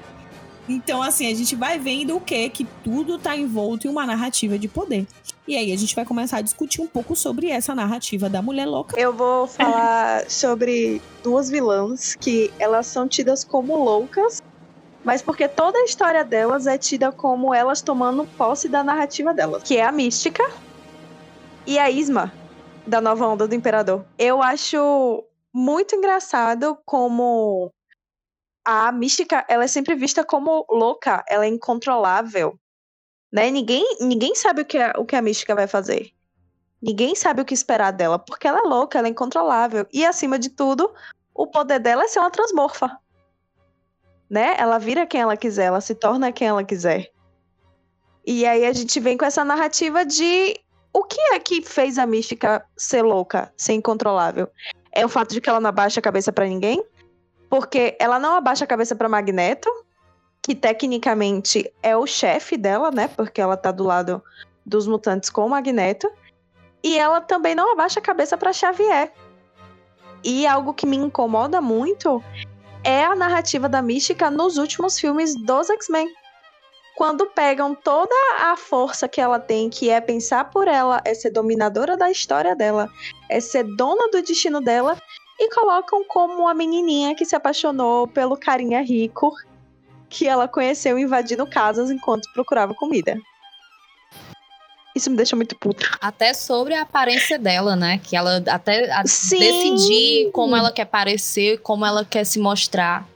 Então, 0.68 1.02
assim, 1.02 1.30
a 1.30 1.34
gente 1.34 1.54
vai 1.54 1.78
vendo 1.78 2.16
o 2.16 2.20
que 2.20 2.48
que 2.48 2.64
tudo 2.82 3.18
tá 3.18 3.36
envolto 3.36 3.86
em 3.86 3.90
uma 3.90 4.04
narrativa 4.04 4.58
de 4.58 4.66
poder. 4.66 5.06
E 5.46 5.56
aí 5.56 5.72
a 5.72 5.76
gente 5.76 5.94
vai 5.94 6.04
começar 6.04 6.38
a 6.38 6.42
discutir 6.42 6.80
um 6.80 6.88
pouco 6.88 7.14
sobre 7.14 7.48
essa 7.48 7.72
narrativa 7.72 8.28
da 8.28 8.42
mulher 8.42 8.66
louca. 8.66 8.98
Eu 8.98 9.12
vou 9.12 9.46
falar 9.46 10.28
sobre 10.28 11.00
duas 11.22 11.48
vilãs 11.48 12.16
que 12.16 12.50
elas 12.58 12.86
são 12.88 13.06
tidas 13.06 13.44
como 13.44 13.76
loucas, 13.76 14.42
mas 15.06 15.22
porque 15.22 15.46
toda 15.46 15.78
a 15.78 15.84
história 15.84 16.24
delas 16.24 16.66
é 16.66 16.76
tida 16.76 17.12
como 17.12 17.54
elas 17.54 17.80
tomando 17.80 18.26
posse 18.36 18.68
da 18.68 18.82
narrativa 18.82 19.32
delas, 19.32 19.62
que 19.62 19.76
é 19.76 19.84
a 19.84 19.92
Mística 19.92 20.42
e 21.64 21.78
a 21.78 21.88
Isma 21.88 22.32
da 22.84 23.00
nova 23.00 23.24
onda 23.24 23.46
do 23.46 23.54
Imperador. 23.54 24.04
Eu 24.18 24.42
acho 24.42 25.24
muito 25.54 25.94
engraçado 25.94 26.76
como 26.84 27.70
a 28.64 28.90
Mística, 28.90 29.44
ela 29.48 29.62
é 29.62 29.68
sempre 29.68 29.94
vista 29.94 30.24
como 30.24 30.66
louca, 30.68 31.24
ela 31.28 31.44
é 31.44 31.48
incontrolável, 31.48 32.58
Né? 33.32 33.48
Ninguém, 33.48 33.98
ninguém 34.00 34.34
sabe 34.34 34.62
o 34.62 34.64
que, 34.64 34.76
a, 34.76 34.92
o 34.98 35.06
que 35.06 35.14
a 35.14 35.22
mística 35.22 35.54
vai 35.54 35.68
fazer. 35.68 36.10
Ninguém 36.82 37.14
sabe 37.14 37.42
o 37.42 37.44
que 37.44 37.54
esperar 37.54 37.92
dela, 37.92 38.18
porque 38.18 38.48
ela 38.48 38.58
é 38.58 38.62
louca, 38.62 38.98
ela 38.98 39.06
é 39.06 39.10
incontrolável. 39.10 39.86
E 39.92 40.04
acima 40.04 40.36
de 40.36 40.50
tudo, 40.50 40.92
o 41.32 41.46
poder 41.46 41.78
dela 41.78 42.02
é 42.02 42.08
ser 42.08 42.18
uma 42.18 42.30
transmorfa. 42.30 42.98
Né? 44.28 44.56
Ela 44.58 44.78
vira 44.78 45.06
quem 45.06 45.20
ela 45.20 45.36
quiser, 45.36 45.66
ela 45.66 45.80
se 45.80 45.94
torna 45.94 46.32
quem 46.32 46.48
ela 46.48 46.64
quiser. 46.64 47.10
E 48.26 48.44
aí 48.44 48.66
a 48.66 48.72
gente 48.72 48.98
vem 48.98 49.16
com 49.16 49.24
essa 49.24 49.44
narrativa 49.44 50.04
de 50.04 50.58
o 50.92 51.04
que 51.04 51.20
é 51.32 51.38
que 51.38 51.62
fez 51.62 51.98
a 51.98 52.06
mística 52.06 52.64
ser 52.76 53.02
louca, 53.02 53.52
ser 53.56 53.74
incontrolável? 53.74 54.48
É 54.90 55.04
o 55.04 55.08
fato 55.08 55.32
de 55.32 55.40
que 55.40 55.48
ela 55.48 55.60
não 55.60 55.68
abaixa 55.68 56.00
a 56.00 56.02
cabeça 56.02 56.32
para 56.32 56.46
ninguém? 56.46 56.82
Porque 57.48 57.96
ela 58.00 58.18
não 58.18 58.34
abaixa 58.34 58.64
a 58.64 58.66
cabeça 58.66 58.96
para 58.96 59.08
Magneto, 59.08 59.70
que 60.42 60.54
tecnicamente 60.54 61.70
é 61.82 61.96
o 61.96 62.06
chefe 62.06 62.56
dela, 62.56 62.90
né? 62.90 63.08
Porque 63.08 63.40
ela 63.40 63.56
tá 63.56 63.70
do 63.70 63.84
lado 63.84 64.22
dos 64.64 64.86
mutantes 64.86 65.28
com 65.28 65.46
o 65.46 65.50
Magneto. 65.50 66.10
E 66.82 66.98
ela 66.98 67.20
também 67.20 67.54
não 67.54 67.72
abaixa 67.72 68.00
a 68.00 68.02
cabeça 68.02 68.36
para 68.36 68.52
Xavier. 68.52 69.12
E 70.24 70.46
algo 70.46 70.72
que 70.72 70.86
me 70.86 70.96
incomoda 70.96 71.60
muito 71.60 72.24
é 72.86 73.04
a 73.04 73.16
narrativa 73.16 73.68
da 73.68 73.82
mística 73.82 74.30
nos 74.30 74.58
últimos 74.58 74.96
filmes 74.96 75.34
dos 75.34 75.68
X-Men. 75.68 76.08
Quando 76.96 77.26
pegam 77.26 77.74
toda 77.74 78.14
a 78.40 78.56
força 78.56 79.08
que 79.08 79.20
ela 79.20 79.40
tem, 79.40 79.68
que 79.68 79.90
é 79.90 80.00
pensar 80.00 80.44
por 80.50 80.68
ela, 80.68 81.02
é 81.04 81.12
ser 81.12 81.30
dominadora 81.30 81.96
da 81.96 82.12
história 82.12 82.54
dela, 82.54 82.88
é 83.28 83.40
ser 83.40 83.64
dona 83.76 84.08
do 84.12 84.22
destino 84.22 84.60
dela, 84.60 84.96
e 85.38 85.52
colocam 85.52 86.04
como 86.04 86.44
uma 86.44 86.54
menininha 86.54 87.14
que 87.16 87.24
se 87.24 87.34
apaixonou 87.34 88.06
pelo 88.06 88.36
carinha 88.36 88.80
rico 88.82 89.32
que 90.08 90.28
ela 90.28 90.46
conheceu 90.46 90.96
invadindo 90.96 91.44
casas 91.44 91.90
enquanto 91.90 92.32
procurava 92.32 92.72
comida. 92.72 93.18
Isso 94.96 95.10
me 95.10 95.16
deixa 95.16 95.36
muito 95.36 95.54
puta. 95.54 95.86
Até 96.00 96.32
sobre 96.32 96.72
a 96.72 96.80
aparência 96.80 97.38
dela, 97.38 97.76
né? 97.76 98.00
Que 98.02 98.16
ela 98.16 98.42
até 98.48 98.90
a 98.90 99.02
decidir 99.02 100.30
como 100.32 100.56
ela 100.56 100.72
quer 100.72 100.86
parecer, 100.86 101.58
como 101.58 101.84
ela 101.84 102.02
quer 102.02 102.24
se 102.24 102.38
mostrar. 102.38 103.06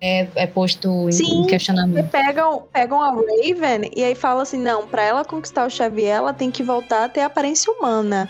É, 0.00 0.26
é 0.34 0.46
posto 0.48 1.08
em, 1.08 1.42
em 1.42 1.46
questionamento. 1.46 2.10
Pegam, 2.10 2.64
pegam 2.72 3.00
a 3.00 3.10
Raven 3.10 3.88
e 3.94 4.02
aí 4.02 4.16
fala 4.16 4.42
assim: 4.42 4.58
não, 4.58 4.84
pra 4.84 5.04
ela 5.04 5.24
conquistar 5.24 5.64
o 5.64 5.70
Xavier, 5.70 6.16
ela 6.16 6.32
tem 6.34 6.50
que 6.50 6.64
voltar 6.64 7.04
a 7.04 7.08
ter 7.08 7.20
aparência 7.20 7.72
humana 7.72 8.28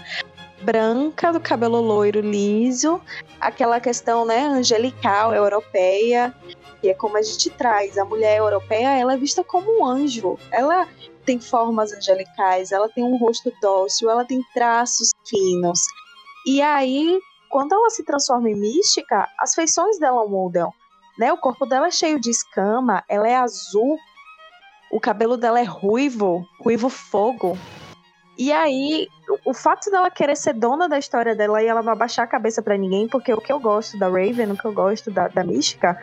branca, 0.62 1.32
do 1.32 1.40
cabelo 1.40 1.80
loiro 1.80 2.20
liso, 2.20 3.00
aquela 3.40 3.80
questão, 3.80 4.24
né, 4.24 4.44
angelical, 4.44 5.34
europeia, 5.34 6.32
é 6.88 6.94
como 6.94 7.16
a 7.16 7.22
gente 7.22 7.50
traz. 7.50 7.96
A 7.96 8.04
mulher 8.04 8.38
europeia, 8.38 8.98
ela 8.98 9.14
é 9.14 9.16
vista 9.16 9.42
como 9.44 9.80
um 9.80 9.84
anjo. 9.84 10.38
Ela 10.50 10.88
tem 11.24 11.38
formas 11.38 11.92
angelicais, 11.92 12.72
ela 12.72 12.88
tem 12.88 13.04
um 13.04 13.16
rosto 13.16 13.52
dócil, 13.60 14.10
ela 14.10 14.24
tem 14.24 14.42
traços 14.52 15.10
finos. 15.26 15.80
E 16.46 16.60
aí, 16.60 17.20
quando 17.48 17.72
ela 17.74 17.90
se 17.90 18.04
transforma 18.04 18.50
em 18.50 18.56
mística, 18.56 19.28
as 19.38 19.54
feições 19.54 19.98
dela 19.98 20.26
mudam. 20.26 20.72
Né? 21.18 21.32
O 21.32 21.38
corpo 21.38 21.66
dela 21.66 21.88
é 21.88 21.90
cheio 21.90 22.18
de 22.18 22.30
escama, 22.30 23.04
ela 23.08 23.28
é 23.28 23.36
azul, 23.36 23.98
o 24.90 24.98
cabelo 24.98 25.36
dela 25.36 25.60
é 25.60 25.64
ruivo, 25.64 26.46
ruivo 26.60 26.88
fogo. 26.88 27.56
E 28.38 28.50
aí, 28.50 29.08
o 29.44 29.52
fato 29.52 29.90
dela 29.90 30.10
querer 30.10 30.36
ser 30.36 30.54
dona 30.54 30.88
da 30.88 30.98
história 30.98 31.34
dela 31.34 31.62
e 31.62 31.66
ela 31.66 31.82
não 31.82 31.92
abaixar 31.92 32.24
a 32.24 32.28
cabeça 32.28 32.62
para 32.62 32.78
ninguém, 32.78 33.06
porque 33.06 33.32
o 33.32 33.40
que 33.40 33.52
eu 33.52 33.60
gosto 33.60 33.98
da 33.98 34.06
Raven, 34.06 34.52
o 34.52 34.56
que 34.56 34.64
eu 34.64 34.72
gosto 34.72 35.10
da, 35.10 35.28
da 35.28 35.44
Mística, 35.44 36.02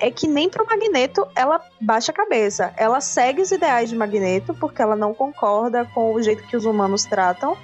é 0.00 0.10
que 0.10 0.26
nem 0.26 0.48
pro 0.48 0.66
Magneto 0.66 1.26
ela 1.36 1.60
baixa 1.80 2.10
a 2.10 2.14
cabeça. 2.14 2.72
Ela 2.76 3.00
segue 3.00 3.42
os 3.42 3.52
ideais 3.52 3.90
de 3.90 3.96
Magneto, 3.96 4.54
porque 4.54 4.80
ela 4.80 4.96
não 4.96 5.14
concorda 5.14 5.84
com 5.94 6.14
o 6.14 6.22
jeito 6.22 6.42
que 6.46 6.56
os 6.56 6.64
humanos 6.64 7.04
tratam 7.04 7.56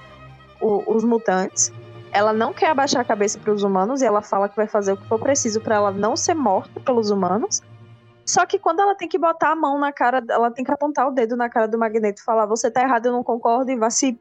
o, 0.61 0.83
os 0.87 1.03
mutantes. 1.03 1.73
Ela 2.13 2.33
não 2.33 2.53
quer 2.53 2.71
abaixar 2.71 3.01
a 3.01 3.05
cabeça 3.05 3.39
para 3.39 3.53
os 3.53 3.63
humanos 3.63 4.03
e 4.03 4.07
ela 4.07 4.23
fala 4.23 4.49
que 4.49 4.57
vai 4.57 4.67
fazer 4.67 4.93
o 4.93 4.97
que 4.97 5.09
for 5.09 5.19
preciso 5.19 5.61
para 5.61 5.77
ela 5.77 5.91
não 5.91 6.17
ser 6.17 6.35
morta 6.35 6.79
pelos 6.81 7.11
humanos. 7.11 7.63
Só 8.25 8.45
que 8.45 8.59
quando 8.59 8.81
ela 8.81 8.95
tem 8.95 9.09
que 9.09 9.19
botar 9.19 9.53
a 9.53 9.57
mão 9.57 9.79
na 9.79 9.93
cara, 9.93 10.23
ela 10.29 10.51
tem 10.51 10.65
que 10.65 10.71
apontar 10.71 11.09
o 11.09 11.13
dedo 11.13 11.37
na 11.37 11.49
cara 11.49 11.67
do 11.67 11.79
Magneto 11.79 12.21
e 12.21 12.25
falar: 12.25 12.47
Você 12.47 12.71
tá 12.71 12.83
errado, 12.83 13.07
eu 13.07 13.13
não 13.13 13.23
concordo, 13.23 13.71
e 13.71 13.77
vai 13.77 13.91
se. 13.91 14.19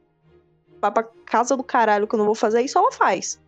Vai 0.80 0.92
pra 0.92 1.04
casa 1.26 1.58
do 1.58 1.64
caralho 1.64 2.08
que 2.08 2.14
eu 2.14 2.20
não 2.20 2.26
vou 2.26 2.36
fazer 2.36 2.62
isso, 2.62 2.78
ela 2.78 2.92
faz. 2.92 3.42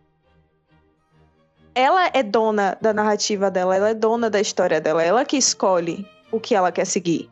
Ela 1.78 2.10
é 2.12 2.24
dona 2.24 2.76
da 2.80 2.92
narrativa 2.92 3.52
dela, 3.52 3.76
ela 3.76 3.90
é 3.90 3.94
dona 3.94 4.28
da 4.28 4.40
história 4.40 4.80
dela, 4.80 5.00
ela 5.00 5.24
que 5.24 5.36
escolhe 5.36 6.04
o 6.32 6.40
que 6.40 6.56
ela 6.56 6.72
quer 6.72 6.84
seguir. 6.84 7.30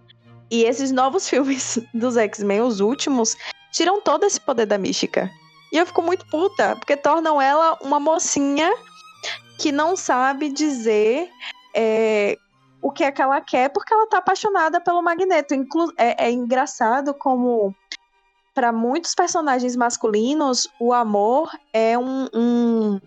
E 0.48 0.62
esses 0.62 0.92
novos 0.92 1.26
filmes 1.28 1.80
dos 1.92 2.16
X-Men, 2.16 2.60
os 2.60 2.78
últimos, 2.78 3.36
tiram 3.72 4.00
todo 4.00 4.24
esse 4.24 4.40
poder 4.40 4.66
da 4.66 4.78
mística. 4.78 5.28
E 5.72 5.78
eu 5.78 5.84
fico 5.84 6.00
muito 6.00 6.24
puta, 6.30 6.76
porque 6.76 6.96
tornam 6.96 7.42
ela 7.42 7.76
uma 7.82 7.98
mocinha 7.98 8.72
que 9.58 9.72
não 9.72 9.96
sabe 9.96 10.48
dizer 10.48 11.28
é, 11.74 12.36
o 12.80 12.92
que 12.92 13.02
é 13.02 13.10
que 13.10 13.20
ela 13.20 13.40
quer, 13.40 13.70
porque 13.70 13.92
ela 13.92 14.06
tá 14.06 14.18
apaixonada 14.18 14.80
pelo 14.80 15.02
Magneto. 15.02 15.56
Inclu 15.56 15.92
é, 15.98 16.26
é 16.26 16.30
engraçado 16.30 17.12
como 17.12 17.74
para 18.54 18.70
muitos 18.70 19.12
personagens 19.12 19.74
masculinos 19.74 20.68
o 20.78 20.92
amor 20.92 21.50
é 21.72 21.98
um, 21.98 22.28
um, 22.32 23.00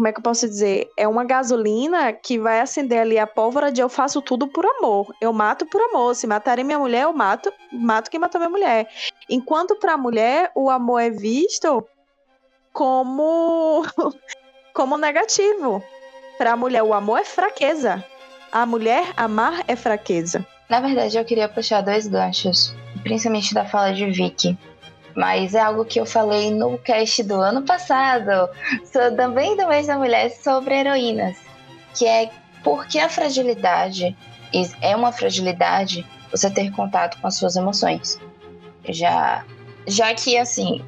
como 0.00 0.08
é 0.08 0.12
que 0.12 0.18
eu 0.18 0.22
posso 0.22 0.48
dizer? 0.48 0.90
É 0.96 1.06
uma 1.06 1.24
gasolina 1.24 2.10
que 2.10 2.38
vai 2.38 2.60
acender 2.60 3.00
ali 3.00 3.18
a 3.18 3.26
pólvora 3.26 3.70
de 3.70 3.82
eu 3.82 3.88
faço 3.90 4.22
tudo 4.22 4.48
por 4.48 4.64
amor. 4.64 5.14
Eu 5.20 5.30
mato 5.30 5.66
por 5.66 5.78
amor. 5.78 6.14
Se 6.14 6.26
matarem 6.26 6.64
minha 6.64 6.78
mulher, 6.78 7.02
eu 7.02 7.12
mato, 7.12 7.52
mato 7.70 8.10
quem 8.10 8.18
matou 8.18 8.40
minha 8.40 8.48
mulher. 8.48 8.88
Enquanto 9.28 9.76
para 9.76 9.92
a 9.92 9.98
mulher 9.98 10.50
o 10.54 10.70
amor 10.70 11.00
é 11.00 11.10
visto 11.10 11.86
como 12.72 13.84
como 14.72 14.96
negativo. 14.96 15.84
Para 16.38 16.52
a 16.52 16.56
mulher 16.56 16.82
o 16.82 16.94
amor 16.94 17.18
é 17.18 17.24
fraqueza. 17.24 18.02
A 18.50 18.64
mulher 18.64 19.12
amar 19.18 19.64
é 19.68 19.76
fraqueza. 19.76 20.46
Na 20.70 20.80
verdade, 20.80 21.18
eu 21.18 21.24
queria 21.26 21.46
puxar 21.46 21.82
dois 21.82 22.06
ganchos, 22.06 22.74
principalmente 23.02 23.52
da 23.52 23.66
fala 23.66 23.92
de 23.92 24.06
Vicky. 24.06 24.56
Mas 25.16 25.54
é 25.54 25.60
algo 25.60 25.84
que 25.84 26.00
eu 26.00 26.06
falei 26.06 26.50
no 26.50 26.78
cast 26.78 27.22
do 27.24 27.34
ano 27.34 27.62
passado, 27.62 28.48
também 29.16 29.56
do 29.56 29.66
mês 29.66 29.86
da 29.86 29.98
mulher, 29.98 30.30
sobre 30.30 30.74
heroínas. 30.74 31.36
Que 31.94 32.06
é 32.06 32.30
porque 32.62 32.98
a 32.98 33.08
fragilidade 33.08 34.16
é 34.80 34.94
uma 34.94 35.12
fragilidade 35.12 36.06
você 36.30 36.50
ter 36.50 36.70
contato 36.72 37.20
com 37.20 37.26
as 37.26 37.36
suas 37.36 37.56
emoções. 37.56 38.20
Já, 38.88 39.44
já 39.86 40.14
que, 40.14 40.38
assim, 40.38 40.84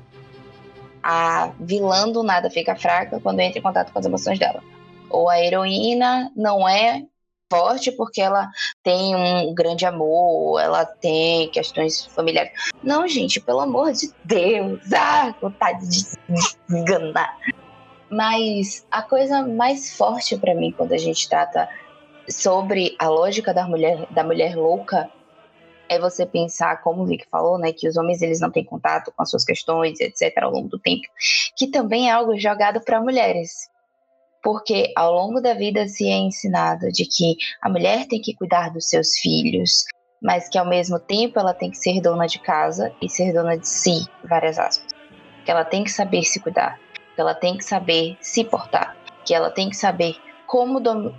a 1.02 1.50
vilã 1.58 2.08
do 2.08 2.22
nada 2.22 2.48
fica 2.48 2.76
fraca 2.76 3.18
quando 3.20 3.40
entra 3.40 3.58
em 3.58 3.62
contato 3.62 3.92
com 3.92 3.98
as 3.98 4.06
emoções 4.06 4.38
dela. 4.38 4.62
Ou 5.10 5.28
a 5.28 5.40
heroína 5.40 6.30
não 6.36 6.68
é 6.68 7.02
forte 7.52 7.92
porque 7.92 8.22
ela 8.22 8.50
tem 8.82 9.14
um 9.14 9.54
grande 9.54 9.84
amor, 9.84 10.58
ela 10.58 10.86
tem 10.86 11.50
questões 11.50 12.06
familiares. 12.06 12.50
Não, 12.82 13.06
gente, 13.06 13.40
pelo 13.40 13.60
amor 13.60 13.92
de 13.92 14.10
Deus, 14.24 14.80
ah, 14.96 15.34
vontade 15.38 15.86
de 15.86 16.06
enganar. 16.70 17.36
Mas 18.10 18.86
a 18.90 19.02
coisa 19.02 19.46
mais 19.46 19.94
forte 19.94 20.36
para 20.38 20.54
mim 20.54 20.72
quando 20.72 20.92
a 20.92 20.98
gente 20.98 21.28
trata 21.28 21.68
sobre 22.28 22.96
a 22.98 23.08
lógica 23.08 23.52
da 23.52 23.66
mulher, 23.66 24.06
da 24.10 24.24
mulher 24.24 24.56
louca 24.56 25.10
é 25.88 25.98
você 25.98 26.24
pensar, 26.24 26.80
como 26.80 27.02
o 27.02 27.06
Vic 27.06 27.26
falou, 27.30 27.58
né, 27.58 27.70
que 27.70 27.86
os 27.86 27.98
homens 27.98 28.22
eles 28.22 28.40
não 28.40 28.50
têm 28.50 28.64
contato 28.64 29.12
com 29.14 29.22
as 29.22 29.28
suas 29.28 29.44
questões, 29.44 30.00
etc, 30.00 30.32
ao 30.42 30.50
longo 30.50 30.68
do 30.68 30.78
tempo, 30.78 31.02
que 31.54 31.66
também 31.66 32.08
é 32.08 32.12
algo 32.12 32.38
jogado 32.38 32.80
para 32.80 32.98
mulheres 32.98 33.70
porque 34.42 34.92
ao 34.96 35.12
longo 35.12 35.40
da 35.40 35.54
vida 35.54 35.86
se 35.86 36.08
é 36.08 36.16
ensinado 36.16 36.88
de 36.88 37.06
que 37.06 37.36
a 37.60 37.68
mulher 37.68 38.06
tem 38.06 38.20
que 38.20 38.34
cuidar 38.34 38.70
dos 38.70 38.88
seus 38.88 39.16
filhos, 39.18 39.84
mas 40.20 40.48
que 40.48 40.58
ao 40.58 40.66
mesmo 40.66 40.98
tempo 40.98 41.38
ela 41.38 41.54
tem 41.54 41.70
que 41.70 41.78
ser 41.78 42.00
dona 42.00 42.26
de 42.26 42.38
casa 42.40 42.92
e 43.00 43.08
ser 43.08 43.32
dona 43.32 43.56
de 43.56 43.68
si, 43.68 44.06
várias 44.24 44.58
aspas. 44.58 44.86
Que 45.44 45.50
ela 45.50 45.64
tem 45.64 45.84
que 45.84 45.90
saber 45.90 46.24
se 46.24 46.40
cuidar, 46.40 46.78
que 47.14 47.20
ela 47.20 47.34
tem 47.34 47.56
que 47.56 47.64
saber 47.64 48.16
se 48.20 48.44
portar, 48.44 48.96
que 49.24 49.34
ela 49.34 49.50
tem 49.50 49.70
que 49.70 49.76
saber 49.76 50.16
como, 50.46 50.80
dom 50.80 51.12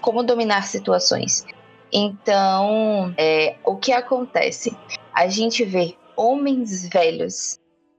como 0.00 0.22
dominar 0.22 0.66
situações. 0.66 1.44
Então, 1.92 3.14
é, 3.16 3.56
o 3.64 3.76
que 3.76 3.92
acontece? 3.92 4.76
A 5.12 5.28
gente 5.28 5.64
vê 5.64 5.96
homens 6.16 6.88
velhos 6.88 7.58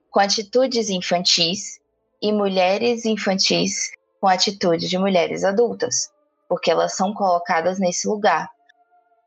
com 0.09 0.19
atitudes 0.19 0.89
infantis 0.89 1.79
e 2.21 2.31
mulheres 2.31 3.05
infantis 3.05 3.91
com 4.19 4.27
a 4.27 4.33
atitude 4.33 4.87
de 4.87 4.97
mulheres 4.97 5.43
adultas, 5.43 6.11
porque 6.47 6.71
elas 6.71 6.95
são 6.95 7.13
colocadas 7.13 7.79
nesse 7.79 8.07
lugar. 8.07 8.49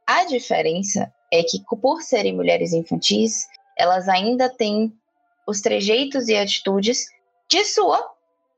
A 0.07 0.25
diferença 0.25 1.13
é 1.33 1.43
que, 1.43 1.63
por 1.81 2.03
serem 2.03 2.35
mulheres 2.35 2.73
infantis, 2.73 3.47
elas 3.79 4.09
ainda 4.09 4.49
têm 4.49 4.93
os 5.47 5.61
trejeitos 5.61 6.29
e 6.29 6.37
atitudes 6.37 7.07
de 7.49 7.65
sua 7.65 8.05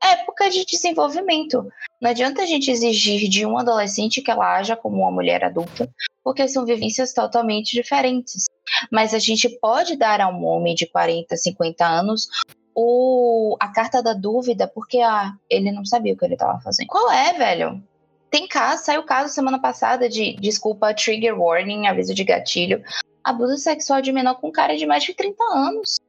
época 0.03 0.49
de 0.49 0.65
desenvolvimento. 0.65 1.65
Não 2.01 2.09
adianta 2.09 2.41
a 2.41 2.45
gente 2.45 2.69
exigir 2.69 3.29
de 3.29 3.45
um 3.45 3.57
adolescente 3.57 4.21
que 4.21 4.29
ela 4.29 4.57
haja 4.57 4.75
como 4.75 4.97
uma 4.97 5.11
mulher 5.11 5.43
adulta, 5.43 5.89
porque 6.23 6.47
são 6.47 6.65
vivências 6.65 7.13
totalmente 7.13 7.71
diferentes. 7.71 8.45
Mas 8.91 9.13
a 9.13 9.19
gente 9.19 9.47
pode 9.59 9.95
dar 9.95 10.19
a 10.19 10.27
um 10.27 10.43
homem 10.45 10.75
de 10.75 10.85
40, 10.87 11.35
50 11.37 11.85
anos 11.85 12.27
o, 12.75 13.55
a 13.59 13.67
carta 13.69 14.01
da 14.01 14.13
dúvida, 14.13 14.67
porque 14.67 14.99
ah, 14.99 15.33
ele 15.49 15.71
não 15.71 15.85
sabia 15.85 16.13
o 16.13 16.17
que 16.17 16.25
ele 16.25 16.33
estava 16.33 16.59
fazendo. 16.61 16.87
Qual 16.87 17.11
é, 17.11 17.33
velho? 17.33 17.83
Tem 18.29 18.47
caso, 18.47 18.83
saiu 18.83 19.03
caso 19.03 19.33
semana 19.33 19.59
passada 19.59 20.09
de, 20.09 20.35
desculpa, 20.37 20.93
trigger 20.93 21.39
warning, 21.39 21.85
aviso 21.85 22.15
de 22.15 22.23
gatilho, 22.23 22.83
abuso 23.23 23.57
sexual 23.57 24.01
de 24.01 24.11
menor 24.11 24.35
com 24.35 24.51
cara 24.51 24.75
de 24.75 24.87
mais 24.87 25.03
de 25.03 25.13
30 25.13 25.43
anos. 25.53 25.99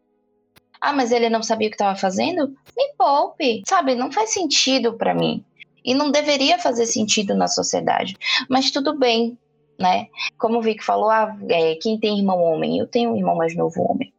Ah, 0.81 0.93
mas 0.93 1.13
ele 1.13 1.29
não 1.29 1.43
sabia 1.43 1.69
o 1.69 1.71
que 1.71 1.75
estava 1.75 1.97
fazendo? 1.97 2.49
Me 2.77 2.95
poupe. 2.97 3.63
Sabe, 3.67 3.95
não 3.95 4.11
faz 4.11 4.31
sentido 4.33 4.95
para 4.95 5.15
mim. 5.15 5.45
E 5.85 5.95
não 5.95 6.11
deveria 6.11 6.59
fazer 6.59 6.87
sentido 6.87 7.35
na 7.35 7.47
sociedade. 7.47 8.17
Mas 8.49 8.71
tudo 8.71 8.99
bem, 8.99 9.39
né? 9.79 10.09
Como 10.39 10.59
o 10.59 10.63
Vic 10.63 10.83
falou, 10.83 11.11
ah, 11.11 11.37
é, 11.49 11.75
quem 11.75 12.01
tem 12.01 12.19
irmão 12.19 12.43
homem? 12.43 12.79
Eu 12.79 12.87
tenho 12.87 13.13
um 13.13 13.17
irmão 13.17 13.37
mais 13.37 13.55
novo 13.55 13.83
homem. 13.83 14.14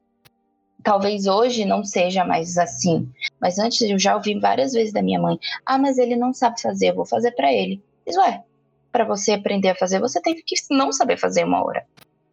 Talvez 0.85 1.25
hoje 1.25 1.65
não 1.65 1.83
seja 1.83 2.23
mais 2.23 2.59
assim, 2.59 3.11
mas 3.41 3.57
antes 3.57 3.81
eu 3.81 3.97
já 3.97 4.15
ouvi 4.15 4.39
várias 4.39 4.71
vezes 4.71 4.93
da 4.93 5.01
minha 5.01 5.19
mãe: 5.19 5.39
ah, 5.65 5.79
mas 5.79 5.97
ele 5.97 6.15
não 6.15 6.31
sabe 6.31 6.61
fazer, 6.61 6.91
eu 6.91 6.95
vou 6.95 7.07
fazer 7.07 7.31
para 7.31 7.51
ele. 7.51 7.83
Diz, 8.05 8.15
ué, 8.17 8.43
para 8.91 9.03
você 9.03 9.31
aprender 9.31 9.69
a 9.69 9.75
fazer, 9.75 9.99
você 9.99 10.21
tem 10.21 10.35
que 10.35 10.55
não 10.69 10.91
saber 10.91 11.17
fazer 11.17 11.43
uma 11.43 11.65
hora. 11.65 11.87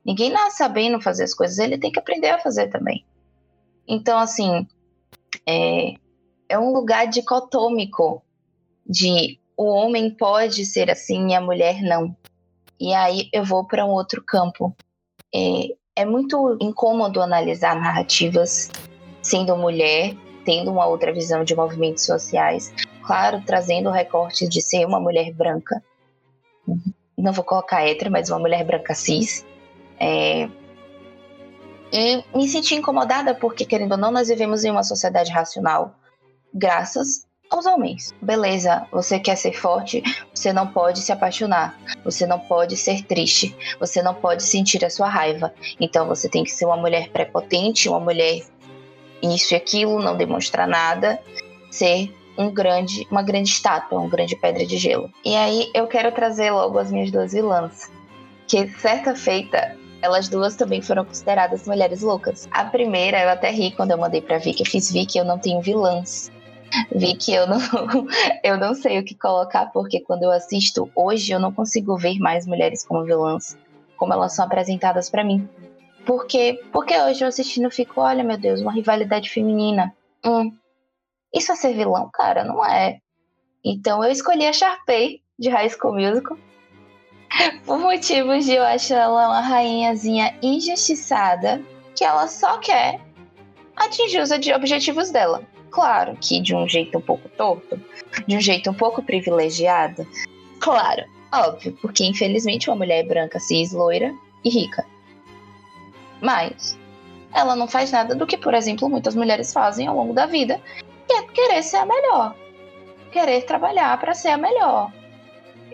Ninguém 0.05 0.29
nasce 0.29 0.59
sabendo 0.59 1.01
fazer 1.01 1.25
as 1.25 1.33
coisas, 1.33 1.59
ele 1.59 1.79
tem 1.79 1.91
que 1.91 1.99
aprender 1.99 2.29
a 2.29 2.39
fazer 2.39 2.69
também. 2.69 3.07
Então, 3.89 4.19
assim, 4.19 4.67
é, 5.49 5.95
é 6.47 6.59
um 6.59 6.75
lugar 6.75 7.07
dicotômico 7.07 8.23
de 8.87 9.41
o 9.57 9.65
homem 9.65 10.11
pode 10.11 10.67
ser 10.67 10.91
assim 10.91 11.29
e 11.29 11.35
a 11.35 11.41
mulher 11.41 11.81
não. 11.81 12.15
E 12.79 12.93
aí 12.93 13.31
eu 13.33 13.47
vou 13.47 13.67
para 13.67 13.87
um 13.87 13.93
outro 13.93 14.23
campo. 14.23 14.77
É, 15.35 15.75
é 15.95 16.05
muito 16.05 16.57
incômodo 16.61 17.21
analisar 17.21 17.77
narrativas 17.77 18.71
sendo 19.21 19.57
mulher, 19.57 20.17
tendo 20.45 20.73
uma 20.73 20.87
outra 20.87 21.13
visão 21.13 21.45
de 21.45 21.55
movimentos 21.55 22.05
sociais. 22.05 22.73
Claro, 23.05 23.43
trazendo 23.45 23.89
o 23.89 23.93
recorte 23.93 24.49
de 24.49 24.61
ser 24.61 24.87
uma 24.87 24.99
mulher 24.99 25.33
branca. 25.33 25.83
Não 27.17 27.33
vou 27.33 27.45
colocar 27.45 27.87
hétero, 27.87 28.11
mas 28.11 28.31
uma 28.31 28.39
mulher 28.39 28.65
branca 28.65 28.95
cis. 28.95 29.47
É... 29.99 30.49
E 31.93 32.25
me 32.35 32.49
senti 32.49 32.75
incomodada 32.75 33.35
porque, 33.35 33.65
querendo 33.65 33.93
ou 33.93 33.99
não, 33.99 34.11
nós 34.11 34.29
vivemos 34.29 34.65
em 34.65 34.71
uma 34.71 34.83
sociedade 34.83 35.31
racional, 35.31 35.95
graças 36.53 37.27
aos 37.53 37.67
homens. 37.67 38.15
Beleza, 38.21 38.87
você 38.91 39.21
quer 39.21 39.37
ser 39.37 39.53
forte, 39.53 40.03
você 40.35 40.53
não 40.53 40.67
pode 40.67 41.01
se 41.01 41.13
apaixonar, 41.13 41.79
você 42.03 42.27
não 42.27 42.39
pode 42.39 42.77
ser 42.77 43.03
triste, 43.03 43.55
você 43.79 44.03
não 44.03 44.15
pode 44.15 44.43
sentir 44.43 44.85
a 44.85 44.91
sua 44.91 45.09
raiva. 45.09 45.53
Então 45.79 46.07
você 46.07 46.29
tem 46.29 46.43
que 46.43 46.51
ser 46.51 46.65
uma 46.65 46.77
mulher 46.77 47.11
prepotente, 47.11 47.89
uma 47.89 48.01
mulher 48.01 48.43
isso 49.23 49.55
e 49.55 49.57
aquilo, 49.57 50.03
não 50.03 50.17
demonstrar 50.17 50.67
nada, 50.67 51.21
ser 51.71 52.13
um 52.37 52.51
grande, 52.51 53.07
uma 53.11 53.23
grande 53.23 53.51
estátua, 53.51 54.01
uma 54.01 54.09
grande 54.09 54.35
pedra 54.35 54.65
de 54.65 54.79
gelo. 54.79 55.11
E 55.25 55.37
aí 55.37 55.71
eu 55.75 55.87
quero 55.87 56.11
trazer 56.11 56.51
logo 56.51 56.79
as 56.79 56.91
minhas 56.91 57.11
duas 57.11 57.33
vilãs, 57.33 57.91
que 58.49 58.67
certa 58.79 59.15
feita 59.15 59.77
elas 60.01 60.29
duas 60.29 60.57
também 60.57 60.83
foram 60.83 61.05
consideradas 61.05 61.65
mulheres 61.65 62.01
loucas. 62.01 62.49
A 62.51 62.65
primeira, 62.65 63.21
eu 63.21 63.29
até 63.29 63.51
ri 63.51 63.71
quando 63.71 63.93
eu 63.93 63.99
mandei 63.99 64.21
pra 64.21 64.39
Vicky, 64.39 64.63
eu 64.63 64.67
fiz 64.67 64.91
Vicky, 64.91 65.19
eu 65.19 65.25
não 65.25 65.39
tenho 65.39 65.61
vilãs 65.61 66.33
vi 66.95 67.17
que 67.17 67.33
eu 67.33 67.47
não, 67.47 67.59
eu 68.43 68.57
não 68.57 68.75
sei 68.75 68.99
o 68.99 69.05
que 69.05 69.15
colocar, 69.15 69.67
porque 69.67 70.01
quando 70.01 70.25
eu 70.25 70.31
assisto 70.31 70.91
hoje, 70.95 71.33
eu 71.33 71.41
não 71.41 71.53
consigo 71.53 71.97
ver 71.97 72.19
mais 72.19 72.47
mulheres 72.47 72.85
como 72.85 73.05
vilãs, 73.05 73.57
como 73.97 74.13
elas 74.13 74.35
são 74.35 74.45
apresentadas 74.45 75.11
para 75.11 75.25
mim. 75.25 75.49
Porque, 76.05 76.61
porque 76.73 76.99
hoje 76.99 77.25
eu 77.25 77.29
assistindo 77.29 77.71
fico, 77.71 78.01
olha 78.01 78.25
meu 78.25 78.37
Deus, 78.37 78.61
uma 78.61 78.73
rivalidade 78.73 79.31
feminina. 79.31 79.95
Hum, 80.25 80.53
isso 81.33 81.53
é 81.53 81.57
ser 81.57 81.75
vilão, 81.75 82.11
cara? 82.13 82.45
Não 82.45 82.65
é. 82.65 82.99
Então 83.65 84.03
eu 84.03 84.11
escolhi 84.11 84.47
a 84.47 84.53
Sharpay 84.53 85.21
de 85.39 85.49
High 85.49 85.71
School 85.71 85.95
Musical. 85.95 86.37
Por 87.65 87.79
motivos 87.79 88.45
de 88.45 88.55
eu 88.55 88.65
acho 88.65 88.93
ela 88.93 89.29
uma 89.29 89.41
rainhazinha 89.41 90.37
injustiçada, 90.43 91.63
que 91.97 92.05
ela 92.05 92.27
só 92.27 92.59
quer 92.59 93.01
atingir 93.77 94.21
os 94.21 94.31
objetivos 94.31 95.11
dela. 95.11 95.43
Claro 95.73 96.17
que 96.21 96.39
de 96.39 96.55
um 96.55 96.69
jeito 96.69 96.99
um 96.99 97.01
pouco 97.01 97.29
torto, 97.31 97.81
de 98.27 98.37
um 98.37 98.41
jeito 98.41 98.71
um 98.71 98.75
pouco 98.75 99.03
privilegiado. 99.03 100.07
Claro, 100.61 101.05
óbvio, 101.33 101.77
porque 101.81 102.05
infelizmente 102.05 102.69
uma 102.69 102.77
mulher 102.77 103.01
é 103.01 103.09
branca, 103.09 103.41
cis, 103.41 103.73
loira 103.73 104.15
e 104.45 104.51
rica. 104.51 104.85
Mas 106.21 106.79
ela 107.33 107.57
não 107.57 107.67
faz 107.67 107.91
nada 107.91 108.15
do 108.15 108.27
que, 108.27 108.37
por 108.37 108.53
exemplo, 108.53 108.89
muitas 108.89 109.15
mulheres 109.15 109.53
fazem 109.53 109.87
ao 109.87 109.97
longo 109.97 110.13
da 110.13 110.27
vida, 110.27 110.61
que 111.09 111.15
é 111.15 111.23
querer 111.29 111.63
ser 111.63 111.79
a 111.79 111.87
melhor. 111.87 112.37
Querer 113.11 113.43
trabalhar 113.47 113.99
para 113.99 114.15
ser 114.15 114.29
a 114.29 114.37
melhor. 114.37 114.93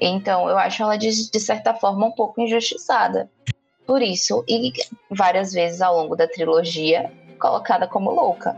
Então, 0.01 0.49
eu 0.49 0.57
acho 0.57 0.81
ela, 0.81 0.97
de, 0.97 1.29
de 1.29 1.41
certa 1.41 1.75
forma, 1.75 2.07
um 2.07 2.12
pouco 2.12 2.41
injustiçada. 2.41 3.29
Por 3.85 4.01
isso, 4.01 4.45
e 4.49 4.73
várias 5.11 5.53
vezes 5.53 5.81
ao 5.81 5.97
longo 5.97 6.15
da 6.15 6.29
trilogia, 6.29 7.12
colocada 7.41 7.89
como 7.89 8.12
louca. 8.12 8.57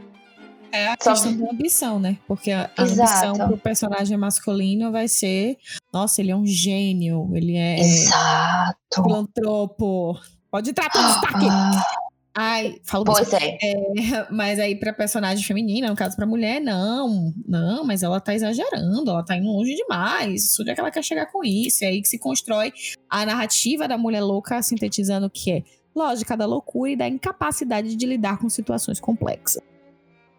É 0.72 0.88
a 0.88 0.96
Só... 1.00 1.12
questão 1.12 1.36
da 1.36 1.50
ambição, 1.50 1.98
né? 1.98 2.18
Porque 2.26 2.50
a, 2.50 2.70
a 2.76 2.82
ambição 2.82 3.34
pro 3.34 3.58
personagem 3.58 4.16
masculino 4.16 4.90
vai 4.92 5.08
ser, 5.08 5.56
nossa, 5.92 6.20
ele 6.20 6.30
é 6.30 6.36
um 6.36 6.46
gênio, 6.46 7.30
ele 7.34 7.56
é 7.56 7.80
Exato. 7.80 9.02
filantropo. 9.02 10.18
Pode 10.50 10.70
entrar 10.70 10.90
para 10.90 11.06
destaque. 11.06 11.46
Ah. 11.50 11.84
Ai, 12.32 12.76
falo 12.84 13.04
Pois 13.04 13.32
é. 13.32 13.58
é. 13.62 14.26
Mas 14.30 14.58
aí 14.58 14.76
pra 14.76 14.92
personagem 14.92 15.44
feminina, 15.44 15.88
no 15.88 15.96
caso 15.96 16.16
pra 16.16 16.26
mulher, 16.26 16.60
não. 16.60 17.34
Não, 17.46 17.84
mas 17.84 18.02
ela 18.02 18.20
tá 18.20 18.34
exagerando, 18.34 19.10
ela 19.10 19.24
tá 19.24 19.36
indo 19.36 19.48
longe 19.48 19.74
demais. 19.74 20.56
Onde 20.60 20.70
é 20.70 20.74
que 20.74 20.80
ela 20.80 20.90
quer 20.90 21.02
chegar 21.02 21.26
com 21.26 21.44
isso? 21.44 21.84
É 21.84 21.88
aí 21.88 22.00
que 22.00 22.08
se 22.08 22.18
constrói 22.18 22.72
a 23.08 23.26
narrativa 23.26 23.88
da 23.88 23.98
mulher 23.98 24.20
louca, 24.20 24.62
sintetizando 24.62 25.26
o 25.26 25.30
que 25.30 25.50
é 25.50 25.62
lógica 25.94 26.36
da 26.36 26.46
loucura 26.46 26.92
e 26.92 26.96
da 26.96 27.08
incapacidade 27.08 27.96
de 27.96 28.06
lidar 28.06 28.38
com 28.38 28.48
situações 28.48 29.00
complexas. 29.00 29.62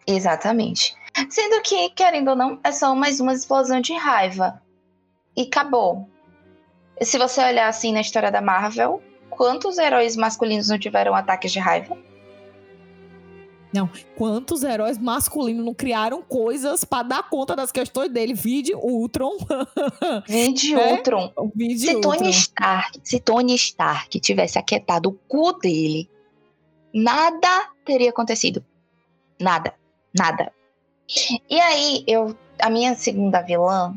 Exatamente. 0.06 0.94
Sendo 1.28 1.62
que, 1.62 1.90
querendo 1.90 2.28
ou 2.28 2.36
não, 2.36 2.58
é 2.64 2.72
só 2.72 2.94
mais 2.94 3.20
uma 3.20 3.34
explosão 3.34 3.80
de 3.80 3.92
raiva. 3.92 4.60
E 5.36 5.42
acabou. 5.42 6.08
Se 7.00 7.18
você 7.18 7.42
olhar 7.42 7.68
assim 7.68 7.92
na 7.92 8.00
história 8.00 8.30
da 8.30 8.40
Marvel, 8.40 9.02
quantos 9.30 9.78
heróis 9.78 10.16
masculinos 10.16 10.68
não 10.68 10.78
tiveram 10.78 11.14
ataques 11.14 11.52
de 11.52 11.58
raiva? 11.58 11.96
Não, 13.72 13.88
quantos 14.16 14.62
heróis 14.62 14.98
masculinos 14.98 15.64
não 15.64 15.72
criaram 15.72 16.20
coisas 16.22 16.84
para 16.84 17.02
dar 17.04 17.30
conta 17.30 17.56
das 17.56 17.72
questões 17.72 18.10
dele? 18.10 18.34
Vide 18.34 18.74
Ultron. 18.74 19.38
Vide 20.28 20.74
é? 20.74 20.92
Ultron. 20.92 21.32
Vide 21.54 21.78
se 21.78 21.94
Ultron. 21.94 22.16
Tony 22.18 22.30
Stark, 22.30 23.00
se 23.02 23.20
Tony 23.20 23.54
Stark 23.54 24.20
tivesse 24.20 24.58
aquietado 24.58 25.08
o 25.08 25.12
cu 25.26 25.54
dele, 25.54 26.08
nada 26.92 27.70
teria 27.82 28.10
acontecido. 28.10 28.62
Nada. 29.40 29.74
Nada. 30.16 30.52
E 31.48 31.60
aí, 31.60 32.04
eu. 32.06 32.36
A 32.60 32.70
minha 32.70 32.94
segunda 32.94 33.40
vilã 33.42 33.94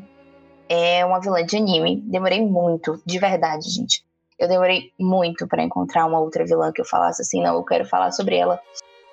é 0.68 1.06
uma 1.06 1.20
vilã 1.20 1.46
de 1.46 1.58
anime. 1.58 2.02
Demorei 2.06 2.42
muito, 2.42 3.02
de 3.06 3.20
verdade, 3.20 3.70
gente. 3.70 4.04
Eu 4.38 4.48
demorei 4.48 4.92
muito 5.00 5.48
para 5.48 5.64
encontrar 5.64 6.06
uma 6.06 6.20
outra 6.20 6.46
vilã 6.46 6.72
que 6.72 6.82
eu 6.82 6.86
falasse 6.86 7.22
assim, 7.22 7.42
não, 7.42 7.56
eu 7.56 7.64
quero 7.64 7.86
falar 7.86 8.12
sobre 8.12 8.36
ela. 8.36 8.60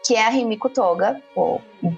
Que 0.05 0.17
é 0.17 0.27
a 0.27 0.33
Himiko 0.33 0.69
Toga, 0.69 1.23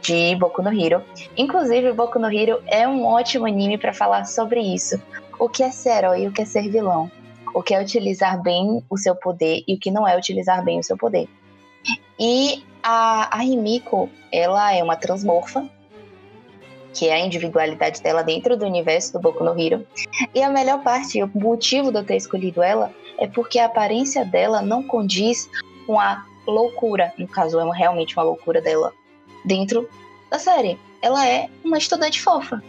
de 0.02 0.36
Boku 0.36 0.62
no 0.62 0.70
Hero. 0.70 1.02
Inclusive, 1.36 1.92
Boku 1.92 2.18
no 2.18 2.30
Hero 2.30 2.62
é 2.66 2.86
um 2.86 3.04
ótimo 3.04 3.46
anime 3.46 3.78
para 3.78 3.94
falar 3.94 4.26
sobre 4.26 4.60
isso. 4.60 5.00
O 5.38 5.48
que 5.48 5.62
é 5.62 5.70
ser 5.70 5.98
herói 5.98 6.24
e 6.24 6.28
o 6.28 6.32
que 6.32 6.42
é 6.42 6.44
ser 6.44 6.68
vilão. 6.68 7.10
O 7.54 7.62
que 7.62 7.74
é 7.74 7.80
utilizar 7.80 8.42
bem 8.42 8.84
o 8.90 8.98
seu 8.98 9.16
poder 9.16 9.64
e 9.66 9.74
o 9.74 9.78
que 9.78 9.90
não 9.90 10.06
é 10.06 10.16
utilizar 10.18 10.62
bem 10.62 10.78
o 10.80 10.84
seu 10.84 10.98
poder. 10.98 11.28
E 12.18 12.62
a, 12.84 13.38
a 13.38 13.42
Himiko, 13.42 14.10
ela 14.30 14.74
é 14.74 14.82
uma 14.82 14.94
transmorfa, 14.94 15.66
que 16.92 17.08
é 17.08 17.14
a 17.14 17.18
individualidade 17.18 18.02
dela 18.02 18.22
dentro 18.22 18.58
do 18.58 18.66
universo 18.66 19.14
do 19.14 19.20
Boku 19.20 19.42
no 19.42 19.58
Hero. 19.58 19.86
E 20.34 20.42
a 20.42 20.50
melhor 20.50 20.82
parte, 20.82 21.22
o 21.22 21.30
motivo 21.34 21.90
de 21.90 21.98
eu 21.98 22.04
ter 22.04 22.16
escolhido 22.16 22.62
ela, 22.62 22.92
é 23.18 23.26
porque 23.26 23.58
a 23.58 23.64
aparência 23.64 24.22
dela 24.22 24.60
não 24.60 24.82
condiz 24.82 25.48
com 25.86 25.98
a 25.98 26.24
loucura, 26.46 27.12
no 27.16 27.26
caso, 27.26 27.58
é 27.58 27.76
realmente 27.76 28.14
uma 28.16 28.22
loucura 28.22 28.60
dela, 28.60 28.92
dentro 29.46 29.88
da 30.30 30.38
série. 30.38 30.78
Ela 31.00 31.26
é 31.26 31.48
uma 31.64 31.78
estudante 31.78 32.20
fofa. 32.20 32.62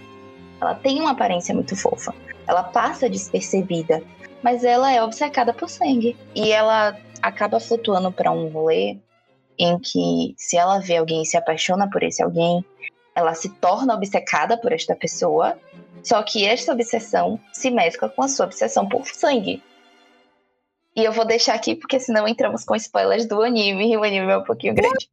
Ela 0.61 0.75
tem 0.75 1.01
uma 1.01 1.11
aparência 1.11 1.53
muito 1.53 1.75
fofa. 1.75 2.15
Ela 2.47 2.63
passa 2.63 3.09
despercebida, 3.09 4.01
mas 4.41 4.63
ela 4.63 4.91
é 4.91 5.03
obcecada 5.03 5.51
por 5.51 5.69
sangue. 5.69 6.15
E 6.33 6.51
ela 6.51 6.97
acaba 7.21 7.59
flutuando 7.59 8.11
para 8.11 8.31
um 8.31 8.47
rolê 8.47 8.97
em 9.57 9.79
que 9.79 10.33
se 10.37 10.57
ela 10.57 10.79
vê 10.79 10.97
alguém 10.97 11.21
e 11.21 11.25
se 11.25 11.37
apaixona 11.37 11.89
por 11.89 12.03
esse 12.03 12.21
alguém, 12.21 12.63
ela 13.13 13.33
se 13.33 13.49
torna 13.49 13.93
obcecada 13.95 14.57
por 14.57 14.73
esta 14.73 14.95
pessoa 14.95 15.57
Só 16.03 16.21
que 16.21 16.45
esta 16.45 16.71
obsessão 16.71 17.39
se 17.51 17.71
mescla 17.71 18.09
com 18.09 18.21
a 18.21 18.27
sua 18.27 18.45
obsessão 18.45 18.87
por 18.87 19.07
sangue. 19.07 19.63
E 20.95 21.03
eu 21.03 21.11
vou 21.11 21.25
deixar 21.25 21.55
aqui, 21.55 21.75
porque 21.75 21.99
senão 21.99 22.27
entramos 22.27 22.63
com 22.63 22.75
spoilers 22.75 23.25
do 23.25 23.41
anime, 23.41 23.91
e 23.91 23.97
o 23.97 24.03
anime 24.03 24.31
é 24.31 24.37
um 24.37 24.43
pouquinho 24.43 24.75
grande. 24.75 25.09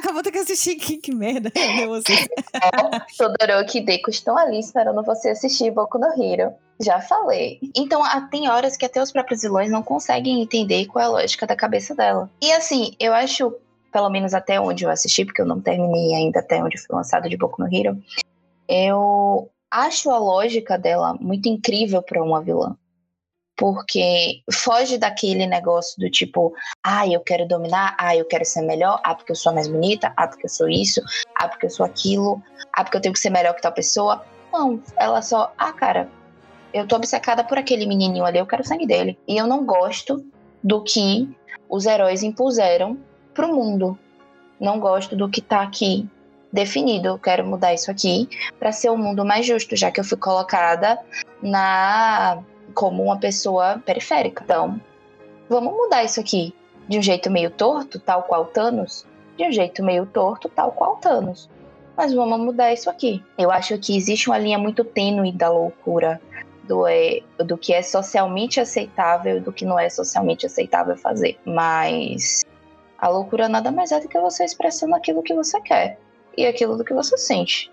Acabou 0.00 0.22
de 0.22 0.30
assistir, 0.38 0.76
que, 0.80 0.96
que 0.96 1.14
merda. 1.14 1.52
Você. 1.88 2.12
é, 2.54 3.00
Todoroki 3.16 3.78
e 3.78 3.84
Deku 3.84 4.10
estão 4.10 4.36
ali 4.36 4.58
esperando 4.58 5.02
você 5.02 5.30
assistir 5.30 5.70
Boku 5.70 5.98
no 5.98 6.08
Hero. 6.20 6.52
Já 6.80 7.00
falei. 7.00 7.60
Então, 7.76 8.02
tem 8.30 8.48
horas 8.48 8.76
que 8.76 8.86
até 8.86 9.02
os 9.02 9.12
próprios 9.12 9.42
vilões 9.42 9.70
não 9.70 9.82
conseguem 9.82 10.40
entender 10.40 10.86
qual 10.86 11.04
é 11.04 11.06
a 11.06 11.10
lógica 11.10 11.46
da 11.46 11.54
cabeça 11.54 11.94
dela. 11.94 12.30
E 12.40 12.50
assim, 12.52 12.94
eu 12.98 13.12
acho, 13.12 13.54
pelo 13.92 14.08
menos 14.08 14.32
até 14.32 14.58
onde 14.58 14.84
eu 14.84 14.90
assisti, 14.90 15.26
porque 15.26 15.42
eu 15.42 15.46
não 15.46 15.60
terminei 15.60 16.14
ainda 16.14 16.40
até 16.40 16.62
onde 16.64 16.78
foi 16.78 16.96
lançado 16.96 17.28
de 17.28 17.36
Boku 17.36 17.62
no 17.62 17.68
Hero, 17.72 18.02
eu 18.66 19.50
acho 19.70 20.08
a 20.08 20.18
lógica 20.18 20.78
dela 20.78 21.14
muito 21.20 21.50
incrível 21.50 22.02
para 22.02 22.22
uma 22.22 22.40
vilã 22.40 22.74
porque 23.60 24.40
foge 24.50 24.96
daquele 24.96 25.46
negócio 25.46 26.00
do 26.00 26.10
tipo, 26.10 26.54
ah, 26.82 27.06
eu 27.06 27.20
quero 27.20 27.46
dominar, 27.46 27.94
ah, 27.98 28.16
eu 28.16 28.24
quero 28.24 28.42
ser 28.42 28.62
melhor, 28.62 28.98
ah, 29.04 29.14
porque 29.14 29.32
eu 29.32 29.36
sou 29.36 29.52
mais 29.52 29.68
bonita, 29.68 30.10
ah, 30.16 30.26
porque 30.26 30.46
eu 30.46 30.48
sou 30.48 30.66
isso, 30.66 31.02
ah, 31.38 31.46
porque 31.46 31.66
eu 31.66 31.70
sou 31.70 31.84
aquilo, 31.84 32.42
ah, 32.72 32.82
porque 32.82 32.96
eu 32.96 33.02
tenho 33.02 33.12
que 33.12 33.20
ser 33.20 33.28
melhor 33.28 33.52
que 33.52 33.60
tal 33.60 33.70
pessoa. 33.70 34.24
Não, 34.50 34.82
ela 34.96 35.20
só, 35.20 35.52
ah, 35.58 35.74
cara, 35.74 36.08
eu 36.72 36.86
tô 36.86 36.96
obcecada 36.96 37.44
por 37.44 37.58
aquele 37.58 37.84
menininho 37.84 38.24
ali, 38.24 38.38
eu 38.38 38.46
quero 38.46 38.62
o 38.62 38.66
sangue 38.66 38.86
dele. 38.86 39.18
E 39.28 39.36
eu 39.36 39.46
não 39.46 39.66
gosto 39.66 40.24
do 40.64 40.82
que 40.82 41.28
os 41.68 41.84
heróis 41.84 42.22
impuseram 42.22 42.96
pro 43.34 43.54
mundo. 43.54 43.98
Não 44.58 44.80
gosto 44.80 45.14
do 45.14 45.28
que 45.28 45.42
tá 45.42 45.60
aqui 45.60 46.08
definido. 46.50 47.08
Eu 47.08 47.18
quero 47.18 47.44
mudar 47.44 47.74
isso 47.74 47.90
aqui 47.90 48.26
para 48.58 48.72
ser 48.72 48.88
um 48.88 48.96
mundo 48.96 49.22
mais 49.22 49.44
justo, 49.44 49.76
já 49.76 49.90
que 49.90 50.00
eu 50.00 50.04
fui 50.04 50.16
colocada 50.16 50.98
na 51.42 52.42
como 52.74 53.02
uma 53.02 53.18
pessoa 53.18 53.80
periférica. 53.84 54.42
Então, 54.44 54.80
vamos 55.48 55.72
mudar 55.72 56.04
isso 56.04 56.20
aqui 56.20 56.54
de 56.88 56.98
um 56.98 57.02
jeito 57.02 57.30
meio 57.30 57.50
torto, 57.50 57.98
tal 57.98 58.22
qual 58.24 58.46
Thanos, 58.46 59.06
de 59.36 59.44
um 59.44 59.52
jeito 59.52 59.82
meio 59.82 60.06
torto, 60.06 60.48
tal 60.48 60.72
qual 60.72 60.96
Thanos. 60.96 61.48
Mas 61.96 62.12
vamos 62.12 62.40
mudar 62.40 62.72
isso 62.72 62.88
aqui. 62.88 63.22
Eu 63.36 63.50
acho 63.50 63.78
que 63.78 63.96
existe 63.96 64.28
uma 64.28 64.38
linha 64.38 64.58
muito 64.58 64.84
tênue 64.84 65.32
da 65.32 65.48
loucura, 65.48 66.20
do, 66.64 66.86
é, 66.86 67.20
do 67.38 67.58
que 67.58 67.72
é 67.72 67.82
socialmente 67.82 68.60
aceitável 68.60 69.36
e 69.36 69.40
do 69.40 69.52
que 69.52 69.64
não 69.64 69.78
é 69.78 69.88
socialmente 69.88 70.46
aceitável 70.46 70.96
fazer. 70.96 71.38
Mas 71.44 72.44
a 72.98 73.08
loucura 73.08 73.48
nada 73.48 73.70
mais 73.70 73.92
é 73.92 74.00
do 74.00 74.08
que 74.08 74.18
você 74.18 74.44
expressando 74.44 74.94
aquilo 74.94 75.22
que 75.22 75.34
você 75.34 75.60
quer 75.60 75.98
e 76.36 76.46
aquilo 76.46 76.76
do 76.76 76.84
que 76.84 76.94
você 76.94 77.16
sente 77.16 77.70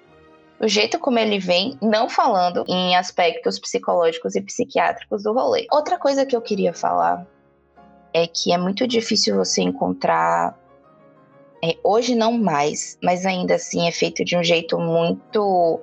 o 0.60 0.68
jeito 0.68 0.98
como 0.98 1.20
ele 1.20 1.38
vem, 1.38 1.78
não 1.82 2.10
falando 2.10 2.66
em 2.68 2.96
aspectos 2.96 3.60
psicológicos 3.60 4.36
e 4.36 4.42
psiquiátricos 4.42 5.24
do 5.24 5.34
rolê. 5.34 5.68
Outra 5.72 6.00
coisa 6.00 6.26
que 6.26 6.36
eu 6.36 6.42
queria 6.42 6.74
falar 6.74 7.28
é 8.14 8.26
que 8.26 8.52
é 8.52 8.58
muito 8.58 8.88
difícil 8.88 9.36
você 9.36 9.62
encontrar. 9.62 10.58
É, 11.64 11.76
hoje 11.84 12.16
não 12.16 12.38
mais, 12.38 12.98
mas 13.04 13.26
ainda 13.26 13.56
assim 13.56 13.88
é 13.88 13.92
feito 13.92 14.26
de 14.26 14.36
um 14.36 14.44
jeito 14.44 14.80
muito 14.80 15.80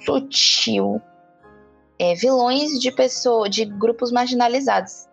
sutil. 0.00 1.00
É, 1.98 2.14
vilões 2.14 2.80
de 2.80 2.90
pessoas, 2.90 3.50
de 3.50 3.64
grupos 3.64 4.10
marginalizados. 4.10 5.08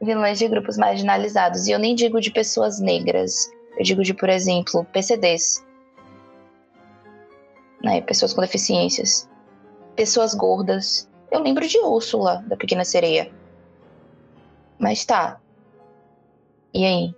Vilões 0.00 0.38
de 0.38 0.46
grupos 0.46 0.76
marginalizados. 0.76 1.66
E 1.66 1.72
eu 1.72 1.78
nem 1.78 1.94
digo 1.94 2.20
de 2.20 2.30
pessoas 2.30 2.78
negras. 2.78 3.50
Eu 3.76 3.84
digo 3.84 4.02
de, 4.02 4.14
por 4.14 4.28
exemplo, 4.28 4.84
PCDs 4.92 5.64
né? 7.82 8.00
Pessoas 8.00 8.32
com 8.32 8.40
deficiências, 8.40 9.28
pessoas 9.96 10.34
gordas. 10.34 11.08
Eu 11.30 11.40
lembro 11.40 11.66
de 11.66 11.78
Úrsula, 11.78 12.44
da 12.46 12.56
Pequena 12.56 12.84
Sereia. 12.84 13.30
Mas 14.78 15.04
tá. 15.04 15.40
E 16.72 16.84
aí? 16.84 17.14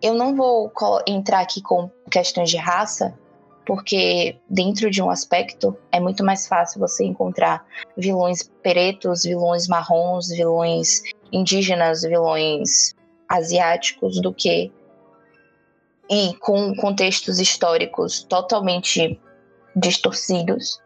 Eu 0.00 0.14
não 0.14 0.34
vou 0.34 0.70
entrar 1.06 1.40
aqui 1.40 1.60
com 1.62 1.90
questões 2.10 2.50
de 2.50 2.56
raça, 2.56 3.18
porque 3.66 4.38
dentro 4.48 4.90
de 4.90 5.02
um 5.02 5.10
aspecto 5.10 5.76
é 5.90 5.98
muito 5.98 6.24
mais 6.24 6.46
fácil 6.46 6.78
você 6.78 7.04
encontrar 7.04 7.66
vilões 7.96 8.48
pretos, 8.62 9.24
vilões 9.24 9.66
marrons, 9.66 10.28
vilões 10.28 11.02
indígenas, 11.32 12.02
vilões 12.02 12.94
asiáticos 13.28 14.20
do 14.20 14.32
que 14.32 14.70
e 16.08 16.34
com 16.34 16.74
contextos 16.76 17.38
históricos 17.38 18.22
totalmente 18.22 19.20
distorcidos 19.74 20.80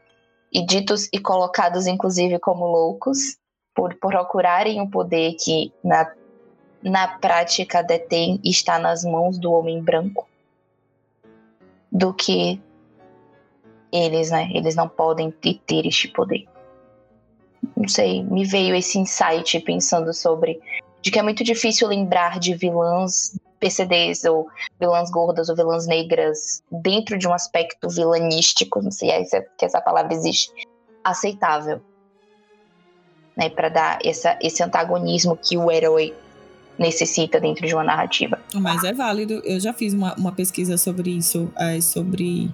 e 0.53 0.65
ditos 0.65 1.09
e 1.13 1.19
colocados 1.19 1.87
inclusive 1.87 2.39
como 2.39 2.67
loucos 2.67 3.39
por 3.75 3.95
procurarem 3.95 4.81
o 4.81 4.85
um 4.85 4.91
poder 4.91 5.35
que 5.35 5.73
na, 5.85 6.11
na 6.83 7.09
prática 7.19 7.83
detém 7.83 8.41
e 8.43 8.51
está 8.51 8.79
nas 8.79 9.05
mãos 9.05 9.39
do 9.39 9.53
homem 9.53 9.83
branco 9.83 10.29
do 11.91 12.13
que 12.15 12.61
eles, 13.93 14.31
né? 14.31 14.49
Eles 14.53 14.75
não 14.77 14.89
podem 14.89 15.31
ter 15.31 15.87
este 15.87 16.09
poder. 16.09 16.47
Não 17.77 17.89
sei, 17.89 18.23
me 18.23 18.45
veio 18.45 18.75
esse 18.75 18.99
insight 18.99 19.59
pensando 19.61 20.13
sobre 20.15 20.61
de 21.03 21.11
que 21.11 21.19
é 21.19 21.23
muito 21.23 21.43
difícil 21.43 21.89
lembrar 21.89 22.39
de 22.39 22.55
vilãs 22.55 23.39
PCDs 23.61 24.25
ou 24.25 24.49
vilãs 24.81 25.11
gordas 25.11 25.49
ou 25.49 25.55
vilãs 25.55 25.87
negras 25.87 26.63
dentro 26.71 27.19
de 27.19 27.29
um 27.29 27.33
aspecto 27.33 27.89
vilanístico, 27.89 28.83
não 28.83 28.91
sei 28.91 29.25
se, 29.27 29.41
que 29.57 29.65
essa 29.65 29.81
palavra 29.81 30.15
existe, 30.15 30.51
aceitável. 31.05 31.81
Né, 33.37 33.49
para 33.49 33.69
dar 33.69 33.99
essa, 34.05 34.37
esse 34.43 34.63
antagonismo 34.63 35.37
que 35.37 35.57
o 35.57 35.71
herói 35.71 36.15
necessita 36.77 37.39
dentro 37.39 37.67
de 37.67 37.75
uma 37.75 37.85
narrativa. 37.85 38.39
Mas 38.55 38.83
é 38.83 38.93
válido. 38.93 39.41
Eu 39.45 39.61
já 39.61 39.73
fiz 39.73 39.93
uma, 39.93 40.15
uma 40.17 40.33
pesquisa 40.33 40.77
sobre 40.77 41.11
isso, 41.11 41.51
é, 41.57 41.81
sobre 41.81 42.53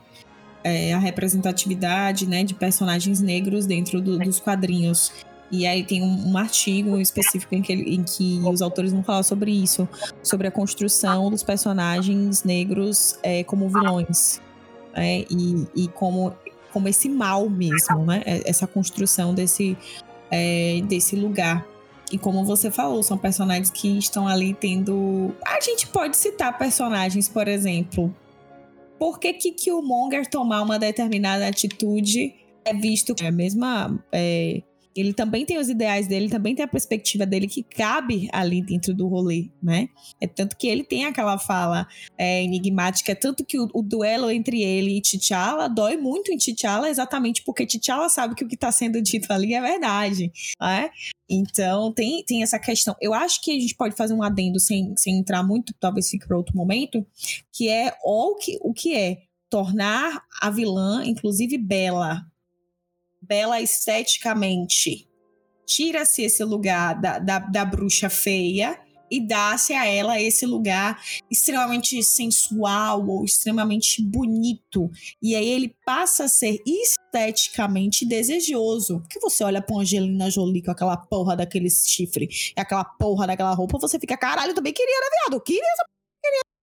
é, 0.62 0.92
a 0.92 0.98
representatividade 0.98 2.28
né, 2.28 2.42
de 2.42 2.52
personagens 2.52 3.20
negros 3.20 3.66
dentro 3.66 4.00
do, 4.00 4.18
dos 4.18 4.40
quadrinhos. 4.40 5.12
E 5.50 5.66
aí 5.66 5.84
tem 5.84 6.02
um, 6.02 6.32
um 6.32 6.36
artigo 6.36 6.98
específico 6.98 7.54
em 7.54 7.62
que, 7.62 7.72
em 7.72 8.02
que, 8.02 8.40
os 8.44 8.60
autores 8.60 8.92
vão 8.92 9.02
falar 9.02 9.22
sobre 9.22 9.50
isso, 9.50 9.88
sobre 10.22 10.48
a 10.48 10.50
construção 10.50 11.30
dos 11.30 11.42
personagens 11.42 12.42
negros 12.42 13.18
é, 13.22 13.44
como 13.44 13.68
vilões. 13.68 14.40
Né? 14.94 15.24
E, 15.30 15.66
e 15.74 15.88
como, 15.88 16.34
como 16.72 16.88
esse 16.88 17.08
mal 17.08 17.48
mesmo, 17.48 18.04
né? 18.04 18.22
É, 18.26 18.48
essa 18.48 18.66
construção 18.66 19.34
desse, 19.34 19.76
é, 20.30 20.80
desse 20.88 21.14
lugar. 21.14 21.66
E 22.10 22.18
como 22.18 22.44
você 22.44 22.70
falou, 22.70 23.02
são 23.02 23.18
personagens 23.18 23.70
que 23.70 23.98
estão 23.98 24.28
ali 24.28 24.54
tendo. 24.54 25.34
A 25.44 25.60
gente 25.60 25.86
pode 25.88 26.16
citar 26.16 26.56
personagens, 26.56 27.28
por 27.28 27.48
exemplo. 27.48 28.14
Por 28.98 29.18
que, 29.18 29.32
que 29.32 29.52
Killmonger 29.52 30.28
tomar 30.28 30.62
uma 30.62 30.78
determinada 30.78 31.46
atitude 31.46 32.34
é 32.64 32.74
visto 32.74 33.14
é 33.22 33.28
a 33.28 33.32
mesma. 33.32 33.98
É, 34.12 34.62
ele 34.96 35.12
também 35.12 35.44
tem 35.44 35.58
os 35.58 35.68
ideais 35.68 36.06
dele, 36.06 36.28
também 36.28 36.54
tem 36.54 36.64
a 36.64 36.68
perspectiva 36.68 37.26
dele 37.26 37.46
que 37.46 37.62
cabe 37.62 38.28
ali 38.32 38.62
dentro 38.62 38.94
do 38.94 39.06
rolê, 39.06 39.50
né? 39.62 39.88
É 40.20 40.26
tanto 40.26 40.56
que 40.56 40.66
ele 40.66 40.82
tem 40.82 41.04
aquela 41.04 41.38
fala 41.38 41.86
é, 42.16 42.42
enigmática, 42.42 43.12
é 43.12 43.14
tanto 43.14 43.44
que 43.44 43.58
o, 43.58 43.68
o, 43.74 43.82
duelo 43.82 44.30
entre 44.30 44.62
ele 44.62 44.96
e 44.96 45.00
T'Challa 45.02 45.68
dói 45.68 45.96
muito 45.96 46.32
em 46.32 46.38
T'Challa, 46.38 46.88
exatamente 46.88 47.42
porque 47.44 47.66
T'Challa 47.66 48.08
sabe 48.08 48.34
que 48.34 48.44
o 48.44 48.48
que 48.48 48.54
está 48.54 48.72
sendo 48.72 49.00
dito 49.02 49.30
ali 49.32 49.54
é 49.54 49.60
verdade, 49.60 50.32
né? 50.60 50.90
Então, 51.28 51.92
tem, 51.92 52.24
tem 52.24 52.42
essa 52.42 52.58
questão. 52.58 52.94
Eu 53.00 53.12
acho 53.12 53.42
que 53.42 53.50
a 53.50 53.60
gente 53.60 53.74
pode 53.74 53.96
fazer 53.96 54.14
um 54.14 54.22
adendo 54.22 54.60
sem, 54.60 54.94
sem 54.96 55.18
entrar 55.18 55.42
muito, 55.42 55.74
talvez 55.78 56.08
fique 56.08 56.26
para 56.26 56.36
outro 56.36 56.56
momento, 56.56 57.04
que 57.52 57.68
é 57.68 57.92
o 58.04 58.36
que, 58.36 58.58
o 58.62 58.72
que 58.72 58.94
é 58.94 59.22
tornar 59.50 60.22
a 60.40 60.50
vilã, 60.50 61.04
inclusive 61.04 61.58
Bela, 61.58 62.24
bela 63.26 63.60
esteticamente. 63.60 65.08
Tira-se 65.66 66.22
esse 66.22 66.44
lugar 66.44 67.00
da, 67.00 67.18
da, 67.18 67.38
da 67.40 67.64
bruxa 67.64 68.08
feia 68.08 68.78
e 69.10 69.20
dá-se 69.20 69.72
a 69.72 69.86
ela 69.86 70.20
esse 70.20 70.44
lugar 70.46 71.00
extremamente 71.30 72.02
sensual 72.02 73.06
ou 73.08 73.24
extremamente 73.24 74.02
bonito. 74.02 74.90
E 75.22 75.34
aí 75.34 75.48
ele 75.48 75.76
passa 75.84 76.24
a 76.24 76.28
ser 76.28 76.62
esteticamente 76.66 78.04
desejoso. 78.04 79.00
Porque 79.00 79.20
você 79.20 79.44
olha 79.44 79.62
pra 79.62 79.76
Angelina 79.76 80.30
Jolie 80.30 80.62
com 80.62 80.70
aquela 80.70 80.96
porra 80.96 81.36
daquele 81.36 81.70
chifre 81.70 82.28
aquela 82.56 82.84
porra 82.84 83.26
daquela 83.26 83.54
roupa, 83.54 83.78
você 83.78 83.98
fica, 83.98 84.16
caralho, 84.16 84.54
também 84.54 84.72
queria, 84.72 85.00
né, 85.00 85.06
viado? 85.22 85.42
Queria 85.42 85.62
essa 85.62 85.84
queria. 86.22 86.55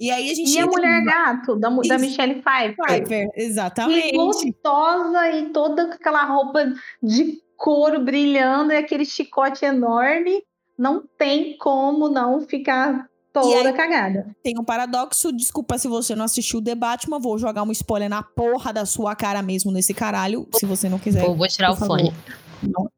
E 0.00 0.10
aí 0.10 0.30
a 0.30 0.34
gente. 0.34 0.50
E 0.50 0.58
a 0.58 0.66
Mulher 0.66 1.04
Gato, 1.04 1.56
da, 1.56 1.68
da 1.68 1.98
Michelle 1.98 2.42
Pfeiffer. 2.42 2.86
Pfeiffer, 2.86 3.28
exatamente. 3.34 4.14
E 4.14 4.16
gostosa 4.16 5.30
e 5.30 5.50
toda 5.50 5.94
aquela 5.94 6.24
roupa 6.24 6.72
de 7.02 7.42
couro 7.56 8.04
brilhando 8.04 8.72
e 8.72 8.76
aquele 8.76 9.04
chicote 9.04 9.64
enorme. 9.64 10.42
Não 10.78 11.02
tem 11.18 11.58
como 11.58 12.08
não 12.08 12.40
ficar 12.40 13.08
toda 13.32 13.68
aí, 13.68 13.72
cagada. 13.72 14.36
Tem 14.44 14.56
um 14.56 14.64
paradoxo, 14.64 15.32
desculpa 15.32 15.76
se 15.76 15.88
você 15.88 16.14
não 16.14 16.24
assistiu 16.24 16.60
o 16.60 16.62
debate, 16.62 17.10
mas 17.10 17.20
vou 17.20 17.36
jogar 17.36 17.64
um 17.64 17.72
spoiler 17.72 18.08
na 18.08 18.22
porra 18.22 18.72
da 18.72 18.86
sua 18.86 19.16
cara 19.16 19.42
mesmo 19.42 19.72
nesse 19.72 19.92
caralho, 19.92 20.46
se 20.54 20.64
você 20.64 20.88
não 20.88 21.00
quiser. 21.00 21.24
Vou, 21.24 21.36
vou 21.36 21.48
tirar 21.48 21.72
o 21.72 21.76
favor. 21.76 21.98
fone. 21.98 22.14
Não, 22.62 22.88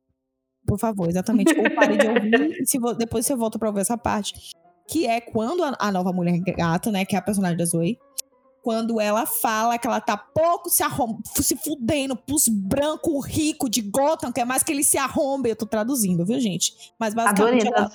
por 0.66 0.78
favor, 0.78 1.08
exatamente. 1.08 1.58
Ou 1.58 1.70
pare 1.74 1.96
de 1.96 2.06
ouvir 2.06 2.66
se 2.66 2.78
depois 2.98 3.24
você 3.24 3.34
volta 3.34 3.58
pra 3.58 3.68
ouvir 3.68 3.80
essa 3.80 3.96
parte. 3.96 4.50
Que 4.90 5.06
é 5.06 5.20
quando 5.20 5.62
a, 5.62 5.76
a 5.78 5.92
nova 5.92 6.12
mulher 6.12 6.38
gata, 6.40 6.90
né, 6.90 7.04
que 7.04 7.14
é 7.14 7.18
a 7.18 7.22
personagem 7.22 7.56
da 7.56 7.64
Zoe, 7.64 7.98
quando 8.62 9.00
ela 9.00 9.24
fala 9.24 9.78
que 9.78 9.86
ela 9.86 10.00
tá 10.00 10.16
pouco 10.16 10.68
se, 10.68 10.82
arrom 10.82 11.18
se 11.36 11.56
fudendo 11.56 12.14
pros 12.14 12.46
brancos 12.48 13.24
ricos 13.26 13.70
de 13.70 13.80
Gotham, 13.80 14.30
que 14.32 14.40
é 14.40 14.44
mais 14.44 14.62
que 14.62 14.70
ele 14.70 14.84
se 14.84 14.98
arrombe. 14.98 15.48
Eu 15.48 15.56
tô 15.56 15.66
traduzindo, 15.66 16.24
viu, 16.26 16.38
gente? 16.38 16.92
Mas 16.98 17.14
basicamente 17.14 17.66
ela, 17.66 17.90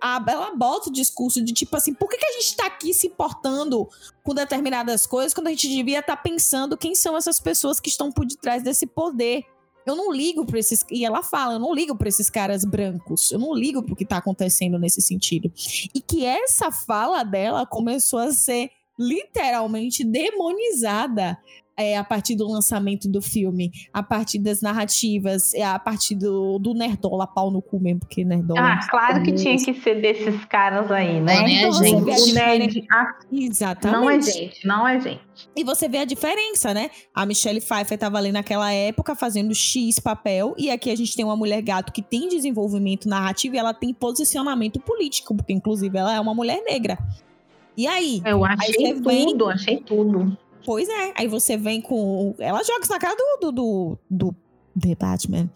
a, 0.00 0.24
ela 0.28 0.54
bota 0.54 0.90
o 0.90 0.92
discurso 0.92 1.42
de 1.42 1.52
tipo 1.52 1.74
assim, 1.76 1.94
por 1.94 2.08
que, 2.08 2.18
que 2.18 2.26
a 2.26 2.32
gente 2.32 2.56
tá 2.56 2.66
aqui 2.66 2.92
se 2.92 3.06
importando 3.06 3.88
com 4.22 4.34
determinadas 4.34 5.06
coisas 5.06 5.32
quando 5.32 5.46
a 5.46 5.50
gente 5.50 5.68
devia 5.68 6.00
estar 6.00 6.16
tá 6.16 6.22
pensando 6.22 6.76
quem 6.76 6.94
são 6.94 7.16
essas 7.16 7.40
pessoas 7.40 7.80
que 7.80 7.88
estão 7.88 8.12
por 8.12 8.26
detrás 8.26 8.62
desse 8.62 8.86
poder? 8.86 9.44
Eu 9.86 9.96
não 9.96 10.12
ligo 10.12 10.44
para 10.44 10.58
esses. 10.58 10.84
E 10.90 11.04
ela 11.04 11.22
fala, 11.22 11.54
eu 11.54 11.58
não 11.58 11.74
ligo 11.74 11.96
para 11.96 12.08
esses 12.08 12.28
caras 12.28 12.64
brancos. 12.64 13.30
Eu 13.32 13.38
não 13.38 13.54
ligo 13.54 13.82
pro 13.82 13.96
que 13.96 14.04
tá 14.04 14.18
acontecendo 14.18 14.78
nesse 14.78 15.00
sentido. 15.00 15.52
E 15.94 16.00
que 16.00 16.24
essa 16.24 16.70
fala 16.70 17.22
dela 17.22 17.66
começou 17.66 18.18
a 18.18 18.32
ser 18.32 18.70
literalmente 18.98 20.04
demonizada 20.04 21.38
é, 21.82 21.96
a 21.96 22.04
partir 22.04 22.34
do 22.36 22.46
lançamento 22.48 23.08
do 23.08 23.22
filme, 23.22 23.70
a 23.92 24.02
partir 24.02 24.38
das 24.38 24.60
narrativas, 24.60 25.54
é, 25.54 25.62
a 25.62 25.78
partir 25.78 26.14
do, 26.14 26.58
do 26.58 26.74
Nerdola 26.74 27.26
pau 27.26 27.50
no 27.50 27.62
cu 27.62 27.80
mesmo, 27.80 28.00
porque 28.00 28.24
Nerdola. 28.24 28.60
Ah, 28.60 28.88
claro 28.88 29.22
que 29.22 29.32
tinha 29.32 29.56
que 29.56 29.74
ser 29.74 30.00
desses 30.00 30.44
caras 30.44 30.90
aí, 30.90 31.20
né? 31.20 31.34
Não 31.34 31.46
é 31.46 31.50
então, 31.50 31.72
gente. 31.72 32.30
O 32.30 32.34
nerd. 32.34 32.86
Ah, 32.92 33.14
Exatamente. 33.32 34.00
Não 34.00 34.10
é 34.10 34.20
gente, 34.20 34.66
não 34.66 34.88
é 34.88 35.00
gente. 35.00 35.20
E 35.56 35.64
você 35.64 35.88
vê 35.88 35.98
a 35.98 36.04
diferença, 36.04 36.74
né? 36.74 36.90
A 37.14 37.24
Michelle 37.24 37.60
Pfeiffer 37.60 37.94
estava 37.94 38.18
ali 38.18 38.30
naquela 38.30 38.72
época 38.72 39.14
fazendo 39.14 39.54
X 39.54 39.98
papel, 39.98 40.54
e 40.58 40.70
aqui 40.70 40.90
a 40.90 40.96
gente 40.96 41.14
tem 41.16 41.24
uma 41.24 41.36
mulher 41.36 41.62
gato 41.62 41.92
que 41.92 42.02
tem 42.02 42.28
desenvolvimento 42.28 43.08
narrativo 43.08 43.54
e 43.54 43.58
ela 43.58 43.72
tem 43.72 43.92
posicionamento 43.94 44.80
político, 44.80 45.34
porque 45.34 45.52
inclusive 45.52 45.96
ela 45.96 46.14
é 46.14 46.20
uma 46.20 46.34
mulher 46.34 46.62
negra. 46.64 46.98
E 47.76 47.86
aí? 47.86 48.20
Eu 48.24 48.44
achei 48.44 48.86
aí 48.86 48.94
tudo, 48.94 49.08
vem... 49.08 49.52
achei 49.52 49.76
tudo. 49.78 50.36
Pois 50.64 50.88
é, 50.88 51.14
aí 51.16 51.26
você 51.26 51.56
vem 51.56 51.80
com. 51.80 52.34
Ela 52.38 52.62
joga 52.62 52.80
isso 52.82 52.92
na 52.92 52.98
cara 52.98 53.16
do, 53.16 53.38
do, 53.40 53.52
do, 53.52 53.98
do 54.10 54.36
The 54.78 54.94
Batman. 54.94 55.50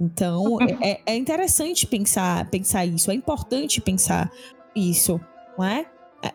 Então, 0.00 0.58
é, 0.80 0.90
é, 0.90 1.00
é 1.06 1.16
interessante 1.16 1.86
pensar, 1.86 2.48
pensar 2.50 2.86
isso, 2.86 3.10
é 3.10 3.14
importante 3.14 3.80
pensar 3.80 4.30
isso, 4.74 5.20
não 5.56 5.64
é? 5.64 5.86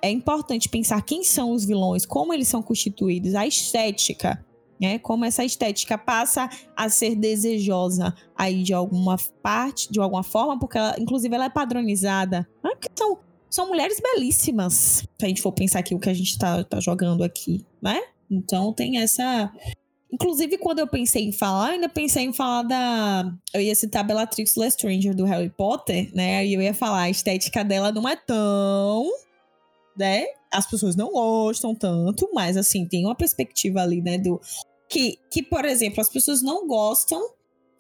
É 0.02 0.10
importante 0.10 0.70
pensar 0.70 1.02
quem 1.02 1.24
são 1.24 1.52
os 1.52 1.66
vilões, 1.66 2.06
como 2.06 2.34
eles 2.34 2.48
são 2.48 2.62
constituídos, 2.62 3.36
a 3.36 3.46
estética, 3.46 4.44
né? 4.80 4.98
Como 5.00 5.26
essa 5.26 5.44
estética 5.44 5.98
passa 5.98 6.50
a 6.76 6.90
ser 6.90 7.16
desejosa 7.16 8.14
aí 8.36 8.64
de 8.64 8.74
alguma 8.74 9.18
parte, 9.42 9.92
de 9.92 10.00
alguma 10.00 10.24
forma, 10.24 10.58
porque 10.58 10.78
ela, 10.78 10.96
inclusive 11.00 11.34
ela 11.36 11.46
é 11.46 11.50
padronizada. 11.50 12.48
Né? 12.64 12.72
São 12.96 13.20
são 13.50 13.68
mulheres 13.68 14.00
belíssimas. 14.02 14.74
Se 14.74 15.08
a 15.26 15.28
gente 15.28 15.40
for 15.40 15.52
pensar 15.52 15.78
aqui 15.78 15.94
o 15.94 16.00
que 16.00 16.10
a 16.10 16.14
gente 16.14 16.40
tá, 16.40 16.64
tá 16.64 16.80
jogando 16.80 17.24
aqui, 17.24 17.64
né? 17.80 18.02
Então 18.34 18.74
tem 18.74 18.98
essa. 19.00 19.52
Inclusive, 20.12 20.58
quando 20.60 20.80
eu 20.80 20.88
pensei 20.88 21.24
em 21.24 21.32
falar, 21.32 21.72
ainda 21.72 21.90
pensei 21.90 22.24
em 22.26 22.34
falar 22.34 22.64
da. 22.64 23.34
Eu 23.54 23.62
ia 23.62 23.74
citar 23.76 24.04
Bellatrix 24.06 24.56
Lestrange 24.56 25.12
do 25.12 25.26
Harry 25.26 25.50
Potter, 25.50 26.12
né? 26.14 26.46
E 26.46 26.54
eu 26.54 26.62
ia 26.62 26.74
falar, 26.74 27.04
a 27.04 27.10
estética 27.10 27.64
dela 27.64 27.92
não 27.92 28.08
é 28.08 28.16
tão. 28.16 29.10
né? 29.98 30.26
As 30.52 30.68
pessoas 30.70 30.96
não 30.96 31.12
gostam 31.12 31.74
tanto, 31.74 32.30
mas 32.34 32.58
assim, 32.58 32.86
tem 32.88 33.06
uma 33.06 33.16
perspectiva 33.16 33.82
ali, 33.82 34.02
né? 34.02 34.18
Do. 34.18 34.40
Que, 34.88 35.18
que, 35.32 35.42
por 35.42 35.66
exemplo, 35.66 36.02
as 36.02 36.10
pessoas 36.10 36.44
não 36.44 36.68
gostam 36.68 37.20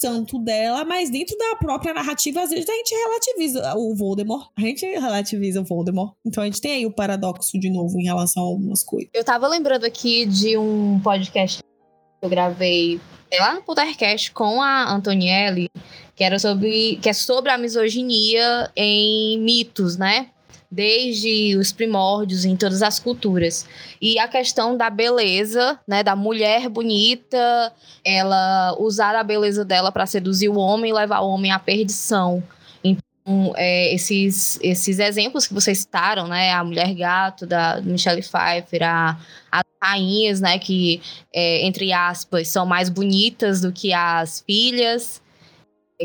tanto 0.03 0.37
dela, 0.37 0.83
mas 0.83 1.09
dentro 1.09 1.37
da 1.37 1.55
própria 1.55 1.93
narrativa, 1.93 2.41
às 2.41 2.49
vezes 2.49 2.67
a 2.67 2.73
gente 2.73 2.93
relativiza 2.93 3.73
o 3.77 3.95
Voldemort. 3.95 4.49
A 4.57 4.59
gente 4.59 4.85
relativiza 4.85 5.61
o 5.61 5.63
Voldemort. 5.63 6.13
Então 6.25 6.43
a 6.43 6.45
gente 6.45 6.59
tem 6.59 6.73
aí 6.73 6.85
o 6.85 6.91
paradoxo 6.91 7.57
de 7.57 7.69
novo 7.69 7.97
em 7.97 8.03
relação 8.03 8.43
a 8.43 8.47
algumas 8.47 8.83
coisas. 8.83 9.09
Eu 9.13 9.23
tava 9.23 9.47
lembrando 9.47 9.85
aqui 9.85 10.25
de 10.25 10.57
um 10.57 10.99
podcast 10.99 11.63
que 11.63 12.25
eu 12.25 12.29
gravei 12.29 12.99
lá 13.39 13.53
no 13.53 13.61
Pottercast 13.61 14.33
com 14.33 14.61
a 14.61 14.93
Antonielli, 14.93 15.69
que 16.13 16.23
era 16.25 16.37
sobre 16.37 16.97
que 17.01 17.07
é 17.07 17.13
sobre 17.13 17.49
a 17.49 17.57
misoginia 17.57 18.69
em 18.75 19.39
mitos, 19.39 19.95
né? 19.95 20.31
Desde 20.73 21.55
os 21.55 21.71
primórdios 21.71 22.45
em 22.45 22.55
todas 22.55 22.81
as 22.81 22.99
culturas. 22.99 23.67
E 24.01 24.17
a 24.17 24.27
questão 24.27 24.75
da 24.75 24.89
beleza, 24.89 25.79
né, 25.87 26.03
da 26.03 26.15
mulher 26.15 26.67
bonita, 26.67 27.71
ela 28.03 28.75
usar 28.79 29.15
a 29.15 29.23
beleza 29.23 29.63
dela 29.63 29.91
para 29.91 30.05
seduzir 30.05 30.49
o 30.49 30.57
homem 30.57 30.89
e 30.89 30.93
levar 30.93 31.19
o 31.19 31.29
homem 31.29 31.51
à 31.51 31.59
perdição. 31.59 32.43
Então, 32.83 33.53
é, 33.55 33.93
esses, 33.93 34.59
esses 34.61 34.99
exemplos 34.99 35.47
que 35.47 35.53
vocês 35.53 35.77
citaram, 35.79 36.27
né, 36.27 36.51
a 36.51 36.63
mulher 36.63 36.93
gato 36.93 37.45
da 37.45 37.79
Michelle 37.81 38.21
Pfeiffer, 38.21 38.83
a, 38.83 39.17
as 39.51 39.63
rainhas, 39.81 40.41
né, 40.41 40.57
que 40.57 41.01
é, 41.31 41.65
entre 41.65 41.93
aspas 41.93 42.49
são 42.49 42.65
mais 42.65 42.89
bonitas 42.89 43.61
do 43.61 43.71
que 43.71 43.93
as 43.93 44.41
filhas, 44.41 45.21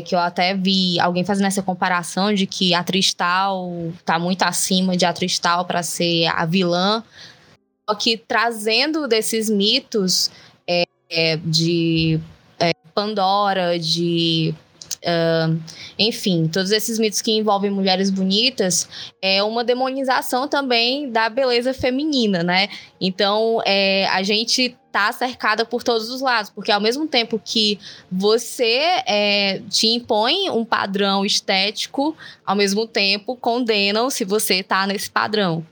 que 0.01 0.15
eu 0.15 0.19
até 0.19 0.53
vi 0.53 0.99
alguém 0.99 1.23
fazendo 1.23 1.47
essa 1.47 1.61
comparação 1.61 2.33
de 2.33 2.45
que 2.45 2.73
a 2.73 2.83
Tristal 2.83 3.91
tá 4.05 4.17
muito 4.19 4.43
acima 4.43 4.95
de 4.95 5.05
a 5.05 5.13
Tristal 5.13 5.65
para 5.65 5.83
ser 5.83 6.27
a 6.27 6.45
vilã. 6.45 7.03
Só 7.89 7.95
que 7.95 8.17
trazendo 8.17 9.07
desses 9.07 9.49
mitos 9.49 10.29
é, 10.67 10.83
é, 11.09 11.37
de 11.37 12.19
é, 12.59 12.71
Pandora, 12.93 13.79
de 13.79 14.53
Uh, 14.99 15.57
enfim, 15.97 16.47
todos 16.47 16.71
esses 16.71 16.99
mitos 16.99 17.21
que 17.21 17.31
envolvem 17.31 17.71
mulheres 17.71 18.09
bonitas 18.09 18.89
é 19.21 19.41
uma 19.41 19.63
demonização 19.63 20.47
também 20.47 21.09
da 21.09 21.29
beleza 21.29 21.73
feminina, 21.73 22.43
né? 22.43 22.67
Então, 22.99 23.61
é, 23.65 24.07
a 24.07 24.21
gente 24.23 24.75
tá 24.91 25.11
cercada 25.11 25.63
por 25.63 25.83
todos 25.83 26.09
os 26.09 26.19
lados, 26.19 26.49
porque 26.49 26.71
ao 26.71 26.81
mesmo 26.81 27.07
tempo 27.07 27.39
que 27.43 27.79
você 28.11 28.79
é, 29.05 29.61
te 29.69 29.87
impõe 29.87 30.49
um 30.49 30.65
padrão 30.65 31.25
estético, 31.25 32.15
ao 32.45 32.55
mesmo 32.55 32.87
tempo 32.87 33.35
condenam 33.35 34.09
se 34.09 34.25
você 34.25 34.63
tá 34.63 34.85
nesse 34.87 35.09
padrão. 35.09 35.65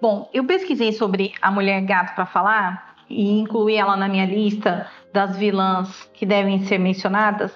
Bom, 0.00 0.28
eu 0.32 0.44
pesquisei 0.44 0.92
sobre 0.92 1.32
a 1.42 1.50
mulher 1.50 1.80
gato 1.82 2.14
para 2.14 2.26
falar 2.26 2.94
e 3.10 3.40
incluí 3.40 3.74
ela 3.74 3.96
na 3.96 4.06
minha 4.06 4.26
lista 4.26 4.88
das 5.12 5.36
vilãs 5.36 6.10
que 6.14 6.26
devem 6.26 6.64
ser 6.64 6.78
mencionadas, 6.78 7.52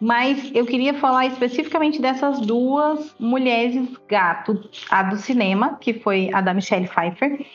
mas 0.00 0.50
eu 0.54 0.66
queria 0.66 0.94
falar 0.94 1.26
especificamente 1.26 2.00
dessas 2.00 2.40
duas 2.40 3.14
mulheres 3.18 3.88
gato, 4.08 4.68
a 4.90 5.02
do 5.02 5.16
cinema, 5.16 5.78
que 5.80 5.94
foi 5.94 6.30
a 6.32 6.40
da 6.40 6.52
Michelle 6.52 6.88
Pfeiffer, 6.88 7.46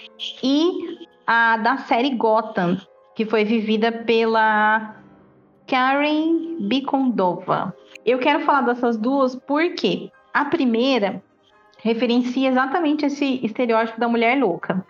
e 0.41 1.07
a 1.27 1.57
da 1.57 1.77
série 1.77 2.11
Gotham, 2.11 2.77
que 3.15 3.25
foi 3.25 3.43
vivida 3.43 3.91
pela 3.91 4.95
Karen 5.67 6.57
Bicondova. 6.61 7.75
Eu 8.05 8.17
quero 8.19 8.39
falar 8.45 8.61
dessas 8.61 8.97
duas 8.97 9.35
porque 9.35 10.11
a 10.33 10.45
primeira 10.45 11.21
referencia 11.83 12.49
exatamente 12.49 13.05
esse 13.05 13.45
estereótipo 13.45 13.99
da 13.99 14.07
mulher 14.07 14.39
louca. 14.39 14.85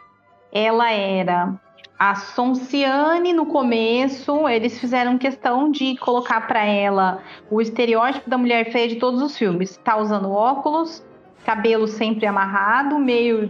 Ela 0.52 0.91
era 0.91 1.60
a 1.99 2.15
Sonciane 2.15 3.34
no 3.34 3.45
começo, 3.45 4.47
eles 4.47 4.80
fizeram 4.80 5.17
questão 5.17 5.69
de 5.69 5.97
colocar 5.97 6.47
para 6.47 6.63
ela 6.63 7.21
o 7.51 7.61
estereótipo 7.61 8.30
da 8.30 8.38
mulher 8.38 8.71
feia 8.71 8.88
de 8.88 8.95
todos 8.95 9.21
os 9.21 9.38
filmes. 9.38 9.77
Tá 9.84 9.97
usando 9.97 10.31
óculos, 10.31 11.05
cabelo 11.45 11.88
sempre 11.88 12.26
amarrado, 12.26 12.97
meio 12.97 13.49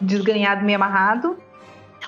desganhado, 0.00 0.64
meio 0.64 0.76
amarrado 0.76 1.38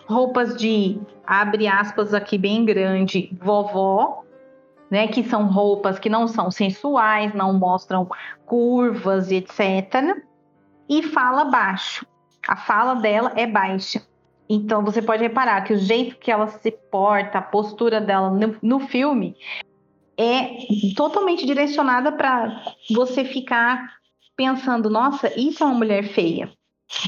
roupas 0.05 0.57
de 0.57 1.01
abre 1.27 1.67
aspas 1.67 2.13
aqui 2.13 2.37
bem 2.37 2.65
grande, 2.65 3.31
vovó, 3.41 4.25
né, 4.91 5.09
que 5.09 5.25
são 5.25 5.47
roupas 5.47 5.99
que 5.99 6.09
não 6.09 6.29
são 6.29 6.51
sensuais, 6.51 7.35
não 7.35 7.53
mostram 7.53 8.09
curvas, 8.45 9.31
etc. 9.31 10.23
E 10.89 11.03
fala 11.03 11.45
baixo. 11.45 12.07
A 12.47 12.57
fala 12.57 12.95
dela 12.95 13.33
é 13.35 13.47
baixa. 13.47 14.03
Então 14.49 14.85
você 14.85 15.03
pode 15.03 15.23
reparar 15.23 15.63
que 15.63 15.73
o 15.73 15.79
jeito 15.79 16.17
que 16.17 16.31
ela 16.31 16.47
se 16.49 16.71
porta, 16.71 17.39
a 17.39 17.43
postura 17.43 18.01
dela 18.01 18.31
no, 18.31 18.57
no 18.63 18.81
filme 18.81 19.37
é 20.17 20.57
totalmente 20.97 21.45
direcionada 21.45 22.13
para 22.13 22.63
você 22.91 23.25
ficar 23.25 23.97
pensando, 24.37 24.89
nossa, 24.89 25.33
isso 25.39 25.63
é 25.63 25.67
uma 25.67 25.75
mulher 25.75 26.05
feia. 26.05 26.51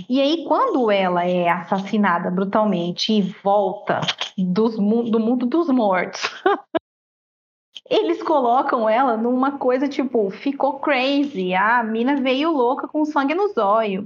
E 0.09 0.20
aí, 0.20 0.44
quando 0.44 0.90
ela 0.90 1.24
é 1.24 1.48
assassinada 1.48 2.31
brutalmente 2.31 3.12
e 3.12 3.23
volta 3.23 4.01
dos, 4.36 4.74
do 4.74 5.20
mundo 5.20 5.47
dos 5.47 5.69
mortos, 5.69 6.20
eles 7.89 8.23
colocam 8.23 8.89
ela 8.89 9.16
numa 9.16 9.52
coisa 9.52 9.89
tipo, 9.89 10.31
ficou 10.31 10.81
crazy, 10.81 11.55
a 11.55 11.82
mina 11.85 12.16
veio 12.16 12.51
louca 12.51 12.89
com 12.89 13.05
sangue 13.05 13.35
nos 13.35 13.56
olhos. 13.56 14.05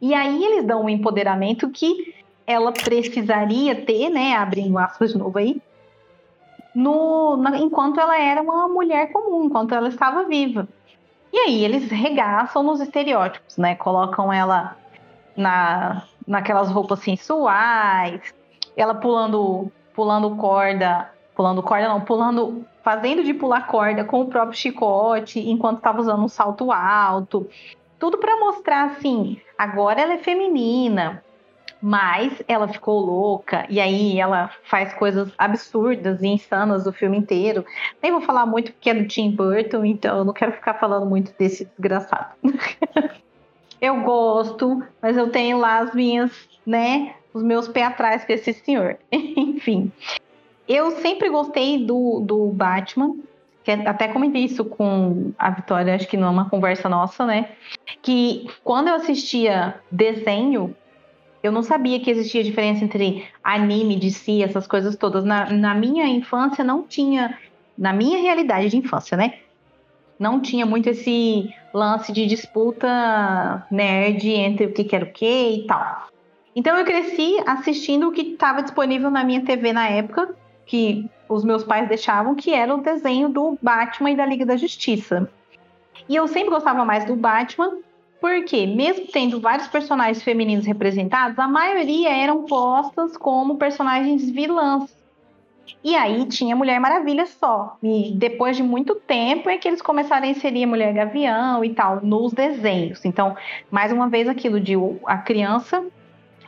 E 0.00 0.14
aí 0.14 0.42
eles 0.42 0.66
dão 0.66 0.84
um 0.84 0.88
empoderamento 0.88 1.70
que 1.70 2.14
ela 2.46 2.72
precisaria 2.72 3.74
ter, 3.84 4.10
né? 4.10 4.34
Abrindo 4.34 4.78
aspas 4.78 5.12
de 5.12 5.18
novo 5.18 5.38
aí. 5.38 5.60
No, 6.74 7.36
na, 7.36 7.56
enquanto 7.58 8.00
ela 8.00 8.18
era 8.18 8.42
uma 8.42 8.68
mulher 8.68 9.12
comum, 9.12 9.44
enquanto 9.44 9.74
ela 9.74 9.88
estava 9.88 10.24
viva. 10.24 10.68
E 11.32 11.38
aí 11.38 11.64
eles 11.64 11.90
regaçam 11.90 12.62
nos 12.62 12.80
estereótipos, 12.80 13.56
né? 13.56 13.74
Colocam 13.74 14.32
ela 14.32 14.76
na, 15.36 16.04
naquelas 16.26 16.70
roupas 16.70 17.00
sensuais, 17.00 18.34
ela 18.76 18.94
pulando, 18.94 19.70
pulando 19.94 20.34
corda, 20.36 21.10
pulando 21.34 21.62
corda 21.62 21.88
não, 21.88 22.00
pulando, 22.00 22.64
fazendo 22.82 23.24
de 23.24 23.34
pular 23.34 23.66
corda 23.66 24.04
com 24.04 24.20
o 24.20 24.26
próprio 24.26 24.58
chicote, 24.58 25.40
enquanto 25.40 25.78
estava 25.78 26.00
usando 26.00 26.24
um 26.24 26.28
salto 26.28 26.70
alto. 26.70 27.48
Tudo 27.98 28.18
para 28.18 28.38
mostrar 28.38 28.84
assim, 28.84 29.40
agora 29.56 30.00
ela 30.00 30.14
é 30.14 30.18
feminina, 30.18 31.22
mas 31.86 32.42
ela 32.48 32.66
ficou 32.66 32.98
louca 32.98 33.66
e 33.68 33.78
aí 33.78 34.18
ela 34.18 34.50
faz 34.62 34.94
coisas 34.94 35.30
absurdas 35.36 36.22
e 36.22 36.28
insanas 36.28 36.84
do 36.84 36.94
filme 36.94 37.18
inteiro. 37.18 37.62
Nem 38.02 38.10
vou 38.10 38.22
falar 38.22 38.46
muito 38.46 38.72
porque 38.72 38.88
é 38.88 38.94
do 38.94 39.06
Tim 39.06 39.32
Burton, 39.32 39.84
então 39.84 40.16
eu 40.16 40.24
não 40.24 40.32
quero 40.32 40.52
ficar 40.52 40.72
falando 40.80 41.04
muito 41.04 41.34
desse 41.38 41.66
desgraçado. 41.66 42.30
eu 43.82 44.00
gosto, 44.00 44.82
mas 45.02 45.14
eu 45.14 45.28
tenho 45.28 45.58
lá 45.58 45.80
as 45.80 45.94
minhas, 45.94 46.48
né, 46.64 47.16
os 47.34 47.42
meus 47.42 47.68
pés 47.68 47.88
atrás 47.88 48.24
com 48.24 48.32
esse 48.32 48.54
senhor. 48.54 48.96
Enfim, 49.12 49.92
eu 50.66 50.90
sempre 51.02 51.28
gostei 51.28 51.84
do, 51.84 52.20
do 52.20 52.46
Batman, 52.46 53.14
que 53.62 53.70
até 53.72 54.08
comentei 54.08 54.44
isso 54.44 54.64
com 54.64 55.32
a 55.38 55.50
Vitória, 55.50 55.94
acho 55.94 56.08
que 56.08 56.16
numa 56.16 56.48
conversa 56.48 56.88
nossa, 56.88 57.26
né? 57.26 57.50
Que 58.00 58.48
quando 58.64 58.88
eu 58.88 58.94
assistia 58.94 59.74
desenho, 59.90 60.74
eu 61.44 61.52
não 61.52 61.62
sabia 61.62 62.00
que 62.00 62.10
existia 62.10 62.42
diferença 62.42 62.82
entre 62.82 63.28
anime, 63.44 63.96
de 63.96 64.10
si, 64.10 64.42
essas 64.42 64.66
coisas 64.66 64.96
todas. 64.96 65.24
Na, 65.24 65.50
na 65.50 65.74
minha 65.74 66.06
infância 66.08 66.64
não 66.64 66.82
tinha, 66.82 67.38
na 67.76 67.92
minha 67.92 68.18
realidade 68.18 68.70
de 68.70 68.78
infância, 68.78 69.14
né? 69.14 69.34
Não 70.18 70.40
tinha 70.40 70.64
muito 70.64 70.88
esse 70.88 71.52
lance 71.74 72.10
de 72.12 72.24
disputa 72.24 73.66
nerd 73.70 74.26
entre 74.26 74.64
o 74.64 74.72
que 74.72 74.84
quer 74.84 75.02
o 75.02 75.12
que 75.12 75.50
e 75.50 75.66
tal. 75.66 76.08
Então 76.56 76.78
eu 76.78 76.84
cresci 76.86 77.36
assistindo 77.44 78.08
o 78.08 78.12
que 78.12 78.22
estava 78.22 78.62
disponível 78.62 79.10
na 79.10 79.22
minha 79.22 79.44
TV 79.44 79.70
na 79.70 79.86
época, 79.86 80.34
que 80.64 81.10
os 81.28 81.44
meus 81.44 81.62
pais 81.62 81.86
deixavam, 81.86 82.34
que 82.34 82.54
era 82.54 82.74
o 82.74 82.80
desenho 82.80 83.28
do 83.28 83.58
Batman 83.60 84.12
e 84.12 84.16
da 84.16 84.24
Liga 84.24 84.46
da 84.46 84.56
Justiça. 84.56 85.30
E 86.08 86.16
eu 86.16 86.26
sempre 86.26 86.48
gostava 86.48 86.86
mais 86.86 87.04
do 87.04 87.14
Batman, 87.14 87.76
porque 88.24 88.66
mesmo 88.66 89.06
tendo 89.12 89.38
vários 89.38 89.68
personagens 89.68 90.22
femininos 90.22 90.64
representados, 90.64 91.38
a 91.38 91.46
maioria 91.46 92.08
eram 92.08 92.44
postas 92.44 93.18
como 93.18 93.58
personagens 93.58 94.30
vilãs. 94.30 94.96
E 95.84 95.94
aí 95.94 96.24
tinha 96.24 96.56
Mulher 96.56 96.80
Maravilha 96.80 97.26
só. 97.26 97.76
E 97.82 98.14
depois 98.16 98.56
de 98.56 98.62
muito 98.62 98.94
tempo 98.94 99.50
é 99.50 99.58
que 99.58 99.68
eles 99.68 99.82
começaram 99.82 100.26
a 100.26 100.30
inserir 100.30 100.64
Mulher 100.64 100.94
Gavião 100.94 101.62
e 101.62 101.74
tal 101.74 102.00
nos 102.00 102.32
desenhos. 102.32 103.04
Então, 103.04 103.36
mais 103.70 103.92
uma 103.92 104.08
vez 104.08 104.26
aquilo 104.26 104.58
de 104.58 104.72
a 105.04 105.18
criança 105.18 105.84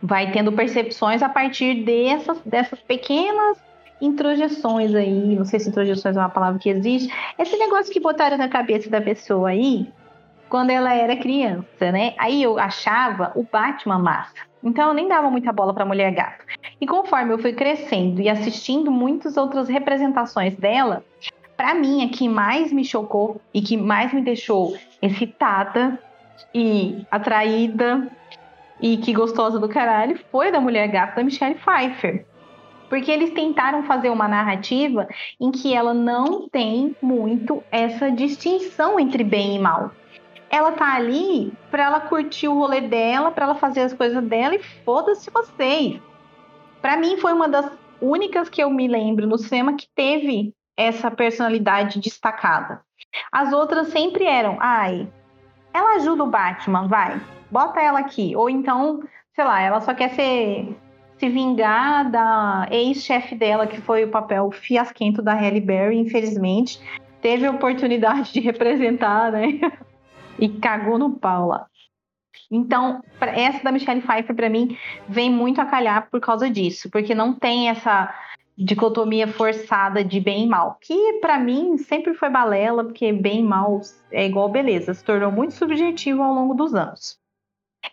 vai 0.02 0.32
tendo 0.32 0.52
percepções 0.52 1.22
a 1.22 1.28
partir 1.28 1.84
dessas, 1.84 2.40
dessas 2.40 2.80
pequenas 2.80 3.58
introjeções 4.00 4.94
aí, 4.94 5.36
não 5.36 5.44
sei 5.44 5.60
se 5.60 5.68
introjeções 5.68 6.16
é 6.16 6.20
uma 6.20 6.30
palavra 6.30 6.58
que 6.58 6.70
existe, 6.70 7.12
esse 7.38 7.54
negócio 7.58 7.92
que 7.92 8.00
botaram 8.00 8.38
na 8.38 8.48
cabeça 8.48 8.88
da 8.88 9.00
pessoa 9.00 9.50
aí, 9.50 9.86
quando 10.48 10.70
ela 10.70 10.94
era 10.94 11.16
criança, 11.16 11.90
né? 11.92 12.14
Aí 12.18 12.42
eu 12.42 12.58
achava 12.58 13.32
o 13.34 13.42
Batman 13.42 13.98
massa. 13.98 14.34
Então 14.62 14.88
eu 14.88 14.94
nem 14.94 15.08
dava 15.08 15.30
muita 15.30 15.52
bola 15.52 15.72
para 15.72 15.84
Mulher 15.84 16.12
Gato. 16.12 16.44
E 16.80 16.86
conforme 16.86 17.32
eu 17.32 17.38
fui 17.38 17.52
crescendo 17.52 18.20
e 18.20 18.28
assistindo 18.28 18.90
muitas 18.90 19.36
outras 19.36 19.68
representações 19.68 20.56
dela, 20.56 21.04
para 21.56 21.74
mim 21.74 22.04
a 22.04 22.08
que 22.08 22.28
mais 22.28 22.72
me 22.72 22.84
chocou 22.84 23.40
e 23.52 23.60
que 23.60 23.76
mais 23.76 24.12
me 24.12 24.22
deixou 24.22 24.76
excitada 25.00 25.98
e 26.54 27.04
atraída 27.10 28.10
e 28.80 28.96
que 28.98 29.12
gostosa 29.12 29.58
do 29.58 29.68
caralho 29.68 30.18
foi 30.30 30.50
da 30.52 30.60
Mulher 30.60 30.88
Gato 30.88 31.16
da 31.16 31.24
Michelle 31.24 31.54
Pfeiffer. 31.56 32.26
Porque 32.88 33.10
eles 33.10 33.32
tentaram 33.32 33.82
fazer 33.82 34.10
uma 34.10 34.28
narrativa 34.28 35.08
em 35.40 35.50
que 35.50 35.74
ela 35.74 35.92
não 35.92 36.48
tem 36.48 36.94
muito 37.02 37.62
essa 37.70 38.10
distinção 38.10 39.00
entre 39.00 39.24
bem 39.24 39.56
e 39.56 39.58
mal. 39.58 39.90
Ela 40.50 40.72
tá 40.72 40.94
ali 40.94 41.52
para 41.70 41.84
ela 41.84 42.00
curtir 42.00 42.48
o 42.48 42.54
rolê 42.54 42.80
dela, 42.80 43.30
para 43.30 43.44
ela 43.44 43.54
fazer 43.54 43.80
as 43.80 43.92
coisas 43.92 44.22
dela 44.24 44.54
e 44.54 44.62
foda-se 44.62 45.30
vocês. 45.30 46.00
Para 46.80 46.96
mim 46.96 47.16
foi 47.16 47.32
uma 47.32 47.48
das 47.48 47.70
únicas 48.00 48.48
que 48.48 48.62
eu 48.62 48.70
me 48.70 48.86
lembro 48.86 49.26
no 49.26 49.38
cinema 49.38 49.74
que 49.74 49.88
teve 49.94 50.54
essa 50.76 51.10
personalidade 51.10 51.98
destacada. 51.98 52.82
As 53.32 53.52
outras 53.52 53.88
sempre 53.88 54.24
eram, 54.24 54.56
ai, 54.60 55.08
ela 55.72 55.96
ajuda 55.96 56.24
o 56.24 56.30
Batman, 56.30 56.86
vai, 56.86 57.20
bota 57.50 57.80
ela 57.80 57.98
aqui. 57.98 58.36
Ou 58.36 58.48
então, 58.48 59.00
sei 59.34 59.44
lá, 59.44 59.60
ela 59.60 59.80
só 59.80 59.94
quer 59.94 60.10
ser 60.10 60.76
se 61.18 61.28
vingar 61.28 62.10
da 62.10 62.68
ex-chefe 62.70 63.34
dela, 63.34 63.66
que 63.66 63.80
foi 63.80 64.04
o 64.04 64.10
papel 64.10 64.50
fiasquento 64.50 65.22
da 65.22 65.34
Halle 65.34 65.60
Berry, 65.60 65.98
infelizmente. 65.98 66.80
Teve 67.22 67.46
a 67.46 67.50
oportunidade 67.50 68.32
de 68.32 68.40
representar, 68.40 69.32
né? 69.32 69.60
e 70.38 70.48
cagou 70.48 70.98
no 70.98 71.18
pau 71.18 71.48
lá. 71.48 71.66
Então, 72.50 73.02
essa 73.20 73.62
da 73.64 73.72
Michelle 73.72 74.02
Pfeiffer, 74.02 74.34
para 74.34 74.50
mim, 74.50 74.76
vem 75.08 75.30
muito 75.30 75.60
a 75.60 75.66
calhar 75.66 76.08
por 76.10 76.20
causa 76.20 76.48
disso, 76.48 76.90
porque 76.90 77.14
não 77.14 77.32
tem 77.32 77.68
essa 77.68 78.14
dicotomia 78.56 79.28
forçada 79.28 80.02
de 80.02 80.18
bem 80.18 80.44
e 80.44 80.48
mal, 80.48 80.78
que 80.80 81.18
para 81.20 81.38
mim 81.38 81.76
sempre 81.76 82.14
foi 82.14 82.30
balela, 82.30 82.84
porque 82.84 83.12
bem 83.12 83.40
e 83.40 83.42
mal 83.42 83.80
é 84.10 84.26
igual 84.26 84.48
beleza, 84.48 84.94
se 84.94 85.04
tornou 85.04 85.30
muito 85.30 85.52
subjetivo 85.52 86.22
ao 86.22 86.34
longo 86.34 86.54
dos 86.54 86.74
anos. 86.74 87.18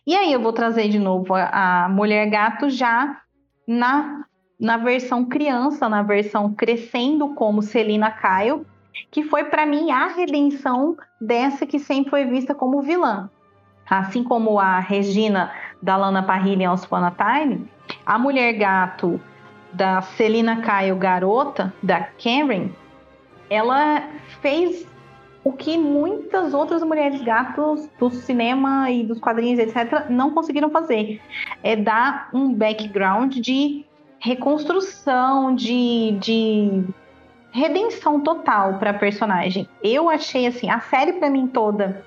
E 0.08 0.16
aí 0.16 0.32
eu 0.32 0.42
vou 0.42 0.54
trazer 0.54 0.88
de 0.88 1.00
novo 1.00 1.36
a, 1.36 1.88
Mulher 1.90 2.30
Gato 2.30 2.70
já 2.70 3.22
na, 3.68 4.26
na 4.58 4.78
versão 4.78 5.26
criança, 5.26 5.90
na 5.90 6.02
versão 6.02 6.54
crescendo 6.54 7.36
como 7.36 7.62
Celina 7.62 8.10
Kyle, 8.10 8.66
que 9.12 9.24
foi 9.24 9.46
para 9.46 9.66
mim 9.66 9.92
a 9.92 10.08
redenção 10.08 10.96
dessa 11.20 11.66
que 11.66 11.80
sempre 11.80 12.10
foi 12.10 12.26
vista 12.26 12.54
como 12.54 12.82
vilã. 12.82 13.30
Assim 13.90 14.24
como 14.24 14.60
a 14.60 14.80
Regina 14.80 15.52
da 15.82 15.98
Lana 15.98 16.24
Parrilha 16.24 16.64
em 16.64 16.68
Once 16.68 16.86
Upon 16.86 17.04
a 17.04 17.12
Time, 17.12 17.70
a 18.06 18.18
Mulher 18.18 18.54
Gato 18.54 19.20
da 19.74 20.02
Celina 20.02 20.62
Kyle 20.62 20.96
garota, 20.98 21.74
da 21.82 22.02
Karen, 22.02 22.70
ela 23.50 24.04
fez 24.42 24.88
o 25.44 25.52
que 25.52 25.78
muitas 25.78 26.54
outras 26.54 26.82
mulheres 26.84 27.22
gatos 27.22 27.90
do 28.00 28.10
cinema 28.10 28.90
e 28.90 29.04
dos 29.04 29.20
quadrinhos, 29.20 29.60
etc., 29.60 30.10
não 30.10 30.32
conseguiram 30.32 30.70
fazer. 30.70 31.22
É 31.62 31.76
dar 31.76 32.30
um 32.34 32.54
background 32.54 33.36
de 33.36 33.86
reconstrução, 34.20 35.54
de, 35.54 36.18
de 36.22 36.86
redenção 37.54 38.20
total 38.20 38.80
para 38.80 38.90
a 38.90 38.98
personagem. 38.98 39.70
Eu 39.82 40.10
achei 40.10 40.48
assim, 40.48 40.70
a 40.70 40.80
série 40.80 41.14
para 41.14 41.30
mim 41.30 41.48
toda 41.48 42.04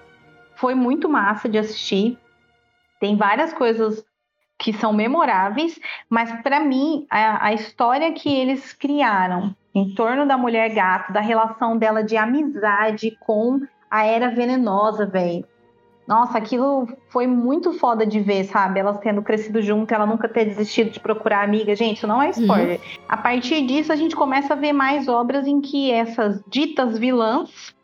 foi 0.57 0.75
muito 0.75 1.09
massa 1.09 1.49
de 1.49 1.57
assistir. 1.57 2.19
Tem 2.99 3.17
várias 3.17 3.53
coisas 3.53 4.05
que 4.59 4.73
são 4.73 4.93
memoráveis, 4.93 5.79
mas 6.11 6.33
para 6.43 6.61
mim 6.61 7.07
a, 7.09 7.47
a, 7.47 7.53
história 7.53 8.13
que 8.13 8.35
eles 8.35 8.73
criaram 8.73 9.55
em 9.75 9.95
torno 9.95 10.27
da 10.27 10.37
mulher 10.37 10.75
gato, 10.75 11.13
da 11.13 11.21
relação 11.21 11.77
dela 11.77 12.03
de 12.03 12.17
amizade 12.17 13.17
com 13.21 13.61
a 13.91 14.05
era 14.05 14.31
venenosa, 14.31 15.07
velho. 15.07 15.47
Nossa, 16.07 16.39
aquilo 16.39 16.89
foi 17.09 17.27
muito 17.27 17.73
foda 17.73 18.07
de 18.07 18.21
ver, 18.21 18.45
sabe? 18.45 18.79
Elas 18.79 18.99
tendo 18.99 19.23
crescido 19.23 19.61
junto, 19.61 19.93
ela 19.93 20.07
nunca 20.07 20.29
ter 20.29 20.45
desistido 20.45 20.91
de 20.91 21.01
procurar 21.01 21.43
amiga. 21.43 21.75
Gente, 21.75 21.97
isso 21.97 22.07
não 22.07 22.23
é 22.23 22.31
spoiler. 22.31 22.79
Uhum. 22.79 23.05
A 23.09 23.17
partir 23.17 23.67
disso, 23.67 23.93
a 23.93 23.97
gente 23.97 24.15
começa 24.15 24.53
a 24.53 24.57
ver 24.57 24.73
mais 24.73 25.09
obras 25.09 25.47
em 25.47 25.61
que 25.61 25.91
essas 25.91 26.41
ditas 26.47 26.97
vilãs 26.97 27.75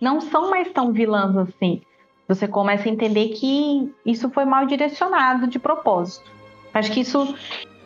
não 0.00 0.20
são 0.20 0.50
mais 0.50 0.70
tão 0.72 0.92
vilãs 0.92 1.36
assim 1.36 1.80
você 2.26 2.48
começa 2.48 2.88
a 2.88 2.92
entender 2.92 3.28
que 3.30 3.92
isso 4.04 4.30
foi 4.30 4.44
mal 4.44 4.66
direcionado 4.66 5.46
de 5.46 5.58
propósito. 5.58 6.30
Acho 6.72 6.90
que 6.90 7.00
isso, 7.00 7.34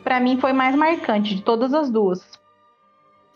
para 0.04 0.20
mim, 0.20 0.38
foi 0.38 0.52
mais 0.52 0.74
marcante 0.74 1.34
de 1.34 1.42
todas 1.42 1.74
as 1.74 1.90
duas 1.90 2.38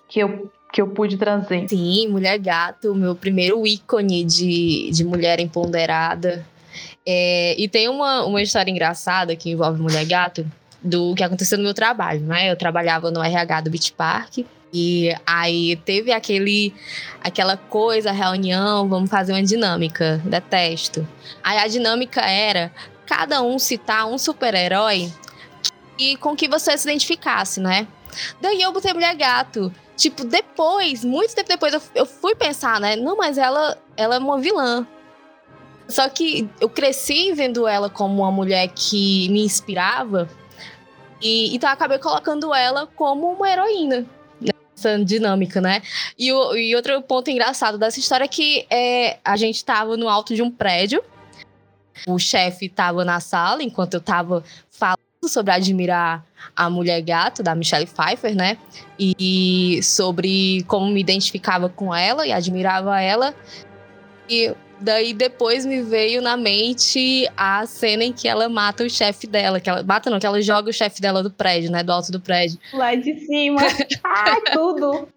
que 0.08 0.20
eu, 0.20 0.50
que 0.72 0.80
eu 0.80 0.88
pude 0.88 1.16
trazer. 1.16 1.68
Sim, 1.68 2.08
Mulher 2.08 2.38
Gato, 2.38 2.94
meu 2.94 3.14
primeiro 3.14 3.66
ícone 3.66 4.24
de, 4.24 4.90
de 4.90 5.04
mulher 5.04 5.38
empoderada. 5.38 6.44
É, 7.06 7.54
e 7.58 7.68
tem 7.68 7.88
uma, 7.88 8.24
uma 8.24 8.40
história 8.40 8.70
engraçada 8.70 9.36
que 9.36 9.50
envolve 9.50 9.80
Mulher 9.82 10.06
Gato, 10.06 10.46
do 10.82 11.14
que 11.14 11.22
aconteceu 11.22 11.58
no 11.58 11.64
meu 11.64 11.74
trabalho, 11.74 12.20
né? 12.22 12.50
Eu 12.50 12.56
trabalhava 12.56 13.10
no 13.10 13.22
RH 13.22 13.60
do 13.60 13.70
Beach 13.70 13.92
Park 13.92 14.38
e 14.72 15.14
aí 15.26 15.76
teve 15.76 16.10
aquele, 16.12 16.74
aquela 17.22 17.56
coisa, 17.56 18.10
reunião, 18.10 18.88
vamos 18.88 19.10
fazer 19.10 19.32
uma 19.32 19.42
dinâmica, 19.42 20.20
detesto. 20.24 21.06
Aí 21.42 21.58
a 21.58 21.68
dinâmica 21.68 22.22
era 22.22 22.72
cada 23.06 23.42
um 23.42 23.58
citar 23.58 24.06
um 24.06 24.18
super-herói 24.18 25.12
e 25.98 26.16
com 26.16 26.34
que 26.34 26.48
você 26.48 26.76
se 26.76 26.88
identificasse, 26.88 27.60
né? 27.60 27.86
Daí 28.40 28.60
eu 28.60 28.72
botei 28.72 28.92
Mulher 28.92 29.14
Gato. 29.14 29.72
Tipo, 30.02 30.24
depois, 30.24 31.04
muito 31.04 31.32
tempo 31.32 31.48
depois, 31.48 31.72
eu, 31.72 31.80
eu 31.94 32.04
fui 32.04 32.34
pensar, 32.34 32.80
né? 32.80 32.96
Não, 32.96 33.16
mas 33.16 33.38
ela, 33.38 33.78
ela 33.96 34.16
é 34.16 34.18
uma 34.18 34.36
vilã. 34.36 34.84
Só 35.88 36.08
que 36.08 36.50
eu 36.60 36.68
cresci 36.68 37.32
vendo 37.32 37.68
ela 37.68 37.88
como 37.88 38.22
uma 38.22 38.32
mulher 38.32 38.66
que 38.74 39.28
me 39.28 39.44
inspirava. 39.44 40.28
E, 41.20 41.54
então 41.54 41.70
acabei 41.70 42.00
colocando 42.00 42.52
ela 42.52 42.88
como 42.96 43.30
uma 43.30 43.48
heroína 43.48 44.04
nessa 44.40 44.98
dinâmica, 45.04 45.60
né? 45.60 45.80
E, 46.18 46.32
o, 46.32 46.56
e 46.56 46.74
outro 46.74 47.00
ponto 47.02 47.30
engraçado 47.30 47.78
dessa 47.78 48.00
história 48.00 48.24
é 48.24 48.28
que 48.28 48.66
é, 48.68 49.20
a 49.24 49.36
gente 49.36 49.64
tava 49.64 49.96
no 49.96 50.08
alto 50.08 50.34
de 50.34 50.42
um 50.42 50.50
prédio. 50.50 51.00
O 52.08 52.18
chefe 52.18 52.68
tava 52.68 53.04
na 53.04 53.20
sala 53.20 53.62
enquanto 53.62 53.94
eu 53.94 54.00
tava 54.00 54.42
falando 54.68 55.01
sobre 55.28 55.52
admirar 55.52 56.24
a 56.56 56.68
mulher 56.68 57.00
gato 57.00 57.42
da 57.42 57.54
Michelle 57.54 57.86
Pfeiffer, 57.86 58.34
né? 58.34 58.58
E 58.98 59.80
sobre 59.82 60.64
como 60.66 60.90
me 60.90 61.00
identificava 61.00 61.68
com 61.68 61.94
ela 61.94 62.26
e 62.26 62.32
admirava 62.32 63.00
ela. 63.00 63.34
E 64.28 64.52
daí 64.80 65.14
depois 65.14 65.64
me 65.64 65.82
veio 65.82 66.20
na 66.20 66.36
mente 66.36 67.28
a 67.36 67.64
cena 67.66 68.04
em 68.04 68.12
que 68.12 68.26
ela 68.26 68.48
mata 68.48 68.84
o 68.84 68.90
chefe 68.90 69.26
dela, 69.26 69.60
que 69.60 69.70
ela 69.70 69.82
mata 69.82 70.10
não, 70.10 70.18
que 70.18 70.26
ela 70.26 70.42
joga 70.42 70.70
o 70.70 70.72
chefe 70.72 71.00
dela 71.00 71.22
do 71.22 71.30
prédio, 71.30 71.70
né, 71.70 71.82
do 71.82 71.92
alto 71.92 72.10
do 72.10 72.20
prédio. 72.20 72.58
Lá 72.72 72.94
de 72.94 73.16
cima. 73.20 73.60
Ai, 74.02 74.40
tudo. 74.52 75.08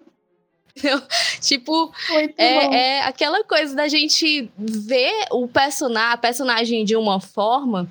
tipo, 1.42 1.92
é, 2.38 2.76
é, 2.98 3.02
aquela 3.04 3.44
coisa 3.46 3.74
da 3.74 3.88
gente 3.88 4.52
ver 4.58 5.26
o 5.32 5.48
personagem, 5.48 6.12
a 6.12 6.18
personagem 6.18 6.86
de 6.86 6.96
uma 6.98 7.20
forma 7.20 7.90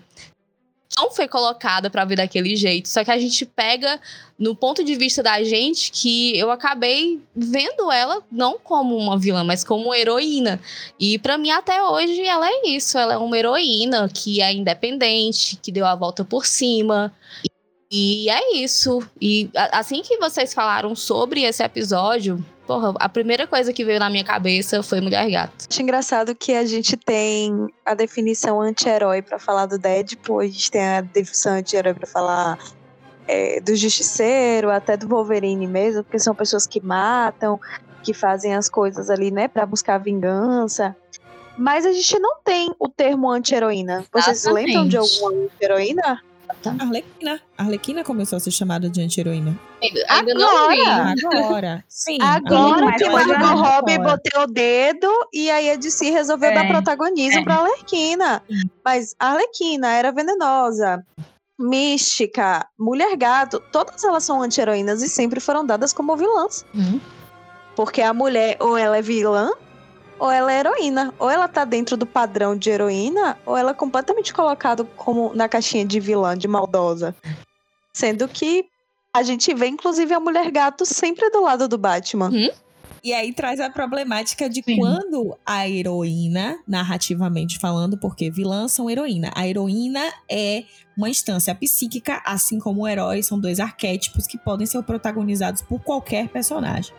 não 0.96 1.10
foi 1.10 1.26
colocada 1.26 1.90
para 1.90 2.04
ver 2.04 2.16
daquele 2.16 2.56
jeito. 2.56 2.88
Só 2.88 3.04
que 3.04 3.10
a 3.10 3.18
gente 3.18 3.44
pega 3.44 4.00
no 4.38 4.54
ponto 4.54 4.84
de 4.84 4.94
vista 4.94 5.22
da 5.22 5.42
gente 5.42 5.90
que 5.90 6.36
eu 6.38 6.50
acabei 6.50 7.20
vendo 7.34 7.90
ela 7.90 8.22
não 8.30 8.58
como 8.58 8.96
uma 8.96 9.18
vilã, 9.18 9.44
mas 9.44 9.64
como 9.64 9.86
uma 9.86 9.98
heroína. 9.98 10.60
E 10.98 11.18
para 11.18 11.36
mim 11.36 11.50
até 11.50 11.82
hoje 11.82 12.22
ela 12.22 12.48
é 12.48 12.68
isso, 12.68 12.96
ela 12.98 13.14
é 13.14 13.18
uma 13.18 13.36
heroína 13.36 14.08
que 14.08 14.40
é 14.40 14.52
independente, 14.52 15.58
que 15.62 15.72
deu 15.72 15.86
a 15.86 15.94
volta 15.94 16.24
por 16.24 16.46
cima. 16.46 17.12
E 17.90 18.28
é 18.28 18.56
isso. 18.56 19.00
E 19.20 19.50
assim 19.54 20.02
que 20.02 20.18
vocês 20.18 20.54
falaram 20.54 20.94
sobre 20.96 21.42
esse 21.42 21.62
episódio, 21.62 22.44
Porra, 22.66 22.94
a 22.98 23.08
primeira 23.08 23.46
coisa 23.46 23.72
que 23.72 23.84
veio 23.84 23.98
na 24.00 24.08
minha 24.08 24.24
cabeça 24.24 24.82
foi 24.82 25.00
Mulher 25.00 25.30
Gato. 25.30 25.66
Acho 25.70 25.82
engraçado 25.82 26.34
que 26.34 26.52
a 26.54 26.64
gente 26.64 26.96
tem 26.96 27.68
a 27.84 27.94
definição 27.94 28.60
anti-herói 28.60 29.20
pra 29.20 29.38
falar 29.38 29.66
do 29.66 29.78
Deadpool, 29.78 30.40
a 30.40 30.46
gente 30.46 30.70
tem 30.70 30.82
a 30.82 31.00
definição 31.02 31.54
anti-herói 31.54 31.92
pra 31.92 32.06
falar 32.06 32.58
é, 33.28 33.60
do 33.60 33.76
Justiceiro, 33.76 34.70
até 34.70 34.96
do 34.96 35.06
Wolverine 35.06 35.66
mesmo, 35.66 36.02
porque 36.04 36.18
são 36.18 36.34
pessoas 36.34 36.66
que 36.66 36.80
matam, 36.80 37.60
que 38.02 38.14
fazem 38.14 38.54
as 38.54 38.68
coisas 38.68 39.10
ali, 39.10 39.30
né, 39.30 39.46
pra 39.46 39.66
buscar 39.66 39.98
vingança. 39.98 40.96
Mas 41.56 41.86
a 41.86 41.92
gente 41.92 42.18
não 42.18 42.40
tem 42.42 42.74
o 42.78 42.88
termo 42.88 43.30
anti-heroína. 43.30 44.04
Vocês 44.12 44.38
Exatamente. 44.38 44.66
lembram 44.66 44.88
de 44.88 44.96
alguma 44.96 45.44
anti-heroína? 45.44 46.22
Tá. 46.64 46.74
Arlequina. 46.80 47.40
Arlequina 47.58 48.02
começou 48.02 48.38
a 48.38 48.40
ser 48.40 48.50
chamada 48.50 48.88
de 48.88 49.02
anti-heroína. 49.02 49.58
Agora! 50.08 51.14
Agora! 51.30 51.84
Sim. 51.86 52.16
Agora 52.22 52.96
que 52.96 53.04
o 53.04 53.12
Margot 53.12 53.62
Robbie 53.62 53.98
botei 53.98 54.42
o 54.42 54.46
dedo 54.46 55.08
e 55.30 55.50
aí 55.50 55.70
a 55.70 55.76
DC 55.76 56.08
resolveu 56.08 56.50
é. 56.50 56.54
dar 56.54 56.66
protagonismo 56.66 57.40
é. 57.40 57.44
pra 57.44 57.56
Arlequina. 57.56 58.42
Mas 58.82 59.14
a 59.20 59.32
Arlequina 59.32 59.92
era 59.92 60.10
venenosa. 60.10 61.04
Mística, 61.58 62.66
Mulher 62.78 63.14
Gato, 63.14 63.60
todas 63.70 64.02
elas 64.02 64.24
são 64.24 64.42
anti-heroínas 64.42 65.02
e 65.02 65.08
sempre 65.08 65.40
foram 65.40 65.66
dadas 65.66 65.92
como 65.92 66.16
vilãs. 66.16 66.64
Uhum. 66.74 66.98
Porque 67.76 68.00
a 68.00 68.14
mulher, 68.14 68.56
ou 68.58 68.76
ela 68.76 68.96
é 68.96 69.02
vilã, 69.02 69.50
ou 70.18 70.30
ela 70.30 70.52
é 70.52 70.60
heroína. 70.60 71.14
Ou 71.18 71.30
ela 71.30 71.48
tá 71.48 71.64
dentro 71.64 71.96
do 71.96 72.06
padrão 72.06 72.56
de 72.56 72.70
heroína, 72.70 73.38
ou 73.44 73.56
ela 73.56 73.70
é 73.70 73.74
completamente 73.74 74.32
colocada 74.32 74.84
como 74.96 75.32
na 75.34 75.48
caixinha 75.48 75.84
de 75.84 76.00
vilã, 76.00 76.36
de 76.36 76.48
maldosa. 76.48 77.14
Sendo 77.92 78.26
que 78.28 78.66
a 79.12 79.22
gente 79.22 79.54
vê, 79.54 79.68
inclusive, 79.68 80.12
a 80.12 80.20
mulher 80.20 80.50
gato 80.50 80.84
sempre 80.84 81.30
do 81.30 81.42
lado 81.42 81.68
do 81.68 81.78
Batman. 81.78 82.30
Hum? 82.30 82.50
E 83.04 83.12
aí 83.12 83.34
traz 83.34 83.60
a 83.60 83.68
problemática 83.68 84.48
de 84.48 84.62
Sim. 84.62 84.76
quando 84.78 85.36
a 85.44 85.68
heroína, 85.68 86.58
narrativamente 86.66 87.58
falando, 87.58 87.98
porque 87.98 88.30
vilãs 88.30 88.72
são 88.72 88.88
heroína. 88.88 89.30
A 89.36 89.46
heroína 89.46 90.00
é 90.28 90.64
uma 90.96 91.10
instância 91.10 91.54
psíquica, 91.54 92.22
assim 92.24 92.58
como 92.58 92.82
o 92.82 92.88
herói 92.88 93.22
são 93.22 93.38
dois 93.38 93.60
arquétipos 93.60 94.26
que 94.26 94.38
podem 94.38 94.66
ser 94.66 94.82
protagonizados 94.84 95.60
por 95.60 95.80
qualquer 95.80 96.28
personagem. 96.28 96.94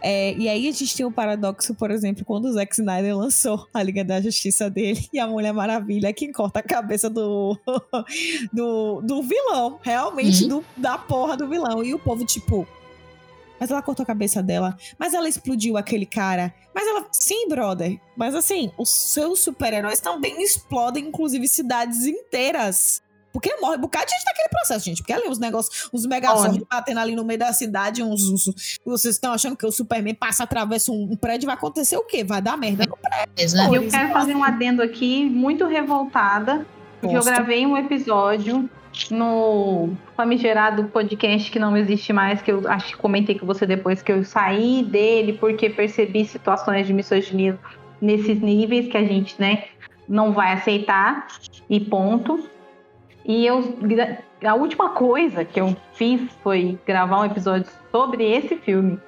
É, 0.00 0.34
e 0.34 0.48
aí 0.48 0.68
a 0.68 0.72
gente 0.72 0.96
tem 0.96 1.06
o 1.06 1.08
um 1.08 1.12
paradoxo, 1.12 1.74
por 1.74 1.90
exemplo, 1.90 2.24
quando 2.24 2.46
o 2.46 2.52
Zack 2.52 2.72
Snyder 2.72 3.16
lançou 3.16 3.66
a 3.72 3.82
Liga 3.82 4.04
da 4.04 4.20
Justiça 4.20 4.68
dele 4.68 5.08
e 5.12 5.18
a 5.18 5.26
Mulher 5.26 5.52
Maravilha 5.52 6.12
que 6.12 6.32
corta 6.32 6.60
a 6.60 6.62
cabeça 6.62 7.08
do, 7.08 7.58
do, 8.52 9.00
do 9.02 9.22
vilão, 9.22 9.78
realmente, 9.82 10.44
uhum. 10.44 10.48
do, 10.48 10.64
da 10.76 10.98
porra 10.98 11.36
do 11.36 11.48
vilão. 11.48 11.84
E 11.84 11.94
o 11.94 11.98
povo, 11.98 12.24
tipo, 12.24 12.66
mas 13.62 13.70
ela 13.70 13.80
cortou 13.80 14.02
a 14.02 14.06
cabeça 14.06 14.42
dela, 14.42 14.76
mas 14.98 15.14
ela 15.14 15.28
explodiu 15.28 15.76
aquele 15.76 16.04
cara. 16.04 16.52
Mas 16.74 16.84
ela, 16.84 17.06
sim, 17.12 17.48
brother. 17.48 17.96
Mas 18.16 18.34
assim, 18.34 18.72
os 18.76 18.88
seus 18.88 19.38
super-heróis 19.38 20.00
também 20.00 20.42
explodem, 20.42 21.06
inclusive, 21.06 21.46
cidades 21.46 22.04
inteiras. 22.04 23.00
Porque 23.32 23.56
morre 23.60 23.76
um 23.76 23.80
bocado 23.80 24.06
de 24.06 24.12
gente 24.12 24.24
naquele 24.26 24.48
processo, 24.48 24.84
gente. 24.84 25.02
Porque 25.02 25.12
ali 25.12 25.28
os 25.28 25.38
negócios, 25.38 25.88
os 25.92 26.06
megazords 26.06 26.62
batendo 26.70 27.00
ali 27.00 27.16
no 27.16 27.24
meio 27.24 27.38
da 27.38 27.52
cidade, 27.52 28.02
uns, 28.02 28.22
uns 28.28 28.78
vocês 28.84 29.14
estão 29.14 29.32
achando 29.32 29.56
que 29.56 29.66
o 29.66 29.72
Superman 29.72 30.14
passa, 30.14 30.44
atravessa 30.44 30.92
um, 30.92 31.12
um 31.12 31.16
prédio, 31.16 31.46
vai 31.46 31.54
acontecer 31.54 31.96
o 31.96 32.04
quê? 32.04 32.22
Vai 32.22 32.42
dar 32.42 32.56
merda 32.56 32.84
no 32.86 32.96
prédio. 32.96 33.74
Eu 33.74 33.88
quero 33.88 34.12
fazer 34.12 34.34
um 34.34 34.44
adendo 34.44 34.82
aqui, 34.82 35.24
muito 35.24 35.66
revoltada, 35.66 36.66
porque 37.00 37.16
eu 37.16 37.24
gravei 37.24 37.66
um 37.66 37.76
episódio 37.76 38.68
no 39.10 39.90
famigerado 40.16 40.84
podcast 40.84 41.50
que 41.50 41.58
não 41.58 41.76
existe 41.76 42.12
mais, 42.12 42.42
que 42.42 42.52
eu 42.52 42.68
acho 42.68 42.88
que 42.88 42.96
comentei 42.96 43.38
com 43.38 43.46
você 43.46 43.66
depois 43.66 44.02
que 44.02 44.12
eu 44.12 44.22
saí 44.24 44.82
dele 44.82 45.32
porque 45.32 45.70
percebi 45.70 46.26
situações 46.26 46.86
de 46.86 46.92
misoginia 46.92 47.58
nesses 48.00 48.40
níveis 48.40 48.88
que 48.88 48.96
a 48.96 49.04
gente, 49.04 49.34
né, 49.38 49.64
não 50.08 50.32
vai 50.32 50.52
aceitar 50.52 51.26
e 51.70 51.80
ponto. 51.80 52.48
E 53.24 53.46
eu 53.46 53.62
a 54.44 54.54
última 54.54 54.90
coisa 54.90 55.44
que 55.44 55.60
eu 55.60 55.76
fiz 55.92 56.20
foi 56.42 56.78
gravar 56.84 57.20
um 57.20 57.24
episódio 57.24 57.70
sobre 57.90 58.24
esse 58.24 58.56
filme. 58.56 58.98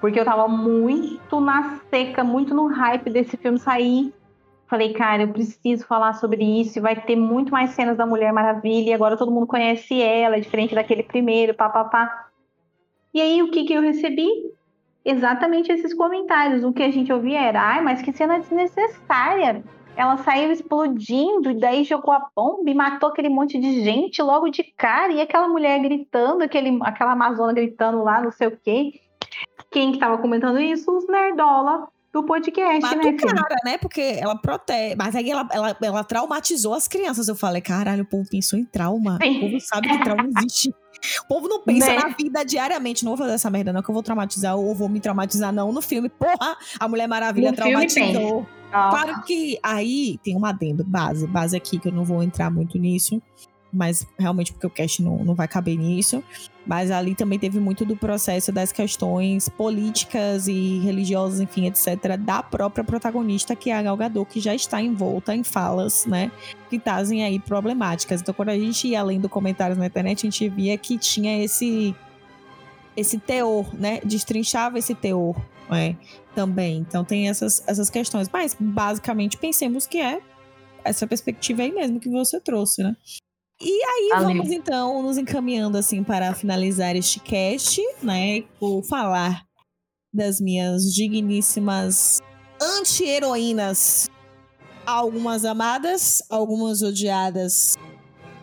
Porque 0.00 0.18
eu 0.18 0.24
tava 0.24 0.48
muito 0.48 1.40
na 1.40 1.78
seca, 1.88 2.24
muito 2.24 2.54
no 2.54 2.66
hype 2.66 3.08
desse 3.08 3.36
filme 3.36 3.58
sair. 3.58 4.12
Falei, 4.66 4.92
cara, 4.92 5.22
eu 5.22 5.28
preciso 5.28 5.86
falar 5.86 6.14
sobre 6.14 6.42
isso. 6.42 6.80
Vai 6.80 6.96
ter 6.96 7.14
muito 7.14 7.52
mais 7.52 7.70
cenas 7.70 7.96
da 7.96 8.06
Mulher 8.06 8.32
Maravilha. 8.32 8.90
E 8.90 8.92
agora 8.92 9.16
todo 9.16 9.30
mundo 9.30 9.46
conhece 9.46 10.00
ela, 10.02 10.40
diferente 10.40 10.74
daquele 10.74 11.04
primeiro, 11.04 11.54
papapá. 11.54 12.26
E 13.14 13.20
aí, 13.20 13.42
o 13.42 13.50
que, 13.50 13.64
que 13.64 13.74
eu 13.74 13.82
recebi? 13.82 14.28
Exatamente 15.04 15.70
esses 15.70 15.94
comentários. 15.94 16.64
O 16.64 16.72
que 16.72 16.82
a 16.82 16.90
gente 16.90 17.12
ouvia 17.12 17.40
era, 17.40 17.60
ai, 17.60 17.82
mas 17.82 18.02
que 18.02 18.12
cena 18.12 18.38
desnecessária 18.38 19.62
ela 19.96 20.16
saiu 20.18 20.50
explodindo 20.50 21.50
e 21.50 21.58
daí 21.58 21.84
jogou 21.84 22.14
a 22.14 22.26
bomba 22.34 22.70
e 22.70 22.74
matou 22.74 23.10
aquele 23.10 23.28
monte 23.28 23.58
de 23.58 23.82
gente 23.82 24.22
logo 24.22 24.48
de 24.48 24.62
cara. 24.76 25.12
E 25.12 25.20
aquela 25.20 25.48
mulher 25.48 25.78
gritando, 25.80 26.42
aquele, 26.42 26.78
aquela 26.82 27.12
Amazona 27.12 27.52
gritando 27.52 28.02
lá, 28.02 28.20
não 28.22 28.32
sei 28.32 28.48
o 28.48 28.58
quê. 28.62 29.00
Quem 29.70 29.92
que 29.92 29.98
tava 29.98 30.18
comentando 30.18 30.60
isso? 30.60 30.90
Os 30.90 31.06
nerdola 31.06 31.88
do 32.12 32.22
podcast, 32.24 32.80
Mata 32.80 32.96
né? 32.96 33.12
Cara, 33.14 33.56
né? 33.64 33.78
Porque 33.78 34.18
ela 34.20 34.36
protege. 34.36 34.94
Mas 34.96 35.16
aí 35.16 35.30
ela, 35.30 35.48
ela, 35.50 35.76
ela 35.82 36.04
traumatizou 36.04 36.74
as 36.74 36.86
crianças. 36.86 37.28
Eu 37.28 37.34
falei, 37.34 37.62
caralho, 37.62 38.02
o 38.02 38.06
povo 38.06 38.28
pensou 38.28 38.58
em 38.58 38.64
trauma. 38.64 39.16
O 39.16 39.40
povo 39.40 39.60
sabe 39.60 39.88
que 39.88 40.04
trauma 40.04 40.28
existe. 40.36 40.74
O 41.24 41.26
povo 41.26 41.48
não 41.48 41.62
pensa 41.62 41.86
né? 41.86 41.98
na 41.98 42.08
vida 42.08 42.44
diariamente. 42.44 43.04
Não 43.04 43.12
vou 43.12 43.18
fazer 43.18 43.34
essa 43.34 43.50
merda, 43.50 43.72
não, 43.72 43.82
que 43.82 43.90
eu 43.90 43.94
vou 43.94 44.02
traumatizar 44.02 44.56
ou 44.56 44.74
vou 44.74 44.88
me 44.88 45.00
traumatizar, 45.00 45.52
não. 45.52 45.72
No 45.72 45.80
filme, 45.80 46.08
porra, 46.08 46.56
a 46.78 46.86
Mulher 46.86 47.08
Maravilha 47.08 47.50
no 47.50 47.56
traumatizou. 47.56 48.46
Claro 48.72 49.22
que 49.22 49.58
aí 49.62 50.18
tem 50.24 50.36
um 50.36 50.44
adendo, 50.46 50.82
base, 50.82 51.26
base 51.26 51.56
aqui, 51.56 51.78
que 51.78 51.88
eu 51.88 51.92
não 51.92 52.04
vou 52.04 52.22
entrar 52.22 52.50
muito 52.50 52.78
nisso, 52.78 53.20
mas 53.70 54.06
realmente 54.18 54.52
porque 54.52 54.66
o 54.66 54.70
cast 54.70 55.02
não, 55.02 55.22
não 55.24 55.34
vai 55.34 55.46
caber 55.46 55.76
nisso. 55.76 56.22
Mas 56.66 56.90
ali 56.90 57.14
também 57.14 57.38
teve 57.38 57.58
muito 57.58 57.84
do 57.84 57.96
processo 57.96 58.52
das 58.52 58.70
questões 58.70 59.48
políticas 59.48 60.46
e 60.46 60.78
religiosas, 60.78 61.40
enfim, 61.40 61.66
etc., 61.66 62.16
da 62.18 62.42
própria 62.42 62.84
protagonista, 62.84 63.56
que 63.56 63.70
é 63.70 63.76
a 63.76 63.82
Gal 63.82 63.96
Gadot, 63.96 64.30
que 64.30 64.40
já 64.40 64.54
está 64.54 64.80
envolta 64.80 65.34
em 65.34 65.42
falas, 65.42 66.06
né, 66.06 66.30
que 66.70 66.78
trazem 66.78 67.24
aí 67.24 67.40
problemáticas. 67.40 68.20
Então, 68.20 68.32
quando 68.32 68.50
a 68.50 68.58
gente 68.58 68.88
ia 68.88 69.00
além 69.00 69.18
do 69.20 69.28
comentários 69.28 69.76
na 69.76 69.86
internet, 69.86 70.20
a 70.20 70.30
gente 70.30 70.48
via 70.48 70.78
que 70.78 70.96
tinha 70.98 71.42
esse 71.42 71.94
esse 72.94 73.18
teor, 73.18 73.74
né, 73.74 74.00
destrinchava 74.04 74.78
esse 74.78 74.94
teor 74.94 75.34
é, 75.70 75.96
também. 76.34 76.78
Então 76.78 77.04
tem 77.04 77.28
essas, 77.28 77.62
essas 77.66 77.90
questões. 77.90 78.28
Mas 78.32 78.56
basicamente 78.58 79.36
pensemos 79.36 79.86
que 79.86 79.98
é 79.98 80.20
essa 80.84 81.06
perspectiva 81.06 81.62
aí 81.62 81.72
mesmo 81.72 82.00
que 82.00 82.08
você 82.08 82.40
trouxe, 82.40 82.82
né? 82.82 82.96
E 83.60 83.84
aí 83.84 84.08
Valeu. 84.10 84.28
vamos 84.28 84.50
então 84.50 85.02
nos 85.02 85.16
encaminhando 85.16 85.78
assim 85.78 86.02
para 86.02 86.34
finalizar 86.34 86.96
este 86.96 87.20
cast, 87.20 87.80
né? 88.02 88.42
Vou 88.60 88.82
falar 88.82 89.46
das 90.12 90.40
minhas 90.40 90.92
digníssimas 90.92 92.20
anti-heroínas. 92.60 94.10
Algumas 94.84 95.44
amadas, 95.44 96.20
algumas 96.28 96.82
odiadas. 96.82 97.76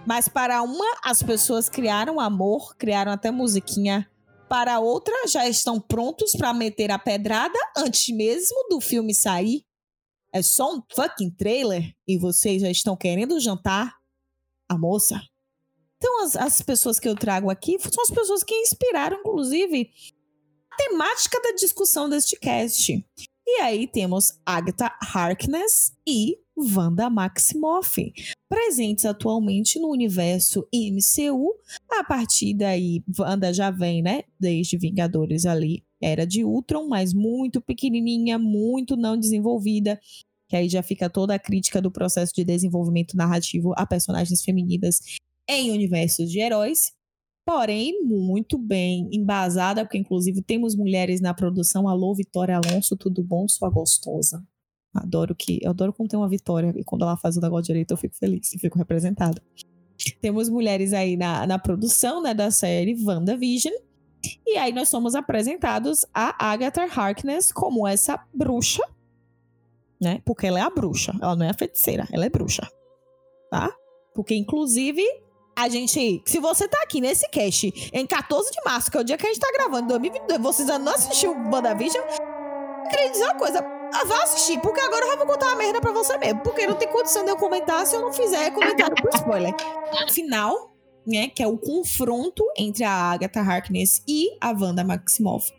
Mas 0.06 0.30
para 0.30 0.62
uma, 0.62 0.86
as 1.04 1.22
pessoas 1.22 1.68
criaram 1.68 2.20
amor, 2.20 2.76
criaram 2.78 3.12
até 3.12 3.30
musiquinha. 3.30 4.10
Para 4.50 4.80
outra, 4.80 5.14
já 5.28 5.48
estão 5.48 5.80
prontos 5.80 6.32
para 6.32 6.54
meter 6.54 6.90
a 6.90 6.98
pedrada 6.98 7.58
antes 7.78 8.10
mesmo 8.14 8.68
do 8.68 8.82
filme 8.82 9.14
sair. 9.14 9.64
É 10.34 10.42
só 10.42 10.76
um 10.76 10.82
fucking 10.92 11.30
trailer 11.32 11.96
e 12.08 12.18
vocês 12.18 12.62
já 12.64 12.70
estão 12.70 12.98
querendo 12.98 13.40
jantar 13.40 13.96
a 14.68 14.76
moça. 14.76 15.22
Então, 15.98 16.24
as, 16.24 16.36
as 16.36 16.62
pessoas 16.62 17.00
que 17.00 17.08
eu 17.08 17.16
trago 17.16 17.50
aqui 17.50 17.78
são 17.80 18.04
as 18.04 18.10
pessoas 18.10 18.44
que 18.44 18.56
inspiraram, 18.56 19.20
inclusive, 19.20 19.92
a 20.72 20.76
temática 20.78 21.40
da 21.42 21.52
discussão 21.52 22.10
deste 22.10 22.36
cast. 22.36 23.06
E 23.46 23.62
aí 23.62 23.88
temos 23.88 24.40
Agatha 24.46 24.92
Harkness 25.14 25.94
e 26.08 26.40
Wanda 26.60 27.10
Maximoff, 27.10 28.14
presentes 28.50 29.06
atualmente 29.06 29.80
no 29.80 29.90
universo 29.90 30.68
MCU. 30.74 31.54
A 31.92 32.04
partir 32.04 32.54
daí, 32.54 33.04
Wanda 33.18 33.54
já 33.54 33.72
vem, 33.72 34.02
né? 34.02 34.24
Desde 34.40 34.78
Vingadores 34.78 35.46
ali, 35.46 35.84
era 36.02 36.26
de 36.26 36.44
Ultron, 36.44 36.88
mas 36.88 37.14
muito 37.14 37.62
pequenininha, 37.62 38.38
muito 38.38 38.96
não 38.96 39.18
desenvolvida 39.18 40.00
que 40.50 40.56
aí 40.56 40.68
já 40.68 40.82
fica 40.82 41.10
toda 41.10 41.36
a 41.36 41.40
crítica 41.40 41.80
do 41.80 41.92
processo 41.92 42.34
de 42.34 42.44
desenvolvimento 42.44 43.16
narrativo 43.16 43.72
a 43.78 43.86
personagens 43.86 44.44
femininas 44.44 45.00
em 45.48 45.72
universos 45.72 46.30
de 46.30 46.40
heróis. 46.40 46.92
Porém, 47.46 48.04
muito 48.04 48.58
bem 48.58 49.08
embasada, 49.12 49.84
porque 49.84 49.98
inclusive 49.98 50.42
temos 50.42 50.76
mulheres 50.76 51.22
na 51.22 51.34
produção. 51.34 51.88
Alô, 51.88 52.14
Vitória 52.16 52.58
Alonso, 52.58 52.98
tudo 52.98 53.24
bom, 53.24 53.48
sua 53.48 53.70
gostosa? 53.70 54.44
Adoro 54.94 55.36
que, 55.36 55.60
eu 55.62 55.70
adoro 55.70 55.94
quando 55.94 56.10
tem 56.10 56.20
uma 56.20 56.28
Vitória 56.28 56.74
e 56.76 56.84
quando 56.84 57.04
ela 57.04 57.16
faz 57.16 57.38
o 57.38 57.42
negócio 57.42 57.66
direito 57.66 57.92
eu 57.92 57.98
fico 57.98 58.16
feliz, 58.16 58.54
eu 58.54 58.60
fico 58.60 58.78
representada. 58.78 59.42
Temos 60.22 60.50
mulheres 60.50 60.94
aí 60.94 61.16
na, 61.18 61.46
na 61.46 61.60
produção 61.60 62.22
né, 62.22 62.34
da 62.34 62.50
série 62.50 62.96
WandaVision. 63.04 63.74
E 64.46 64.58
aí 64.58 64.74
nós 64.74 64.90
somos 64.90 65.16
apresentados 65.16 66.06
a 66.14 66.52
Agatha 66.52 66.84
Harkness 66.84 67.52
como 67.52 67.88
essa 67.88 68.20
bruxa 68.34 68.84
né? 70.02 70.22
Porque 70.26 70.48
ela 70.48 70.60
é 70.60 70.62
a 70.62 70.70
bruxa, 70.70 71.14
ela 71.22 71.36
não 71.36 71.46
é 71.46 71.50
a 71.50 71.54
feiticeira, 71.54 72.08
ela 72.12 72.26
é 72.26 72.30
bruxa. 72.30 72.68
Tá? 73.52 73.70
Porque, 74.14 74.36
inclusive, 74.36 75.04
a 75.56 75.68
gente. 75.68 76.22
Se 76.26 76.40
você 76.40 76.68
tá 76.68 76.82
aqui 76.84 77.02
nesse 77.02 77.28
cast 77.30 77.92
em 77.92 78.06
14 78.06 78.52
de 78.52 78.62
março, 78.64 78.90
que 78.90 78.98
é 78.98 79.02
o 79.02 79.04
dia 79.04 79.18
que 79.18 79.26
a 79.26 79.30
gente 79.30 79.42
tá 79.42 79.52
gravando, 79.52 79.88
2022, 79.90 80.42
vocês 80.42 80.70
ainda 80.70 80.86
não 80.86 80.94
assistiu 80.94 81.32
eu 81.32 82.90
queria 82.90 83.12
dizer 83.12 83.24
uma 83.26 83.36
coisa. 83.36 83.79
Ah, 83.94 84.06
vá 84.06 84.24
assistir, 84.24 84.60
porque 84.62 84.80
agora 84.80 85.06
eu 85.06 85.18
vou 85.18 85.26
contar 85.26 85.48
uma 85.48 85.56
merda 85.56 85.82
pra 85.82 85.92
você 85.92 86.18
mesmo. 86.18 86.42
Porque 86.42 86.66
não 86.68 86.76
tem 86.76 86.88
condição 86.88 87.24
de 87.24 87.32
eu 87.32 87.38
comentar 87.38 87.86
se 87.86 87.96
eu 87.96 88.02
não 88.02 88.14
fizer 88.14 88.52
comentário 88.52 88.96
por 88.96 89.10
spoiler. 89.14 89.54
Final, 90.12 90.72
né? 91.06 91.28
Que 91.28 91.44
é 91.44 91.48
o 91.48 91.58
confronto 91.58 92.44
entre 92.58 92.84
a 92.84 92.92
Agatha 92.92 93.42
Harkness 93.42 94.04
e 94.08 94.30
a 94.40 94.52
Wanda 94.52 94.84
Maximoff 94.84 95.52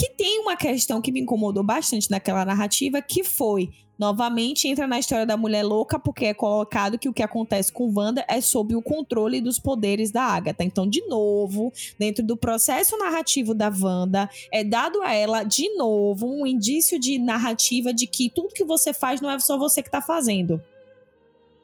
que 0.00 0.08
tem 0.10 0.40
uma 0.40 0.56
questão 0.56 1.02
que 1.02 1.12
me 1.12 1.20
incomodou 1.20 1.62
bastante 1.62 2.10
naquela 2.10 2.42
narrativa, 2.44 3.02
que 3.02 3.22
foi 3.22 3.68
novamente 4.00 4.66
entra 4.66 4.86
na 4.86 4.98
história 4.98 5.26
da 5.26 5.36
mulher 5.36 5.62
louca, 5.62 5.98
porque 5.98 6.24
é 6.24 6.32
colocado 6.32 6.98
que 6.98 7.08
o 7.08 7.12
que 7.12 7.22
acontece 7.22 7.70
com 7.70 7.92
Wanda 7.94 8.24
é 8.26 8.40
sob 8.40 8.74
o 8.74 8.80
controle 8.80 9.42
dos 9.42 9.58
poderes 9.58 10.10
da 10.10 10.22
Agatha. 10.22 10.64
Então, 10.64 10.88
de 10.88 11.06
novo, 11.06 11.70
dentro 11.98 12.24
do 12.24 12.34
processo 12.34 12.96
narrativo 12.96 13.54
da 13.54 13.68
Wanda, 13.68 14.30
é 14.50 14.64
dado 14.64 15.02
a 15.02 15.12
ela, 15.12 15.42
de 15.42 15.68
novo, 15.76 16.26
um 16.26 16.46
indício 16.46 16.98
de 16.98 17.18
narrativa 17.18 17.92
de 17.92 18.06
que 18.06 18.30
tudo 18.30 18.54
que 18.54 18.64
você 18.64 18.94
faz 18.94 19.20
não 19.20 19.30
é 19.30 19.38
só 19.38 19.58
você 19.58 19.82
que 19.82 19.90
tá 19.90 20.00
fazendo. 20.00 20.62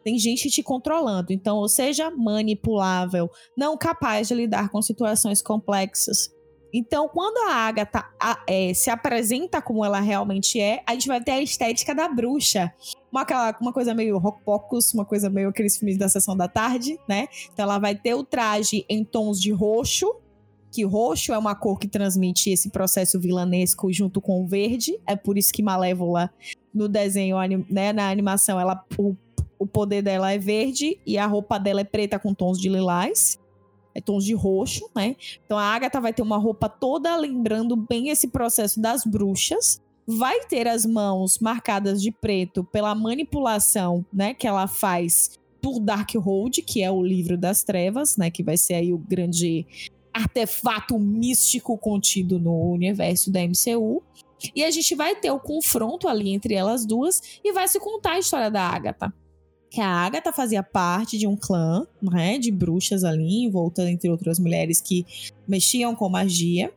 Tem 0.05 0.19
gente 0.19 0.51
te 0.51 0.63
controlando. 0.63 1.33
Então, 1.33 1.57
ou 1.57 1.69
seja, 1.71 2.11
manipulável, 2.11 3.31
não 3.57 3.79
capaz 3.79 4.29
de 4.29 4.35
lidar 4.35 4.69
com 4.69 4.83
situações 4.83 5.41
complexas. 5.41 6.36
Então, 6.79 7.09
quando 7.09 7.39
a 7.49 7.55
Agatha 7.55 8.05
a, 8.21 8.39
é, 8.47 8.75
se 8.75 8.91
apresenta 8.91 9.63
como 9.63 9.83
ela 9.83 9.99
realmente 9.99 10.61
é, 10.61 10.83
a 10.87 10.93
gente 10.93 11.09
vai 11.09 11.23
ter 11.23 11.31
a 11.31 11.41
estética 11.41 11.95
da 11.95 12.07
bruxa. 12.07 12.71
Uma, 13.11 13.25
uma 13.63 13.73
coisa 13.73 13.95
meio 13.95 14.19
rock 14.19 14.43
pocus, 14.45 14.93
uma 14.93 15.07
coisa 15.07 15.31
meio 15.31 15.49
aqueles 15.49 15.79
filmes 15.79 15.97
da 15.97 16.07
sessão 16.07 16.37
da 16.37 16.47
tarde, 16.47 16.99
né? 17.09 17.29
Então, 17.51 17.63
ela 17.63 17.79
vai 17.79 17.95
ter 17.95 18.13
o 18.13 18.23
traje 18.23 18.85
em 18.91 19.03
tons 19.03 19.41
de 19.41 19.51
roxo, 19.53 20.17
que 20.71 20.85
roxo 20.85 21.33
é 21.33 21.39
uma 21.39 21.55
cor 21.55 21.79
que 21.79 21.89
transmite 21.89 22.51
esse 22.51 22.69
processo 22.69 23.19
vilanesco 23.19 23.91
junto 23.91 24.21
com 24.21 24.45
o 24.45 24.47
verde. 24.47 25.01
É 25.07 25.17
por 25.17 25.39
isso 25.39 25.55
que 25.55 25.63
Malévola, 25.63 26.31
no 26.75 26.91
desenho, 26.91 27.39
né, 27.71 27.95
na 27.95 28.11
animação, 28.11 28.61
ela, 28.61 28.85
o, 28.99 29.17
o 29.59 29.67
poder 29.67 30.03
dela 30.03 30.31
é 30.31 30.37
verde 30.37 31.01
e 31.07 31.17
a 31.17 31.25
roupa 31.25 31.57
dela 31.57 31.81
é 31.81 31.85
preta 31.85 32.19
com 32.19 32.35
tons 32.35 32.61
de 32.61 32.69
lilás 32.69 33.39
tons 34.01 34.25
de 34.25 34.35
roxo, 34.35 34.89
né? 34.95 35.17
Então 35.45 35.59
a 35.59 35.63
Agatha 35.63 36.01
vai 36.01 36.13
ter 36.13 36.23
uma 36.23 36.37
roupa 36.37 36.69
toda 36.69 37.17
lembrando 37.17 37.77
bem 37.77 38.09
esse 38.11 38.29
processo 38.29 38.81
das 38.81 39.05
bruxas. 39.05 39.81
Vai 40.07 40.45
ter 40.47 40.69
as 40.69 40.87
mãos 40.87 41.39
marcadas 41.39 42.01
de 42.01 42.13
preto 42.13 42.63
pela 42.63 42.95
manipulação, 42.95 44.07
né, 44.13 44.35
que 44.35 44.47
ela 44.47 44.69
faz 44.69 45.33
por 45.61 45.81
Darkhold, 45.81 46.63
que 46.63 46.81
é 46.83 46.91
o 46.91 47.03
livro 47.03 47.37
das 47.37 47.65
trevas, 47.65 48.17
né, 48.17 48.31
que 48.31 48.43
vai 48.43 48.57
ser 48.57 48.75
aí 48.75 48.93
o 48.93 48.99
grande 48.99 49.67
artefato 50.15 50.99
místico 50.99 51.77
contido 51.77 52.39
no 52.39 52.71
universo 52.71 53.33
da 53.33 53.41
MCU. 53.41 54.03
E 54.55 54.63
a 54.63 54.71
gente 54.71 54.95
vai 54.95 55.17
ter 55.17 55.31
o 55.31 55.41
confronto 55.41 56.07
ali 56.07 56.31
entre 56.31 56.55
elas 56.55 56.87
duas 56.87 57.41
e 57.43 57.53
vai 57.53 57.67
se 57.67 57.81
contar 57.81 58.13
a 58.13 58.19
história 58.19 58.51
da 58.51 58.63
Agatha 58.63 59.13
que 59.71 59.81
a 59.81 59.89
Agatha 59.89 60.33
fazia 60.33 60.63
parte 60.63 61.19
de 61.19 61.27
um 61.27 61.37
clã, 61.37 61.87
né, 62.01 62.39
de 62.39 62.51
bruxas 62.51 63.05
ali, 63.05 63.45
envolta 63.45 63.89
entre 63.91 64.09
outras 64.11 64.39
mulheres 64.39 64.81
que 64.81 65.05
mexiam 65.47 65.95
com 65.95 66.09
magia. 66.09 66.73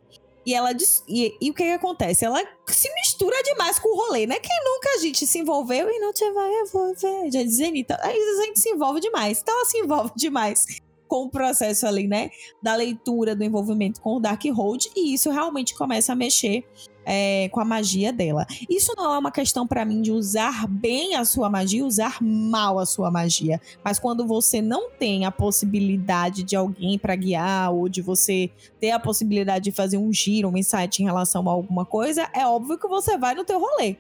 E 0.46 0.54
ela 0.54 0.72
e, 1.08 1.36
e, 1.40 1.52
o 1.52 1.54
que, 1.54 1.64
que 1.64 1.72
acontece? 1.72 2.26
Ela 2.26 2.42
se 2.68 2.92
mistura 2.96 3.36
demais 3.44 3.78
com 3.78 3.90
o 3.90 3.98
rolê, 3.98 4.26
né? 4.26 4.40
Quem 4.40 4.58
nunca 4.64 4.90
a 4.96 4.98
gente 4.98 5.28
se 5.28 5.38
envolveu 5.38 5.90
e 5.90 6.00
não 6.00 6.12
te 6.12 6.30
vai 6.32 6.52
envolver, 6.62 7.32
já 7.32 7.44
diz 7.44 7.60
Anitta. 7.60 8.00
Aí 8.02 8.18
a 8.18 8.46
gente 8.46 8.60
se 8.60 8.70
envolve 8.70 9.00
demais. 9.00 9.42
Então 9.42 9.54
ela 9.54 9.66
se 9.66 9.78
envolve 9.78 10.12
demais 10.18 10.66
com 11.08 11.24
o 11.26 11.30
processo 11.30 11.86
ali, 11.86 12.08
né? 12.08 12.30
Da 12.64 12.76
leitura, 12.76 13.36
do 13.36 13.44
envolvimento 13.44 14.00
com 14.02 14.16
o 14.16 14.20
Darkhold. 14.20 14.90
E 14.96 15.14
isso 15.14 15.30
realmente 15.30 15.76
começa 15.76 16.14
a 16.14 16.16
mexer 16.16 16.64
é, 17.06 17.50
com 17.50 17.60
a 17.60 17.66
magia 17.66 18.14
dela. 18.14 18.46
Isso 18.70 18.94
não 18.96 19.14
é 19.14 19.18
uma 19.18 19.32
questão 19.32 19.66
para 19.66 19.86
mim 19.86 20.02
de 20.02 20.12
usar 20.12 20.68
bem 20.68 21.16
a 21.16 21.26
sua 21.26 21.50
magia, 21.50 21.86
usar 21.86 22.22
mal 22.22 22.80
a 22.80 22.86
sua 22.86 23.10
magia. 23.10 23.60
Mas 23.84 24.00
quando 24.00 24.26
você 24.26 24.62
não 24.62 24.92
tem 24.92 25.26
a 25.26 25.32
possibilidade 25.32 26.44
de 26.44 26.56
alguém 26.56 26.98
para 26.98 27.16
guiar 27.16 27.74
ou 27.74 27.90
de 27.90 28.02
você 28.02 28.50
ter 28.80 28.92
a 28.92 29.00
possibilidade 29.00 29.66
de 29.66 29.72
fazer 29.72 29.98
um 29.98 30.12
giro, 30.14 30.50
um 30.50 30.58
insight 30.58 31.02
em 31.02 31.06
relação 31.06 31.48
a 31.50 31.52
alguma 31.52 31.86
coisa, 31.86 32.30
é 32.34 32.46
óbvio 32.46 32.78
que 32.78 32.88
você 32.88 33.18
vai 33.18 33.36
no 33.36 33.44
teu 33.44 33.60
rolê. 33.60 33.98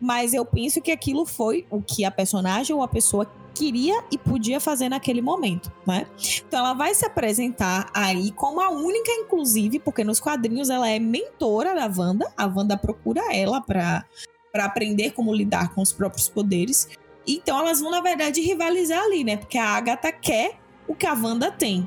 Mas 0.00 0.32
eu 0.32 0.44
penso 0.44 0.80
que 0.80 0.92
aquilo 0.92 1.26
foi 1.26 1.66
o 1.70 1.82
que 1.82 2.04
a 2.04 2.10
personagem 2.10 2.74
ou 2.74 2.82
a 2.82 2.88
pessoa 2.88 3.26
queria 3.58 4.04
e 4.10 4.16
podia 4.16 4.60
fazer 4.60 4.88
naquele 4.88 5.20
momento, 5.20 5.72
né? 5.84 6.06
Então 6.46 6.60
ela 6.60 6.74
vai 6.74 6.94
se 6.94 7.04
apresentar 7.04 7.90
aí 7.92 8.30
como 8.30 8.60
a 8.60 8.70
única, 8.70 9.10
inclusive, 9.10 9.80
porque 9.80 10.04
nos 10.04 10.20
quadrinhos 10.20 10.70
ela 10.70 10.88
é 10.88 10.98
mentora 11.00 11.74
da 11.74 11.90
Wanda. 11.94 12.32
A 12.36 12.46
Wanda 12.46 12.76
procura 12.76 13.34
ela 13.34 13.60
para 13.60 14.04
para 14.50 14.64
aprender 14.64 15.10
como 15.10 15.34
lidar 15.34 15.74
com 15.74 15.82
os 15.82 15.92
próprios 15.92 16.28
poderes. 16.28 16.88
Então 17.26 17.58
elas 17.58 17.80
vão, 17.80 17.90
na 17.90 18.00
verdade, 18.00 18.40
rivalizar 18.40 19.02
ali, 19.02 19.22
né? 19.22 19.36
Porque 19.36 19.58
a 19.58 19.68
Agatha 19.68 20.10
quer 20.10 20.58
o 20.86 20.94
que 20.94 21.06
a 21.06 21.12
Wanda 21.12 21.50
tem. 21.50 21.86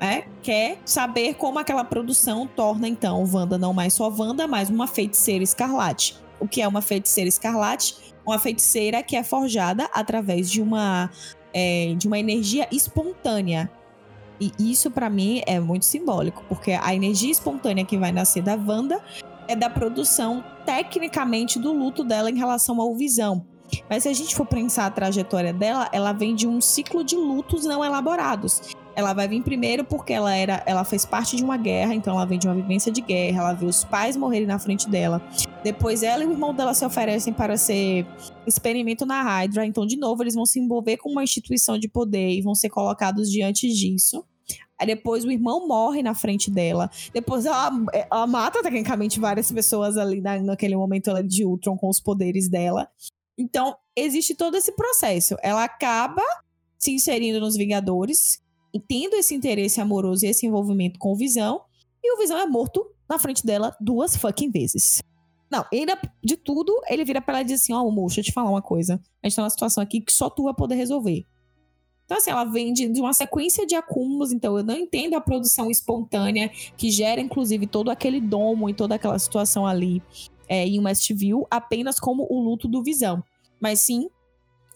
É, 0.00 0.24
quer 0.42 0.78
saber 0.84 1.34
como 1.34 1.58
aquela 1.58 1.84
produção 1.84 2.46
torna, 2.46 2.88
então, 2.88 3.28
Wanda 3.30 3.58
não 3.58 3.74
mais 3.74 3.94
só 3.94 4.08
Wanda, 4.08 4.46
mas 4.46 4.70
uma 4.70 4.86
feiticeira 4.86 5.42
escarlate. 5.42 6.16
O 6.38 6.46
que 6.46 6.62
é 6.62 6.68
uma 6.68 6.80
feiticeira 6.80 7.28
escarlate? 7.28 8.14
Uma 8.28 8.38
feiticeira 8.38 9.02
que 9.02 9.16
é 9.16 9.22
forjada 9.22 9.88
através 9.92 10.50
de 10.50 10.60
uma, 10.60 11.10
é, 11.52 11.94
de 11.96 12.06
uma 12.06 12.18
energia 12.18 12.68
espontânea. 12.70 13.70
E 14.40 14.52
isso 14.58 14.90
para 14.90 15.10
mim 15.10 15.42
é 15.46 15.58
muito 15.58 15.84
simbólico, 15.84 16.44
porque 16.48 16.72
a 16.72 16.94
energia 16.94 17.30
espontânea 17.30 17.84
que 17.84 17.98
vai 17.98 18.12
nascer 18.12 18.42
da 18.42 18.54
Wanda 18.54 19.02
é 19.48 19.56
da 19.56 19.68
produção 19.68 20.44
tecnicamente 20.64 21.58
do 21.58 21.72
luto 21.72 22.04
dela 22.04 22.30
em 22.30 22.36
relação 22.36 22.80
ao 22.80 22.94
Visão. 22.94 23.44
Mas 23.88 24.04
se 24.04 24.08
a 24.08 24.12
gente 24.12 24.34
for 24.36 24.46
pensar 24.46 24.86
a 24.86 24.90
trajetória 24.90 25.52
dela, 25.52 25.88
ela 25.92 26.12
vem 26.12 26.34
de 26.34 26.46
um 26.46 26.60
ciclo 26.60 27.02
de 27.02 27.16
lutos 27.16 27.64
não 27.64 27.84
elaborados. 27.84 28.76
Ela 28.98 29.12
vai 29.12 29.28
vir 29.28 29.44
primeiro 29.44 29.84
porque 29.84 30.12
ela 30.12 30.34
era, 30.34 30.60
ela 30.66 30.82
fez 30.82 31.06
parte 31.06 31.36
de 31.36 31.44
uma 31.44 31.56
guerra, 31.56 31.94
então 31.94 32.14
ela 32.14 32.26
vem 32.26 32.36
de 32.36 32.48
uma 32.48 32.54
vivência 32.56 32.90
de 32.90 33.00
guerra, 33.00 33.42
ela 33.42 33.52
viu 33.52 33.68
os 33.68 33.84
pais 33.84 34.16
morrerem 34.16 34.44
na 34.44 34.58
frente 34.58 34.90
dela. 34.90 35.22
Depois 35.62 36.02
ela 36.02 36.24
e 36.24 36.26
o 36.26 36.32
irmão 36.32 36.52
dela 36.52 36.74
se 36.74 36.84
oferecem 36.84 37.32
para 37.32 37.56
ser 37.56 38.04
experimento 38.44 39.06
na 39.06 39.22
Hydra. 39.22 39.64
Então, 39.64 39.86
de 39.86 39.96
novo, 39.96 40.24
eles 40.24 40.34
vão 40.34 40.44
se 40.44 40.58
envolver 40.58 40.96
com 40.96 41.12
uma 41.12 41.22
instituição 41.22 41.78
de 41.78 41.86
poder 41.86 42.30
e 42.30 42.42
vão 42.42 42.56
ser 42.56 42.70
colocados 42.70 43.30
diante 43.30 43.72
disso. 43.72 44.24
Aí 44.76 44.88
depois 44.88 45.24
o 45.24 45.30
irmão 45.30 45.68
morre 45.68 46.02
na 46.02 46.12
frente 46.12 46.50
dela. 46.50 46.90
Depois 47.12 47.46
ela, 47.46 47.70
ela 47.92 48.26
mata, 48.26 48.64
tecnicamente, 48.64 49.20
várias 49.20 49.52
pessoas 49.52 49.96
ali 49.96 50.20
na, 50.20 50.40
naquele 50.40 50.74
momento 50.74 51.08
ela, 51.08 51.22
de 51.22 51.44
Ultron 51.44 51.76
com 51.76 51.88
os 51.88 52.00
poderes 52.00 52.48
dela. 52.48 52.88
Então, 53.38 53.76
existe 53.94 54.34
todo 54.34 54.56
esse 54.56 54.72
processo. 54.72 55.36
Ela 55.40 55.62
acaba 55.62 56.22
se 56.76 56.90
inserindo 56.90 57.38
nos 57.38 57.56
Vingadores, 57.56 58.40
tendo 58.86 59.14
esse 59.14 59.34
interesse 59.34 59.80
amoroso 59.80 60.24
e 60.24 60.28
esse 60.28 60.46
envolvimento 60.46 60.98
com 60.98 61.12
o 61.12 61.16
Visão, 61.16 61.60
e 62.02 62.14
o 62.14 62.18
Visão 62.18 62.38
é 62.38 62.46
morto 62.46 62.84
na 63.08 63.18
frente 63.18 63.44
dela 63.44 63.74
duas 63.80 64.16
fucking 64.16 64.50
vezes. 64.50 65.02
Não, 65.50 65.64
ainda 65.72 65.98
de 66.22 66.36
tudo, 66.36 66.78
ele 66.88 67.04
vira 67.04 67.20
pra 67.22 67.34
ela 67.34 67.42
e 67.42 67.46
diz 67.46 67.62
assim: 67.62 67.72
Ó, 67.72 67.82
oh, 67.82 67.88
amor, 67.88 68.06
deixa 68.06 68.20
eu 68.20 68.24
te 68.24 68.32
falar 68.32 68.50
uma 68.50 68.62
coisa. 68.62 69.00
A 69.22 69.28
gente 69.28 69.36
tá 69.36 69.42
numa 69.42 69.50
situação 69.50 69.82
aqui 69.82 70.00
que 70.00 70.12
só 70.12 70.28
tu 70.28 70.44
vai 70.44 70.54
poder 70.54 70.74
resolver. 70.74 71.24
Então, 72.04 72.16
assim, 72.16 72.30
ela 72.30 72.44
vem 72.44 72.72
de, 72.72 72.88
de, 72.88 73.00
uma 73.00 73.12
sequência 73.12 73.66
de 73.66 73.74
acúmulos, 73.74 74.32
então 74.32 74.56
eu 74.56 74.64
não 74.64 74.74
entendo 74.74 75.14
a 75.14 75.20
produção 75.20 75.70
espontânea 75.70 76.48
que 76.74 76.90
gera, 76.90 77.20
inclusive, 77.20 77.66
todo 77.66 77.90
aquele 77.90 78.18
domo 78.18 78.68
e 78.68 78.74
toda 78.74 78.94
aquela 78.94 79.18
situação 79.18 79.66
ali 79.66 80.02
é, 80.48 80.66
em 80.66 80.80
Westview 80.80 81.46
apenas 81.50 82.00
como 82.00 82.26
o 82.30 82.40
luto 82.42 82.66
do 82.66 82.82
Visão, 82.82 83.22
mas 83.60 83.80
sim 83.80 84.08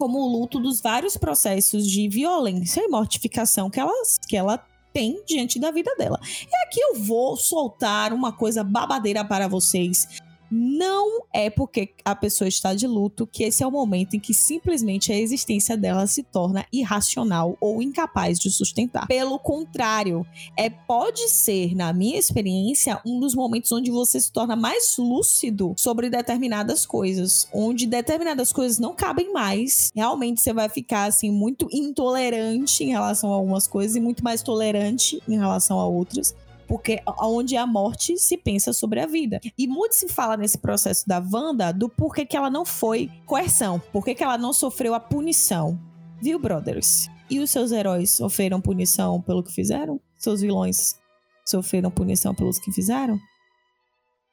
como 0.03 0.19
o 0.19 0.27
luto 0.27 0.59
dos 0.59 0.81
vários 0.81 1.17
processos 1.17 1.89
de 1.89 2.09
violência 2.09 2.81
e 2.81 2.89
mortificação 2.89 3.71
que 3.71 3.79
ela, 3.79 3.93
que 4.27 4.37
ela 4.37 4.59
tem 4.93 5.23
diante 5.25 5.61
da 5.61 5.71
vida 5.71 5.95
dela. 5.95 6.19
E 6.25 6.67
aqui 6.67 6.81
eu 6.81 6.97
vou 6.97 7.37
soltar 7.37 8.13
uma 8.13 8.33
coisa 8.33 8.65
babadeira 8.65 9.25
para 9.25 9.47
vocês 9.47 10.09
não 10.55 11.23
é 11.33 11.49
porque 11.49 11.95
a 12.05 12.15
pessoa 12.15 12.47
está 12.47 12.75
de 12.75 12.87
luto 12.87 13.27
que 13.27 13.43
esse 13.43 13.63
é 13.63 13.67
o 13.67 13.71
momento 13.71 14.15
em 14.15 14.21
que 14.21 14.35
simplesmente 14.35 15.11
a 15.11 15.19
existência 15.19 15.79
dela 15.79 16.07
se 16.07 16.23
torna 16.23 16.67
irracional 16.71 17.57
ou 17.59 17.81
incapaz 17.81 18.39
de 18.39 18.51
sustentar. 18.51 19.07
Pelo 19.07 19.39
contrário, 19.39 20.27
é 20.55 20.69
pode 20.69 21.31
ser, 21.31 21.75
na 21.75 21.91
minha 21.95 22.19
experiência, 22.19 23.01
um 23.07 23.19
dos 23.19 23.35
momentos 23.35 23.73
onde 23.73 23.91
você 23.91 24.21
se 24.21 24.31
torna 24.31 24.55
mais 24.55 24.97
lúcido 24.99 25.73
sobre 25.75 26.11
determinadas 26.11 26.85
coisas, 26.85 27.49
onde 27.51 27.87
determinadas 27.87 28.53
coisas 28.53 28.79
não 28.79 28.95
cabem 28.95 29.33
mais. 29.33 29.91
Realmente 29.95 30.43
você 30.43 30.53
vai 30.53 30.69
ficar 30.69 31.05
assim 31.05 31.31
muito 31.31 31.67
intolerante 31.73 32.85
em 32.85 32.91
relação 32.91 33.33
a 33.33 33.37
algumas 33.37 33.67
coisas 33.67 33.97
e 33.97 34.01
muito 34.01 34.23
mais 34.23 34.43
tolerante 34.43 35.23
em 35.27 35.39
relação 35.39 35.81
a 35.81 35.87
outras 35.87 36.35
porque 36.73 37.03
onde 37.21 37.55
a 37.55 37.67
morte 37.67 38.17
se 38.17 38.35
pensa 38.35 38.73
sobre 38.73 38.99
a 38.99 39.05
vida. 39.05 39.39
E 39.59 39.67
muito 39.67 39.95
se 39.95 40.09
fala 40.09 40.39
nesse 40.39 40.57
processo 40.57 41.07
da 41.07 41.19
Wanda 41.19 41.71
do 41.71 41.87
porquê 41.87 42.25
que 42.25 42.35
ela 42.35 42.49
não 42.49 42.65
foi 42.65 43.11
coerção, 43.27 43.79
porquê 43.93 44.15
que 44.15 44.25
ela 44.25 44.39
não 44.39 44.55
sofreu 44.55 44.95
a 44.95 44.99
punição. 44.99 45.79
Viu, 46.23 46.39
brothers? 46.39 47.11
E 47.29 47.41
os 47.41 47.51
seus 47.51 47.73
heróis 47.73 48.13
sofreram 48.13 48.59
punição 48.59 49.21
pelo 49.21 49.43
que 49.43 49.53
fizeram? 49.53 50.01
Seus 50.17 50.41
vilões 50.41 50.99
sofreram 51.45 51.91
punição 51.91 52.35
pelos 52.35 52.59
que 52.59 52.73
fizeram? 52.73 53.21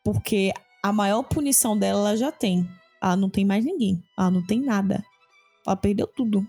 Porque 0.01 0.53
a 0.81 0.93
maior 0.93 1.23
punição 1.23 1.77
dela 1.77 1.99
ela 1.99 2.15
já 2.15 2.31
tem. 2.31 2.65
Ela 3.03 3.17
não 3.17 3.29
tem 3.29 3.43
mais 3.43 3.65
ninguém. 3.65 4.01
Ela 4.17 4.31
não 4.31 4.45
tem 4.45 4.61
nada. 4.61 5.03
Ela 5.67 5.75
perdeu 5.75 6.07
tudo. 6.07 6.47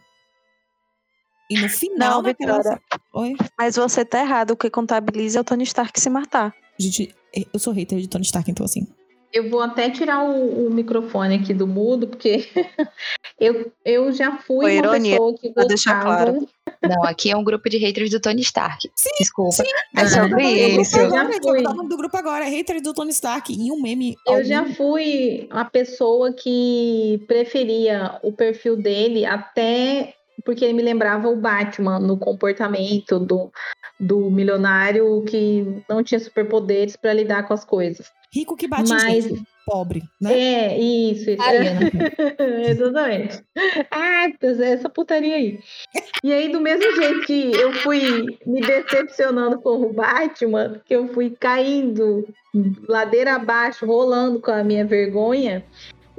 E 1.50 1.60
no 1.60 1.68
final 1.68 2.22
Não, 2.22 2.22
Vitória. 2.22 2.80
Oi? 3.12 3.34
Mas 3.58 3.74
você 3.74 4.04
tá 4.04 4.20
errado. 4.20 4.52
O 4.52 4.56
que 4.56 4.70
contabiliza 4.70 5.38
é 5.38 5.40
o 5.40 5.44
Tony 5.44 5.64
Stark 5.64 5.98
se 6.00 6.08
matar. 6.08 6.54
Gente, 6.78 7.12
eu 7.52 7.58
sou 7.58 7.72
hater 7.72 7.98
de 7.98 8.08
Tony 8.08 8.24
Stark, 8.24 8.48
então 8.48 8.64
assim. 8.64 8.86
Eu 9.32 9.50
vou 9.50 9.60
até 9.60 9.90
tirar 9.90 10.24
o, 10.24 10.66
o 10.66 10.70
microfone 10.70 11.36
aqui 11.36 11.52
do 11.52 11.66
mudo, 11.66 12.06
porque 12.08 12.48
eu, 13.38 13.72
eu 13.84 14.12
já 14.12 14.38
fui 14.38 14.62
Foi 14.62 14.76
uma 14.76 14.86
ironia, 14.86 15.12
pessoa 15.12 15.34
que 15.34 15.48
gostava... 15.48 15.68
deixar 15.68 16.02
claro. 16.02 16.48
Não, 16.82 17.04
aqui 17.04 17.30
é 17.30 17.36
um 17.36 17.44
grupo 17.44 17.68
de 17.68 17.78
haters 17.78 18.10
do 18.10 18.20
Tony 18.20 18.40
Stark. 18.42 18.88
Sim, 18.94 19.10
Desculpa. 19.18 19.52
Sim. 19.52 19.64
É 19.96 20.06
sobre 20.06 20.50
isso. 20.50 20.98
Eu 20.98 21.10
já 21.10 21.28
fui. 21.40 21.60
O 21.60 21.62
nome 21.62 21.88
do 21.88 21.96
grupo 21.96 22.16
agora 22.16 22.46
é 22.46 22.50
haters 22.50 22.82
do 22.82 22.94
Tony 22.94 23.10
Stark. 23.10 23.52
E 23.52 23.70
um 23.70 23.80
meme. 23.80 24.16
Eu 24.26 24.34
algum... 24.34 24.44
já 24.44 24.64
fui 24.74 25.48
a 25.50 25.64
pessoa 25.64 26.32
que 26.32 27.22
preferia 27.26 28.18
o 28.22 28.32
perfil 28.32 28.76
dele 28.76 29.26
até 29.26 30.14
porque 30.44 30.64
ele 30.64 30.74
me 30.74 30.82
lembrava 30.82 31.28
o 31.28 31.36
Batman 31.36 31.98
no 31.98 32.16
comportamento 32.16 33.18
do, 33.18 33.50
do 33.98 34.30
milionário 34.30 35.22
que 35.24 35.82
não 35.88 36.02
tinha 36.02 36.20
superpoderes 36.20 36.96
para 36.96 37.12
lidar 37.12 37.46
com 37.46 37.54
as 37.54 37.64
coisas. 37.64 38.10
Rico 38.32 38.56
que 38.56 38.68
bate 38.68 38.88
Mas... 38.88 39.28
pobre, 39.66 40.02
né? 40.20 40.38
É, 40.38 40.78
isso, 40.78 41.30
isso. 41.30 41.42
Exatamente. 42.68 43.42
Ah, 43.90 44.28
essa 44.62 44.88
putaria 44.88 45.34
aí. 45.34 45.58
E 46.22 46.32
aí, 46.32 46.48
do 46.48 46.60
mesmo 46.60 46.94
jeito 46.94 47.26
que 47.26 47.50
eu 47.50 47.72
fui 47.72 48.24
me 48.46 48.60
decepcionando 48.60 49.60
com 49.60 49.82
o 49.82 49.92
Batman, 49.92 50.80
que 50.84 50.94
eu 50.94 51.08
fui 51.08 51.30
caindo 51.30 52.24
ladeira 52.88 53.34
abaixo, 53.34 53.86
rolando 53.86 54.40
com 54.40 54.52
a 54.52 54.62
minha 54.62 54.84
vergonha, 54.84 55.64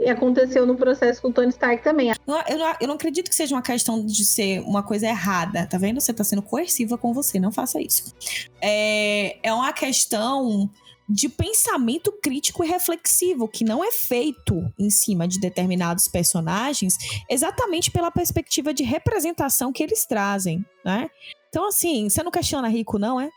aconteceu 0.09 0.65
no 0.65 0.75
processo 0.75 1.21
com 1.21 1.29
o 1.29 1.33
Tony 1.33 1.49
Stark 1.49 1.83
também. 1.83 2.09
Eu 2.09 2.15
não, 2.25 2.75
eu, 2.79 2.87
não, 2.87 2.95
acredito 2.95 3.29
que 3.29 3.35
seja 3.35 3.55
uma 3.55 3.61
questão 3.61 4.05
de 4.05 4.25
ser 4.25 4.61
uma 4.61 4.83
coisa 4.83 5.07
errada, 5.07 5.65
tá 5.67 5.77
vendo? 5.77 5.99
Você 5.99 6.13
tá 6.13 6.23
sendo 6.23 6.41
coerciva 6.41 6.97
com 6.97 7.13
você, 7.13 7.39
não 7.39 7.51
faça 7.51 7.79
isso. 7.81 8.13
É, 8.61 9.37
é 9.43 9.53
uma 9.53 9.71
questão 9.73 10.69
de 11.11 11.27
pensamento 11.27 12.11
crítico 12.23 12.63
e 12.63 12.67
reflexivo 12.67 13.47
que 13.47 13.65
não 13.65 13.83
é 13.83 13.91
feito 13.91 14.71
em 14.79 14.89
cima 14.89 15.27
de 15.27 15.39
determinados 15.39 16.07
personagens 16.07 16.95
exatamente 17.29 17.91
pela 17.91 18.09
perspectiva 18.09 18.73
de 18.73 18.83
representação 18.83 19.73
que 19.73 19.83
eles 19.83 20.05
trazem, 20.05 20.65
né? 20.85 21.09
Então, 21.49 21.67
assim, 21.67 22.09
você 22.09 22.23
não 22.23 22.31
questiona 22.31 22.69
rico, 22.69 22.97
não 22.97 23.19
é? 23.19 23.29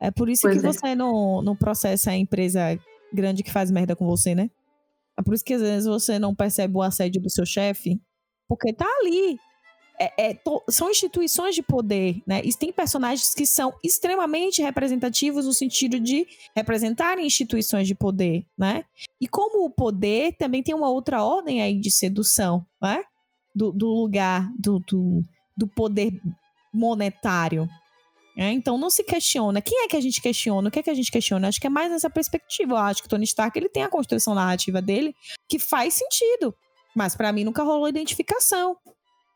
É 0.00 0.10
por 0.10 0.30
isso 0.30 0.42
pois 0.42 0.58
que 0.58 0.66
é. 0.66 0.72
você 0.72 0.94
não, 0.94 1.42
não 1.42 1.54
processa 1.54 2.12
a 2.12 2.16
empresa 2.16 2.78
grande 3.12 3.42
que 3.42 3.52
faz 3.52 3.70
merda 3.70 3.94
com 3.94 4.06
você, 4.06 4.34
né? 4.34 4.50
É 5.18 5.22
por 5.22 5.34
isso 5.34 5.44
que 5.44 5.54
às 5.54 5.60
vezes 5.60 5.86
você 5.86 6.18
não 6.18 6.34
percebe 6.34 6.76
o 6.76 6.82
assédio 6.82 7.20
do 7.20 7.30
seu 7.30 7.44
chefe, 7.44 8.00
porque 8.48 8.72
tá 8.72 8.86
ali. 9.00 9.38
É, 10.02 10.30
é, 10.30 10.34
to, 10.34 10.62
são 10.70 10.90
instituições 10.90 11.54
de 11.54 11.62
poder, 11.62 12.22
né? 12.26 12.40
E 12.42 12.54
tem 12.54 12.72
personagens 12.72 13.34
que 13.34 13.44
são 13.44 13.74
extremamente 13.84 14.62
representativos 14.62 15.44
no 15.44 15.52
sentido 15.52 16.00
de 16.00 16.26
representarem 16.56 17.26
instituições 17.26 17.86
de 17.86 17.94
poder, 17.94 18.46
né? 18.56 18.84
E 19.20 19.28
como 19.28 19.62
o 19.62 19.70
poder 19.70 20.34
também 20.38 20.62
tem 20.62 20.74
uma 20.74 20.88
outra 20.88 21.22
ordem 21.22 21.60
aí 21.60 21.78
de 21.78 21.90
sedução, 21.90 22.64
né? 22.80 23.02
Do, 23.54 23.72
do 23.72 23.88
lugar 23.88 24.50
do, 24.58 24.78
do, 24.88 25.22
do 25.54 25.68
poder 25.68 26.18
monetário, 26.72 27.68
é, 28.36 28.50
então 28.52 28.78
não 28.78 28.90
se 28.90 29.02
questiona. 29.02 29.60
Quem 29.60 29.84
é 29.84 29.88
que 29.88 29.96
a 29.96 30.00
gente 30.00 30.20
questiona? 30.20 30.68
O 30.68 30.70
que 30.70 30.78
é 30.78 30.82
que 30.82 30.90
a 30.90 30.94
gente 30.94 31.10
questiona? 31.10 31.48
Acho 31.48 31.60
que 31.60 31.66
é 31.66 31.70
mais 31.70 31.90
nessa 31.90 32.08
perspectiva. 32.08 32.72
Eu 32.72 32.78
acho 32.78 33.02
que 33.02 33.08
Tony 33.08 33.24
Stark 33.24 33.58
ele 33.58 33.68
tem 33.68 33.82
a 33.82 33.88
construção 33.88 34.34
narrativa 34.34 34.80
dele 34.80 35.14
que 35.48 35.58
faz 35.58 35.94
sentido. 35.94 36.54
Mas 36.94 37.14
para 37.14 37.32
mim 37.32 37.44
nunca 37.44 37.62
rolou 37.62 37.88
identificação. 37.88 38.76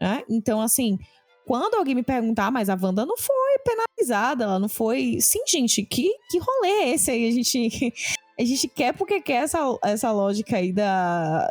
Né? 0.01 0.23
Então, 0.29 0.61
assim, 0.61 0.99
quando 1.47 1.75
alguém 1.75 1.95
me 1.95 2.03
perguntar, 2.03 2.51
mas 2.51 2.69
a 2.69 2.79
Wanda 2.81 3.05
não 3.05 3.17
foi 3.17 3.59
penalizada, 3.65 4.45
ela 4.45 4.59
não 4.59 4.69
foi. 4.69 5.19
Sim, 5.21 5.43
gente, 5.47 5.85
que, 5.85 6.11
que 6.31 6.39
rolê 6.39 6.69
é 6.69 6.89
esse 6.95 7.11
aí? 7.11 7.29
A 7.29 7.33
gente, 7.33 7.93
a 8.39 8.45
gente 8.45 8.69
quer 8.69 8.95
porque 8.95 9.21
quer 9.21 9.45
essa, 9.45 9.59
essa 9.83 10.11
lógica 10.11 10.57
aí 10.57 10.73
da, 10.73 11.47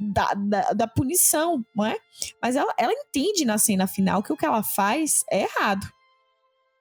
da, 0.00 0.34
da, 0.34 0.72
da, 0.72 0.86
punição, 0.88 1.64
não 1.74 1.86
é? 1.86 1.96
Mas 2.42 2.56
ela, 2.56 2.74
ela 2.78 2.92
entende 2.92 3.44
na 3.44 3.58
cena 3.58 3.86
final 3.86 4.22
que 4.22 4.32
o 4.32 4.36
que 4.36 4.46
ela 4.46 4.62
faz 4.62 5.24
é 5.30 5.42
errado. 5.42 5.86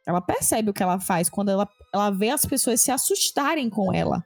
Ela 0.06 0.22
percebe 0.22 0.70
o 0.70 0.74
que 0.74 0.84
ela 0.84 1.00
faz 1.00 1.30
quando 1.30 1.50
ela, 1.50 1.68
ela 1.94 2.12
vê 2.12 2.30
as 2.30 2.46
pessoas 2.46 2.82
se 2.82 2.92
assustarem 2.92 3.70
com 3.70 3.92
ela. 3.92 4.24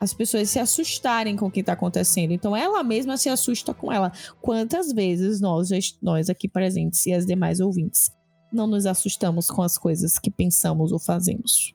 As 0.00 0.14
pessoas 0.14 0.48
se 0.48 0.58
assustarem 0.58 1.36
com 1.36 1.46
o 1.46 1.50
que 1.50 1.60
está 1.60 1.74
acontecendo. 1.74 2.32
Então 2.32 2.56
ela 2.56 2.82
mesma 2.82 3.18
se 3.18 3.28
assusta 3.28 3.74
com 3.74 3.92
ela. 3.92 4.10
Quantas 4.40 4.92
vezes 4.92 5.40
nós, 5.40 5.68
nós 6.00 6.30
aqui 6.30 6.48
presentes 6.48 7.04
e 7.06 7.12
as 7.12 7.26
demais 7.26 7.60
ouvintes, 7.60 8.10
não 8.50 8.66
nos 8.66 8.86
assustamos 8.86 9.48
com 9.48 9.62
as 9.62 9.76
coisas 9.76 10.18
que 10.18 10.30
pensamos 10.30 10.90
ou 10.90 10.98
fazemos? 10.98 11.74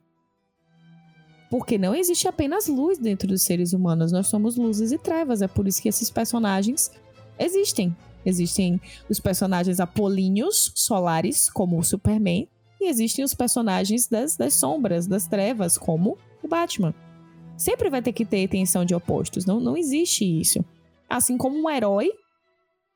Porque 1.52 1.78
não 1.78 1.94
existe 1.94 2.28
apenas 2.28 2.68
luz 2.68 2.98
dentro 2.98 3.28
dos 3.28 3.44
seres 3.44 3.72
humanos, 3.72 4.12
nós 4.12 4.28
somos 4.28 4.56
luzes 4.56 4.92
e 4.92 4.98
trevas. 4.98 5.44
É 5.44 5.48
por 5.48 5.68
isso 5.68 5.82
que 5.82 5.90
esses 5.90 6.10
personagens 6.10 6.92
existem. 7.38 7.96
Existem 8.26 8.82
os 9.08 9.20
personagens 9.20 9.80
apolíneos 9.80 10.72
solares, 10.74 11.48
como 11.48 11.78
o 11.78 11.84
Superman, 11.84 12.48
existem 12.88 13.24
os 13.24 13.34
personagens 13.34 14.08
das, 14.08 14.36
das 14.36 14.54
sombras, 14.54 15.08
das 15.08 15.28
trevas, 15.28 15.78
como 15.78 16.18
o 16.42 16.48
Batman. 16.48 16.94
Sempre 17.58 17.90
vai 17.90 18.02
ter 18.02 18.14
que 18.14 18.26
ter 18.26 18.48
tensão 18.48 18.84
de 18.84 18.94
opostos. 18.94 19.46
Não, 19.46 19.60
não 19.60 19.78
existe 19.78 20.26
isso. 20.26 20.64
Assim 21.10 21.38
como 21.38 21.58
um 21.58 21.70
herói, 21.70 22.12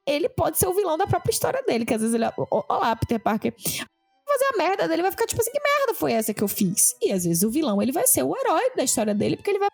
ele 0.05 0.27
pode 0.27 0.57
ser 0.57 0.67
o 0.67 0.73
vilão 0.73 0.97
da 0.97 1.07
própria 1.07 1.31
história 1.31 1.63
dele. 1.63 1.85
Que 1.85 1.93
às 1.93 2.01
vezes 2.01 2.15
ele. 2.15 2.25
Olá, 2.49 2.95
Peter 2.95 3.19
Parker. 3.19 3.53
Fazer 3.57 4.45
a 4.53 4.57
merda 4.57 4.87
dele, 4.87 5.01
vai 5.01 5.11
ficar 5.11 5.25
tipo 5.25 5.41
assim: 5.41 5.51
que 5.51 5.61
merda 5.61 5.93
foi 5.93 6.13
essa 6.13 6.33
que 6.33 6.43
eu 6.43 6.47
fiz? 6.47 6.95
E 7.01 7.11
às 7.11 7.23
vezes 7.23 7.43
o 7.43 7.49
vilão 7.49 7.81
ele 7.81 7.91
vai 7.91 8.05
ser 8.05 8.23
o 8.23 8.35
herói 8.35 8.71
da 8.75 8.83
história 8.83 9.15
dele, 9.15 9.37
porque 9.37 9.49
ele 9.49 9.59
vai. 9.59 9.69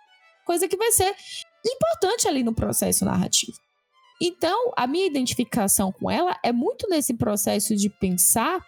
Coisa 0.45 0.67
que 0.67 0.77
vai 0.77 0.91
ser 0.91 1.13
importante 1.65 2.27
ali 2.27 2.43
no 2.43 2.53
processo 2.53 3.03
narrativo. 3.03 3.57
Então, 4.21 4.71
a 4.77 4.87
minha 4.87 5.05
identificação 5.05 5.91
com 5.91 6.09
ela 6.09 6.37
é 6.43 6.51
muito 6.51 6.87
nesse 6.87 7.15
processo 7.15 7.75
de 7.75 7.89
pensar 7.89 8.63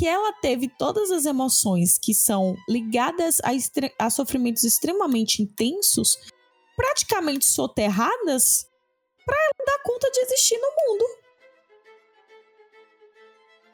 que 0.00 0.08
ela 0.08 0.32
teve 0.32 0.66
todas 0.66 1.10
as 1.10 1.26
emoções 1.26 1.98
que 1.98 2.14
são 2.14 2.56
ligadas 2.66 3.38
a, 3.44 3.50
a 4.06 4.08
sofrimentos 4.08 4.64
extremamente 4.64 5.42
intensos, 5.42 6.16
praticamente 6.74 7.44
soterradas, 7.44 8.66
para 9.26 9.36
ela 9.36 9.66
dar 9.66 9.82
conta 9.82 10.10
de 10.10 10.20
existir 10.20 10.56
no 10.56 10.68
mundo. 10.78 11.04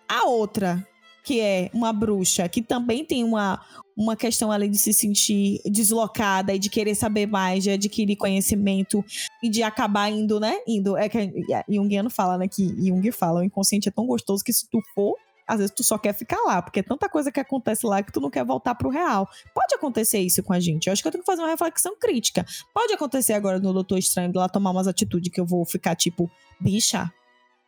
A 0.08 0.26
outra, 0.26 0.84
que 1.22 1.40
é 1.40 1.70
uma 1.72 1.92
bruxa, 1.92 2.48
que 2.48 2.60
também 2.60 3.04
tem 3.04 3.22
uma, 3.22 3.64
uma 3.96 4.16
questão 4.16 4.50
além 4.50 4.68
de 4.68 4.78
se 4.78 4.92
sentir 4.92 5.60
deslocada 5.64 6.52
e 6.52 6.58
de 6.58 6.68
querer 6.68 6.96
saber 6.96 7.26
mais, 7.26 7.62
de 7.62 7.70
adquirir 7.70 8.16
conhecimento 8.16 9.04
e 9.40 9.48
de 9.48 9.62
acabar 9.62 10.10
indo, 10.10 10.40
né? 10.40 10.58
Indo. 10.66 10.96
É 10.96 11.08
que 11.08 11.32
Jungiano 11.68 12.10
fala, 12.10 12.36
né? 12.36 12.48
Que 12.48 12.66
Jung 12.66 13.12
fala, 13.12 13.42
o 13.42 13.44
inconsciente 13.44 13.88
é 13.88 13.92
tão 13.92 14.08
gostoso 14.08 14.42
que 14.42 14.52
se 14.52 14.68
tu 14.68 14.80
for, 14.92 15.14
às 15.46 15.58
vezes 15.58 15.74
tu 15.74 15.84
só 15.84 15.96
quer 15.96 16.12
ficar 16.12 16.40
lá, 16.42 16.60
porque 16.60 16.80
é 16.80 16.82
tanta 16.82 17.08
coisa 17.08 17.30
que 17.30 17.38
acontece 17.38 17.86
lá 17.86 18.02
que 18.02 18.12
tu 18.12 18.20
não 18.20 18.30
quer 18.30 18.44
voltar 18.44 18.74
pro 18.74 18.88
real. 18.88 19.28
Pode 19.54 19.74
acontecer 19.74 20.18
isso 20.18 20.42
com 20.42 20.52
a 20.52 20.60
gente. 20.60 20.86
Eu 20.86 20.92
acho 20.92 21.02
que 21.02 21.08
eu 21.08 21.12
tenho 21.12 21.22
que 21.22 21.30
fazer 21.30 21.42
uma 21.42 21.48
reflexão 21.48 21.96
crítica. 21.96 22.44
Pode 22.74 22.92
acontecer 22.92 23.34
agora 23.34 23.58
no 23.58 23.72
Doutor 23.72 23.98
Estranho 23.98 24.32
de 24.32 24.38
lá 24.38 24.48
tomar 24.48 24.70
umas 24.70 24.88
atitudes 24.88 25.32
que 25.32 25.40
eu 25.40 25.46
vou 25.46 25.64
ficar 25.64 25.94
tipo, 25.94 26.30
bicha, 26.60 27.12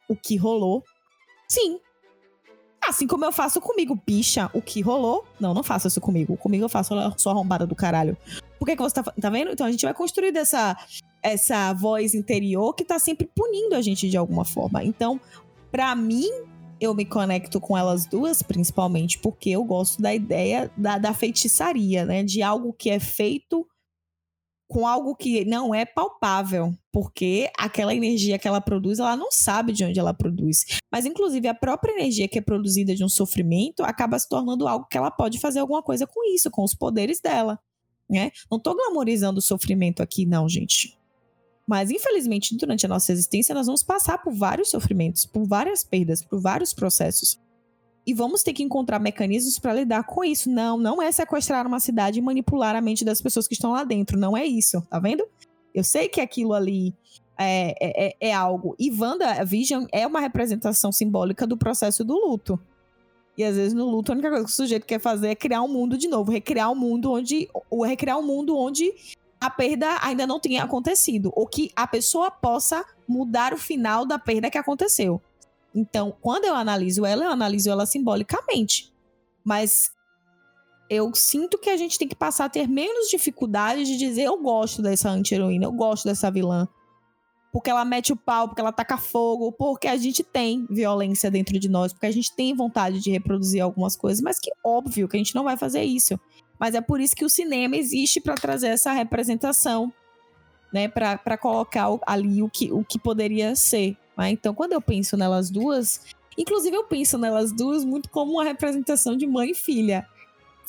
o 0.09 0.17
que 0.17 0.37
rolou? 0.37 0.83
Sim, 1.49 1.81
Assim 2.87 3.07
como 3.07 3.25
eu 3.25 3.33
faço 3.33 3.61
comigo, 3.61 4.01
bicha, 4.07 4.49
o 4.55 4.63
que 4.63 4.81
rolou? 4.81 5.25
Não, 5.39 5.53
não 5.53 5.63
faço 5.63 5.89
isso 5.89 6.01
comigo. 6.01 6.37
Comigo 6.37 6.65
eu 6.65 6.69
faço 6.69 6.95
só 7.17 7.31
arrombada 7.31 7.67
do 7.67 7.75
caralho. 7.75 8.17
Por 8.59 8.65
que, 8.65 8.77
que 8.77 8.83
você 8.83 8.95
tá, 8.95 9.03
tá 9.03 9.31
vendo? 9.31 9.51
Então 9.51 9.67
a 9.67 9.71
gente 9.71 9.85
vai 9.85 9.93
construir 9.93 10.35
essa, 10.37 10.77
essa 11.23 11.73
voz 11.75 12.15
interior 12.15 12.75
que 12.75 12.85
tá 12.85 12.99
sempre 12.99 13.29
punindo 13.35 13.75
a 13.75 13.83
gente 13.83 14.09
de 14.09 14.17
alguma 14.17 14.45
forma. 14.45 14.83
Então, 14.83 15.21
para 15.71 15.95
mim, 15.95 16.31
eu 16.81 16.95
me 16.95 17.05
conecto 17.05 17.61
com 17.61 17.77
elas 17.77 18.07
duas, 18.07 18.43
principalmente 18.43 19.19
porque 19.19 19.51
eu 19.51 19.65
gosto 19.65 20.01
da 20.01 20.15
ideia 20.15 20.71
da, 20.77 20.99
da 20.99 21.15
feitiçaria, 21.15 22.05
né? 22.05 22.23
De 22.23 22.43
algo 22.43 22.73
que 22.73 22.91
é 22.91 22.99
feito 22.99 23.67
com 24.69 24.87
algo 24.87 25.17
que 25.17 25.47
não 25.47 25.75
é 25.75 25.87
palpável, 25.87 26.75
porque 26.93 27.51
aquela 27.59 27.95
energia 27.95 28.39
que 28.39 28.47
ela 28.47 28.61
produz, 28.61 28.99
ela 28.99 29.17
não 29.17 29.33
sabe 29.33 29.73
de 29.73 29.83
onde 29.83 29.99
ela 29.99 30.13
produz. 30.13 30.79
Mas, 30.93 31.07
inclusive, 31.07 31.49
a 31.49 31.55
própria 31.55 31.93
energia 31.93 32.29
que 32.29 32.39
é 32.39 32.43
produzida 32.43 32.95
de 32.95 33.03
um 33.03 33.09
sofrimento 33.09 33.83
acaba 33.83 34.19
se 34.19 34.29
tornando 34.29 34.69
algo 34.69 34.87
que 34.87 34.99
ela 34.99 35.11
pode 35.11 35.41
fazer 35.41 35.61
alguma 35.61 35.83
coisa 35.83 36.07
com 36.07 36.23
isso, 36.35 36.51
com 36.51 36.63
os 36.63 36.75
poderes 36.75 37.19
dela. 37.19 37.59
Né? 38.09 38.31
Não 38.51 38.59
estou 38.59 38.75
glamorizando 38.75 39.39
o 39.39 39.43
sofrimento 39.43 40.03
aqui, 40.03 40.27
não, 40.27 40.47
gente. 40.47 40.98
Mas, 41.69 41.91
infelizmente, 41.91 42.57
durante 42.57 42.87
a 42.87 42.89
nossa 42.89 43.13
existência, 43.13 43.55
nós 43.55 43.67
vamos 43.67 43.83
passar 43.83 44.17
por 44.17 44.33
vários 44.33 44.71
sofrimentos, 44.71 45.27
por 45.27 45.47
várias 45.47 45.85
perdas, 45.85 46.23
por 46.23 46.41
vários 46.41 46.73
processos 46.73 47.39
e 48.09 48.15
vamos 48.15 48.43
ter 48.43 48.55
que 48.55 48.63
encontrar 48.63 48.99
mecanismos 48.99 49.59
para 49.59 49.75
lidar 49.75 50.03
com 50.03 50.25
isso. 50.25 50.49
Não, 50.49 50.79
não 50.79 51.03
é 51.03 51.13
sequestrar 51.13 51.67
uma 51.67 51.79
cidade 51.79 52.19
e 52.19 52.23
manipular 52.23 52.75
a 52.75 52.81
mente 52.81 53.05
das 53.05 53.21
pessoas 53.21 53.47
que 53.47 53.53
estão 53.53 53.73
lá 53.73 53.85
dentro. 53.85 54.19
Não 54.19 54.35
é 54.35 54.47
isso, 54.47 54.81
tá 54.89 54.99
vendo? 54.99 55.29
Eu 55.75 55.85
sei 55.85 56.09
que 56.09 56.19
aquilo 56.19 56.55
ali 56.55 56.95
é, 57.37 57.75
é, 57.79 58.07
é, 58.07 58.29
é 58.31 58.33
algo. 58.33 58.75
E 58.79 58.91
Wanda 58.91 59.45
Vision 59.45 59.85
é 59.93 60.07
uma 60.07 60.21
representação 60.21 60.91
simbólica 60.91 61.47
do 61.47 61.55
processo 61.55 62.03
do 62.03 62.15
luto. 62.15 62.59
E 63.37 63.45
às 63.45 63.57
vezes 63.57 63.75
no 63.75 63.85
luto 63.85 64.11
a 64.11 64.15
única 64.15 64.31
coisa 64.31 64.45
que 64.47 64.51
o 64.51 64.55
sujeito 64.55 64.87
quer 64.87 65.01
fazer 65.01 65.29
é 65.29 65.35
criar 65.35 65.61
um 65.61 65.69
mundo 65.69 65.99
de 65.99 66.09
novo, 66.09 66.33
recriar 66.33 66.73
um 66.73 66.75
mundo 66.75 67.13
onde. 67.13 67.47
Ou 67.69 67.83
recriar 67.83 68.19
um 68.19 68.27
mundo 68.27 68.57
onde 68.57 68.91
a 69.41 69.51
perda 69.51 69.99
ainda 70.03 70.27
não 70.27 70.41
tenha 70.41 70.65
acontecido. 70.65 71.33
Ou 71.35 71.47
que 71.47 71.71
a 71.77 71.87
pessoa 71.87 72.31
possa 72.31 72.85
mudar 73.07 73.53
o 73.53 73.59
final 73.59 74.05
da 74.05 74.19
perda 74.19 74.51
que 74.51 74.59
aconteceu. 74.59 75.21
Então, 75.75 76.15
quando 76.21 76.45
eu 76.45 76.55
analiso 76.55 77.05
ela, 77.05 77.25
eu 77.25 77.31
analiso 77.31 77.71
ela 77.71 77.87
simbolicamente. 77.87 78.93
Mas 79.45 79.93
eu 80.91 81.15
sinto 81.15 81.59
que 81.59 81.71
a 81.71 81.77
gente 81.77 81.99
tem 81.99 82.09
que 82.09 82.17
passar 82.17 82.47
a 82.47 82.49
ter 82.49 82.67
menos 82.67 83.09
dificuldade 83.09 83.85
de 83.85 83.97
dizer 83.97 84.25
eu 84.25 84.39
gosto 84.41 84.81
dessa 84.81 85.11
anti-heroína, 85.11 85.67
eu 85.67 85.73
gosto 85.73 86.05
dessa 86.05 86.31
vilã. 86.31 86.67
Porque 87.53 87.71
ela 87.71 87.85
mete 87.85 88.13
o 88.13 88.17
pau, 88.17 88.49
porque 88.49 88.61
ela 88.61 88.73
taca 88.73 88.99
fogo, 88.99 89.53
porque 89.53 89.89
a 89.89 89.97
gente 89.97 90.23
tem 90.23 90.67
violência 90.69 91.31
dentro 91.31 91.59
de 91.59 91.69
nós, 91.69 91.93
porque 91.93 92.07
a 92.07 92.11
gente 92.11 92.35
tem 92.35 92.55
vontade 92.55 93.01
de 93.01 93.11
reproduzir 93.11 93.63
algumas 93.63 93.97
coisas, 93.97 94.23
mas 94.23 94.39
que 94.39 94.51
óbvio 94.63 95.09
que 95.09 95.17
a 95.17 95.19
gente 95.19 95.35
não 95.35 95.45
vai 95.45 95.57
fazer 95.57 95.83
isso. 95.83 96.19
Mas 96.59 96.75
é 96.75 96.81
por 96.81 97.01
isso 97.01 97.15
que 97.15 97.25
o 97.25 97.29
cinema 97.29 97.77
existe 97.77 98.21
para 98.21 98.35
trazer 98.35 98.69
essa 98.69 98.93
representação, 98.93 99.93
né, 100.73 100.89
para 100.89 101.39
colocar 101.39 101.87
ali 102.07 102.43
o 102.43 102.49
que, 102.49 102.73
o 102.73 102.85
que 102.85 102.99
poderia 102.99 103.55
ser. 103.55 103.97
Né? 104.17 104.31
Então, 104.31 104.55
quando 104.55 104.73
eu 104.73 104.81
penso 104.81 105.17
nelas 105.17 105.51
duas, 105.51 106.05
inclusive 106.37 106.77
eu 106.77 106.85
penso 106.85 107.17
nelas 107.17 107.53
duas 107.53 107.85
muito 107.85 108.11
como 108.11 108.33
uma 108.33 108.45
representação 108.45 109.17
de 109.17 109.27
mãe 109.27 109.51
e 109.51 109.55
filha. 109.55 110.07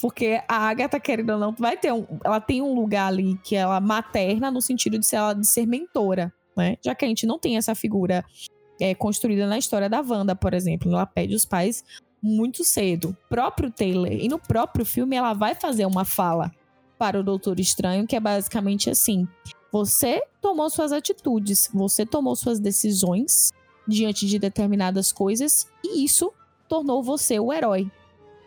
Porque 0.01 0.41
a 0.47 0.69
Agatha, 0.69 0.99
querendo 0.99 1.31
ou 1.31 1.39
não, 1.39 1.53
vai 1.53 1.75
ter 1.75 1.91
um, 1.91 2.05
ela 2.23 2.39
tem 2.39 2.61
um 2.61 2.73
lugar 2.73 3.07
ali 3.07 3.37
que 3.43 3.55
ela 3.55 3.81
materna 3.81 4.49
no 4.49 4.61
sentido 4.61 4.97
de 4.97 5.05
ser, 5.05 5.17
ela, 5.17 5.33
de 5.33 5.45
ser 5.45 5.65
mentora, 5.65 6.33
né? 6.55 6.77
Já 6.81 6.95
que 6.95 7.03
a 7.03 7.07
gente 7.07 7.25
não 7.25 7.37
tem 7.37 7.57
essa 7.57 7.75
figura 7.75 8.23
é, 8.79 8.95
construída 8.95 9.45
na 9.45 9.57
história 9.57 9.89
da 9.89 9.99
Wanda, 9.99 10.33
por 10.35 10.53
exemplo. 10.53 10.89
Ela 10.89 11.05
pede 11.05 11.35
os 11.35 11.43
pais 11.43 11.83
muito 12.21 12.63
cedo. 12.63 13.15
Próprio 13.29 13.71
Taylor, 13.71 14.11
e 14.11 14.27
no 14.27 14.39
próprio 14.39 14.85
filme, 14.85 15.15
ela 15.15 15.33
vai 15.33 15.55
fazer 15.55 15.85
uma 15.85 16.05
fala 16.05 16.51
para 16.97 17.19
o 17.19 17.23
Doutor 17.23 17.59
Estranho, 17.59 18.05
que 18.05 18.15
é 18.15 18.19
basicamente 18.19 18.89
assim: 18.89 19.27
você 19.71 20.21
tomou 20.41 20.69
suas 20.69 20.91
atitudes, 20.91 21.69
você 21.73 22.05
tomou 22.05 22.35
suas 22.35 22.59
decisões 22.59 23.51
diante 23.87 24.27
de 24.27 24.37
determinadas 24.37 25.11
coisas 25.11 25.67
e 25.83 26.03
isso 26.03 26.31
tornou 26.67 27.01
você 27.01 27.39
o 27.39 27.53
herói. 27.53 27.89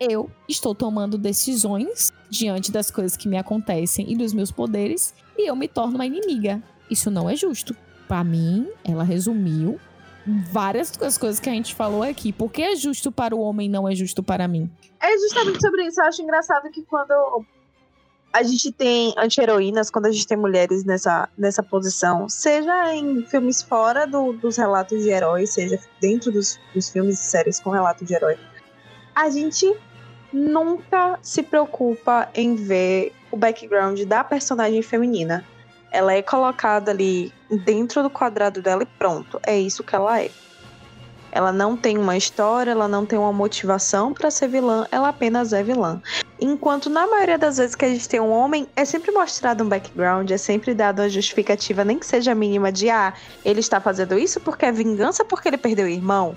Eu 0.00 0.30
estou 0.48 0.74
tomando 0.74 1.16
decisões 1.16 2.10
diante 2.28 2.72
das 2.72 2.90
coisas 2.90 3.16
que 3.16 3.28
me 3.28 3.36
acontecem 3.36 4.10
e 4.10 4.16
dos 4.16 4.32
meus 4.32 4.50
poderes 4.50 5.14
e 5.38 5.48
eu 5.48 5.54
me 5.54 5.68
torno 5.68 5.94
uma 5.94 6.06
inimiga. 6.06 6.62
Isso 6.90 7.10
não 7.10 7.30
é 7.30 7.36
justo. 7.36 7.76
Para 8.08 8.24
mim, 8.24 8.68
ela 8.84 9.04
resumiu 9.04 9.78
várias 10.26 10.90
das 10.90 11.18
coisas 11.18 11.40
que 11.40 11.48
a 11.48 11.52
gente 11.52 11.74
falou 11.74 12.02
aqui. 12.02 12.32
Por 12.32 12.50
que 12.50 12.62
é 12.62 12.76
justo 12.76 13.10
para 13.10 13.34
o 13.34 13.40
homem 13.40 13.68
não 13.68 13.88
é 13.88 13.94
justo 13.94 14.22
para 14.22 14.46
mim? 14.46 14.70
É 15.00 15.18
justamente 15.18 15.60
sobre 15.60 15.86
isso. 15.86 16.00
Eu 16.00 16.06
acho 16.06 16.22
engraçado 16.22 16.70
que 16.70 16.82
quando 16.82 17.12
a 18.32 18.42
gente 18.42 18.72
tem 18.72 19.12
anti-heroínas 19.18 19.90
quando 19.90 20.06
a 20.06 20.10
gente 20.10 20.26
tem 20.26 20.36
mulheres 20.36 20.84
nessa, 20.84 21.28
nessa 21.36 21.62
posição, 21.62 22.28
seja 22.28 22.94
em 22.94 23.24
filmes 23.26 23.62
fora 23.62 24.06
do, 24.06 24.32
dos 24.32 24.56
relatos 24.56 25.02
de 25.02 25.10
herói, 25.10 25.46
seja 25.46 25.78
dentro 26.00 26.32
dos, 26.32 26.58
dos 26.74 26.88
filmes 26.88 27.20
e 27.20 27.24
séries 27.24 27.60
com 27.60 27.70
relato 27.70 28.04
de 28.04 28.14
herói. 28.14 28.38
A 29.14 29.28
gente 29.28 29.70
nunca 30.32 31.18
se 31.20 31.42
preocupa 31.42 32.30
em 32.34 32.54
ver 32.54 33.12
o 33.30 33.36
background 33.36 34.00
da 34.04 34.24
personagem 34.24 34.80
feminina. 34.80 35.44
Ela 35.92 36.14
é 36.14 36.22
colocada 36.22 36.90
ali 36.90 37.30
dentro 37.64 38.02
do 38.02 38.08
quadrado 38.08 38.62
dela 38.62 38.82
e 38.82 38.86
pronto, 38.86 39.38
é 39.42 39.58
isso 39.58 39.84
que 39.84 39.94
ela 39.94 40.20
é. 40.20 40.30
Ela 41.30 41.52
não 41.52 41.76
tem 41.76 41.96
uma 41.96 42.16
história, 42.16 42.70
ela 42.70 42.88
não 42.88 43.06
tem 43.06 43.18
uma 43.18 43.32
motivação 43.32 44.12
para 44.12 44.30
ser 44.30 44.48
vilã, 44.48 44.86
ela 44.90 45.08
apenas 45.08 45.52
é 45.52 45.62
vilã. 45.62 46.00
Enquanto 46.40 46.90
na 46.90 47.06
maioria 47.06 47.38
das 47.38 47.56
vezes 47.56 47.74
que 47.74 47.84
a 47.84 47.88
gente 47.88 48.08
tem 48.08 48.20
um 48.20 48.30
homem, 48.30 48.66
é 48.74 48.84
sempre 48.84 49.10
mostrado 49.12 49.64
um 49.64 49.68
background, 49.68 50.30
é 50.30 50.36
sempre 50.36 50.74
dado 50.74 51.00
uma 51.00 51.08
justificativa, 51.08 51.84
nem 51.84 51.98
que 51.98 52.06
seja 52.06 52.34
mínima, 52.34 52.72
de 52.72 52.90
ah, 52.90 53.14
ele 53.44 53.60
está 53.60 53.80
fazendo 53.80 54.18
isso 54.18 54.40
porque 54.40 54.66
é 54.66 54.72
vingança 54.72 55.24
porque 55.24 55.48
ele 55.48 55.56
perdeu 55.56 55.86
o 55.86 55.90
irmão. 55.90 56.36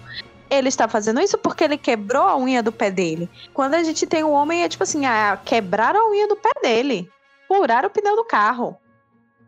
Ele 0.50 0.70
está 0.70 0.88
fazendo 0.88 1.20
isso 1.20 1.38
porque 1.38 1.64
ele 1.64 1.78
quebrou 1.78 2.24
a 2.24 2.38
unha 2.38 2.62
do 2.62 2.72
pé 2.72 2.92
dele. 2.92 3.30
Quando 3.54 3.74
a 3.74 3.84
gente 3.84 4.06
tem 4.06 4.24
um 4.24 4.32
homem, 4.32 4.64
é 4.64 4.70
tipo 4.70 4.84
assim, 4.84 5.06
ah, 5.06 5.40
quebrar 5.44 5.96
a 5.96 6.08
unha 6.08 6.28
do 6.28 6.36
pé 6.36 6.52
dele. 6.62 7.10
Furar 7.48 7.86
o 7.86 7.90
pneu 7.90 8.16
do 8.16 8.24
carro. 8.24 8.78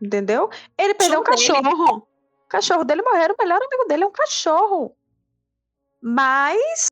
Entendeu? 0.01 0.49
Ele 0.77 0.93
perdeu 0.93 1.19
o 1.19 1.21
um 1.21 1.23
cachorro. 1.23 1.97
O 1.97 2.49
cachorro 2.49 2.83
dele 2.83 3.01
morreu, 3.01 3.35
o 3.37 3.43
melhor 3.43 3.61
amigo 3.61 3.85
dele 3.87 4.03
é 4.03 4.07
um 4.07 4.11
cachorro. 4.11 4.95
Mas 6.01 6.87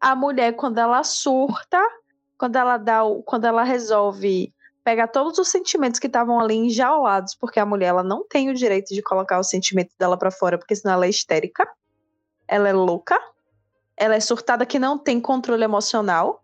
a 0.00 0.14
mulher, 0.14 0.52
quando 0.54 0.78
ela 0.78 1.02
surta, 1.04 1.80
quando 2.36 2.56
ela 2.56 2.76
dá, 2.76 3.00
quando 3.24 3.44
ela 3.44 3.62
resolve 3.62 4.52
pegar 4.82 5.08
todos 5.08 5.38
os 5.38 5.48
sentimentos 5.48 6.00
que 6.00 6.06
estavam 6.06 6.40
ali 6.40 6.54
enjaulados, 6.54 7.34
porque 7.34 7.60
a 7.60 7.66
mulher 7.66 7.88
ela 7.88 8.02
não 8.02 8.26
tem 8.26 8.50
o 8.50 8.54
direito 8.54 8.94
de 8.94 9.02
colocar 9.02 9.38
os 9.38 9.48
sentimentos 9.48 9.94
dela 9.96 10.16
para 10.16 10.30
fora, 10.30 10.58
porque 10.58 10.74
senão 10.74 10.94
ela 10.94 11.06
é 11.06 11.10
histérica, 11.10 11.68
ela 12.48 12.68
é 12.68 12.72
louca, 12.72 13.18
ela 13.96 14.14
é 14.14 14.20
surtada 14.20 14.64
que 14.64 14.78
não 14.78 14.98
tem 14.98 15.20
controle 15.20 15.62
emocional, 15.62 16.42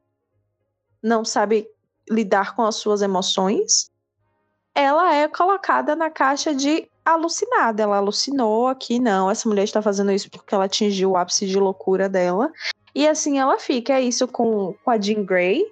não 1.03 1.25
sabe 1.25 1.69
lidar 2.09 2.55
com 2.55 2.63
as 2.63 2.77
suas 2.77 3.03
emoções. 3.03 3.91
Ela 4.77 5.15
é 5.15 5.27
colocada 5.27 5.97
na 5.97 6.11
caixa 6.11 6.55
de 6.55 6.87
alucinada. 7.03 7.83
Ela 7.83 7.97
alucinou 7.97 8.69
aqui, 8.69 9.01
não. 9.01 9.31
Essa 9.31 9.49
mulher 9.49 9.65
está 9.65 9.81
fazendo 9.81 10.13
isso 10.13 10.31
porque 10.31 10.55
ela 10.55 10.67
atingiu 10.67 11.13
o 11.13 11.17
ápice 11.17 11.47
de 11.47 11.59
loucura 11.59 12.09
dela. 12.11 12.53
E 12.95 13.09
assim 13.09 13.39
ela 13.39 13.59
fica. 13.59 13.95
É 13.95 14.03
isso 14.03 14.29
com, 14.29 14.75
com 14.85 14.91
a 14.91 15.01
Jean 15.01 15.25
Grey. 15.25 15.65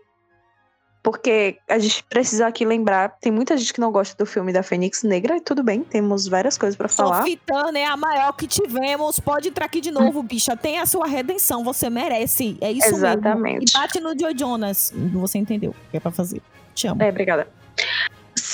porque 1.04 1.58
a 1.68 1.78
gente 1.78 2.02
precisa 2.04 2.46
aqui 2.46 2.64
lembrar, 2.64 3.10
tem 3.20 3.30
muita 3.30 3.54
gente 3.58 3.74
que 3.74 3.80
não 3.80 3.92
gosta 3.92 4.16
do 4.16 4.24
filme 4.24 4.54
da 4.54 4.62
Fênix 4.62 5.02
Negra, 5.02 5.36
e 5.36 5.40
tudo 5.40 5.62
bem, 5.62 5.82
temos 5.82 6.26
várias 6.26 6.56
coisas 6.56 6.74
para 6.74 6.88
falar. 6.88 7.18
Sofitana 7.18 7.78
é 7.78 7.84
a 7.84 7.94
maior 7.94 8.32
que 8.32 8.46
tivemos, 8.46 9.20
pode 9.20 9.50
entrar 9.50 9.66
aqui 9.66 9.82
de 9.82 9.90
novo, 9.90 10.22
bicha, 10.22 10.56
tem 10.56 10.78
a 10.78 10.86
sua 10.86 11.06
redenção, 11.06 11.62
você 11.62 11.90
merece, 11.90 12.56
é 12.58 12.72
isso 12.72 12.88
Exatamente. 12.88 13.42
mesmo. 13.42 13.64
E 13.68 13.72
bate 13.74 14.00
no 14.00 14.18
Joe 14.18 14.32
Jonas, 14.34 14.94
você 15.12 15.36
entendeu 15.36 15.72
o 15.72 15.90
que 15.90 15.98
é 15.98 16.00
pra 16.00 16.10
fazer. 16.10 16.40
Te 16.74 16.86
amo. 16.86 17.02
É, 17.02 17.10
obrigada. 17.10 17.46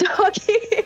Só 0.17 0.31
que 0.31 0.85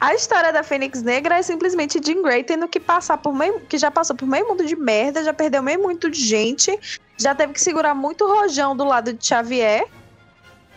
a 0.00 0.14
história 0.14 0.52
da 0.52 0.62
Fênix 0.62 1.02
Negra 1.02 1.38
é 1.38 1.42
simplesmente 1.42 2.00
Jean 2.02 2.22
Grey 2.22 2.44
tendo 2.44 2.66
que 2.66 2.80
passar 2.80 3.18
por 3.18 3.34
meio, 3.34 3.60
que 3.60 3.76
já 3.76 3.90
passou 3.90 4.16
por 4.16 4.26
meio 4.26 4.48
mundo 4.48 4.64
de 4.64 4.76
merda, 4.76 5.22
já 5.22 5.32
perdeu 5.34 5.62
meio 5.62 5.82
muito 5.82 6.10
de 6.10 6.20
gente, 6.20 6.78
já 7.18 7.34
teve 7.34 7.52
que 7.52 7.60
segurar 7.60 7.94
muito 7.94 8.26
rojão 8.26 8.74
do 8.74 8.84
lado 8.84 9.12
de 9.12 9.26
Xavier, 9.26 9.86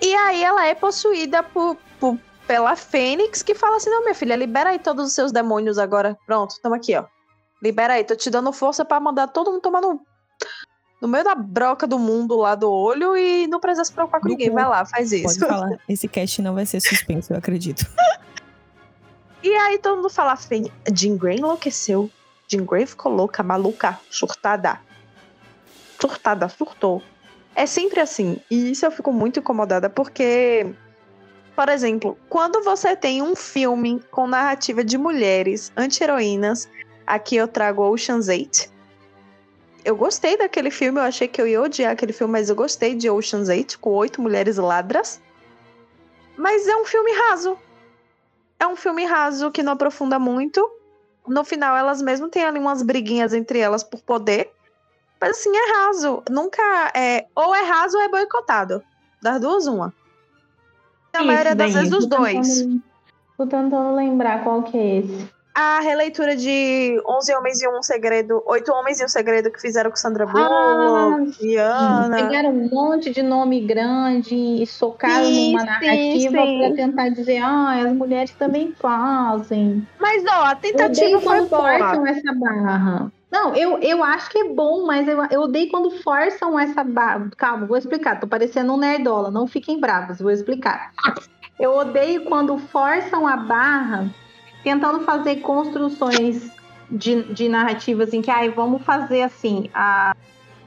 e 0.01 0.13
aí 0.15 0.43
ela 0.43 0.65
é 0.65 0.75
possuída 0.75 1.41
por, 1.41 1.77
por, 1.97 2.19
pela 2.45 2.75
Fênix, 2.75 3.41
que 3.41 3.55
fala 3.55 3.77
assim: 3.77 3.89
não, 3.89 4.01
minha 4.01 4.13
filha, 4.13 4.35
libera 4.35 4.71
aí 4.71 4.79
todos 4.79 5.07
os 5.07 5.13
seus 5.13 5.31
demônios 5.31 5.77
agora. 5.77 6.17
Pronto, 6.25 6.55
tamo 6.61 6.75
aqui, 6.75 6.93
ó. 6.95 7.05
Libera 7.61 7.93
aí, 7.93 8.03
tô 8.03 8.13
te 8.13 8.29
dando 8.29 8.51
força 8.51 8.83
para 8.83 8.99
mandar 8.99 9.27
todo 9.27 9.49
mundo 9.49 9.61
tomar 9.61 9.79
no, 9.79 10.05
no 11.03 11.09
meio 11.09 11.25
da 11.25 11.35
broca 11.35 11.85
do 11.85 11.99
mundo 11.99 12.37
lá 12.37 12.55
do 12.55 12.71
olho 12.71 13.17
e 13.17 13.45
não 13.47 13.59
precisa 13.59 13.83
se 13.83 13.91
preocupar 13.91 14.21
com 14.21 14.29
ninguém. 14.29 14.49
Vai 14.49 14.63
lá, 14.63 14.85
faz 14.85 15.11
isso. 15.11 15.37
Pode 15.37 15.39
falar. 15.39 15.77
Esse 15.87 16.07
cast 16.07 16.41
não 16.41 16.55
vai 16.55 16.65
ser 16.65 16.79
suspenso, 16.79 17.33
eu 17.33 17.37
acredito. 17.37 17.85
e 19.43 19.53
aí 19.53 19.77
todo 19.79 19.97
mundo 19.97 20.09
fala. 20.09 20.33
Jean 20.93 21.17
Grey 21.17 21.39
enlouqueceu. 21.39 22.09
Jean 22.47 22.63
Grey 22.63 22.85
ficou 22.85 23.11
louca, 23.11 23.43
maluca, 23.43 23.99
surtada. 24.09 24.79
Surtada, 25.99 26.47
surtou. 26.47 27.03
É 27.53 27.65
sempre 27.65 27.99
assim. 27.99 28.37
E 28.49 28.71
isso 28.71 28.85
eu 28.85 28.91
fico 28.91 29.11
muito 29.11 29.41
incomodada 29.41 29.89
porque, 29.89 30.73
por 31.53 31.67
exemplo, 31.67 32.17
quando 32.29 32.63
você 32.63 32.95
tem 32.95 33.21
um 33.21 33.35
filme 33.35 34.01
com 34.09 34.25
narrativa 34.25 34.85
de 34.85 34.97
mulheres 34.97 35.69
anti-heroínas, 35.75 36.69
aqui 37.05 37.35
eu 37.35 37.47
trago 37.49 37.83
Ocean's 37.83 38.29
8. 38.29 38.72
Eu 39.83 39.95
gostei 39.95 40.37
daquele 40.37 40.71
filme, 40.71 40.99
eu 40.99 41.03
achei 41.03 41.27
que 41.27 41.41
eu 41.41 41.47
ia 41.47 41.61
odiar 41.61 41.91
aquele 41.91 42.13
filme, 42.13 42.31
mas 42.31 42.49
eu 42.49 42.55
gostei 42.55 42.95
de 42.95 43.09
Ocean's 43.09 43.49
8, 43.49 43.79
com 43.79 43.91
oito 43.91 44.21
mulheres 44.21 44.57
ladras. 44.57 45.21
Mas 46.37 46.67
é 46.67 46.75
um 46.75 46.85
filme 46.85 47.11
raso. 47.11 47.57
É 48.59 48.65
um 48.65 48.75
filme 48.75 49.05
raso 49.05 49.51
que 49.51 49.61
não 49.61 49.73
aprofunda 49.73 50.17
muito. 50.17 50.65
No 51.27 51.43
final, 51.43 51.75
elas 51.75 52.01
mesmo 52.01 52.29
têm 52.29 52.43
ali 52.43 52.59
umas 52.59 52.81
briguinhas 52.81 53.33
entre 53.33 53.59
elas 53.59 53.83
por 53.83 54.01
poder. 54.01 54.51
Mas 55.19 55.31
assim, 55.31 55.51
é 55.55 55.73
raso. 55.73 56.23
Nunca 56.29 56.61
é. 56.95 57.27
Ou 57.35 57.53
é 57.53 57.63
raso 57.63 57.97
ou 57.97 58.03
é 58.03 58.07
boicotado. 58.07 58.81
Das 59.21 59.39
duas, 59.39 59.67
uma. 59.67 59.93
Na 61.13 61.23
maioria 61.23 61.55
das 61.55 61.73
vezes, 61.73 61.93
os 61.93 62.05
dois. 62.07 62.59
Tentando, 62.59 62.81
tô 63.37 63.47
tentando 63.47 63.95
lembrar 63.95 64.43
qual 64.43 64.63
que 64.63 64.77
é 64.77 64.97
esse. 64.97 65.32
A 65.55 65.81
releitura 65.81 66.35
de 66.35 66.99
11 67.07 67.35
Homens 67.35 67.61
e 67.61 67.67
um 67.67 67.83
Segredo, 67.83 68.41
Oito 68.47 68.71
Homens 68.73 68.99
e 68.99 69.05
um 69.05 69.07
Segredo 69.07 69.51
que 69.51 69.61
fizeram 69.61 69.91
com 69.91 69.95
Sandra 69.95 70.25
Bullock, 70.25 71.57
ah, 71.59 72.09
Pegaram 72.09 72.49
um 72.49 72.69
monte 72.71 73.11
de 73.11 73.21
nome 73.21 73.61
grande 73.61 74.33
e 74.33 74.65
socaram 74.65 75.25
sim, 75.25 75.51
numa 75.51 75.63
narrativa 75.63 76.31
para 76.31 76.75
tentar 76.75 77.09
dizer, 77.09 77.37
ah, 77.37 77.83
as 77.85 77.93
mulheres 77.93 78.31
também 78.31 78.73
fazem. 78.79 79.87
Mas, 79.99 80.23
ó, 80.25 80.45
a 80.45 80.55
tentativa 80.55 81.21
foi 81.21 81.45
boa. 81.45 82.09
essa 82.09 82.33
barra. 82.33 83.11
Não, 83.31 83.53
eu, 83.55 83.77
eu 83.79 84.03
acho 84.03 84.31
que 84.31 84.39
é 84.39 84.49
bom, 84.49 84.87
mas 84.87 85.07
eu, 85.07 85.23
eu 85.29 85.41
odeio 85.41 85.69
quando 85.69 85.91
forçam 86.01 86.59
essa 86.59 86.83
barra. 86.83 87.29
Calma, 87.37 87.67
vou 87.67 87.77
explicar. 87.77 88.19
Tô 88.19 88.27
parecendo 88.27 88.73
um 88.73 88.77
nerdola, 88.77 89.29
não 89.29 89.45
fiquem 89.45 89.79
bravos, 89.79 90.19
vou 90.19 90.31
explicar. 90.31 90.91
Eu 91.59 91.75
odeio 91.75 92.25
quando 92.25 92.57
forçam 92.57 93.27
a 93.27 93.37
barra 93.37 94.09
tentando 94.63 95.01
fazer 95.01 95.37
construções 95.37 96.49
de, 96.89 97.23
de 97.33 97.49
narrativas 97.49 98.13
em 98.13 98.21
que, 98.21 98.31
ai, 98.31 98.49
vamos 98.49 98.81
fazer 98.83 99.21
assim, 99.21 99.69
a, 99.73 100.15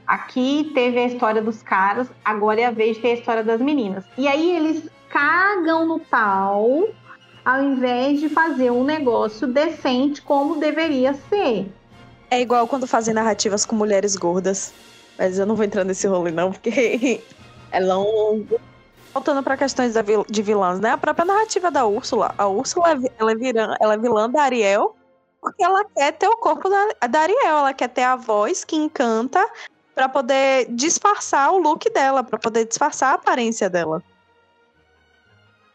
aqui 0.05 0.71
teve 0.73 0.99
a 0.99 1.05
história 1.05 1.41
dos 1.41 1.63
caras, 1.63 2.07
agora 2.23 2.61
é 2.61 2.65
a 2.65 2.71
vez 2.71 2.95
de 2.95 3.01
ter 3.01 3.11
a 3.11 3.13
história 3.13 3.43
das 3.43 3.61
meninas. 3.61 4.03
E 4.17 4.27
aí 4.27 4.55
eles 4.55 4.89
cagam 5.09 5.85
no 5.85 5.99
pau 5.99 6.87
ao 7.43 7.63
invés 7.63 8.19
de 8.19 8.27
fazer 8.27 8.71
um 8.71 8.83
negócio 8.83 9.47
decente 9.47 10.21
como 10.21 10.59
deveria 10.59 11.13
ser. 11.29 11.65
É 12.29 12.41
igual 12.41 12.67
quando 12.67 12.85
fazem 12.85 13.13
narrativas 13.13 13.65
com 13.65 13.73
mulheres 13.73 14.17
gordas. 14.17 14.73
Mas 15.17 15.39
eu 15.39 15.45
não 15.45 15.55
vou 15.55 15.65
entrar 15.65 15.83
nesse 15.83 16.05
rolê, 16.07 16.29
não, 16.29 16.51
porque 16.51 17.21
é 17.71 17.79
longo. 17.79 18.59
Voltando 19.17 19.41
para 19.41 19.57
questões 19.57 19.95
de 20.29 20.41
vilãs, 20.43 20.79
né? 20.79 20.91
A 20.91 20.97
própria 20.97 21.25
narrativa 21.25 21.71
da 21.71 21.87
Úrsula. 21.87 22.35
A 22.37 22.45
Úrsula 22.45 22.89
ela 23.17 23.31
é, 23.31 23.35
vilã, 23.35 23.75
ela 23.79 23.93
é 23.95 23.97
vilã 23.97 24.29
da 24.29 24.43
Ariel 24.43 24.95
porque 25.41 25.63
ela 25.63 25.83
quer 25.85 26.11
ter 26.11 26.27
o 26.27 26.37
corpo 26.37 26.69
da, 26.69 27.07
da 27.07 27.21
Ariel. 27.21 27.57
Ela 27.57 27.73
quer 27.73 27.87
ter 27.87 28.03
a 28.03 28.15
voz 28.15 28.63
que 28.63 28.75
encanta 28.75 29.43
para 29.95 30.07
poder 30.07 30.67
disfarçar 30.69 31.51
o 31.51 31.57
look 31.57 31.89
dela, 31.89 32.23
para 32.23 32.37
poder 32.37 32.65
disfarçar 32.65 33.09
a 33.09 33.15
aparência 33.15 33.67
dela. 33.67 34.03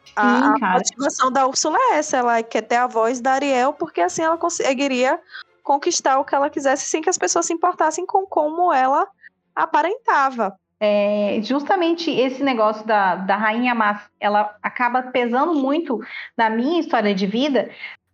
Sim, 0.05 0.13
a, 0.15 0.55
a 0.63 0.73
motivação 0.75 1.33
da 1.33 1.45
Úrsula 1.45 1.77
é 1.91 1.97
essa. 1.97 2.19
Ela 2.19 2.45
quer 2.45 2.63
ter 2.63 2.77
a 2.77 2.87
voz 2.87 3.21
da 3.21 3.33
Ariel 3.33 3.73
porque 3.73 4.03
assim 4.03 4.23
ela 4.23 4.39
conseguiria 4.39 5.21
conquistar 5.65 6.21
o 6.21 6.25
que 6.25 6.33
ela 6.33 6.49
quisesse 6.49 6.87
sem 6.87 7.03
que 7.03 7.11
as 7.11 7.19
pessoas 7.19 7.47
se 7.47 7.53
importassem 7.53 8.07
com 8.07 8.25
como 8.25 8.73
ela 8.73 9.09
aparentava. 9.53 10.57
É, 10.85 11.41
justamente 11.43 12.11
esse 12.11 12.43
negócio 12.43 12.85
da, 12.85 13.15
da 13.15 13.37
rainha 13.37 13.73
má, 13.73 14.03
ela 14.19 14.57
acaba 14.61 15.01
pesando 15.01 15.55
muito 15.55 16.01
na 16.37 16.51
minha 16.51 16.81
história 16.81 17.15
de 17.15 17.25
vida, 17.25 17.71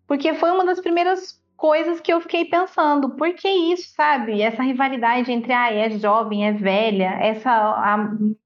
porque 0.07 0.35
foi 0.35 0.51
uma 0.51 0.67
das 0.67 0.79
primeiras 0.79 1.41
coisas 1.59 2.01
que 2.01 2.13
eu 2.13 2.21
fiquei 2.21 2.45
pensando, 2.45 3.11
por 3.11 3.35
que 3.35 3.49
isso, 3.49 3.93
sabe? 3.93 4.41
Essa 4.41 4.63
rivalidade 4.63 5.33
entre 5.33 5.53
ah, 5.53 5.71
é 5.71 5.91
jovem, 5.91 6.47
é 6.47 6.53
velha, 6.53 7.19
essa 7.21 7.51
a 7.51 7.97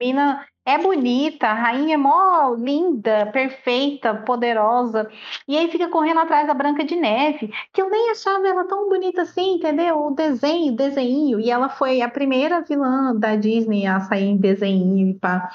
mina 0.00 0.46
é 0.64 0.78
bonita, 0.78 1.48
a 1.48 1.52
rainha 1.54 1.94
é 1.94 1.98
mó 1.98 2.54
linda, 2.54 3.26
perfeita, 3.26 4.14
poderosa. 4.14 5.10
E 5.46 5.58
aí 5.58 5.70
fica 5.70 5.88
correndo 5.90 6.20
atrás 6.20 6.46
da 6.46 6.54
Branca 6.54 6.84
de 6.84 6.96
Neve, 6.96 7.52
que 7.72 7.82
eu 7.82 7.90
nem 7.90 8.10
achava 8.10 8.48
ela 8.48 8.64
tão 8.64 8.88
bonita 8.88 9.22
assim, 9.22 9.56
entendeu? 9.56 10.06
O 10.06 10.14
desenho, 10.14 10.74
desenho. 10.74 11.38
E 11.38 11.50
ela 11.50 11.68
foi 11.68 12.00
a 12.00 12.08
primeira 12.08 12.62
vilã 12.62 13.14
da 13.14 13.36
Disney 13.36 13.86
a 13.86 14.00
sair 14.00 14.28
em 14.28 14.36
desenho 14.38 15.08
e 15.08 15.14
pá. 15.14 15.50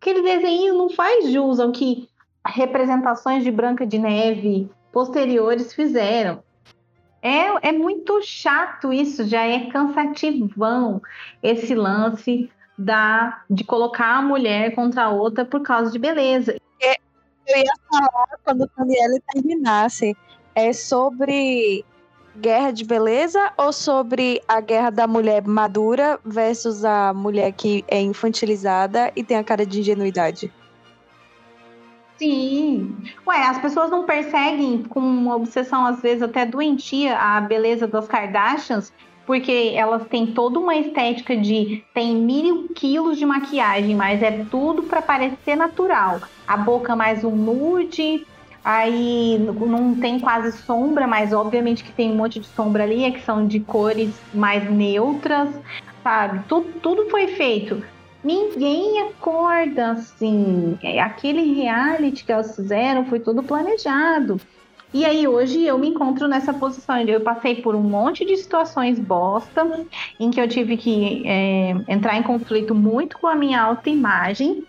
Aquele 0.00 0.22
desenho 0.22 0.74
não 0.74 0.90
faz 0.90 1.30
jus 1.30 1.60
ao 1.60 1.70
que 1.70 2.08
representações 2.44 3.44
de 3.44 3.50
Branca 3.52 3.86
de 3.86 3.98
Neve 3.98 4.68
posteriores 4.90 5.72
fizeram. 5.72 6.42
É, 7.22 7.68
é 7.68 7.72
muito 7.72 8.20
chato 8.22 8.92
isso, 8.92 9.24
já 9.26 9.44
é 9.44 9.70
cansativão 9.70 11.02
esse 11.42 11.74
lance 11.74 12.50
da, 12.78 13.42
de 13.48 13.62
colocar 13.62 14.16
a 14.16 14.22
mulher 14.22 14.74
contra 14.74 15.04
a 15.04 15.10
outra 15.10 15.44
por 15.44 15.60
causa 15.60 15.90
de 15.90 15.98
beleza. 15.98 16.56
É, 16.82 16.94
eu 17.46 17.58
ia 17.58 17.72
falar 17.90 18.38
quando 18.42 18.62
o 18.62 18.70
Daniele 18.76 19.22
terminasse, 19.32 20.16
é 20.54 20.72
sobre 20.72 21.84
guerra 22.36 22.70
de 22.70 22.84
beleza 22.84 23.52
ou 23.56 23.72
sobre 23.72 24.40
a 24.48 24.60
guerra 24.60 24.90
da 24.90 25.06
mulher 25.06 25.46
madura 25.46 26.18
versus 26.24 26.84
a 26.84 27.12
mulher 27.12 27.52
que 27.52 27.84
é 27.86 28.00
infantilizada 28.00 29.12
e 29.14 29.22
tem 29.22 29.36
a 29.36 29.44
cara 29.44 29.66
de 29.66 29.80
ingenuidade? 29.80 30.50
Sim. 32.20 32.98
Ué, 33.26 33.46
as 33.46 33.58
pessoas 33.58 33.90
não 33.90 34.04
perseguem 34.04 34.82
com 34.82 35.00
uma 35.00 35.34
obsessão, 35.36 35.86
às 35.86 36.02
vezes 36.02 36.22
até 36.22 36.44
doentia, 36.44 37.16
a 37.16 37.40
beleza 37.40 37.86
das 37.86 38.06
Kardashians 38.06 38.92
porque 39.26 39.72
elas 39.76 40.08
têm 40.08 40.26
toda 40.26 40.58
uma 40.58 40.74
estética 40.74 41.36
de 41.36 41.84
tem 41.94 42.16
mil 42.16 42.68
quilos 42.74 43.16
de 43.16 43.24
maquiagem, 43.24 43.94
mas 43.94 44.20
é 44.22 44.44
tudo 44.50 44.82
para 44.82 45.00
parecer 45.00 45.54
natural. 45.54 46.20
A 46.48 46.56
boca 46.56 46.96
mais 46.96 47.22
um 47.22 47.30
nude, 47.30 48.26
aí 48.64 49.38
não 49.38 49.94
tem 49.94 50.18
quase 50.18 50.50
sombra, 50.50 51.06
mas 51.06 51.32
obviamente 51.32 51.84
que 51.84 51.92
tem 51.92 52.10
um 52.10 52.16
monte 52.16 52.40
de 52.40 52.46
sombra 52.48 52.82
ali, 52.82 53.04
é 53.04 53.12
que 53.12 53.22
são 53.22 53.46
de 53.46 53.60
cores 53.60 54.12
mais 54.34 54.68
neutras, 54.68 55.48
sabe? 56.02 56.40
Tudo, 56.48 56.72
tudo 56.80 57.08
foi 57.08 57.28
feito. 57.28 57.80
Ninguém 58.22 59.00
acorda 59.02 59.92
assim. 59.92 60.78
Aquele 61.02 61.54
reality 61.54 62.24
que 62.24 62.32
elas 62.32 62.54
fizeram 62.54 63.04
foi 63.06 63.20
tudo 63.20 63.42
planejado. 63.42 64.38
E 64.92 65.04
aí 65.04 65.26
hoje 65.26 65.64
eu 65.64 65.78
me 65.78 65.88
encontro 65.88 66.26
nessa 66.26 66.52
posição. 66.52 66.98
Eu 67.00 67.20
passei 67.20 67.62
por 67.62 67.74
um 67.74 67.82
monte 67.82 68.24
de 68.24 68.36
situações 68.36 68.98
bosta, 68.98 69.86
em 70.18 70.30
que 70.30 70.40
eu 70.40 70.48
tive 70.48 70.76
que 70.76 71.22
é, 71.26 71.76
entrar 71.88 72.18
em 72.18 72.22
conflito 72.22 72.74
muito 72.74 73.16
com 73.18 73.26
a 73.26 73.34
minha 73.34 73.62
autoimagem, 73.62 74.64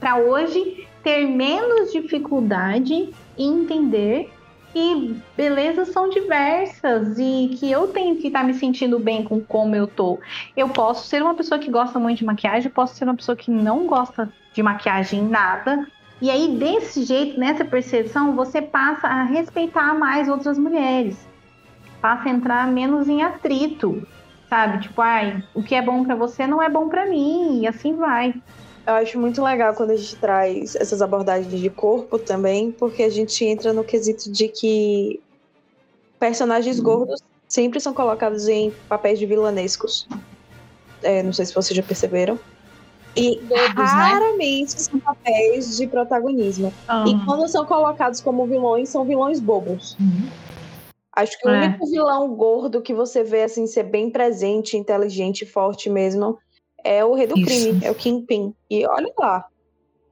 para 0.00 0.16
hoje 0.16 0.88
ter 1.04 1.26
menos 1.26 1.92
dificuldade 1.92 3.10
em 3.38 3.62
entender 3.62 4.31
que 4.72 5.20
belezas 5.36 5.88
são 5.88 6.08
diversas 6.08 7.18
e 7.18 7.56
que 7.58 7.70
eu 7.70 7.88
tenho 7.88 8.16
que 8.16 8.28
estar 8.28 8.40
tá 8.40 8.46
me 8.46 8.54
sentindo 8.54 8.98
bem 8.98 9.22
com 9.22 9.40
como 9.40 9.76
eu 9.76 9.86
tô. 9.86 10.18
Eu 10.56 10.68
posso 10.68 11.06
ser 11.06 11.22
uma 11.22 11.34
pessoa 11.34 11.58
que 11.58 11.70
gosta 11.70 11.98
muito 11.98 12.18
de 12.18 12.24
maquiagem, 12.24 12.70
posso 12.70 12.94
ser 12.94 13.04
uma 13.04 13.14
pessoa 13.14 13.36
que 13.36 13.50
não 13.50 13.86
gosta 13.86 14.32
de 14.52 14.62
maquiagem, 14.62 15.22
nada. 15.22 15.86
E 16.20 16.30
aí, 16.30 16.56
desse 16.56 17.02
jeito, 17.02 17.38
nessa 17.38 17.64
percepção, 17.64 18.34
você 18.34 18.62
passa 18.62 19.08
a 19.08 19.24
respeitar 19.24 19.92
mais 19.94 20.28
outras 20.28 20.56
mulheres. 20.56 21.28
Passa 22.00 22.28
a 22.28 22.32
entrar 22.32 22.66
menos 22.68 23.08
em 23.08 23.22
atrito, 23.22 24.06
sabe? 24.48 24.82
Tipo, 24.82 25.02
ai, 25.02 25.42
o 25.52 25.62
que 25.62 25.74
é 25.74 25.82
bom 25.82 26.04
para 26.04 26.14
você 26.14 26.46
não 26.46 26.62
é 26.62 26.68
bom 26.68 26.88
para 26.88 27.06
mim, 27.06 27.62
e 27.62 27.66
assim 27.66 27.96
vai. 27.96 28.34
Eu 28.86 28.94
acho 28.94 29.18
muito 29.18 29.42
legal 29.42 29.74
quando 29.74 29.90
a 29.90 29.96
gente 29.96 30.16
traz 30.16 30.74
essas 30.74 31.00
abordagens 31.00 31.60
de 31.60 31.70
corpo 31.70 32.18
também, 32.18 32.72
porque 32.72 33.04
a 33.04 33.10
gente 33.10 33.44
entra 33.44 33.72
no 33.72 33.84
quesito 33.84 34.30
de 34.30 34.48
que 34.48 35.20
personagens 36.18 36.80
hum. 36.80 36.82
gordos 36.82 37.22
sempre 37.46 37.78
são 37.80 37.92
colocados 37.94 38.48
em 38.48 38.72
papéis 38.88 39.18
de 39.18 39.26
vilanescos. 39.26 40.08
É, 41.02 41.22
não 41.22 41.32
sei 41.32 41.44
se 41.44 41.54
vocês 41.54 41.76
já 41.76 41.82
perceberam. 41.82 42.38
E 43.14 43.36
Todos, 43.36 43.50
né? 43.54 43.64
raramente 43.74 44.72
né? 44.74 44.78
são 44.78 44.98
papéis 44.98 45.76
de 45.76 45.86
protagonismo. 45.86 46.72
Uhum. 46.88 47.06
E 47.06 47.24
quando 47.24 47.46
são 47.48 47.66
colocados 47.66 48.20
como 48.20 48.46
vilões, 48.46 48.88
são 48.88 49.04
vilões 49.04 49.38
bobos. 49.38 49.96
Uhum. 50.00 50.28
Acho 51.14 51.38
que 51.38 51.46
o 51.46 51.50
é. 51.50 51.66
único 51.66 51.86
vilão 51.86 52.34
gordo 52.34 52.80
que 52.80 52.94
você 52.94 53.22
vê 53.22 53.42
assim 53.42 53.66
ser 53.66 53.82
bem 53.82 54.10
presente, 54.10 54.78
inteligente, 54.78 55.44
forte 55.44 55.90
mesmo, 55.90 56.38
é 56.84 57.04
o 57.04 57.14
rei 57.14 57.26
do 57.26 57.38
Isso. 57.38 57.46
crime, 57.46 57.84
é 57.84 57.90
o 57.90 57.94
Kingpin. 57.94 58.54
E 58.70 58.86
olha 58.86 59.12
lá. 59.18 59.46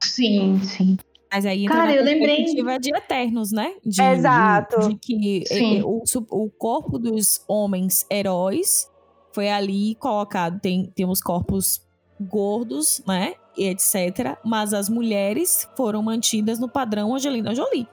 Sim, 0.03 0.59
sim. 0.63 0.97
Mas 1.31 1.45
aí 1.45 1.63
entra 1.63 1.77
Cara, 1.77 1.95
eu 1.95 2.03
lembrei 2.03 2.43
de 2.79 2.93
Eternos, 2.93 3.51
né? 3.51 3.73
De, 3.85 4.01
Exato. 4.01 4.79
De, 4.79 4.89
de 4.89 4.95
que 4.95 5.81
o, 5.83 6.03
o 6.29 6.49
corpo 6.49 6.99
dos 6.99 7.41
homens 7.47 8.05
heróis 8.11 8.89
foi 9.31 9.49
ali 9.49 9.95
colocado. 9.95 10.59
Tem, 10.59 10.91
tem 10.93 11.07
os 11.07 11.21
corpos 11.21 11.81
gordos, 12.19 13.01
né? 13.07 13.35
E 13.57 13.67
etc. 13.67 14.37
Mas 14.43 14.73
as 14.73 14.89
mulheres 14.89 15.67
foram 15.77 16.03
mantidas 16.03 16.59
no 16.59 16.67
padrão 16.67 17.15
Angelina 17.15 17.55
Jolie. 17.55 17.87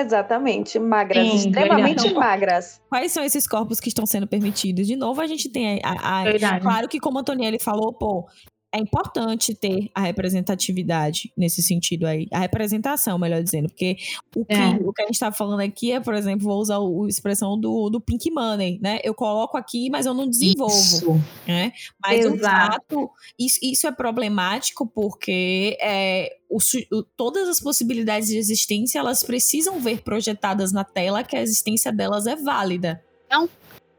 Exatamente, 0.00 0.78
magras, 0.78 1.26
Sim, 1.26 1.36
extremamente 1.36 2.12
magras. 2.12 2.80
Quais 2.88 3.12
são 3.12 3.22
esses 3.22 3.46
corpos 3.46 3.78
que 3.78 3.88
estão 3.88 4.04
sendo 4.06 4.26
permitidos? 4.26 4.86
De 4.86 4.96
novo, 4.96 5.20
a 5.20 5.26
gente 5.26 5.48
tem 5.48 5.80
a, 5.84 5.92
a, 5.92 6.22
a 6.22 6.60
claro 6.60 6.88
que 6.88 6.98
como 6.98 7.18
a 7.18 7.20
Antonielli 7.20 7.58
falou, 7.60 7.92
pô, 7.92 8.26
é 8.74 8.78
importante 8.78 9.54
ter 9.54 9.88
a 9.94 10.00
representatividade 10.00 11.32
nesse 11.36 11.62
sentido 11.62 12.06
aí. 12.06 12.26
A 12.32 12.40
representação, 12.40 13.16
melhor 13.16 13.40
dizendo. 13.40 13.68
Porque 13.68 13.96
o 14.34 14.44
que, 14.44 14.52
é. 14.52 14.70
o 14.84 14.92
que 14.92 15.02
a 15.02 15.06
gente 15.06 15.14
está 15.14 15.30
falando 15.30 15.60
aqui 15.60 15.92
é, 15.92 16.00
por 16.00 16.12
exemplo, 16.12 16.48
vou 16.48 16.60
usar 16.60 16.78
a 16.78 17.08
expressão 17.08 17.58
do, 17.58 17.88
do 17.88 18.00
pink 18.00 18.28
money, 18.32 18.80
né? 18.82 18.98
Eu 19.04 19.14
coloco 19.14 19.56
aqui, 19.56 19.88
mas 19.90 20.06
eu 20.06 20.12
não 20.12 20.28
desenvolvo. 20.28 20.74
Isso. 20.74 21.22
Né? 21.46 21.72
Mas, 22.02 22.26
Exato. 22.26 22.40
fato, 22.40 23.10
isso, 23.38 23.60
isso 23.62 23.86
é 23.86 23.92
problemático 23.92 24.84
porque 24.84 25.78
é, 25.80 26.36
o, 26.50 26.58
o, 26.92 27.02
todas 27.16 27.48
as 27.48 27.60
possibilidades 27.60 28.28
de 28.28 28.36
existência, 28.36 28.98
elas 28.98 29.22
precisam 29.22 29.78
ver 29.78 30.02
projetadas 30.02 30.72
na 30.72 30.82
tela 30.82 31.22
que 31.22 31.36
a 31.36 31.42
existência 31.42 31.92
delas 31.92 32.26
é 32.26 32.34
válida. 32.34 33.00
Não 33.30 33.48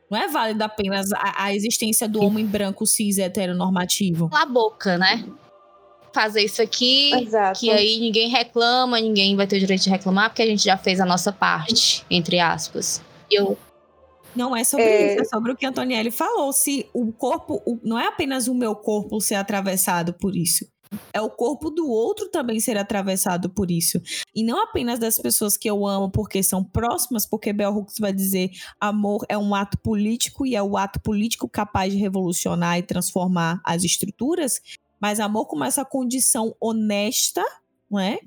não 0.09 0.17
é 0.17 0.27
válida 0.27 0.65
apenas 0.65 1.11
a, 1.13 1.45
a 1.45 1.53
existência 1.53 2.07
do 2.07 2.21
homem 2.21 2.45
branco 2.45 2.85
cis 2.85 3.17
heteronormativo. 3.17 4.29
A 4.33 4.45
boca, 4.45 4.97
né? 4.97 5.25
Fazer 6.13 6.43
isso 6.43 6.61
aqui, 6.61 7.13
Exato. 7.13 7.59
que 7.59 7.69
aí 7.69 7.99
ninguém 7.99 8.29
reclama, 8.29 8.99
ninguém 8.99 9.35
vai 9.35 9.45
ter 9.47 9.57
o 9.57 9.59
direito 9.59 9.83
de 9.83 9.89
reclamar, 9.89 10.29
porque 10.29 10.41
a 10.41 10.47
gente 10.47 10.63
já 10.63 10.77
fez 10.77 10.99
a 10.99 11.05
nossa 11.05 11.31
parte, 11.31 12.05
entre 12.09 12.39
aspas. 12.39 13.01
Eu 13.29 13.57
não 14.33 14.55
é 14.55 14.63
sobre 14.63 14.85
é... 14.85 15.13
isso, 15.13 15.21
é 15.21 15.25
sobre 15.25 15.51
o 15.51 15.55
que 15.55 15.65
a 15.65 15.69
Antonielli 15.69 16.11
falou. 16.11 16.53
Se 16.53 16.87
o 16.93 17.11
corpo, 17.11 17.61
o, 17.65 17.79
não 17.83 17.99
é 17.99 18.07
apenas 18.07 18.47
o 18.47 18.53
meu 18.53 18.75
corpo 18.75 19.19
ser 19.19 19.35
atravessado 19.35 20.13
por 20.13 20.35
isso 20.35 20.65
é 21.13 21.21
o 21.21 21.29
corpo 21.29 21.69
do 21.69 21.89
outro 21.89 22.29
também 22.29 22.59
ser 22.59 22.77
atravessado 22.77 23.49
por 23.49 23.71
isso. 23.71 24.01
E 24.33 24.43
não 24.43 24.61
apenas 24.61 24.99
das 24.99 25.17
pessoas 25.17 25.57
que 25.57 25.69
eu 25.69 25.85
amo 25.85 26.09
porque 26.09 26.43
são 26.43 26.63
próximas, 26.63 27.25
porque 27.25 27.53
Bell 27.53 27.75
Hooks 27.75 27.99
vai 27.99 28.13
dizer 28.13 28.51
amor 28.79 29.25
é 29.29 29.37
um 29.37 29.53
ato 29.55 29.77
político 29.77 30.45
e 30.45 30.55
é 30.55 30.63
o 30.63 30.77
ato 30.77 30.99
político 30.99 31.47
capaz 31.47 31.93
de 31.93 31.99
revolucionar 31.99 32.77
e 32.77 32.83
transformar 32.83 33.61
as 33.63 33.83
estruturas, 33.83 34.61
mas 34.99 35.19
amor 35.19 35.45
como 35.47 35.63
essa 35.63 35.85
condição 35.85 36.55
honesta, 36.59 37.43
não 37.89 37.99
é? 37.99 38.19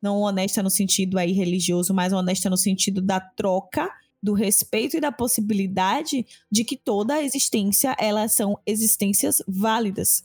Não 0.00 0.20
honesta 0.20 0.62
no 0.62 0.70
sentido 0.70 1.18
aí 1.18 1.32
religioso, 1.32 1.94
mas 1.94 2.12
honesta 2.12 2.50
no 2.50 2.56
sentido 2.56 3.00
da 3.00 3.20
troca 3.20 3.90
do 4.22 4.32
respeito 4.32 4.96
e 4.96 5.00
da 5.00 5.12
possibilidade 5.12 6.26
de 6.50 6.64
que 6.64 6.76
toda 6.76 7.14
a 7.14 7.22
existência 7.22 7.94
elas 7.98 8.32
são 8.32 8.58
existências 8.66 9.42
válidas 9.46 10.24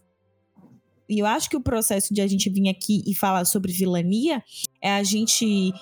e 1.09 1.19
eu 1.19 1.25
acho 1.25 1.49
que 1.49 1.57
o 1.57 1.61
processo 1.61 2.13
de 2.13 2.21
a 2.21 2.27
gente 2.27 2.49
vir 2.49 2.69
aqui 2.69 3.01
e 3.05 3.15
falar 3.15 3.45
sobre 3.45 3.71
vilania 3.71 4.43
é 4.81 4.91
a 4.91 5.03
gente. 5.03 5.73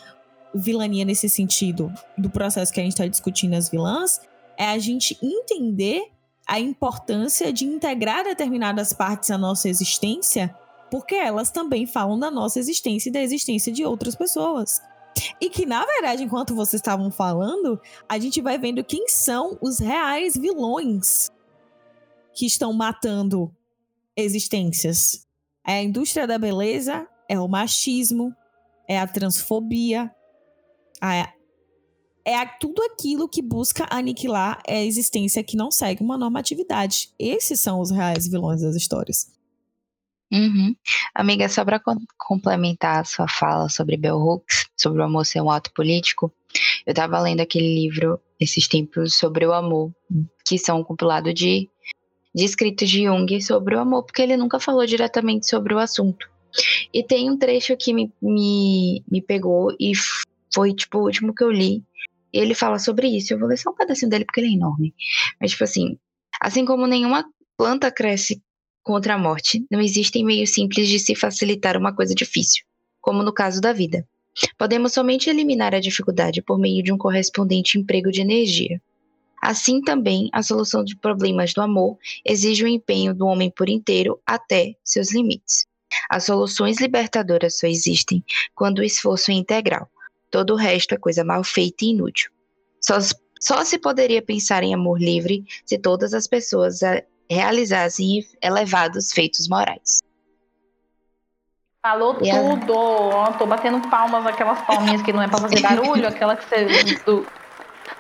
Vilania 0.56 1.06
nesse 1.06 1.30
sentido 1.30 1.94
do 2.18 2.32
processo 2.32 2.72
que 2.74 2.80
a 2.80 2.84
gente 2.84 2.94
está 2.94 3.06
discutindo 3.06 3.54
as 3.54 3.70
vilãs, 3.70 4.20
é 4.58 4.66
a 4.66 4.80
gente 4.80 5.16
entender 5.22 6.02
a 6.48 6.60
importância 6.60 7.52
de 7.52 7.66
integrar 7.66 8.24
determinadas 8.24 8.94
partes 8.94 9.30
da 9.30 9.38
nossa 9.38 9.70
existência, 9.70 10.56
porque 10.90 11.14
elas 11.14 11.52
também 11.52 11.86
falam 11.86 12.18
da 12.18 12.32
nossa 12.32 12.58
existência 12.58 13.10
e 13.10 13.12
da 13.12 13.22
existência 13.22 13.72
de 13.72 13.86
outras 13.86 14.16
pessoas. 14.16 14.82
E 15.40 15.49
que, 15.49 15.66
na 15.66 15.86
verdade, 15.86 16.24
enquanto 16.24 16.56
vocês 16.56 16.80
estavam 16.80 17.12
falando, 17.12 17.80
a 18.08 18.18
gente 18.18 18.41
vai 18.41 18.58
vendo 18.58 18.84
quem 18.84 19.08
são 19.10 19.58
os 19.62 19.80
reais 19.80 20.36
vilões 20.36 21.30
que 22.34 22.45
estão 22.45 22.72
matando 22.72 23.54
existências. 24.18 25.26
É 25.65 25.73
a 25.73 25.84
indústria 25.84 26.26
da 26.26 26.38
beleza, 26.38 27.07
é 27.30 27.39
o 27.39 27.48
machismo, 27.48 28.34
é 28.89 28.99
a 28.99 29.06
transfobia, 29.06 30.11
é, 31.02 31.27
é 32.26 32.45
tudo 32.60 32.81
aquilo 32.84 33.30
que 33.30 33.41
busca 33.41 33.88
aniquilar 33.89 34.61
a 34.68 34.81
existência 34.81 35.44
que 35.44 35.56
não 35.56 35.72
segue 35.72 36.03
uma 36.03 36.18
normatividade. 36.18 37.10
Esses 37.19 37.60
são 37.60 37.80
os 37.80 37.91
reais 37.91 38.27
vilões 38.27 38.61
das 38.61 38.76
histórias. 38.76 39.31
Uhum. 40.31 40.76
Amiga, 41.15 41.48
só 41.48 41.64
para 41.64 41.81
complementar 42.18 42.99
a 42.99 43.06
sua 43.06 43.30
fala 43.30 43.69
sobre 43.69 43.95
Bell 43.95 44.18
Hooks, 44.18 44.65
sobre 44.76 45.02
o 45.02 45.06
amor 45.06 45.26
ser 45.26 45.39
um 45.39 45.49
ato 45.49 45.72
político, 45.73 46.34
eu 46.85 46.91
estava 46.91 47.19
lendo 47.22 47.39
aquele 47.39 47.73
livro 47.73 48.19
esses 48.39 48.68
tempos 48.68 49.15
sobre 49.15 49.45
o 49.45 49.53
amor, 49.53 49.91
que 50.45 50.57
são 50.57 50.80
um 50.80 50.84
compilado 50.84 51.34
de 51.34 51.69
de 52.38 52.45
escritos 52.45 52.88
de 52.88 53.05
Jung 53.05 53.41
sobre 53.41 53.76
o 53.76 53.80
amor, 53.80 54.03
porque 54.03 54.22
ele 54.22 54.38
nunca 54.38 54.59
falou 54.59 54.85
diretamente 54.85 55.47
sobre 55.47 55.73
o 55.73 55.80
assunto. 55.80 56.30
E 56.93 57.03
tem 57.03 57.31
um 57.31 57.38
trecho 57.38 57.76
que 57.76 57.91
me, 57.91 58.14
me, 58.22 59.03
me 59.09 59.23
pegou 59.23 59.76
e 59.80 59.91
foi, 60.53 60.72
tipo, 60.72 60.99
o 60.99 61.05
último 61.05 61.34
que 61.34 61.43
eu 61.43 61.49
li. 61.49 61.84
Ele 62.31 62.53
fala 62.53 62.77
sobre 62.77 63.07
isso. 63.07 63.34
Eu 63.34 63.39
vou 63.39 63.47
ler 63.47 63.57
só 63.57 63.72
um 63.72 63.76
pedacinho 63.76 64.11
dele 64.11 64.23
porque 64.23 64.39
ele 64.39 64.49
é 64.49 64.53
enorme. 64.53 64.93
Mas, 65.41 65.51
tipo 65.51 65.64
assim, 65.64 65.97
assim 66.39 66.64
como 66.64 66.85
nenhuma 66.85 67.26
planta 67.57 67.89
cresce 67.89 68.39
contra 68.84 69.15
a 69.15 69.18
morte, 69.18 69.65
não 69.72 69.81
existem 69.81 70.23
meios 70.23 70.51
simples 70.51 70.88
de 70.88 70.99
se 70.99 71.15
facilitar 71.15 71.76
uma 71.76 71.93
coisa 71.93 72.14
difícil, 72.14 72.64
como 73.01 73.23
no 73.23 73.34
caso 73.34 73.59
da 73.59 73.73
vida. 73.73 74.07
Podemos 74.59 74.93
somente 74.93 75.27
eliminar 75.27 75.73
a 75.73 75.80
dificuldade 75.80 76.43
por 76.43 76.59
meio 76.59 76.84
de 76.84 76.93
um 76.93 76.97
correspondente 76.99 77.80
emprego 77.80 78.11
de 78.11 78.22
energia. 78.22 78.80
Assim 79.41 79.81
também, 79.81 80.30
a 80.34 80.41
solução 80.41 80.84
de 80.84 80.95
problemas 80.95 81.53
do 81.53 81.61
amor 81.61 81.97
exige 82.26 82.64
o 82.64 82.68
empenho 82.68 83.14
do 83.14 83.26
homem 83.26 83.51
por 83.51 83.69
inteiro 83.69 84.19
até 84.26 84.76
seus 84.84 85.11
limites. 85.11 85.65
As 86.09 86.26
soluções 86.26 86.80
libertadoras 86.80 87.59
só 87.59 87.68
existem 87.68 88.23
quando 88.55 88.80
o 88.80 88.84
esforço 88.84 89.31
é 89.31 89.35
integral. 89.35 89.89
Todo 90.30 90.53
o 90.53 90.57
resto 90.57 90.93
é 90.95 90.97
coisa 90.97 91.23
mal 91.23 91.43
feita 91.43 91.85
e 91.85 91.89
inútil. 91.89 92.31
Só, 92.81 92.97
só 93.39 93.64
se 93.64 93.77
poderia 93.77 94.22
pensar 94.22 94.64
em 94.64 94.73
amor 94.73 94.99
livre 94.99 95.45
se 95.65 95.77
todas 95.77 96.14
as 96.14 96.27
pessoas 96.27 96.80
realizassem 97.30 98.26
elevados 98.41 99.11
feitos 99.11 99.47
morais. 99.47 100.01
Falou 101.81 102.18
e 102.22 102.30
tudo! 102.30 102.73
A... 103.11 103.34
Tô 103.34 103.45
batendo 103.45 103.88
palmas, 103.89 104.26
aquelas 104.26 104.61
palminhas 104.64 105.01
que 105.01 105.14
não 105.14 105.22
é 105.22 105.27
pra 105.27 105.38
fazer 105.38 105.61
barulho, 105.61 106.07
aquela 106.07 106.35
que 106.35 106.43
você. 106.43 106.65
Do 107.05 107.26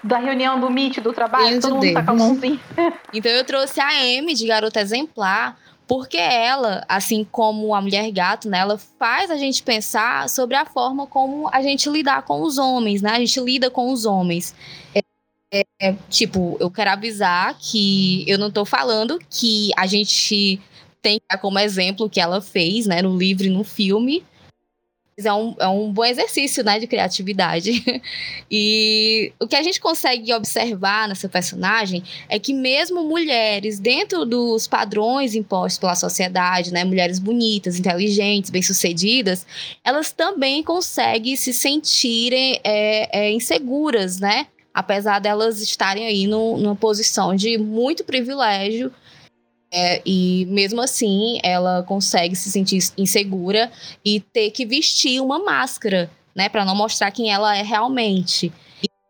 da 0.07 0.17
reunião 0.17 0.59
do 0.59 0.69
Meet, 0.69 0.99
do 0.99 1.13
trabalho, 1.13 1.51
Meu 1.51 1.61
todo 1.61 1.73
mundo 1.75 1.81
Deus. 1.81 1.93
tá 1.93 2.03
com 2.03 2.11
a 2.11 2.15
mãozinha. 2.15 2.59
Então 3.13 3.31
eu 3.31 3.43
trouxe 3.43 3.79
a 3.79 3.89
Amy 3.89 4.33
de 4.33 4.47
garota 4.47 4.79
exemplar, 4.79 5.57
porque 5.87 6.17
ela, 6.17 6.83
assim 6.87 7.25
como 7.29 7.73
a 7.73 7.81
mulher 7.81 8.11
gato, 8.11 8.49
né, 8.49 8.59
ela 8.59 8.77
faz 8.99 9.31
a 9.31 9.37
gente 9.37 9.63
pensar 9.63 10.27
sobre 10.29 10.55
a 10.55 10.65
forma 10.65 11.07
como 11.07 11.49
a 11.51 11.61
gente 11.61 11.89
lidar 11.89 12.23
com 12.23 12.41
os 12.41 12.57
homens, 12.57 13.01
né? 13.01 13.11
A 13.11 13.19
gente 13.19 13.39
lida 13.39 13.69
com 13.69 13.91
os 13.91 14.05
homens. 14.05 14.53
É, 14.93 15.01
é, 15.53 15.63
é, 15.81 15.95
tipo, 16.09 16.57
eu 16.59 16.69
quero 16.69 16.91
avisar 16.91 17.55
que 17.57 18.25
eu 18.27 18.37
não 18.37 18.51
tô 18.51 18.65
falando 18.65 19.17
que 19.29 19.71
a 19.77 19.87
gente 19.87 20.59
tem 21.01 21.21
como 21.39 21.57
exemplo 21.59 22.07
o 22.07 22.09
que 22.09 22.19
ela 22.19 22.41
fez, 22.41 22.85
né, 22.85 23.01
no 23.01 23.17
livro 23.17 23.45
e 23.45 23.49
no 23.49 23.63
filme, 23.63 24.25
é 25.25 25.33
um, 25.33 25.55
é 25.59 25.67
um 25.67 25.91
bom 25.91 26.05
exercício, 26.05 26.63
né, 26.63 26.79
de 26.79 26.85
criatividade. 26.85 27.83
e 28.51 29.33
o 29.39 29.47
que 29.47 29.55
a 29.55 29.63
gente 29.63 29.79
consegue 29.79 30.31
observar 30.31 31.07
nessa 31.07 31.27
personagem 31.27 32.03
é 32.29 32.37
que 32.37 32.53
mesmo 32.53 33.03
mulheres, 33.03 33.79
dentro 33.79 34.25
dos 34.25 34.67
padrões 34.67 35.33
impostos 35.33 35.79
pela 35.79 35.95
sociedade, 35.95 36.71
né, 36.71 36.83
mulheres 36.83 37.17
bonitas, 37.17 37.79
inteligentes, 37.79 38.51
bem-sucedidas, 38.51 39.45
elas 39.83 40.11
também 40.11 40.61
conseguem 40.61 41.35
se 41.35 41.51
sentirem 41.51 42.59
é, 42.63 43.25
é, 43.25 43.31
inseguras, 43.31 44.19
né? 44.19 44.47
Apesar 44.71 45.17
delas 45.17 45.59
estarem 45.59 46.05
aí 46.05 46.27
no, 46.27 46.57
numa 46.57 46.75
posição 46.75 47.35
de 47.35 47.57
muito 47.57 48.03
privilégio, 48.03 48.93
é, 49.79 50.01
e 50.03 50.47
mesmo 50.49 50.81
assim, 50.81 51.37
ela 51.43 51.83
consegue 51.83 52.35
se 52.35 52.49
sentir 52.49 52.79
insegura 52.97 53.71
e 54.03 54.19
ter 54.19 54.49
que 54.49 54.65
vestir 54.65 55.21
uma 55.21 55.37
máscara, 55.37 56.09
né, 56.35 56.49
para 56.49 56.65
não 56.65 56.75
mostrar 56.75 57.11
quem 57.11 57.31
ela 57.31 57.55
é 57.55 57.61
realmente. 57.61 58.51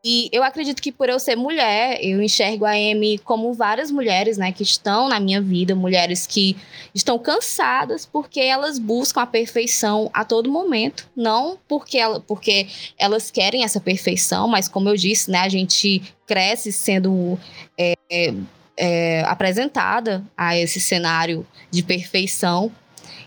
E 0.04 0.30
eu 0.30 0.44
acredito 0.44 0.82
que 0.82 0.92
por 0.92 1.08
eu 1.08 1.20
ser 1.20 1.38
mulher, 1.38 2.00
eu 2.04 2.22
enxergo 2.22 2.66
a 2.66 2.72
Amy 2.72 3.18
como 3.20 3.54
várias 3.54 3.90
mulheres, 3.90 4.38
né, 4.38 4.52
que 4.52 4.62
estão 4.62 5.08
na 5.08 5.22
minha 5.22 5.42
vida, 5.42 5.74
mulheres 5.74 6.28
que 6.28 6.58
estão 6.94 7.18
cansadas 7.18 8.06
porque 8.06 8.42
elas 8.42 8.78
buscam 8.78 9.22
a 9.22 9.26
perfeição 9.26 10.10
a 10.14 10.26
todo 10.26 10.52
momento, 10.52 11.08
não 11.16 11.58
porque, 11.66 11.98
ela, 11.98 12.20
porque 12.20 12.68
elas 12.98 13.32
querem 13.32 13.64
essa 13.64 13.80
perfeição, 13.80 14.50
mas 14.50 14.68
como 14.68 14.90
eu 14.90 14.98
disse, 14.98 15.32
né, 15.32 15.40
a 15.40 15.50
gente 15.50 16.02
cresce 16.26 16.74
sendo 16.74 17.40
é, 17.78 18.34
é, 18.78 19.24
apresentada 19.26 20.24
a 20.38 20.56
esse 20.56 20.80
cenário 20.80 21.46
de 21.72 21.82
perfeição. 21.84 22.72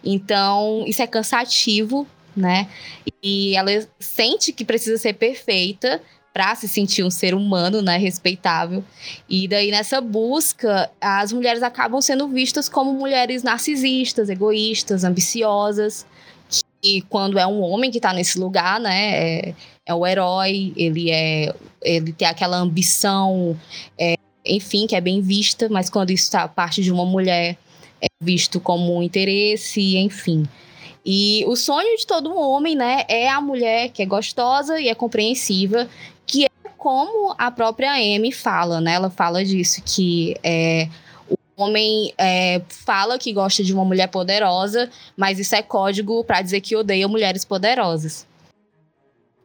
Então, 0.04 0.84
isso 0.86 1.02
é 1.02 1.06
cansativo, 1.06 2.06
né? 2.36 2.68
E 3.22 3.56
ela 3.56 3.70
sente 3.98 4.52
que 4.52 4.64
precisa 4.64 4.96
ser 4.96 5.14
perfeita 5.14 6.00
para 6.32 6.54
se 6.54 6.68
sentir 6.68 7.02
um 7.04 7.10
ser 7.10 7.34
humano, 7.34 7.82
né, 7.82 7.96
respeitável. 7.96 8.84
E 9.28 9.48
daí 9.48 9.70
nessa 9.70 10.00
busca, 10.00 10.88
as 11.00 11.32
mulheres 11.32 11.62
acabam 11.62 12.00
sendo 12.00 12.28
vistas 12.28 12.68
como 12.68 12.92
mulheres 12.92 13.42
narcisistas, 13.42 14.28
egoístas, 14.28 15.02
ambiciosas. 15.02 16.06
E 16.82 17.02
quando 17.02 17.38
é 17.38 17.46
um 17.46 17.60
homem 17.60 17.90
que 17.90 17.98
está 17.98 18.12
nesse 18.12 18.38
lugar, 18.38 18.78
né, 18.78 19.48
é, 19.48 19.54
é, 19.84 19.94
o 19.94 20.06
herói, 20.06 20.72
ele 20.76 21.10
é 21.10 21.52
ele 21.82 22.12
tem 22.12 22.28
aquela 22.28 22.58
ambição 22.58 23.58
é, 23.98 24.14
enfim, 24.44 24.86
que 24.86 24.96
é 24.96 25.00
bem 25.00 25.20
vista, 25.20 25.68
mas 25.68 25.90
quando 25.90 26.10
isso 26.10 26.24
está 26.24 26.46
parte 26.48 26.82
de 26.82 26.92
uma 26.92 27.04
mulher, 27.04 27.56
é 28.00 28.06
visto 28.20 28.60
como 28.60 28.96
um 28.96 29.02
interesse, 29.02 29.96
enfim. 29.96 30.46
E 31.04 31.44
o 31.46 31.56
sonho 31.56 31.96
de 31.96 32.06
todo 32.06 32.36
homem, 32.36 32.76
né, 32.76 33.04
é 33.08 33.28
a 33.28 33.40
mulher 33.40 33.90
que 33.90 34.02
é 34.02 34.06
gostosa 34.06 34.80
e 34.80 34.88
é 34.88 34.94
compreensiva, 34.94 35.88
que 36.26 36.44
é 36.44 36.50
como 36.76 37.34
a 37.36 37.50
própria 37.50 37.92
Amy 37.92 38.32
fala, 38.32 38.80
né? 38.80 38.94
Ela 38.94 39.10
fala 39.10 39.44
disso, 39.44 39.82
que 39.84 40.36
é, 40.42 40.88
o 41.28 41.62
homem 41.62 42.12
é, 42.16 42.62
fala 42.68 43.18
que 43.18 43.32
gosta 43.32 43.62
de 43.62 43.72
uma 43.72 43.84
mulher 43.84 44.08
poderosa, 44.08 44.90
mas 45.16 45.38
isso 45.38 45.54
é 45.54 45.62
código 45.62 46.24
para 46.24 46.40
dizer 46.40 46.60
que 46.60 46.76
odeia 46.76 47.06
mulheres 47.06 47.44
poderosas. 47.44 48.26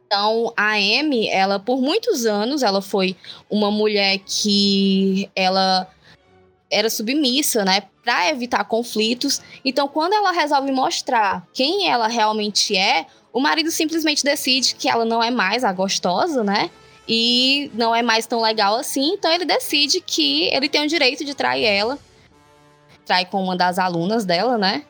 Então, 0.06 0.52
a 0.56 0.74
Amy, 0.74 1.28
ela 1.28 1.58
por 1.58 1.80
muitos 1.80 2.26
anos, 2.26 2.62
ela 2.62 2.80
foi 2.80 3.16
uma 3.50 3.72
mulher 3.72 4.20
que 4.24 5.28
ela 5.34 5.88
era 6.70 6.88
submissa, 6.88 7.64
né, 7.64 7.82
para 8.04 8.28
evitar 8.30 8.64
conflitos. 8.64 9.40
Então, 9.64 9.88
quando 9.88 10.12
ela 10.12 10.30
resolve 10.30 10.70
mostrar 10.70 11.44
quem 11.52 11.88
ela 11.88 12.06
realmente 12.06 12.76
é, 12.76 13.06
o 13.32 13.40
marido 13.40 13.70
simplesmente 13.70 14.22
decide 14.22 14.76
que 14.76 14.88
ela 14.88 15.04
não 15.04 15.22
é 15.22 15.30
mais 15.30 15.64
a 15.64 15.72
gostosa, 15.72 16.42
né? 16.44 16.70
E 17.08 17.70
não 17.74 17.94
é 17.94 18.02
mais 18.02 18.26
tão 18.26 18.40
legal 18.40 18.76
assim, 18.76 19.12
então 19.12 19.30
ele 19.30 19.44
decide 19.44 20.00
que 20.00 20.44
ele 20.52 20.68
tem 20.68 20.84
o 20.84 20.88
direito 20.88 21.24
de 21.24 21.34
trair 21.34 21.64
ela. 21.64 21.98
Trai 23.04 23.24
com 23.26 23.42
uma 23.42 23.56
das 23.56 23.78
alunas 23.78 24.24
dela, 24.24 24.56
né? 24.56 24.84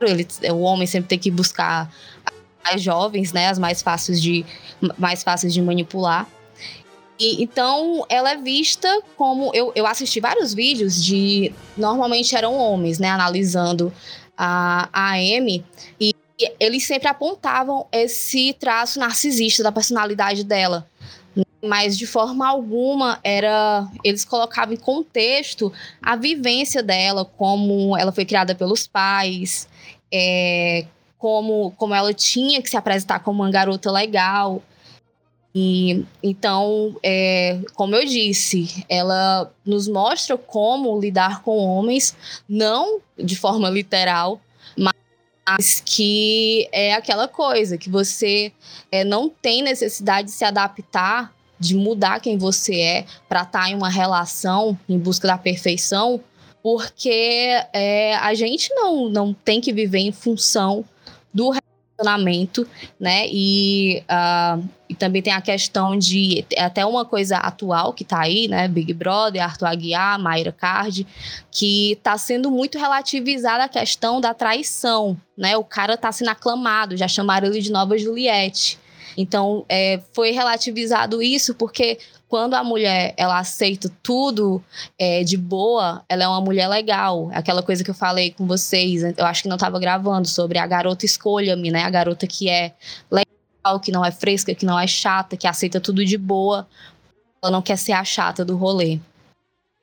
Ele, 0.00 0.26
o 0.52 0.60
homem 0.60 0.86
sempre 0.86 1.08
tem 1.08 1.18
que 1.18 1.30
buscar 1.30 1.90
mais 2.66 2.82
jovens, 2.82 3.32
né, 3.32 3.48
as 3.48 3.58
mais 3.58 3.82
fáceis 3.82 4.20
de, 4.20 4.44
mais 4.98 5.22
fáceis 5.22 5.52
de 5.54 5.62
manipular. 5.62 6.28
E, 7.18 7.42
então, 7.42 8.04
ela 8.08 8.30
é 8.30 8.36
vista 8.36 8.88
como. 9.16 9.50
Eu, 9.54 9.72
eu 9.74 9.86
assisti 9.86 10.20
vários 10.20 10.52
vídeos 10.52 11.02
de. 11.02 11.52
Normalmente 11.76 12.36
eram 12.36 12.54
homens, 12.54 12.98
né? 12.98 13.08
Analisando 13.08 13.92
a, 14.36 14.88
a 14.92 15.12
Amy. 15.14 15.64
E 15.98 16.14
eles 16.60 16.86
sempre 16.86 17.08
apontavam 17.08 17.86
esse 17.90 18.52
traço 18.52 18.98
narcisista 18.98 19.62
da 19.62 19.72
personalidade 19.72 20.44
dela. 20.44 20.86
Mas 21.64 21.96
de 21.96 22.06
forma 22.06 22.46
alguma 22.46 23.18
era. 23.24 23.88
Eles 24.04 24.24
colocavam 24.24 24.74
em 24.74 24.78
contexto 24.78 25.72
a 26.02 26.16
vivência 26.16 26.82
dela, 26.82 27.24
como 27.24 27.96
ela 27.96 28.12
foi 28.12 28.26
criada 28.26 28.54
pelos 28.54 28.86
pais, 28.86 29.66
é, 30.12 30.84
como, 31.18 31.72
como 31.72 31.94
ela 31.94 32.12
tinha 32.12 32.62
que 32.62 32.70
se 32.70 32.76
apresentar 32.76 33.20
como 33.20 33.42
uma 33.42 33.50
garota 33.50 33.90
legal. 33.90 34.62
E 35.54 36.04
então, 36.22 36.96
é, 37.02 37.58
como 37.74 37.96
eu 37.96 38.04
disse, 38.04 38.84
ela 38.88 39.50
nos 39.64 39.88
mostra 39.88 40.36
como 40.36 41.00
lidar 41.00 41.42
com 41.42 41.56
homens, 41.56 42.14
não 42.48 43.00
de 43.16 43.36
forma 43.36 43.70
literal, 43.70 44.40
mas 44.76 45.80
que 45.84 46.68
é 46.72 46.92
aquela 46.92 47.26
coisa 47.26 47.78
que 47.78 47.88
você 47.88 48.52
é, 48.92 49.04
não 49.04 49.30
tem 49.30 49.62
necessidade 49.62 50.28
de 50.28 50.34
se 50.34 50.44
adaptar, 50.44 51.32
de 51.58 51.74
mudar 51.74 52.20
quem 52.20 52.36
você 52.36 52.80
é 52.80 53.06
para 53.26 53.42
estar 53.42 53.62
tá 53.62 53.70
em 53.70 53.74
uma 53.74 53.88
relação 53.88 54.78
em 54.86 54.98
busca 54.98 55.26
da 55.26 55.38
perfeição, 55.38 56.20
porque 56.62 57.48
é, 57.72 58.14
a 58.16 58.34
gente 58.34 58.74
não, 58.74 59.08
não 59.08 59.32
tem 59.32 59.60
que 59.60 59.72
viver 59.72 60.00
em 60.00 60.12
função 60.12 60.84
do 61.36 61.50
relacionamento, 61.50 62.66
né? 62.98 63.26
E, 63.28 64.02
uh, 64.10 64.66
e 64.88 64.94
também 64.94 65.20
tem 65.20 65.32
a 65.32 65.40
questão 65.40 65.98
de 65.98 66.44
até 66.56 66.84
uma 66.86 67.04
coisa 67.04 67.36
atual 67.36 67.92
que 67.92 68.04
tá 68.04 68.20
aí, 68.20 68.48
né? 68.48 68.66
Big 68.68 68.94
Brother, 68.94 69.42
Arthur 69.42 69.66
Aguiar, 69.66 70.18
Mayra 70.18 70.52
Card, 70.52 71.06
que 71.50 71.98
tá 72.02 72.16
sendo 72.16 72.50
muito 72.50 72.78
relativizada 72.78 73.64
a 73.64 73.68
questão 73.68 74.20
da 74.20 74.32
traição, 74.32 75.16
né? 75.36 75.56
O 75.56 75.64
cara 75.64 75.96
tá 75.96 76.10
sendo 76.10 76.30
aclamado, 76.30 76.96
já 76.96 77.06
chamaram 77.06 77.48
ele 77.48 77.60
de 77.60 77.70
Nova 77.70 77.98
Juliette. 77.98 78.78
Então, 79.16 79.64
é, 79.68 80.00
foi 80.12 80.30
relativizado 80.30 81.22
isso 81.22 81.54
porque 81.54 81.98
quando 82.28 82.54
a 82.54 82.64
mulher 82.64 83.14
ela 83.16 83.38
aceita 83.38 83.90
tudo 84.02 84.62
é, 84.98 85.22
de 85.22 85.36
boa, 85.36 86.04
ela 86.08 86.24
é 86.24 86.28
uma 86.28 86.40
mulher 86.40 86.68
legal. 86.68 87.30
Aquela 87.32 87.62
coisa 87.62 87.84
que 87.84 87.90
eu 87.90 87.94
falei 87.94 88.32
com 88.32 88.46
vocês, 88.46 89.02
eu 89.16 89.24
acho 89.24 89.42
que 89.42 89.48
não 89.48 89.56
estava 89.56 89.78
gravando, 89.78 90.26
sobre 90.26 90.58
a 90.58 90.66
garota 90.66 91.06
escolha-me, 91.06 91.70
né? 91.70 91.84
A 91.84 91.90
garota 91.90 92.26
que 92.26 92.48
é 92.48 92.74
legal, 93.10 93.80
que 93.80 93.92
não 93.92 94.04
é 94.04 94.10
fresca, 94.10 94.54
que 94.54 94.66
não 94.66 94.78
é 94.78 94.86
chata, 94.86 95.36
que 95.36 95.46
aceita 95.46 95.80
tudo 95.80 96.04
de 96.04 96.18
boa. 96.18 96.66
Ela 97.42 97.52
não 97.52 97.62
quer 97.62 97.76
ser 97.76 97.92
a 97.92 98.04
chata 98.04 98.44
do 98.44 98.56
rolê. 98.56 98.98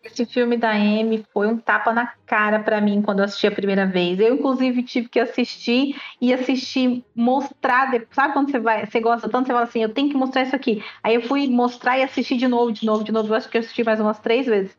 Esse 0.04 0.26
filme 0.26 0.58
da 0.58 0.72
Amy 0.72 1.26
foi 1.34 1.48
um 1.48 1.58
tapa 1.58 1.94
na 1.94 2.08
cara 2.26 2.60
para 2.60 2.82
mim 2.82 3.02
quando 3.02 3.20
eu 3.20 3.26
assisti 3.26 3.48
a 3.48 3.52
primeira 3.52 3.86
vez. 3.86 4.20
Eu, 4.20 4.36
inclusive, 4.36 4.84
tive 4.84 5.08
que 5.08 5.20
assistir 5.20 5.96
e 6.20 6.34
assistir, 6.34 7.06
mostrar. 7.16 7.90
Sabe 8.12 8.34
quando 8.34 8.52
você 8.52 8.60
vai, 8.60 8.86
você 8.86 9.00
gosta 9.00 9.30
tanto, 9.30 9.48
você 9.48 9.54
fala 9.54 9.64
assim, 9.64 9.82
eu 9.82 9.90
tenho 9.90 10.10
que 10.10 10.18
mostrar 10.18 10.44
isso 10.44 10.56
aqui. 10.56 10.84
Aí 11.02 11.16
eu 11.16 11.22
fui 11.22 11.48
mostrar 11.48 11.98
e 11.98 12.04
assistir 12.04 12.36
de 12.36 12.50
novo, 12.50 12.74
de 12.74 12.86
novo, 12.86 13.04
de 13.04 13.14
novo. 13.14 13.30
Eu 13.30 13.36
acho 13.36 13.48
que 13.48 13.58
eu 13.58 13.62
assisti 13.62 13.82
mais 13.84 14.00
umas 14.00 14.20
três 14.20 14.46
vezes. 14.46 14.78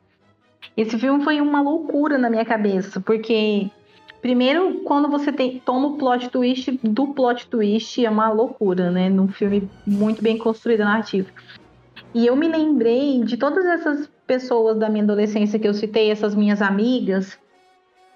Esse 0.76 0.98
filme 0.98 1.24
foi 1.24 1.40
uma 1.40 1.62
loucura 1.62 2.18
na 2.18 2.28
minha 2.28 2.44
cabeça, 2.44 3.00
porque 3.00 3.70
primeiro, 4.20 4.80
quando 4.80 5.08
você 5.08 5.32
tem, 5.32 5.58
toma 5.60 5.88
o 5.88 5.96
plot 5.96 6.28
twist 6.28 6.78
do 6.82 7.08
plot 7.08 7.46
twist, 7.46 8.04
é 8.04 8.10
uma 8.10 8.30
loucura, 8.30 8.90
né? 8.90 9.08
Num 9.08 9.28
filme 9.28 9.70
muito 9.86 10.22
bem 10.22 10.36
construído 10.36 10.80
narrativo. 10.80 11.30
E 12.14 12.26
eu 12.26 12.36
me 12.36 12.46
lembrei 12.46 13.22
de 13.24 13.36
todas 13.36 13.66
essas 13.66 14.08
pessoas 14.24 14.78
da 14.78 14.88
minha 14.88 15.02
adolescência 15.02 15.58
que 15.58 15.66
eu 15.66 15.74
citei, 15.74 16.10
essas 16.10 16.32
minhas 16.34 16.62
amigas, 16.62 17.36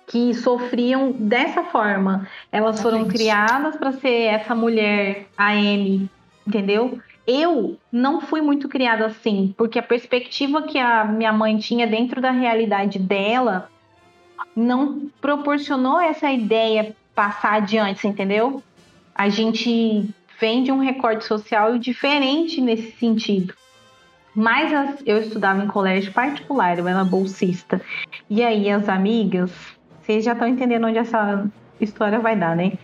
que 0.06 0.32
sofriam 0.34 1.10
dessa 1.12 1.64
forma. 1.64 2.26
Elas 2.52 2.80
foram 2.80 3.06
criadas 3.06 3.76
para 3.76 3.92
ser 3.92 4.22
essa 4.22 4.54
mulher, 4.54 5.26
a 5.36 5.50
Amy, 5.50 6.08
entendeu? 6.46 7.00
Eu 7.26 7.76
não 7.92 8.20
fui 8.20 8.40
muito 8.40 8.68
criada 8.68 9.04
assim, 9.04 9.52
porque 9.58 9.78
a 9.78 9.82
perspectiva 9.82 10.62
que 10.62 10.78
a 10.78 11.04
minha 11.04 11.32
mãe 11.32 11.58
tinha 11.58 11.86
dentro 11.86 12.20
da 12.20 12.30
realidade 12.30 12.98
dela 12.98 13.68
não 14.56 15.10
proporcionou 15.20 16.00
essa 16.00 16.30
ideia 16.32 16.96
passar 17.14 17.54
adiante, 17.54 18.06
entendeu? 18.06 18.62
A 19.14 19.28
gente 19.28 20.08
vem 20.40 20.62
de 20.62 20.70
um 20.70 20.78
recorte 20.78 21.24
social 21.24 21.76
diferente 21.76 22.60
nesse 22.60 22.92
sentido. 22.92 23.52
Mas 24.38 24.72
as, 24.72 25.02
eu 25.04 25.18
estudava 25.18 25.64
em 25.64 25.66
colégio 25.66 26.12
particular, 26.12 26.78
eu 26.78 26.86
era 26.86 27.02
bolsista. 27.02 27.80
E 28.30 28.40
aí 28.40 28.70
as 28.70 28.88
amigas, 28.88 29.50
vocês 30.00 30.24
já 30.24 30.32
estão 30.32 30.46
entendendo 30.46 30.86
onde 30.86 30.96
essa 30.96 31.44
história 31.80 32.20
vai 32.20 32.36
dar, 32.36 32.54
né? 32.54 32.74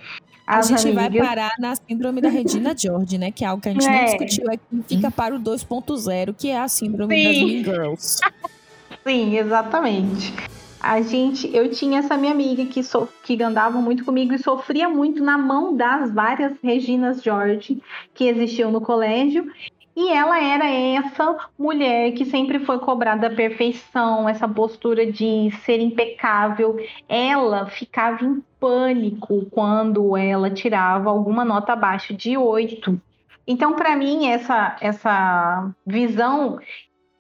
a 0.44 0.60
gente 0.62 0.89
amigas... 0.89 1.12
vai 1.12 1.28
parar 1.28 1.52
na 1.60 1.76
síndrome 1.76 2.20
da 2.20 2.28
Regina 2.28 2.74
George, 2.76 3.18
né? 3.18 3.31
Que 3.31 3.44
é 3.44 3.47
algo 3.47 3.62
que 3.62 3.68
a 3.68 3.72
gente 3.72 3.86
é. 3.86 3.98
não 3.98 4.05
discutiu 4.05 4.51
aqui. 4.51 4.82
Fica 4.89 5.12
para 5.12 5.36
o 5.36 5.39
2.0, 5.39 6.35
que 6.36 6.51
é 6.51 6.59
a 6.59 6.66
síndrome 6.66 7.16
Sim. 7.16 7.24
das 7.24 7.36
Mean 7.36 7.64
Girls. 7.64 8.20
Sim, 9.06 9.39
exatamente. 9.39 10.35
A 10.81 11.01
gente, 11.02 11.55
eu 11.55 11.70
tinha 11.70 12.01
essa 12.01 12.16
minha 12.16 12.32
amiga 12.32 12.66
que, 12.66 12.82
so, 12.82 13.09
que 13.22 13.40
andava 13.40 13.81
muito 13.81 14.05
comigo 14.05 14.35
e 14.35 14.39
sofria 14.40 14.89
muito 14.89 15.22
na 15.22 15.39
mão 15.39 15.76
das 15.76 16.12
várias 16.12 16.52
Reginas 16.60 17.22
George 17.22 17.81
que 18.12 18.24
existiam 18.24 18.72
no 18.72 18.81
colégio. 18.81 19.51
E 19.97 20.11
ela 20.11 20.43
era 20.43 20.69
essa 20.69 21.37
mulher 21.57 22.12
que 22.12 22.25
sempre 22.25 22.59
foi 22.59 22.81
cobrada 22.81 23.29
a 23.29 23.35
perfeição, 23.35 24.29
essa 24.29 24.49
postura 24.49 25.11
de 25.11 25.51
ser 25.65 25.79
impecável. 25.81 26.77
Ela 27.09 27.66
ficava 27.66 28.25
em 28.25 28.43
pânico 28.59 29.47
quando 29.51 30.16
ela 30.16 30.51
tirava 30.51 31.11
alguma 31.11 31.45
nota 31.45 31.75
abaixo 31.75 32.12
de 32.12 32.37
8. 32.37 33.01
Então, 33.47 33.75
para 33.75 33.95
mim, 33.95 34.27
essa, 34.27 34.77
essa 34.81 35.71
visão 35.87 36.59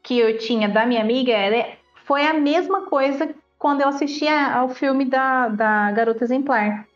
que 0.02 0.18
eu 0.18 0.36
tinha 0.38 0.68
da 0.68 0.84
minha 0.84 1.00
amiga 1.00 1.32
era, 1.32 1.76
foi 2.04 2.26
a 2.26 2.34
mesma 2.34 2.82
coisa 2.86 3.32
quando 3.56 3.82
eu 3.82 3.88
assistia 3.88 4.52
ao 4.52 4.68
filme 4.68 5.04
da, 5.04 5.48
da 5.48 5.92
Garota 5.92 6.24
Exemplar 6.24 6.86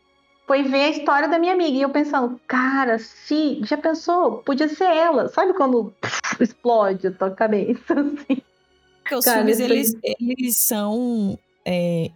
foi 0.49 0.63
ver 0.63 0.85
a 0.85 0.89
história 0.89 1.27
da 1.27 1.37
minha 1.37 1.53
amiga. 1.53 1.77
E 1.77 1.81
eu 1.83 1.91
pensando, 1.91 2.41
cara, 2.47 2.97
se 2.97 3.61
já 3.63 3.77
pensou, 3.77 4.37
podia 4.37 4.67
ser 4.67 4.85
ela. 4.85 5.29
Sabe 5.29 5.53
quando 5.53 5.93
pff, 6.01 6.19
explode 6.41 7.05
a 7.05 7.11
tua 7.11 7.29
cabeça? 7.29 7.93
Assim. 7.93 8.41
Porque 9.03 9.15
os 9.15 9.25
cara, 9.25 9.37
filmes, 9.37 9.59
eles, 9.59 9.95
eles 10.19 10.57
são. 10.57 11.37
É, 11.63 12.09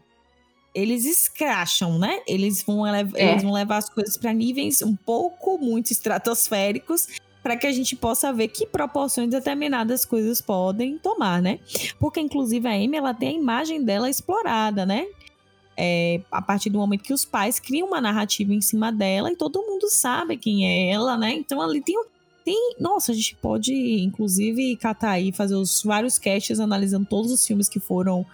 eles 0.74 1.06
escracham, 1.06 2.00
né? 2.00 2.22
Eles 2.28 2.64
vão, 2.64 2.84
é. 2.88 3.02
eles 3.14 3.44
vão 3.44 3.54
levar 3.54 3.78
as 3.78 3.88
coisas 3.88 4.18
para 4.18 4.34
níveis 4.34 4.82
um 4.82 4.96
pouco 4.96 5.60
muito 5.60 5.92
estratosféricos 5.92 7.08
para 7.44 7.56
que 7.56 7.68
a 7.68 7.72
gente 7.72 7.96
possa 7.96 8.34
ver 8.34 8.48
que 8.48 8.66
proporções 8.66 9.30
determinadas 9.30 10.06
coisas 10.06 10.42
podem 10.42 10.98
tomar, 10.98 11.40
né? 11.40 11.60
Porque 12.00 12.20
inclusive 12.20 12.68
a 12.68 12.72
Amy 12.72 12.98
ela 12.98 13.14
tem 13.14 13.30
a 13.30 13.40
imagem 13.40 13.84
dela 13.84 14.10
explorada, 14.10 14.88
né? 14.88 15.06
É, 15.78 16.22
a 16.32 16.42
partir 16.42 16.70
do 16.70 16.80
momento 16.80 17.04
que 17.04 17.14
os 17.14 17.26
pais 17.26 17.60
criam 17.60 17.88
uma 17.88 18.02
narrativa 18.02 18.54
em 18.54 18.62
cima 18.62 18.92
dela 18.92 19.32
e 19.32 19.36
todo 19.36 19.62
mundo 19.62 19.90
sabe 19.90 20.38
quem 20.38 20.68
é 20.68 20.92
ela, 20.92 21.18
né? 21.18 21.34
Então 21.34 21.62
ali 21.62 21.82
tem, 21.82 21.96
tem 22.46 22.76
nossa, 22.80 23.12
a 23.12 23.16
gente 23.16 23.36
pode 23.36 23.74
inclusive 23.74 24.76
catar 24.78 25.12
aí, 25.12 25.32
fazer 25.32 25.56
os 25.56 25.82
vários 25.84 26.20
casts 26.20 26.60
analisando 26.60 27.06
todos 27.06 27.32
os 27.32 27.46
filmes 27.46 27.68
que 27.68 27.80
foram 27.80 28.26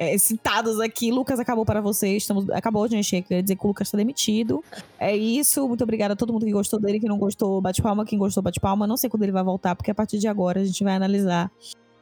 é, 0.00 0.16
citados 0.16 0.80
aqui. 0.80 1.12
Lucas 1.12 1.38
acabou 1.38 1.66
para 1.66 1.82
vocês, 1.82 2.22
estamos, 2.22 2.48
acabou, 2.48 2.88
gente, 2.88 3.20
queria 3.20 3.42
dizer 3.42 3.56
que 3.56 3.64
o 3.64 3.68
Lucas 3.68 3.88
está 3.88 3.98
demitido. 3.98 4.64
É 4.98 5.14
isso, 5.14 5.68
muito 5.68 5.84
obrigada 5.84 6.14
a 6.14 6.16
todo 6.16 6.32
mundo 6.32 6.46
que 6.46 6.52
gostou 6.52 6.80
dele, 6.80 6.98
que 6.98 7.06
não 7.06 7.18
gostou, 7.18 7.60
bate 7.60 7.82
palma, 7.82 8.06
quem 8.06 8.18
gostou, 8.18 8.42
bate 8.42 8.58
palma. 8.58 8.86
Não 8.86 8.96
sei 8.96 9.10
quando 9.10 9.24
ele 9.24 9.32
vai 9.32 9.44
voltar, 9.44 9.76
porque 9.76 9.90
a 9.90 9.94
partir 9.94 10.18
de 10.18 10.26
agora 10.26 10.60
a 10.60 10.64
gente 10.64 10.82
vai 10.82 10.94
analisar 10.94 11.52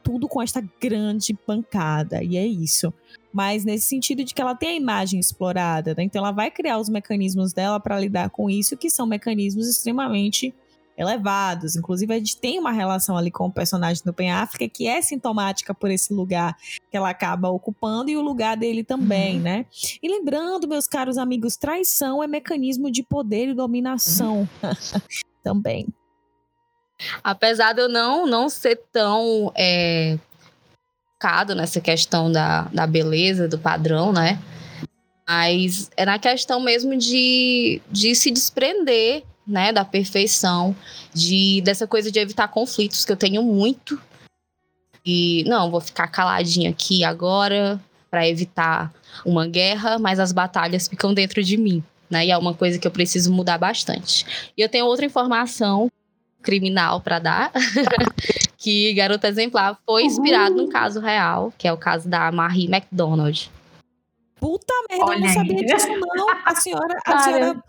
tudo 0.03 0.27
com 0.27 0.41
esta 0.41 0.63
grande 0.79 1.33
pancada. 1.33 2.23
E 2.23 2.37
é 2.37 2.45
isso. 2.45 2.93
Mas 3.31 3.63
nesse 3.63 3.87
sentido 3.87 4.23
de 4.23 4.33
que 4.33 4.41
ela 4.41 4.55
tem 4.55 4.69
a 4.69 4.75
imagem 4.75 5.19
explorada, 5.19 5.93
né? 5.95 6.03
Então 6.03 6.19
ela 6.19 6.31
vai 6.31 6.49
criar 6.49 6.79
os 6.79 6.89
mecanismos 6.89 7.53
dela 7.53 7.79
para 7.79 7.99
lidar 7.99 8.29
com 8.29 8.49
isso, 8.49 8.77
que 8.77 8.89
são 8.89 9.05
mecanismos 9.05 9.67
extremamente 9.67 10.53
elevados. 10.99 11.77
Inclusive, 11.77 12.13
a 12.13 12.17
gente 12.17 12.37
tem 12.37 12.59
uma 12.59 12.71
relação 12.71 13.15
ali 13.15 13.31
com 13.31 13.45
o 13.45 13.51
personagem 13.51 14.03
do 14.03 14.13
Pen 14.13 14.31
África 14.31 14.67
que 14.67 14.85
é 14.85 15.01
sintomática 15.01 15.73
por 15.73 15.89
esse 15.89 16.13
lugar 16.13 16.57
que 16.91 16.97
ela 16.97 17.09
acaba 17.09 17.49
ocupando 17.49 18.09
e 18.09 18.17
o 18.17 18.21
lugar 18.21 18.57
dele 18.57 18.83
também, 18.83 19.37
uhum. 19.37 19.43
né? 19.43 19.65
E 20.03 20.09
lembrando, 20.09 20.67
meus 20.67 20.87
caros 20.87 21.17
amigos, 21.17 21.55
traição 21.55 22.21
é 22.21 22.27
mecanismo 22.27 22.91
de 22.91 23.01
poder 23.01 23.47
e 23.47 23.53
dominação 23.53 24.39
uhum. 24.39 24.73
também. 25.41 25.87
Apesar 27.23 27.73
de 27.73 27.81
eu 27.81 27.89
não, 27.89 28.25
não 28.25 28.49
ser 28.49 28.81
tão 28.91 29.51
é, 29.55 30.17
focado 31.13 31.55
nessa 31.55 31.79
questão 31.81 32.31
da, 32.31 32.63
da 32.73 32.85
beleza, 32.85 33.47
do 33.47 33.57
padrão, 33.57 34.11
né? 34.11 34.39
Mas 35.27 35.91
é 35.95 36.05
na 36.05 36.17
questão 36.17 36.59
mesmo 36.59 36.97
de, 36.97 37.81
de 37.91 38.15
se 38.15 38.31
desprender 38.31 39.23
né, 39.45 39.71
da 39.71 39.83
perfeição, 39.83 40.75
de 41.13 41.61
dessa 41.61 41.87
coisa 41.87 42.11
de 42.11 42.19
evitar 42.19 42.47
conflitos 42.47 43.03
que 43.03 43.11
eu 43.11 43.17
tenho 43.17 43.43
muito. 43.43 44.01
E 45.05 45.43
não, 45.47 45.71
vou 45.71 45.81
ficar 45.81 46.07
caladinha 46.07 46.69
aqui 46.69 47.03
agora 47.03 47.79
para 48.09 48.27
evitar 48.27 48.91
uma 49.25 49.47
guerra, 49.47 49.99
mas 49.99 50.19
as 50.19 50.31
batalhas 50.31 50.87
ficam 50.87 51.13
dentro 51.13 51.43
de 51.43 51.57
mim, 51.57 51.83
né? 52.09 52.25
E 52.25 52.31
é 52.31 52.37
uma 52.37 52.53
coisa 52.53 52.77
que 52.79 52.87
eu 52.87 52.91
preciso 52.91 53.31
mudar 53.31 53.57
bastante. 53.57 54.25
E 54.57 54.61
eu 54.61 54.69
tenho 54.69 54.85
outra 54.85 55.05
informação 55.05 55.91
criminal 56.41 57.01
para 57.01 57.19
dar, 57.19 57.51
que 58.57 58.93
Garota 58.93 59.27
Exemplar 59.27 59.77
foi 59.85 60.03
inspirado 60.03 60.55
uhum. 60.55 60.63
num 60.63 60.69
caso 60.69 60.99
real, 60.99 61.53
que 61.57 61.67
é 61.67 61.73
o 61.73 61.77
caso 61.77 62.07
da 62.07 62.31
Marie 62.31 62.65
McDonald. 62.65 63.51
Puta 64.39 64.73
merda, 64.89 65.05
Olha 65.05 65.15
eu 65.15 65.21
não 65.21 65.33
sabia 65.33 65.65
disso 65.65 65.87
não. 66.15 66.27
A 66.45 66.55
senhora, 66.55 66.99
a 67.05 67.19
senhora, 67.19 67.63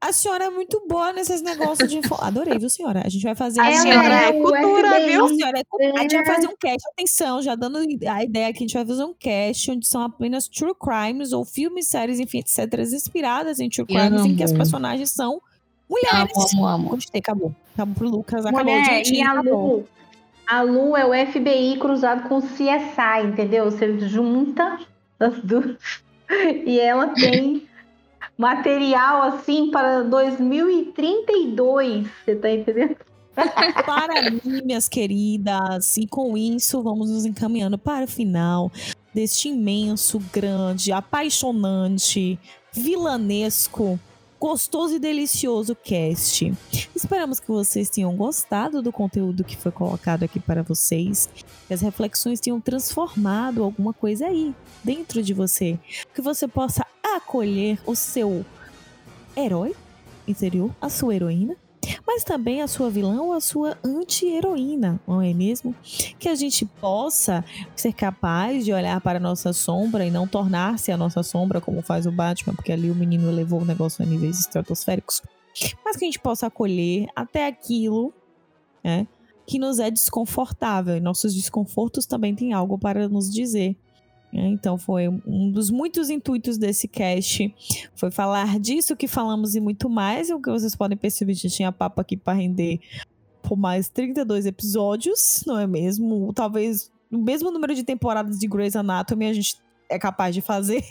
a 0.00 0.12
senhora 0.12 0.44
é 0.44 0.50
muito 0.50 0.80
boa 0.88 1.12
nesses 1.12 1.42
negócios 1.42 1.90
de 1.90 2.00
Adorei, 2.20 2.56
viu, 2.56 2.70
senhora? 2.70 3.02
A 3.04 3.08
gente 3.08 3.22
vai 3.22 3.34
fazer. 3.34 3.60
A 3.60 3.72
senhora 3.72 4.14
é, 4.14 4.28
é 4.28 4.32
cultura, 4.32 5.06
viu? 5.06 5.24
A, 5.24 5.28
senhora 5.28 5.58
é... 5.58 5.98
a 5.98 6.02
gente 6.02 6.14
vai 6.14 6.26
fazer 6.26 6.46
um 6.46 6.56
cast. 6.56 6.88
Atenção, 6.92 7.42
já 7.42 7.56
dando 7.56 7.78
a 7.78 8.24
ideia 8.24 8.52
que 8.52 8.58
a 8.58 8.66
gente 8.66 8.74
vai 8.74 8.86
fazer 8.86 9.04
um 9.04 9.12
cast 9.12 9.70
onde 9.72 9.86
são 9.88 10.02
apenas 10.02 10.46
true 10.46 10.74
crimes 10.74 11.32
ou 11.32 11.44
filmes, 11.44 11.88
séries, 11.88 12.20
enfim, 12.20 12.38
etc., 12.38 12.78
inspiradas 12.78 13.58
em 13.58 13.68
true 13.68 13.86
crimes, 13.86 14.24
em 14.24 14.36
que 14.36 14.44
as 14.44 14.52
personagens 14.52 15.10
são 15.10 15.42
mulheres. 15.90 16.32
Amo, 16.36 16.46
amo, 16.52 16.66
amo. 16.66 16.88
Gostei, 16.90 17.18
acabou. 17.18 17.52
Acabou 17.78 17.94
pro 17.94 18.08
Lucas, 18.08 18.44
acabou. 18.44 18.64
Mulher, 18.64 19.04
gente, 19.04 19.14
e 19.14 19.22
a 19.22 19.40
Lu, 19.40 19.84
a 20.44 20.62
Lu 20.62 20.96
é 20.96 21.06
o 21.06 21.12
FBI 21.30 21.78
cruzado 21.78 22.28
com 22.28 22.38
o 22.38 22.42
CSI, 22.42 23.24
entendeu? 23.24 23.66
Você 23.66 24.00
junta 24.00 24.80
as 25.20 25.38
duas 25.44 25.76
e 26.66 26.80
ela 26.80 27.14
tem 27.14 27.68
material 28.36 29.22
assim 29.22 29.70
para 29.70 30.02
2032, 30.02 32.08
você 32.24 32.34
tá 32.34 32.50
entendendo? 32.50 32.96
para 33.86 34.28
mim, 34.28 34.60
minhas 34.64 34.88
queridas, 34.88 35.96
e 35.96 36.04
com 36.04 36.36
isso 36.36 36.82
vamos 36.82 37.10
nos 37.10 37.24
encaminhando 37.24 37.78
para 37.78 38.06
o 38.06 38.08
final 38.08 38.72
deste 39.14 39.50
imenso, 39.50 40.20
grande, 40.32 40.90
apaixonante, 40.90 42.40
vilanesco 42.72 44.00
gostoso 44.40 44.94
e 44.94 44.98
delicioso 44.98 45.74
cast. 45.74 46.52
Esperamos 46.94 47.40
que 47.40 47.48
vocês 47.48 47.90
tenham 47.90 48.14
gostado 48.16 48.80
do 48.80 48.92
conteúdo 48.92 49.44
que 49.44 49.56
foi 49.56 49.72
colocado 49.72 50.22
aqui 50.22 50.38
para 50.38 50.62
vocês, 50.62 51.28
que 51.66 51.74
as 51.74 51.80
reflexões 51.80 52.40
tenham 52.40 52.60
transformado 52.60 53.62
alguma 53.62 53.92
coisa 53.92 54.26
aí 54.26 54.54
dentro 54.84 55.22
de 55.22 55.34
você, 55.34 55.78
que 56.14 56.22
você 56.22 56.46
possa 56.46 56.86
acolher 57.02 57.78
o 57.84 57.94
seu 57.94 58.44
herói 59.36 59.74
interior, 60.26 60.70
a 60.80 60.88
sua 60.88 61.14
heroína 61.14 61.56
mas 62.06 62.24
também 62.24 62.62
a 62.62 62.66
sua 62.66 62.90
vilã 62.90 63.20
ou 63.20 63.32
a 63.32 63.40
sua 63.40 63.76
anti-heroína, 63.84 65.00
não 65.06 65.20
é 65.20 65.32
mesmo? 65.32 65.74
Que 66.18 66.28
a 66.28 66.34
gente 66.34 66.64
possa 66.64 67.44
ser 67.76 67.92
capaz 67.92 68.64
de 68.64 68.72
olhar 68.72 69.00
para 69.00 69.18
a 69.18 69.20
nossa 69.20 69.52
sombra 69.52 70.04
e 70.04 70.10
não 70.10 70.26
tornar-se 70.26 70.90
a 70.90 70.96
nossa 70.96 71.22
sombra, 71.22 71.60
como 71.60 71.82
faz 71.82 72.06
o 72.06 72.12
Batman, 72.12 72.54
porque 72.54 72.72
ali 72.72 72.90
o 72.90 72.94
menino 72.94 73.30
levou 73.30 73.60
o 73.60 73.64
negócio 73.64 74.04
a 74.04 74.06
níveis 74.06 74.40
estratosféricos. 74.40 75.22
Mas 75.84 75.96
que 75.96 76.04
a 76.04 76.08
gente 76.08 76.20
possa 76.20 76.46
acolher 76.46 77.06
até 77.14 77.46
aquilo, 77.46 78.12
né? 78.82 79.06
Que 79.46 79.58
nos 79.58 79.78
é 79.78 79.90
desconfortável. 79.90 80.96
E 80.96 81.00
nossos 81.00 81.34
desconfortos 81.34 82.06
também 82.06 82.34
têm 82.34 82.52
algo 82.52 82.78
para 82.78 83.08
nos 83.08 83.32
dizer. 83.32 83.76
É, 84.32 84.46
então 84.46 84.76
foi 84.76 85.08
um 85.08 85.50
dos 85.50 85.70
muitos 85.70 86.10
intuitos 86.10 86.58
desse 86.58 86.86
cast 86.86 87.54
foi 87.94 88.10
falar 88.10 88.58
disso 88.58 88.94
que 88.94 89.08
falamos 89.08 89.54
e 89.54 89.60
muito 89.60 89.88
mais. 89.88 90.28
E 90.28 90.34
o 90.34 90.40
que 90.40 90.50
vocês 90.50 90.76
podem 90.76 90.96
perceber, 90.96 91.34
já 91.34 91.48
tinha 91.48 91.72
papo 91.72 92.00
aqui 92.00 92.16
para 92.16 92.34
render 92.34 92.80
por 93.42 93.56
mais 93.56 93.88
32 93.88 94.46
episódios, 94.46 95.42
não 95.46 95.58
é 95.58 95.66
mesmo? 95.66 96.32
Talvez 96.34 96.90
o 97.10 97.18
mesmo 97.18 97.50
número 97.50 97.74
de 97.74 97.82
temporadas 97.82 98.38
de 98.38 98.46
Grey's 98.46 98.76
Anatomy 98.76 99.26
a 99.26 99.32
gente 99.32 99.56
é 99.88 99.98
capaz 99.98 100.34
de 100.34 100.42
fazer. 100.42 100.84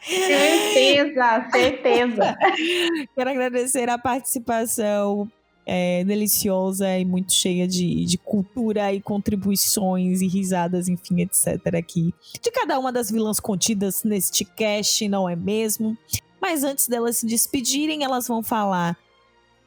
Certeza, 0.00 1.48
certeza. 1.52 2.36
Quero 3.14 3.30
agradecer 3.30 3.88
a 3.88 3.98
participação 3.98 5.30
é, 5.70 6.02
deliciosa 6.02 6.98
e 6.98 7.04
muito 7.04 7.34
cheia 7.34 7.68
de, 7.68 8.06
de 8.06 8.16
cultura 8.16 8.90
e 8.90 9.02
contribuições 9.02 10.22
e 10.22 10.26
risadas, 10.26 10.88
enfim, 10.88 11.20
etc. 11.20 11.74
aqui. 11.78 12.14
De 12.42 12.50
cada 12.50 12.78
uma 12.78 12.90
das 12.90 13.10
vilãs 13.10 13.38
contidas 13.38 14.02
neste 14.02 14.46
cast, 14.46 15.06
não 15.06 15.28
é 15.28 15.36
mesmo? 15.36 15.96
Mas 16.40 16.64
antes 16.64 16.88
delas 16.88 17.18
se 17.18 17.26
despedirem, 17.26 18.02
elas 18.02 18.26
vão 18.26 18.42
falar 18.42 18.96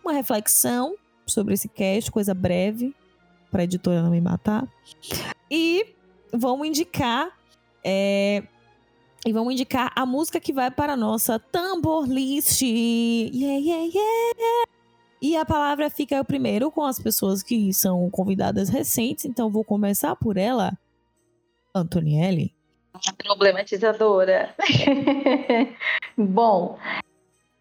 uma 0.03 0.11
reflexão 0.11 0.95
sobre 1.28 1.53
esse 1.53 1.68
cast, 1.68 2.10
coisa 2.10 2.34
breve, 2.34 2.95
para 3.52 3.61
a 3.61 3.64
editora 3.65 4.02
não 4.02 4.10
me 4.10 4.19
matar. 4.19 4.68
E 5.52 5.86
vão 6.34 6.65
indicar 6.65 7.30
é, 7.84 8.44
E 9.23 9.32
vamos 9.32 9.53
indicar 9.53 9.91
a 9.95 10.03
música 10.03 10.40
que 10.40 10.52
vai 10.52 10.72
para 10.72 10.94
a 10.94 10.98
nossa 10.98 11.38
Tambor 11.38 12.06
List. 12.06 12.64
Yeah, 12.64 13.60
yeah, 13.60 13.86
yeah! 13.86 14.81
E 15.22 15.38
a 15.38 15.45
palavra 15.45 15.88
fica 15.89 16.23
primeiro 16.23 16.72
com 16.72 16.84
as 16.84 16.98
pessoas 16.98 17.43
que 17.43 17.72
são 17.73 18.10
convidadas 18.10 18.69
recentes, 18.69 19.26
então 19.26 19.52
vou 19.52 19.64
começar 19.64 20.15
por 20.15 20.35
ela, 20.35 20.76
Antonielli. 21.76 22.56
Problematizadora. 23.18 24.56
Bom, 26.18 26.80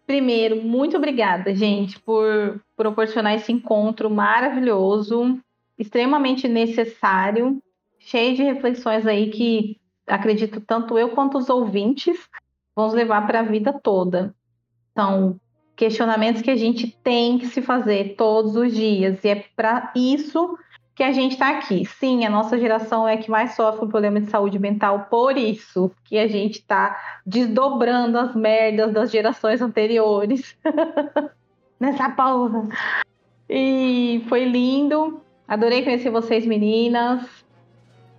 primeiro, 0.07 0.61
muito 0.63 0.97
obrigada, 0.97 1.53
gente, 1.53 1.99
por 1.99 2.59
proporcionar 2.75 3.35
esse 3.35 3.51
encontro 3.51 4.09
maravilhoso, 4.09 5.39
extremamente 5.77 6.47
necessário, 6.47 7.61
cheio 7.99 8.35
de 8.35 8.43
reflexões 8.43 9.05
aí 9.05 9.29
que 9.29 9.79
acredito 10.07 10.59
tanto 10.61 10.97
eu 10.97 11.09
quanto 11.09 11.37
os 11.37 11.47
ouvintes 11.47 12.27
vamos 12.75 12.93
levar 12.93 13.25
para 13.27 13.41
a 13.41 13.43
vida 13.43 13.71
toda. 13.71 14.35
Então, 14.91 15.39
questionamentos 15.81 16.43
que 16.43 16.51
a 16.51 16.55
gente 16.55 16.95
tem 17.03 17.39
que 17.39 17.47
se 17.47 17.59
fazer 17.59 18.13
todos 18.15 18.55
os 18.55 18.71
dias, 18.71 19.23
e 19.23 19.29
é 19.29 19.43
para 19.55 19.91
isso 19.95 20.55
que 20.93 21.01
a 21.01 21.11
gente 21.11 21.31
está 21.31 21.49
aqui. 21.49 21.85
Sim, 21.85 22.23
a 22.23 22.29
nossa 22.29 22.59
geração 22.59 23.07
é 23.07 23.17
que 23.17 23.31
mais 23.31 23.55
sofre 23.55 23.79
com 23.79 23.87
problema 23.87 24.21
de 24.21 24.29
saúde 24.29 24.59
mental, 24.59 25.07
por 25.09 25.35
isso 25.35 25.89
que 26.05 26.19
a 26.19 26.27
gente 26.27 26.59
está 26.59 27.01
desdobrando 27.25 28.19
as 28.19 28.35
merdas 28.35 28.93
das 28.93 29.09
gerações 29.09 29.59
anteriores 29.59 30.55
nessa 31.81 32.11
porra. 32.11 32.69
E 33.49 34.23
foi 34.29 34.45
lindo, 34.45 35.19
adorei 35.47 35.81
conhecer 35.83 36.11
vocês, 36.11 36.45
meninas. 36.45 37.27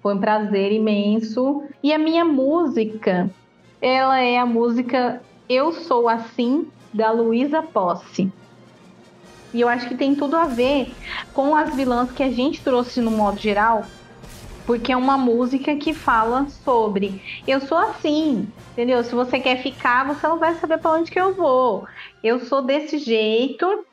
Foi 0.01 0.17
um 0.17 0.19
prazer 0.19 0.73
imenso. 0.73 1.63
E 1.81 1.93
a 1.93 1.99
minha 1.99 2.25
música, 2.25 3.31
ela 3.81 4.19
é 4.19 4.37
a 4.37 4.45
música 4.45 5.23
Eu 5.49 5.71
Sou 5.71 6.09
Assim, 6.09 6.67
da 6.93 7.11
Luísa 7.11 7.63
Posse. 7.63 8.31
E 9.53 9.61
eu 9.61 9.69
acho 9.69 9.89
que 9.89 9.95
tem 9.95 10.15
tudo 10.15 10.37
a 10.37 10.47
ver 10.47 10.93
com 11.35 11.55
as 11.55 11.75
vilãs 11.75 12.11
que 12.11 12.23
a 12.23 12.31
gente 12.31 12.63
trouxe 12.63 13.01
no 13.01 13.11
modo 13.11 13.39
geral, 13.39 13.85
porque 14.67 14.93
é 14.93 14.97
uma 14.97 15.19
música 15.19 15.77
que 15.77 15.93
fala 15.93 16.47
sobre 16.49 17.21
eu 17.47 17.61
sou 17.61 17.77
assim, 17.77 18.49
entendeu? 18.73 19.05
Se 19.05 19.15
você 19.15 19.39
quer 19.39 19.63
ficar, 19.63 20.07
você 20.07 20.27
não 20.27 20.39
vai 20.39 20.55
saber 20.55 20.79
para 20.79 20.93
onde 20.93 21.11
que 21.11 21.21
eu 21.21 21.35
vou. 21.35 21.87
Eu 22.25 22.41
sou 22.41 22.63
desse 22.63 22.99
jeito 22.99 23.85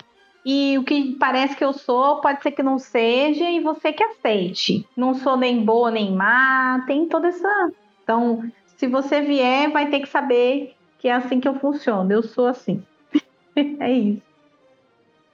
e 0.45 0.77
o 0.77 0.83
que 0.83 1.15
parece 1.19 1.55
que 1.55 1.63
eu 1.63 1.73
sou 1.73 2.21
pode 2.21 2.41
ser 2.41 2.51
que 2.51 2.63
não 2.63 2.79
seja 2.79 3.49
e 3.49 3.59
você 3.59 3.91
que 3.91 4.03
aceite. 4.03 4.87
Não 4.95 5.13
sou 5.13 5.35
nem 5.35 5.63
boa 5.63 5.91
nem 5.91 6.13
má, 6.13 6.83
tem 6.87 7.05
toda 7.07 7.27
essa. 7.27 7.71
Então, 8.03 8.49
se 8.77 8.87
você 8.87 9.21
vier, 9.21 9.69
vai 9.71 9.87
ter 9.87 9.99
que 9.99 10.07
saber 10.07 10.73
que 10.99 11.07
é 11.07 11.13
assim 11.13 11.39
que 11.39 11.47
eu 11.47 11.55
funciono. 11.55 12.11
Eu 12.11 12.21
sou 12.21 12.45
assim. 12.45 12.83
é 13.55 13.91
isso. 13.91 14.21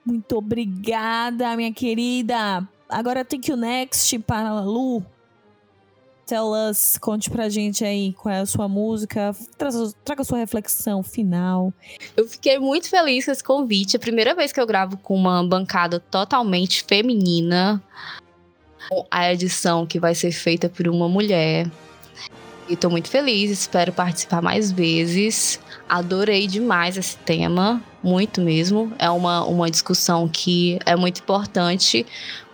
Muito 0.05 0.37
obrigada, 0.37 1.55
minha 1.57 1.73
querida. 1.73 2.67
Agora 2.87 3.25
tem 3.25 3.41
que 3.41 3.51
o 3.51 3.57
next 3.57 4.17
para 4.19 4.49
a 4.49 4.61
Lu. 4.61 5.03
Tell 6.27 6.53
us, 6.69 6.97
conte 6.97 7.29
pra 7.29 7.49
gente 7.49 7.83
aí 7.85 8.13
qual 8.13 8.33
é 8.33 8.39
a 8.39 8.45
sua 8.47 8.67
música, 8.67 9.35
traga, 9.57 9.77
traga 10.03 10.21
a 10.23 10.25
sua 10.25 10.39
reflexão 10.39 11.03
final. 11.03 11.71
Eu 12.17 12.27
fiquei 12.27 12.57
muito 12.57 12.89
feliz 12.89 13.25
com 13.25 13.31
esse 13.31 13.43
convite. 13.43 13.95
É 13.95 13.97
a 13.97 14.01
primeira 14.01 14.33
vez 14.33 14.51
que 14.51 14.59
eu 14.59 14.65
gravo 14.65 14.97
com 14.97 15.15
uma 15.15 15.43
bancada 15.43 15.99
totalmente 15.99 16.83
feminina. 16.83 17.81
A 19.09 19.31
edição 19.31 19.85
que 19.85 19.99
vai 19.99 20.15
ser 20.15 20.31
feita 20.31 20.67
por 20.67 20.87
uma 20.87 21.07
mulher. 21.07 21.67
E 22.67 22.75
tô 22.75 22.89
muito 22.89 23.09
feliz, 23.09 23.51
espero 23.51 23.93
participar 23.93 24.41
mais 24.41 24.71
vezes. 24.71 25.59
Adorei 25.87 26.47
demais 26.47 26.97
esse 26.97 27.15
tema, 27.17 27.81
muito 28.01 28.41
mesmo. 28.41 28.91
É 28.97 29.07
uma, 29.09 29.45
uma 29.45 29.69
discussão 29.69 30.27
que 30.27 30.79
é 30.83 30.95
muito 30.95 31.19
importante, 31.19 32.05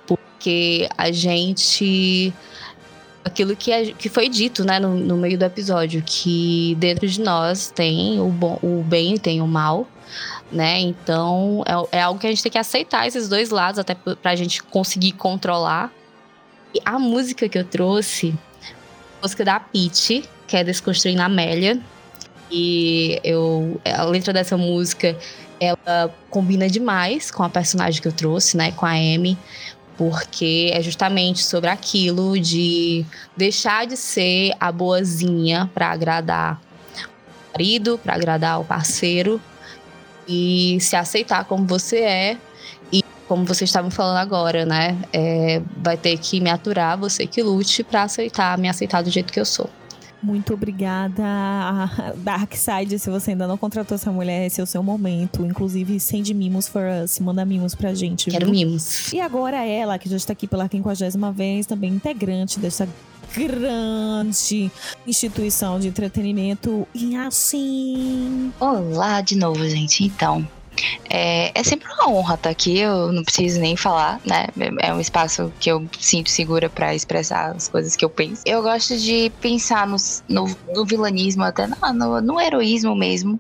porque 0.06 0.90
a 0.98 1.12
gente. 1.12 2.34
Aquilo 3.24 3.56
que, 3.56 3.72
é, 3.72 3.94
que 3.94 4.10
foi 4.10 4.28
dito 4.28 4.66
né, 4.66 4.80
no, 4.80 4.96
no 4.96 5.16
meio 5.16 5.38
do 5.38 5.46
episódio, 5.46 6.04
que 6.04 6.76
dentro 6.80 7.08
de 7.08 7.22
nós 7.22 7.72
tem 7.74 8.20
o, 8.20 8.30
bom, 8.30 8.58
o 8.62 8.84
bem 8.84 9.14
e 9.14 9.20
tem 9.20 9.42
o 9.42 9.48
mal. 9.48 9.88
Né? 10.52 10.82
Então 10.82 11.64
é, 11.66 12.00
é 12.00 12.02
algo 12.02 12.20
que 12.20 12.28
a 12.28 12.30
gente 12.30 12.44
tem 12.44 12.52
que 12.52 12.58
aceitar 12.58 13.08
esses 13.08 13.30
dois 13.30 13.50
lados, 13.50 13.80
até 13.80 13.96
pra 13.96 14.36
gente 14.36 14.62
conseguir 14.64 15.14
controlar. 15.14 15.90
E 16.76 16.82
a 16.84 17.00
música 17.00 17.48
que 17.48 17.58
eu 17.58 17.64
trouxe 17.64 18.38
música 19.22 19.46
da 19.46 19.60
Peach, 19.60 20.24
que 20.48 20.58
é 20.58 20.64
Desconstruindo 20.64 21.22
a 21.22 21.26
Amélia. 21.26 21.80
E 22.50 23.20
eu, 23.24 23.80
a 23.86 24.04
letra 24.04 24.34
dessa 24.34 24.58
música, 24.58 25.16
ela 25.60 26.14
combina 26.30 26.68
demais 26.68 27.32
com 27.32 27.44
a 27.44 27.50
personagem 27.50 28.02
que 28.02 28.08
eu 28.08 28.12
trouxe, 28.12 28.58
né? 28.58 28.72
Com 28.72 28.86
a 28.86 28.92
Amy. 28.92 29.38
Porque 29.98 30.72
é 30.74 30.82
justamente 30.82 31.44
sobre 31.44 31.70
aquilo 31.70 32.40
de 32.40 33.06
deixar 33.38 33.86
de 33.86 33.96
ser 33.96 34.54
a 34.60 34.72
boazinha 34.72 35.70
para 35.74 35.92
agradar 35.92 36.60
o 36.96 37.52
marido, 37.52 38.00
para 38.04 38.16
agradar 38.16 38.60
o 38.60 38.66
parceiro 38.66 39.40
e 40.28 40.78
se 40.82 40.96
aceitar 40.96 41.46
como 41.46 41.68
você 41.68 42.00
é 42.00 42.38
como 43.32 43.46
vocês 43.46 43.70
estavam 43.70 43.90
falando 43.90 44.18
agora, 44.18 44.66
né? 44.66 44.98
É, 45.14 45.62
vai 45.78 45.96
ter 45.96 46.18
que 46.18 46.42
me 46.42 46.50
aturar, 46.50 46.98
você 46.98 47.26
que 47.26 47.42
lute 47.42 47.82
para 47.82 48.04
aceitar, 48.04 48.58
me 48.58 48.68
aceitar 48.68 49.02
do 49.02 49.10
jeito 49.10 49.32
que 49.32 49.40
eu 49.40 49.46
sou. 49.46 49.70
Muito 50.22 50.54
obrigada, 50.54 51.24
Darkseid. 52.18 53.00
Se 53.00 53.10
você 53.10 53.32
ainda 53.32 53.48
não 53.48 53.58
contratou 53.58 53.96
essa 53.96 54.12
mulher, 54.12 54.48
esse 54.48 54.60
é 54.60 54.64
o 54.66 54.68
seu 54.68 54.84
momento. 54.84 55.46
Inclusive, 55.46 55.98
sende 55.98 56.34
mimos 56.34 56.68
for 56.68 56.84
us. 57.02 57.22
Manda 57.22 57.46
mimos 57.46 57.74
pra 57.74 57.94
gente. 57.94 58.30
Quero 58.30 58.48
viu? 58.48 58.54
mimos. 58.54 59.14
E 59.14 59.22
agora 59.22 59.66
ela, 59.66 59.98
que 59.98 60.10
já 60.10 60.18
está 60.18 60.34
aqui 60.34 60.46
pela 60.46 60.68
quinquagésima 60.68 61.32
vez, 61.32 61.66
também 61.66 61.94
integrante 61.94 62.60
dessa 62.60 62.86
grande 63.34 64.70
instituição 65.08 65.80
de 65.80 65.88
entretenimento. 65.88 66.86
E 66.94 67.16
assim. 67.16 68.52
Olá 68.60 69.22
de 69.22 69.38
novo, 69.38 69.66
gente. 69.70 70.04
Então, 70.04 70.46
é, 71.10 71.52
é 71.54 71.64
sempre 71.64 71.92
uma 71.92 72.10
honra 72.10 72.36
estar 72.36 72.50
aqui, 72.50 72.80
eu 72.80 73.12
não 73.12 73.24
preciso 73.24 73.60
nem 73.60 73.76
falar, 73.76 74.20
né? 74.26 74.48
É 74.80 74.94
um 74.94 75.00
espaço 75.00 75.52
que 75.60 75.72
eu 75.72 75.86
sinto 76.00 76.30
segura 76.30 76.70
para 76.70 76.96
expressar 76.96 77.56
as 77.56 77.68
coisas 77.68 77.96
que 77.96 78.06
eu 78.06 78.10
penso. 78.10 78.42
Eu 78.46 78.62
gosto 78.62 78.98
de 78.98 79.32
pensar 79.42 79.88
no, 79.88 79.98
no, 80.28 80.56
no 80.74 80.86
vilanismo, 80.86 81.44
até 81.44 81.68
no, 81.68 82.22
no 82.22 82.40
heroísmo 82.40 82.96
mesmo, 82.96 83.40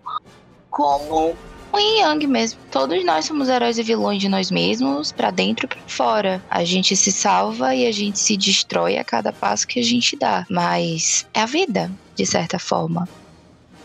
como 0.69 1.35
o 1.73 1.79
Yin 1.79 1.99
Yang 1.99 2.27
mesmo. 2.27 2.59
Todos 2.69 3.03
nós 3.05 3.25
somos 3.25 3.47
heróis 3.47 3.77
e 3.77 3.83
vilões 3.83 4.19
de 4.19 4.27
nós 4.27 4.51
mesmos, 4.51 5.11
para 5.11 5.31
dentro 5.31 5.65
e 5.65 5.69
pra 5.69 5.79
fora. 5.87 6.43
A 6.49 6.63
gente 6.63 6.95
se 6.95 7.11
salva 7.11 7.73
e 7.73 7.87
a 7.87 7.91
gente 7.91 8.19
se 8.19 8.35
destrói 8.35 8.97
a 8.97 9.03
cada 9.03 9.31
passo 9.31 9.67
que 9.67 9.79
a 9.79 9.83
gente 9.83 10.17
dá. 10.17 10.45
Mas 10.49 11.25
é 11.33 11.41
a 11.41 11.45
vida, 11.45 11.89
de 12.15 12.25
certa 12.25 12.59
forma. 12.59 13.07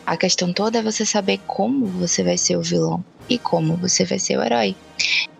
A 0.04 0.16
questão 0.16 0.52
toda 0.52 0.78
é 0.78 0.82
você 0.82 1.04
saber 1.04 1.40
como 1.46 1.86
você 1.86 2.22
vai 2.22 2.38
ser 2.38 2.56
o 2.56 2.62
vilão 2.62 3.04
e 3.28 3.38
como 3.38 3.76
você 3.76 4.04
vai 4.04 4.18
ser 4.18 4.38
o 4.38 4.42
herói. 4.42 4.76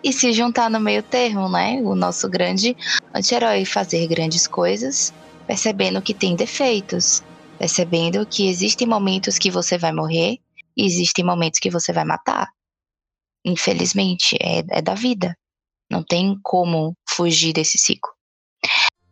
E 0.03 0.13
se 0.13 0.31
juntar 0.31 0.69
no 0.69 0.79
meio 0.79 1.03
termo, 1.03 1.49
né? 1.49 1.81
O 1.83 1.95
nosso 1.95 2.29
grande 2.29 2.75
anti-herói 3.13 3.65
fazer 3.65 4.07
grandes 4.07 4.47
coisas, 4.47 5.13
percebendo 5.45 6.01
que 6.01 6.13
tem 6.13 6.35
defeitos, 6.35 7.23
percebendo 7.57 8.25
que 8.25 8.47
existem 8.47 8.87
momentos 8.87 9.37
que 9.37 9.49
você 9.49 9.77
vai 9.77 9.91
morrer 9.91 10.37
e 10.75 10.85
existem 10.85 11.25
momentos 11.25 11.59
que 11.59 11.69
você 11.69 11.91
vai 11.91 12.05
matar. 12.05 12.49
Infelizmente, 13.43 14.37
é, 14.41 14.63
é 14.69 14.81
da 14.81 14.93
vida. 14.93 15.35
Não 15.89 16.03
tem 16.03 16.37
como 16.43 16.95
fugir 17.09 17.53
desse 17.53 17.77
ciclo. 17.77 18.11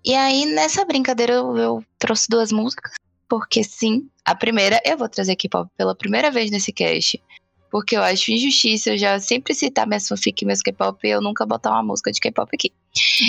E 0.04 0.14
aí, 0.14 0.46
nessa 0.46 0.86
brincadeira, 0.86 1.34
eu, 1.34 1.58
eu 1.58 1.86
trouxe 1.98 2.28
duas 2.30 2.52
músicas, 2.52 2.94
porque 3.28 3.64
sim, 3.64 4.08
a 4.24 4.36
primeira, 4.36 4.80
eu 4.86 4.98
vou 4.98 5.10
trazer 5.10 5.36
K-pop 5.36 5.70
pela 5.76 5.96
primeira 5.96 6.30
vez 6.30 6.52
nesse 6.52 6.72
cast, 6.72 7.22
porque 7.70 7.96
eu 7.96 8.04
acho 8.04 8.32
injustiça 8.32 8.92
eu 8.92 8.98
já 8.98 9.20
sempre 9.20 9.54
citar 9.54 9.88
minhas 9.88 10.08
fanfic 10.08 10.44
e 10.44 10.46
meus 10.46 10.62
K-pop 10.62 11.00
e 11.06 11.10
eu 11.10 11.22
nunca 11.22 11.46
botar 11.46 11.72
uma 11.72 11.84
música 11.84 12.12
de 12.12 12.20
K-pop 12.20 12.50
aqui. 12.54 12.72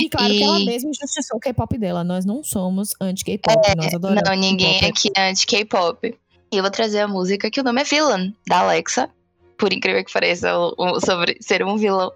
E 0.00 0.08
claro 0.08 0.32
e... 0.32 0.38
que 0.38 0.44
ela 0.44 0.58
mesma 0.60 0.90
injustiçou 0.90 1.36
o 1.36 1.40
K-pop 1.40 1.76
dela. 1.78 2.04
Nós 2.04 2.24
não 2.24 2.44
somos 2.44 2.94
anti-K-pop, 3.00 3.68
é, 3.68 3.74
nós 3.74 3.94
adoramos. 3.94 4.22
Não, 4.24 4.36
ninguém 4.36 4.84
aqui 4.84 5.10
é 5.16 5.30
anti-K-pop. 5.30 6.16
E 6.52 6.56
eu 6.56 6.62
vou 6.62 6.70
trazer 6.70 7.00
a 7.00 7.08
música 7.08 7.50
que 7.50 7.60
o 7.60 7.64
nome 7.64 7.80
é 7.80 7.84
Villain, 7.84 8.34
da 8.46 8.60
Alexa. 8.60 9.10
Por 9.58 9.72
incrível 9.72 10.04
que 10.04 10.12
pareça, 10.12 10.52
sobre 11.04 11.38
ser 11.40 11.64
um 11.64 11.76
vilão. 11.76 12.12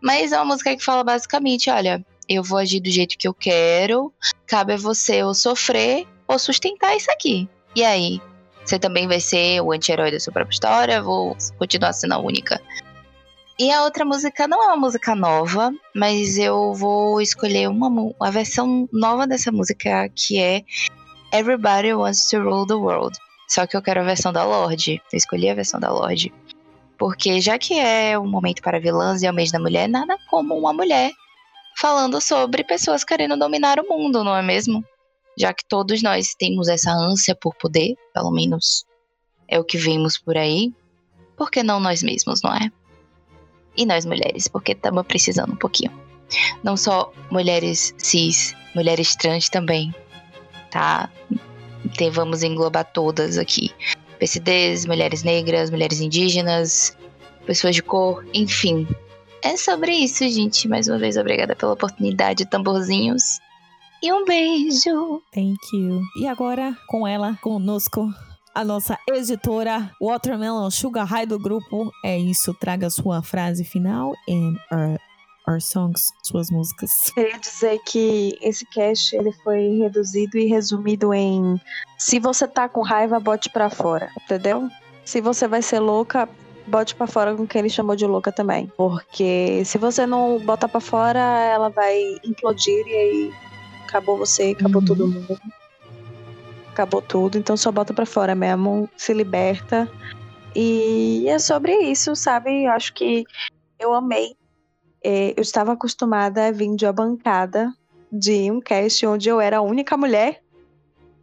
Mas 0.00 0.32
é 0.32 0.36
uma 0.36 0.46
música 0.46 0.76
que 0.76 0.84
fala 0.84 1.04
basicamente: 1.04 1.70
olha, 1.70 2.04
eu 2.28 2.42
vou 2.42 2.58
agir 2.58 2.80
do 2.80 2.90
jeito 2.90 3.16
que 3.16 3.28
eu 3.28 3.34
quero, 3.34 4.12
cabe 4.46 4.72
a 4.72 4.76
você 4.76 5.22
ou 5.22 5.34
sofrer 5.34 6.06
ou 6.26 6.38
sustentar 6.38 6.96
isso 6.96 7.10
aqui. 7.10 7.48
E 7.74 7.84
aí? 7.84 8.20
Você 8.68 8.78
também 8.78 9.08
vai 9.08 9.18
ser 9.18 9.62
o 9.62 9.72
anti-herói 9.72 10.10
da 10.10 10.20
sua 10.20 10.30
própria 10.30 10.52
história? 10.52 11.02
Vou 11.02 11.34
continuar 11.56 11.94
sendo 11.94 12.12
a 12.12 12.18
única. 12.18 12.60
E 13.58 13.72
a 13.72 13.82
outra 13.82 14.04
música 14.04 14.46
não 14.46 14.62
é 14.62 14.66
uma 14.66 14.76
música 14.76 15.14
nova, 15.14 15.72
mas 15.96 16.36
eu 16.36 16.74
vou 16.74 17.18
escolher 17.18 17.70
uma, 17.70 17.88
uma 17.88 18.30
versão 18.30 18.86
nova 18.92 19.26
dessa 19.26 19.50
música 19.50 20.10
que 20.14 20.38
é 20.38 20.64
Everybody 21.32 21.94
Wants 21.94 22.28
to 22.28 22.42
Rule 22.42 22.66
the 22.66 22.74
World. 22.74 23.16
Só 23.48 23.66
que 23.66 23.74
eu 23.74 23.80
quero 23.80 24.02
a 24.02 24.04
versão 24.04 24.34
da 24.34 24.44
Lorde. 24.44 25.00
Eu 25.10 25.16
escolhi 25.16 25.48
a 25.48 25.54
versão 25.54 25.80
da 25.80 25.90
Lorde. 25.90 26.30
Porque 26.98 27.40
já 27.40 27.58
que 27.58 27.72
é 27.72 28.18
um 28.18 28.28
momento 28.28 28.60
para 28.60 28.78
vilãs 28.78 29.22
e 29.22 29.26
é 29.26 29.30
o 29.30 29.34
mês 29.34 29.50
da 29.50 29.58
mulher, 29.58 29.88
nada 29.88 30.18
como 30.28 30.54
uma 30.54 30.74
mulher 30.74 31.10
falando 31.78 32.20
sobre 32.20 32.62
pessoas 32.64 33.02
querendo 33.02 33.34
dominar 33.34 33.80
o 33.80 33.88
mundo, 33.88 34.22
não 34.22 34.36
é 34.36 34.42
mesmo? 34.42 34.84
Já 35.38 35.54
que 35.54 35.64
todos 35.68 36.02
nós 36.02 36.34
temos 36.36 36.68
essa 36.68 36.90
ânsia 36.90 37.34
por 37.34 37.54
poder, 37.54 37.94
pelo 38.12 38.32
menos 38.32 38.84
é 39.46 39.58
o 39.58 39.64
que 39.64 39.78
vemos 39.78 40.18
por 40.18 40.36
aí, 40.36 40.72
por 41.36 41.50
que 41.50 41.62
não 41.62 41.78
nós 41.78 42.02
mesmos, 42.02 42.42
não 42.42 42.52
é? 42.52 42.70
E 43.76 43.86
nós 43.86 44.04
mulheres, 44.04 44.48
porque 44.48 44.72
estamos 44.72 45.06
precisando 45.06 45.52
um 45.52 45.56
pouquinho. 45.56 45.92
Não 46.64 46.76
só 46.76 47.12
mulheres 47.30 47.94
cis, 47.96 48.54
mulheres 48.74 49.14
trans 49.14 49.48
também, 49.48 49.94
tá? 50.70 51.08
Então, 51.84 52.10
vamos 52.10 52.42
englobar 52.42 52.84
todas 52.92 53.38
aqui. 53.38 53.70
PCDs, 54.18 54.84
mulheres 54.84 55.22
negras, 55.22 55.70
mulheres 55.70 56.00
indígenas, 56.00 56.96
pessoas 57.46 57.76
de 57.76 57.82
cor, 57.82 58.26
enfim. 58.34 58.86
É 59.42 59.56
sobre 59.56 59.92
isso, 59.92 60.28
gente. 60.28 60.66
Mais 60.66 60.88
uma 60.88 60.98
vez, 60.98 61.16
obrigada 61.16 61.54
pela 61.54 61.72
oportunidade, 61.72 62.44
tamborzinhos. 62.44 63.38
E 64.02 64.12
um 64.12 64.24
beijo. 64.24 65.22
Thank 65.32 65.58
you. 65.72 66.02
E 66.16 66.26
agora, 66.26 66.76
com 66.86 67.06
ela, 67.06 67.36
conosco, 67.42 68.08
a 68.54 68.64
nossa 68.64 68.98
editora 69.08 69.90
Watermelon 70.00 70.70
Sugar 70.70 71.06
High 71.06 71.26
do 71.26 71.38
grupo. 71.38 71.92
É 72.04 72.18
isso, 72.18 72.54
traga 72.54 72.90
sua 72.90 73.22
frase 73.22 73.64
final 73.64 74.14
and 74.28 74.56
our, 74.72 74.98
our 75.48 75.60
songs, 75.60 76.12
suas 76.24 76.50
músicas. 76.50 76.90
Queria 77.14 77.38
dizer 77.38 77.78
que 77.86 78.38
esse 78.40 78.64
cast 78.66 79.14
ele 79.16 79.32
foi 79.44 79.78
reduzido 79.78 80.38
e 80.38 80.46
resumido 80.46 81.14
em 81.14 81.60
se 81.96 82.18
você 82.18 82.46
tá 82.46 82.68
com 82.68 82.82
raiva, 82.82 83.18
bote 83.20 83.50
pra 83.50 83.70
fora, 83.70 84.10
entendeu? 84.24 84.68
Se 85.04 85.20
você 85.20 85.48
vai 85.48 85.62
ser 85.62 85.80
louca, 85.80 86.28
bote 86.66 86.94
para 86.94 87.06
fora 87.06 87.34
com 87.34 87.46
quem 87.46 87.60
ele 87.60 87.70
chamou 87.70 87.96
de 87.96 88.06
louca 88.06 88.30
também. 88.30 88.70
Porque 88.76 89.62
se 89.64 89.78
você 89.78 90.06
não 90.06 90.38
botar 90.40 90.68
para 90.68 90.80
fora, 90.80 91.20
ela 91.20 91.68
vai 91.68 92.16
implodir 92.24 92.86
e 92.86 92.92
aí 92.92 93.47
acabou 93.88 94.16
você, 94.16 94.54
acabou 94.58 94.80
uhum. 94.80 94.86
todo 94.86 95.08
mundo 95.08 95.38
acabou 96.78 97.02
tudo, 97.02 97.36
então 97.36 97.56
só 97.56 97.72
bota 97.72 97.92
para 97.92 98.06
fora 98.06 98.36
mesmo, 98.36 98.88
se 98.96 99.12
liberta. 99.12 99.90
E 100.54 101.28
é 101.28 101.36
sobre 101.40 101.76
isso, 101.76 102.14
sabe? 102.14 102.66
Eu 102.66 102.70
acho 102.70 102.94
que 102.94 103.24
eu 103.80 103.92
amei. 103.92 104.36
É, 105.02 105.34
eu 105.36 105.42
estava 105.42 105.72
acostumada 105.72 106.46
a 106.46 106.52
vir 106.52 106.74
de 106.76 106.86
uma 106.86 106.92
bancada 106.92 107.72
de 108.12 108.50
um 108.50 108.60
cast 108.60 109.04
onde 109.06 109.28
eu 109.28 109.40
era 109.40 109.58
a 109.58 109.60
única 109.60 109.96
mulher. 109.96 110.40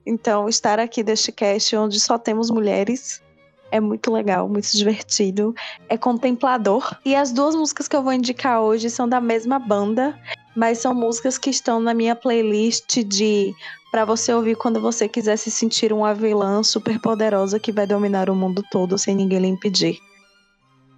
Então, 0.06 0.50
estar 0.50 0.77
aqui 0.77 1.02
deste 1.02 1.32
cast 1.32 1.76
onde 1.77 2.00
só 2.02 2.18
temos 2.18 2.52
mulheres 2.52 3.24
é 3.72 3.80
muito 3.80 4.11
legal, 4.11 4.48
muito 4.48 4.69
divertido, 4.76 5.56
é 5.90 5.98
contemplador. 5.98 6.95
E 7.03 7.16
as 7.16 7.32
duas 7.32 7.56
músicas 7.56 7.88
que 7.88 7.95
eu 7.95 8.03
vou 8.03 8.14
indicar 8.14 8.61
hoje 8.61 8.90
são 8.90 9.08
da 9.08 9.19
mesma 9.19 9.58
banda, 9.58 10.19
mas 10.56 10.80
são 10.80 10.93
músicas 10.93 11.38
que 11.38 11.50
estão 11.50 11.80
na 11.80 11.93
minha 11.93 12.16
playlist 12.16 13.03
de 13.03 13.53
para 13.92 14.06
você 14.06 14.34
ouvir 14.34 14.56
quando 14.56 14.82
você 14.82 15.08
quiser 15.08 15.38
se 15.38 15.50
sentir 15.50 15.93
uma 15.93 16.14
vilã 16.14 16.61
super 16.64 17.00
poderosa 17.00 17.59
que 17.59 17.72
vai 17.72 17.88
dominar 17.88 18.30
o 18.30 18.35
mundo 18.35 18.64
todo 18.69 18.98
sem 18.98 19.16
ninguém 19.16 19.40
lhe 19.40 19.48
impedir. 19.48 19.98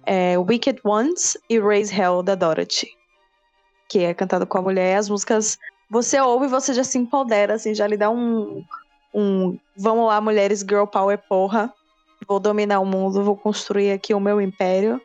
É 0.04 0.38
Wicked 0.38 0.80
Ones 0.84 1.36
e 1.48 1.60
Raise 1.60 1.94
Hell 1.94 2.22
da 2.22 2.34
Dorothy, 2.34 2.88
que 3.88 4.00
é 4.00 4.14
cantado 4.14 4.46
com 4.46 4.58
a 4.58 4.62
mulher. 4.62 4.96
As 4.96 5.08
músicas 5.08 5.58
você 5.90 6.20
ouve 6.20 6.46
e 6.46 6.48
você 6.48 6.74
já 6.74 6.84
se 6.84 6.98
empodera, 6.98 7.54
assim, 7.54 7.74
já 7.74 7.86
lhe 7.86 7.96
dá 7.96 8.10
um, 8.10 8.64
um 9.14 9.58
vamos 9.76 10.06
lá, 10.06 10.20
mulheres, 10.20 10.60
girl 10.60 10.84
power, 10.84 11.18
porra. 11.28 11.72
Vou 12.26 12.40
dominar 12.40 12.80
o 12.80 12.86
mundo, 12.86 13.22
vou 13.22 13.36
construir 13.36 13.92
aqui 13.92 14.12
o 14.12 14.20
meu 14.20 14.40
império. 14.40 15.00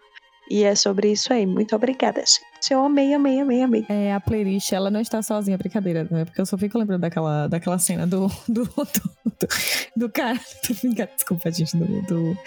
E 0.49 0.63
é 0.63 0.75
sobre 0.75 1.11
isso 1.11 1.31
aí. 1.31 1.45
Muito 1.45 1.75
obrigada, 1.75 2.21
gente. 2.21 2.52
Eu 2.71 2.83
amei, 2.83 3.13
amei, 3.13 3.39
amei, 3.39 3.61
amei. 3.61 3.85
É, 3.89 4.13
a 4.13 4.19
playlist, 4.19 4.71
ela 4.71 4.89
não 4.89 5.01
está 5.01 5.21
sozinha, 5.21 5.57
brincadeira, 5.57 6.07
né? 6.09 6.25
Porque 6.25 6.39
eu 6.39 6.45
só 6.45 6.57
fico 6.57 6.77
lembrando 6.77 7.01
daquela, 7.01 7.47
daquela 7.47 7.77
cena 7.79 8.05
do, 8.05 8.27
do, 8.47 8.63
do, 8.65 8.87
do, 9.25 9.47
do 9.95 10.09
cara. 10.09 10.39
Do, 10.83 10.93
desculpa, 11.15 11.51
gente, 11.51 11.75
do, 11.75 12.01
do 12.03 12.37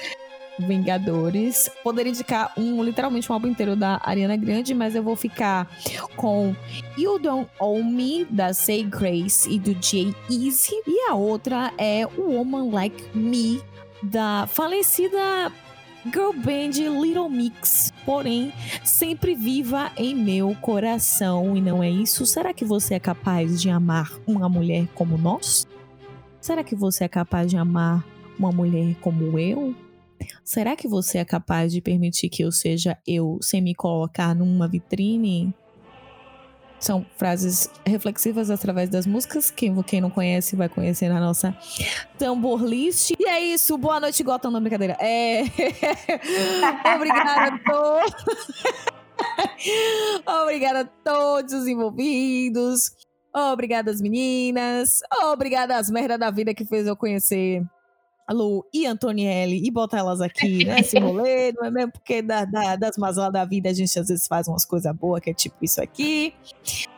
Vingadores. 0.59 1.71
Poderia 1.83 2.11
indicar 2.11 2.53
um, 2.57 2.83
literalmente 2.83 3.31
um 3.31 3.35
álbum 3.35 3.49
inteiro 3.49 3.77
da 3.77 4.01
Ariana 4.03 4.37
Grande, 4.37 4.75
mas 4.75 4.95
eu 4.95 5.03
vou 5.03 5.17
ficar 5.17 5.69
com 6.17 6.55
You 6.97 7.19
Don't 7.19 7.51
Owe 7.61 7.83
Me, 7.83 8.25
da 8.25 8.55
Say 8.55 8.85
Grace 8.85 9.51
e 9.51 9.59
do 9.59 9.77
Jay 9.83 10.15
Easy. 10.31 10.73
E 10.87 11.11
a 11.11 11.15
outra 11.15 11.73
é 11.77 12.07
Woman 12.07 12.71
Like 12.71 13.17
Me, 13.17 13.63
da 14.03 14.47
falecida 14.47 15.53
girl 16.13 16.33
band 16.33 16.79
Little 17.03 17.29
Mix, 17.29 17.93
porém 18.05 18.53
sempre 18.85 19.35
viva 19.35 19.91
em 19.97 20.15
meu 20.15 20.55
coração. 20.61 21.57
E 21.57 21.61
não 21.61 21.83
é 21.83 21.91
isso? 21.91 22.25
Será 22.27 22.53
que 22.55 22.65
você 22.65 22.95
é 22.95 23.01
capaz 23.01 23.61
de 23.61 23.71
amar 23.71 24.11
uma 24.27 24.49
mulher 24.49 24.87
como 24.95 25.19
nós? 25.19 25.67
Será 26.41 26.63
que 26.63 26.75
você 26.75 27.05
é 27.05 27.09
capaz 27.09 27.51
de 27.51 27.57
amar 27.57 28.05
uma 28.39 28.53
mulher 28.53 28.95
como 29.01 29.39
eu? 29.39 29.75
Será 30.45 30.77
que 30.77 30.89
você 30.89 31.19
é 31.19 31.25
capaz 31.25 31.73
de 31.73 31.81
permitir 31.81 32.29
que 32.29 32.43
eu 32.43 32.53
seja 32.53 32.97
eu 33.07 33.39
sem 33.43 33.61
me 33.61 33.75
colocar 33.75 34.35
numa 34.35 34.69
vitrine? 34.69 35.55
São 36.79 37.07
frases 37.17 37.71
reflexivas 37.87 38.51
através 38.51 38.89
das 38.89 39.07
músicas. 39.07 39.51
Quem, 39.51 39.83
quem 39.83 40.01
não 40.01 40.11
conhece 40.11 40.57
vai 40.57 40.69
conhecer 40.69 41.09
na 41.09 41.21
nossa 41.21 41.57
tambor 42.19 42.63
list. 42.63 43.13
E 43.19 43.27
é 43.27 43.41
isso. 43.41 43.77
Boa 43.79 43.99
noite, 44.01 44.23
Gotham. 44.23 44.51
Não, 44.51 44.61
brincadeira. 44.61 44.97
É... 45.01 45.43
Obrigada 46.95 47.55
a 47.55 47.59
todos. 47.59 48.25
Obrigada 50.43 50.81
a 50.81 50.85
todos 50.85 51.53
os 51.53 51.67
envolvidos. 51.67 52.91
Obrigada 53.35 53.91
às 53.91 54.01
meninas. 54.01 55.01
Obrigada 55.25 55.77
às 55.77 55.91
merda 55.91 56.17
da 56.17 56.31
vida 56.31 56.55
que 56.55 56.65
fez 56.65 56.87
eu 56.87 56.97
conhecer 56.97 57.63
Lu 58.33 58.67
e 58.73 58.87
Antonielli 58.87 59.63
e 59.65 59.71
botar 59.71 59.99
elas 59.99 60.21
aqui 60.21 60.65
nesse 60.65 60.99
né, 60.99 61.01
rolê, 61.07 61.53
não 61.53 61.65
é 61.65 61.71
mesmo? 61.71 61.93
Porque 61.93 62.23
da, 62.23 62.45
da, 62.45 62.77
das 62.77 62.97
mazelas 62.97 63.33
da 63.33 63.45
vida 63.45 63.71
a 63.71 63.73
gente 63.73 63.99
às 63.99 64.09
vezes 64.09 64.27
faz 64.27 64.49
umas 64.49 64.65
coisas 64.65 64.95
boas, 64.95 65.21
que 65.21 65.31
é 65.31 65.35
tipo 65.35 65.57
isso 65.63 65.81
aqui. 65.81 66.35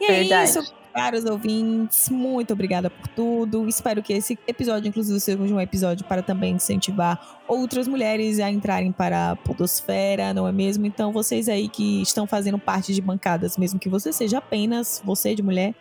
E 0.01 0.05
é 0.05 0.21
Verdade. 0.21 0.35
é 0.35 0.45
isso, 0.45 0.75
caros 0.99 1.25
ouvintes. 1.25 2.09
Muito 2.09 2.53
obrigada 2.53 2.91
por 2.91 3.07
tudo. 3.09 3.69
Espero 3.69 4.03
que 4.03 4.13
esse 4.13 4.39
episódio, 4.47 4.89
inclusive, 4.89 5.21
seja 5.21 5.39
um 5.39 5.61
episódio 5.61 6.05
para 6.05 6.23
também 6.23 6.55
incentivar 6.55 7.41
outras 7.47 7.87
mulheres 7.87 8.41
a 8.41 8.51
entrarem 8.51 8.91
para 8.91 9.31
a 9.31 9.37
podosfera, 9.37 10.35
não 10.35 10.49
é 10.49 10.53
mesmo? 10.53 10.87
Então, 10.87 11.13
vocês 11.13 11.49
aí 11.49 11.69
que 11.69 12.03
estão 12.03 12.27
fazendo 12.27 12.59
parte 12.59 12.93
de 12.93 13.01
bancadas, 13.01 13.57
mesmo 13.57 13.79
que 13.79 13.89
você 13.89 14.13
seja 14.13 14.39
apenas 14.39 15.01
você 15.05 15.35
de 15.35 15.43
mulher, 15.43 15.75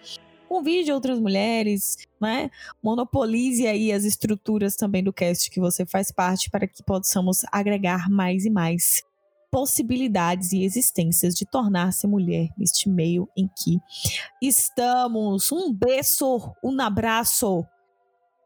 convide 0.47 0.91
outras 0.91 1.19
mulheres, 1.19 1.97
né? 2.19 2.49
Monopolize 2.81 3.67
aí 3.67 3.91
as 3.91 4.03
estruturas 4.03 4.75
também 4.75 5.03
do 5.03 5.13
cast 5.13 5.49
que 5.49 5.59
você 5.59 5.85
faz 5.85 6.11
parte 6.11 6.49
para 6.49 6.67
que 6.67 6.83
possamos 6.83 7.43
agregar 7.51 8.09
mais 8.09 8.45
e 8.45 8.49
mais 8.49 9.03
possibilidades 9.51 10.51
e 10.51 10.63
existências 10.63 11.33
de 11.33 11.45
tornar-se 11.45 12.05
mulher 12.07 12.49
neste 12.57 12.89
meio 12.89 13.27
em 13.35 13.47
que 13.47 13.79
estamos. 14.41 15.51
Um 15.51 15.73
beijo, 15.73 16.53
um 16.63 16.79
abraço, 16.81 17.65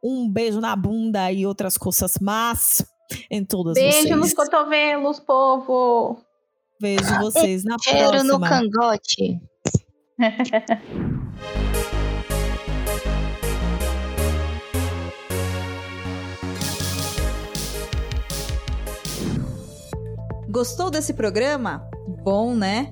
um 0.04 0.30
beijo 0.30 0.60
na 0.60 0.76
bunda 0.76 1.32
e 1.32 1.46
outras 1.46 1.78
coisas 1.78 2.18
más 2.20 2.86
em 3.30 3.44
todas 3.44 3.74
beijo 3.74 3.92
vocês. 3.92 4.04
Beijo 4.04 4.20
nos 4.20 4.34
cotovelos, 4.34 5.20
povo. 5.20 6.22
Vejo 6.80 7.20
vocês 7.20 7.64
na 7.64 7.78
Cheiro 7.80 8.10
próxima. 8.10 8.50
Cheiro 8.50 8.70
no 8.70 8.72
cangote. 8.72 9.40
Gostou 20.50 20.92
desse 20.92 21.14
programa? 21.14 21.90
Bom, 22.24 22.54
né? 22.54 22.92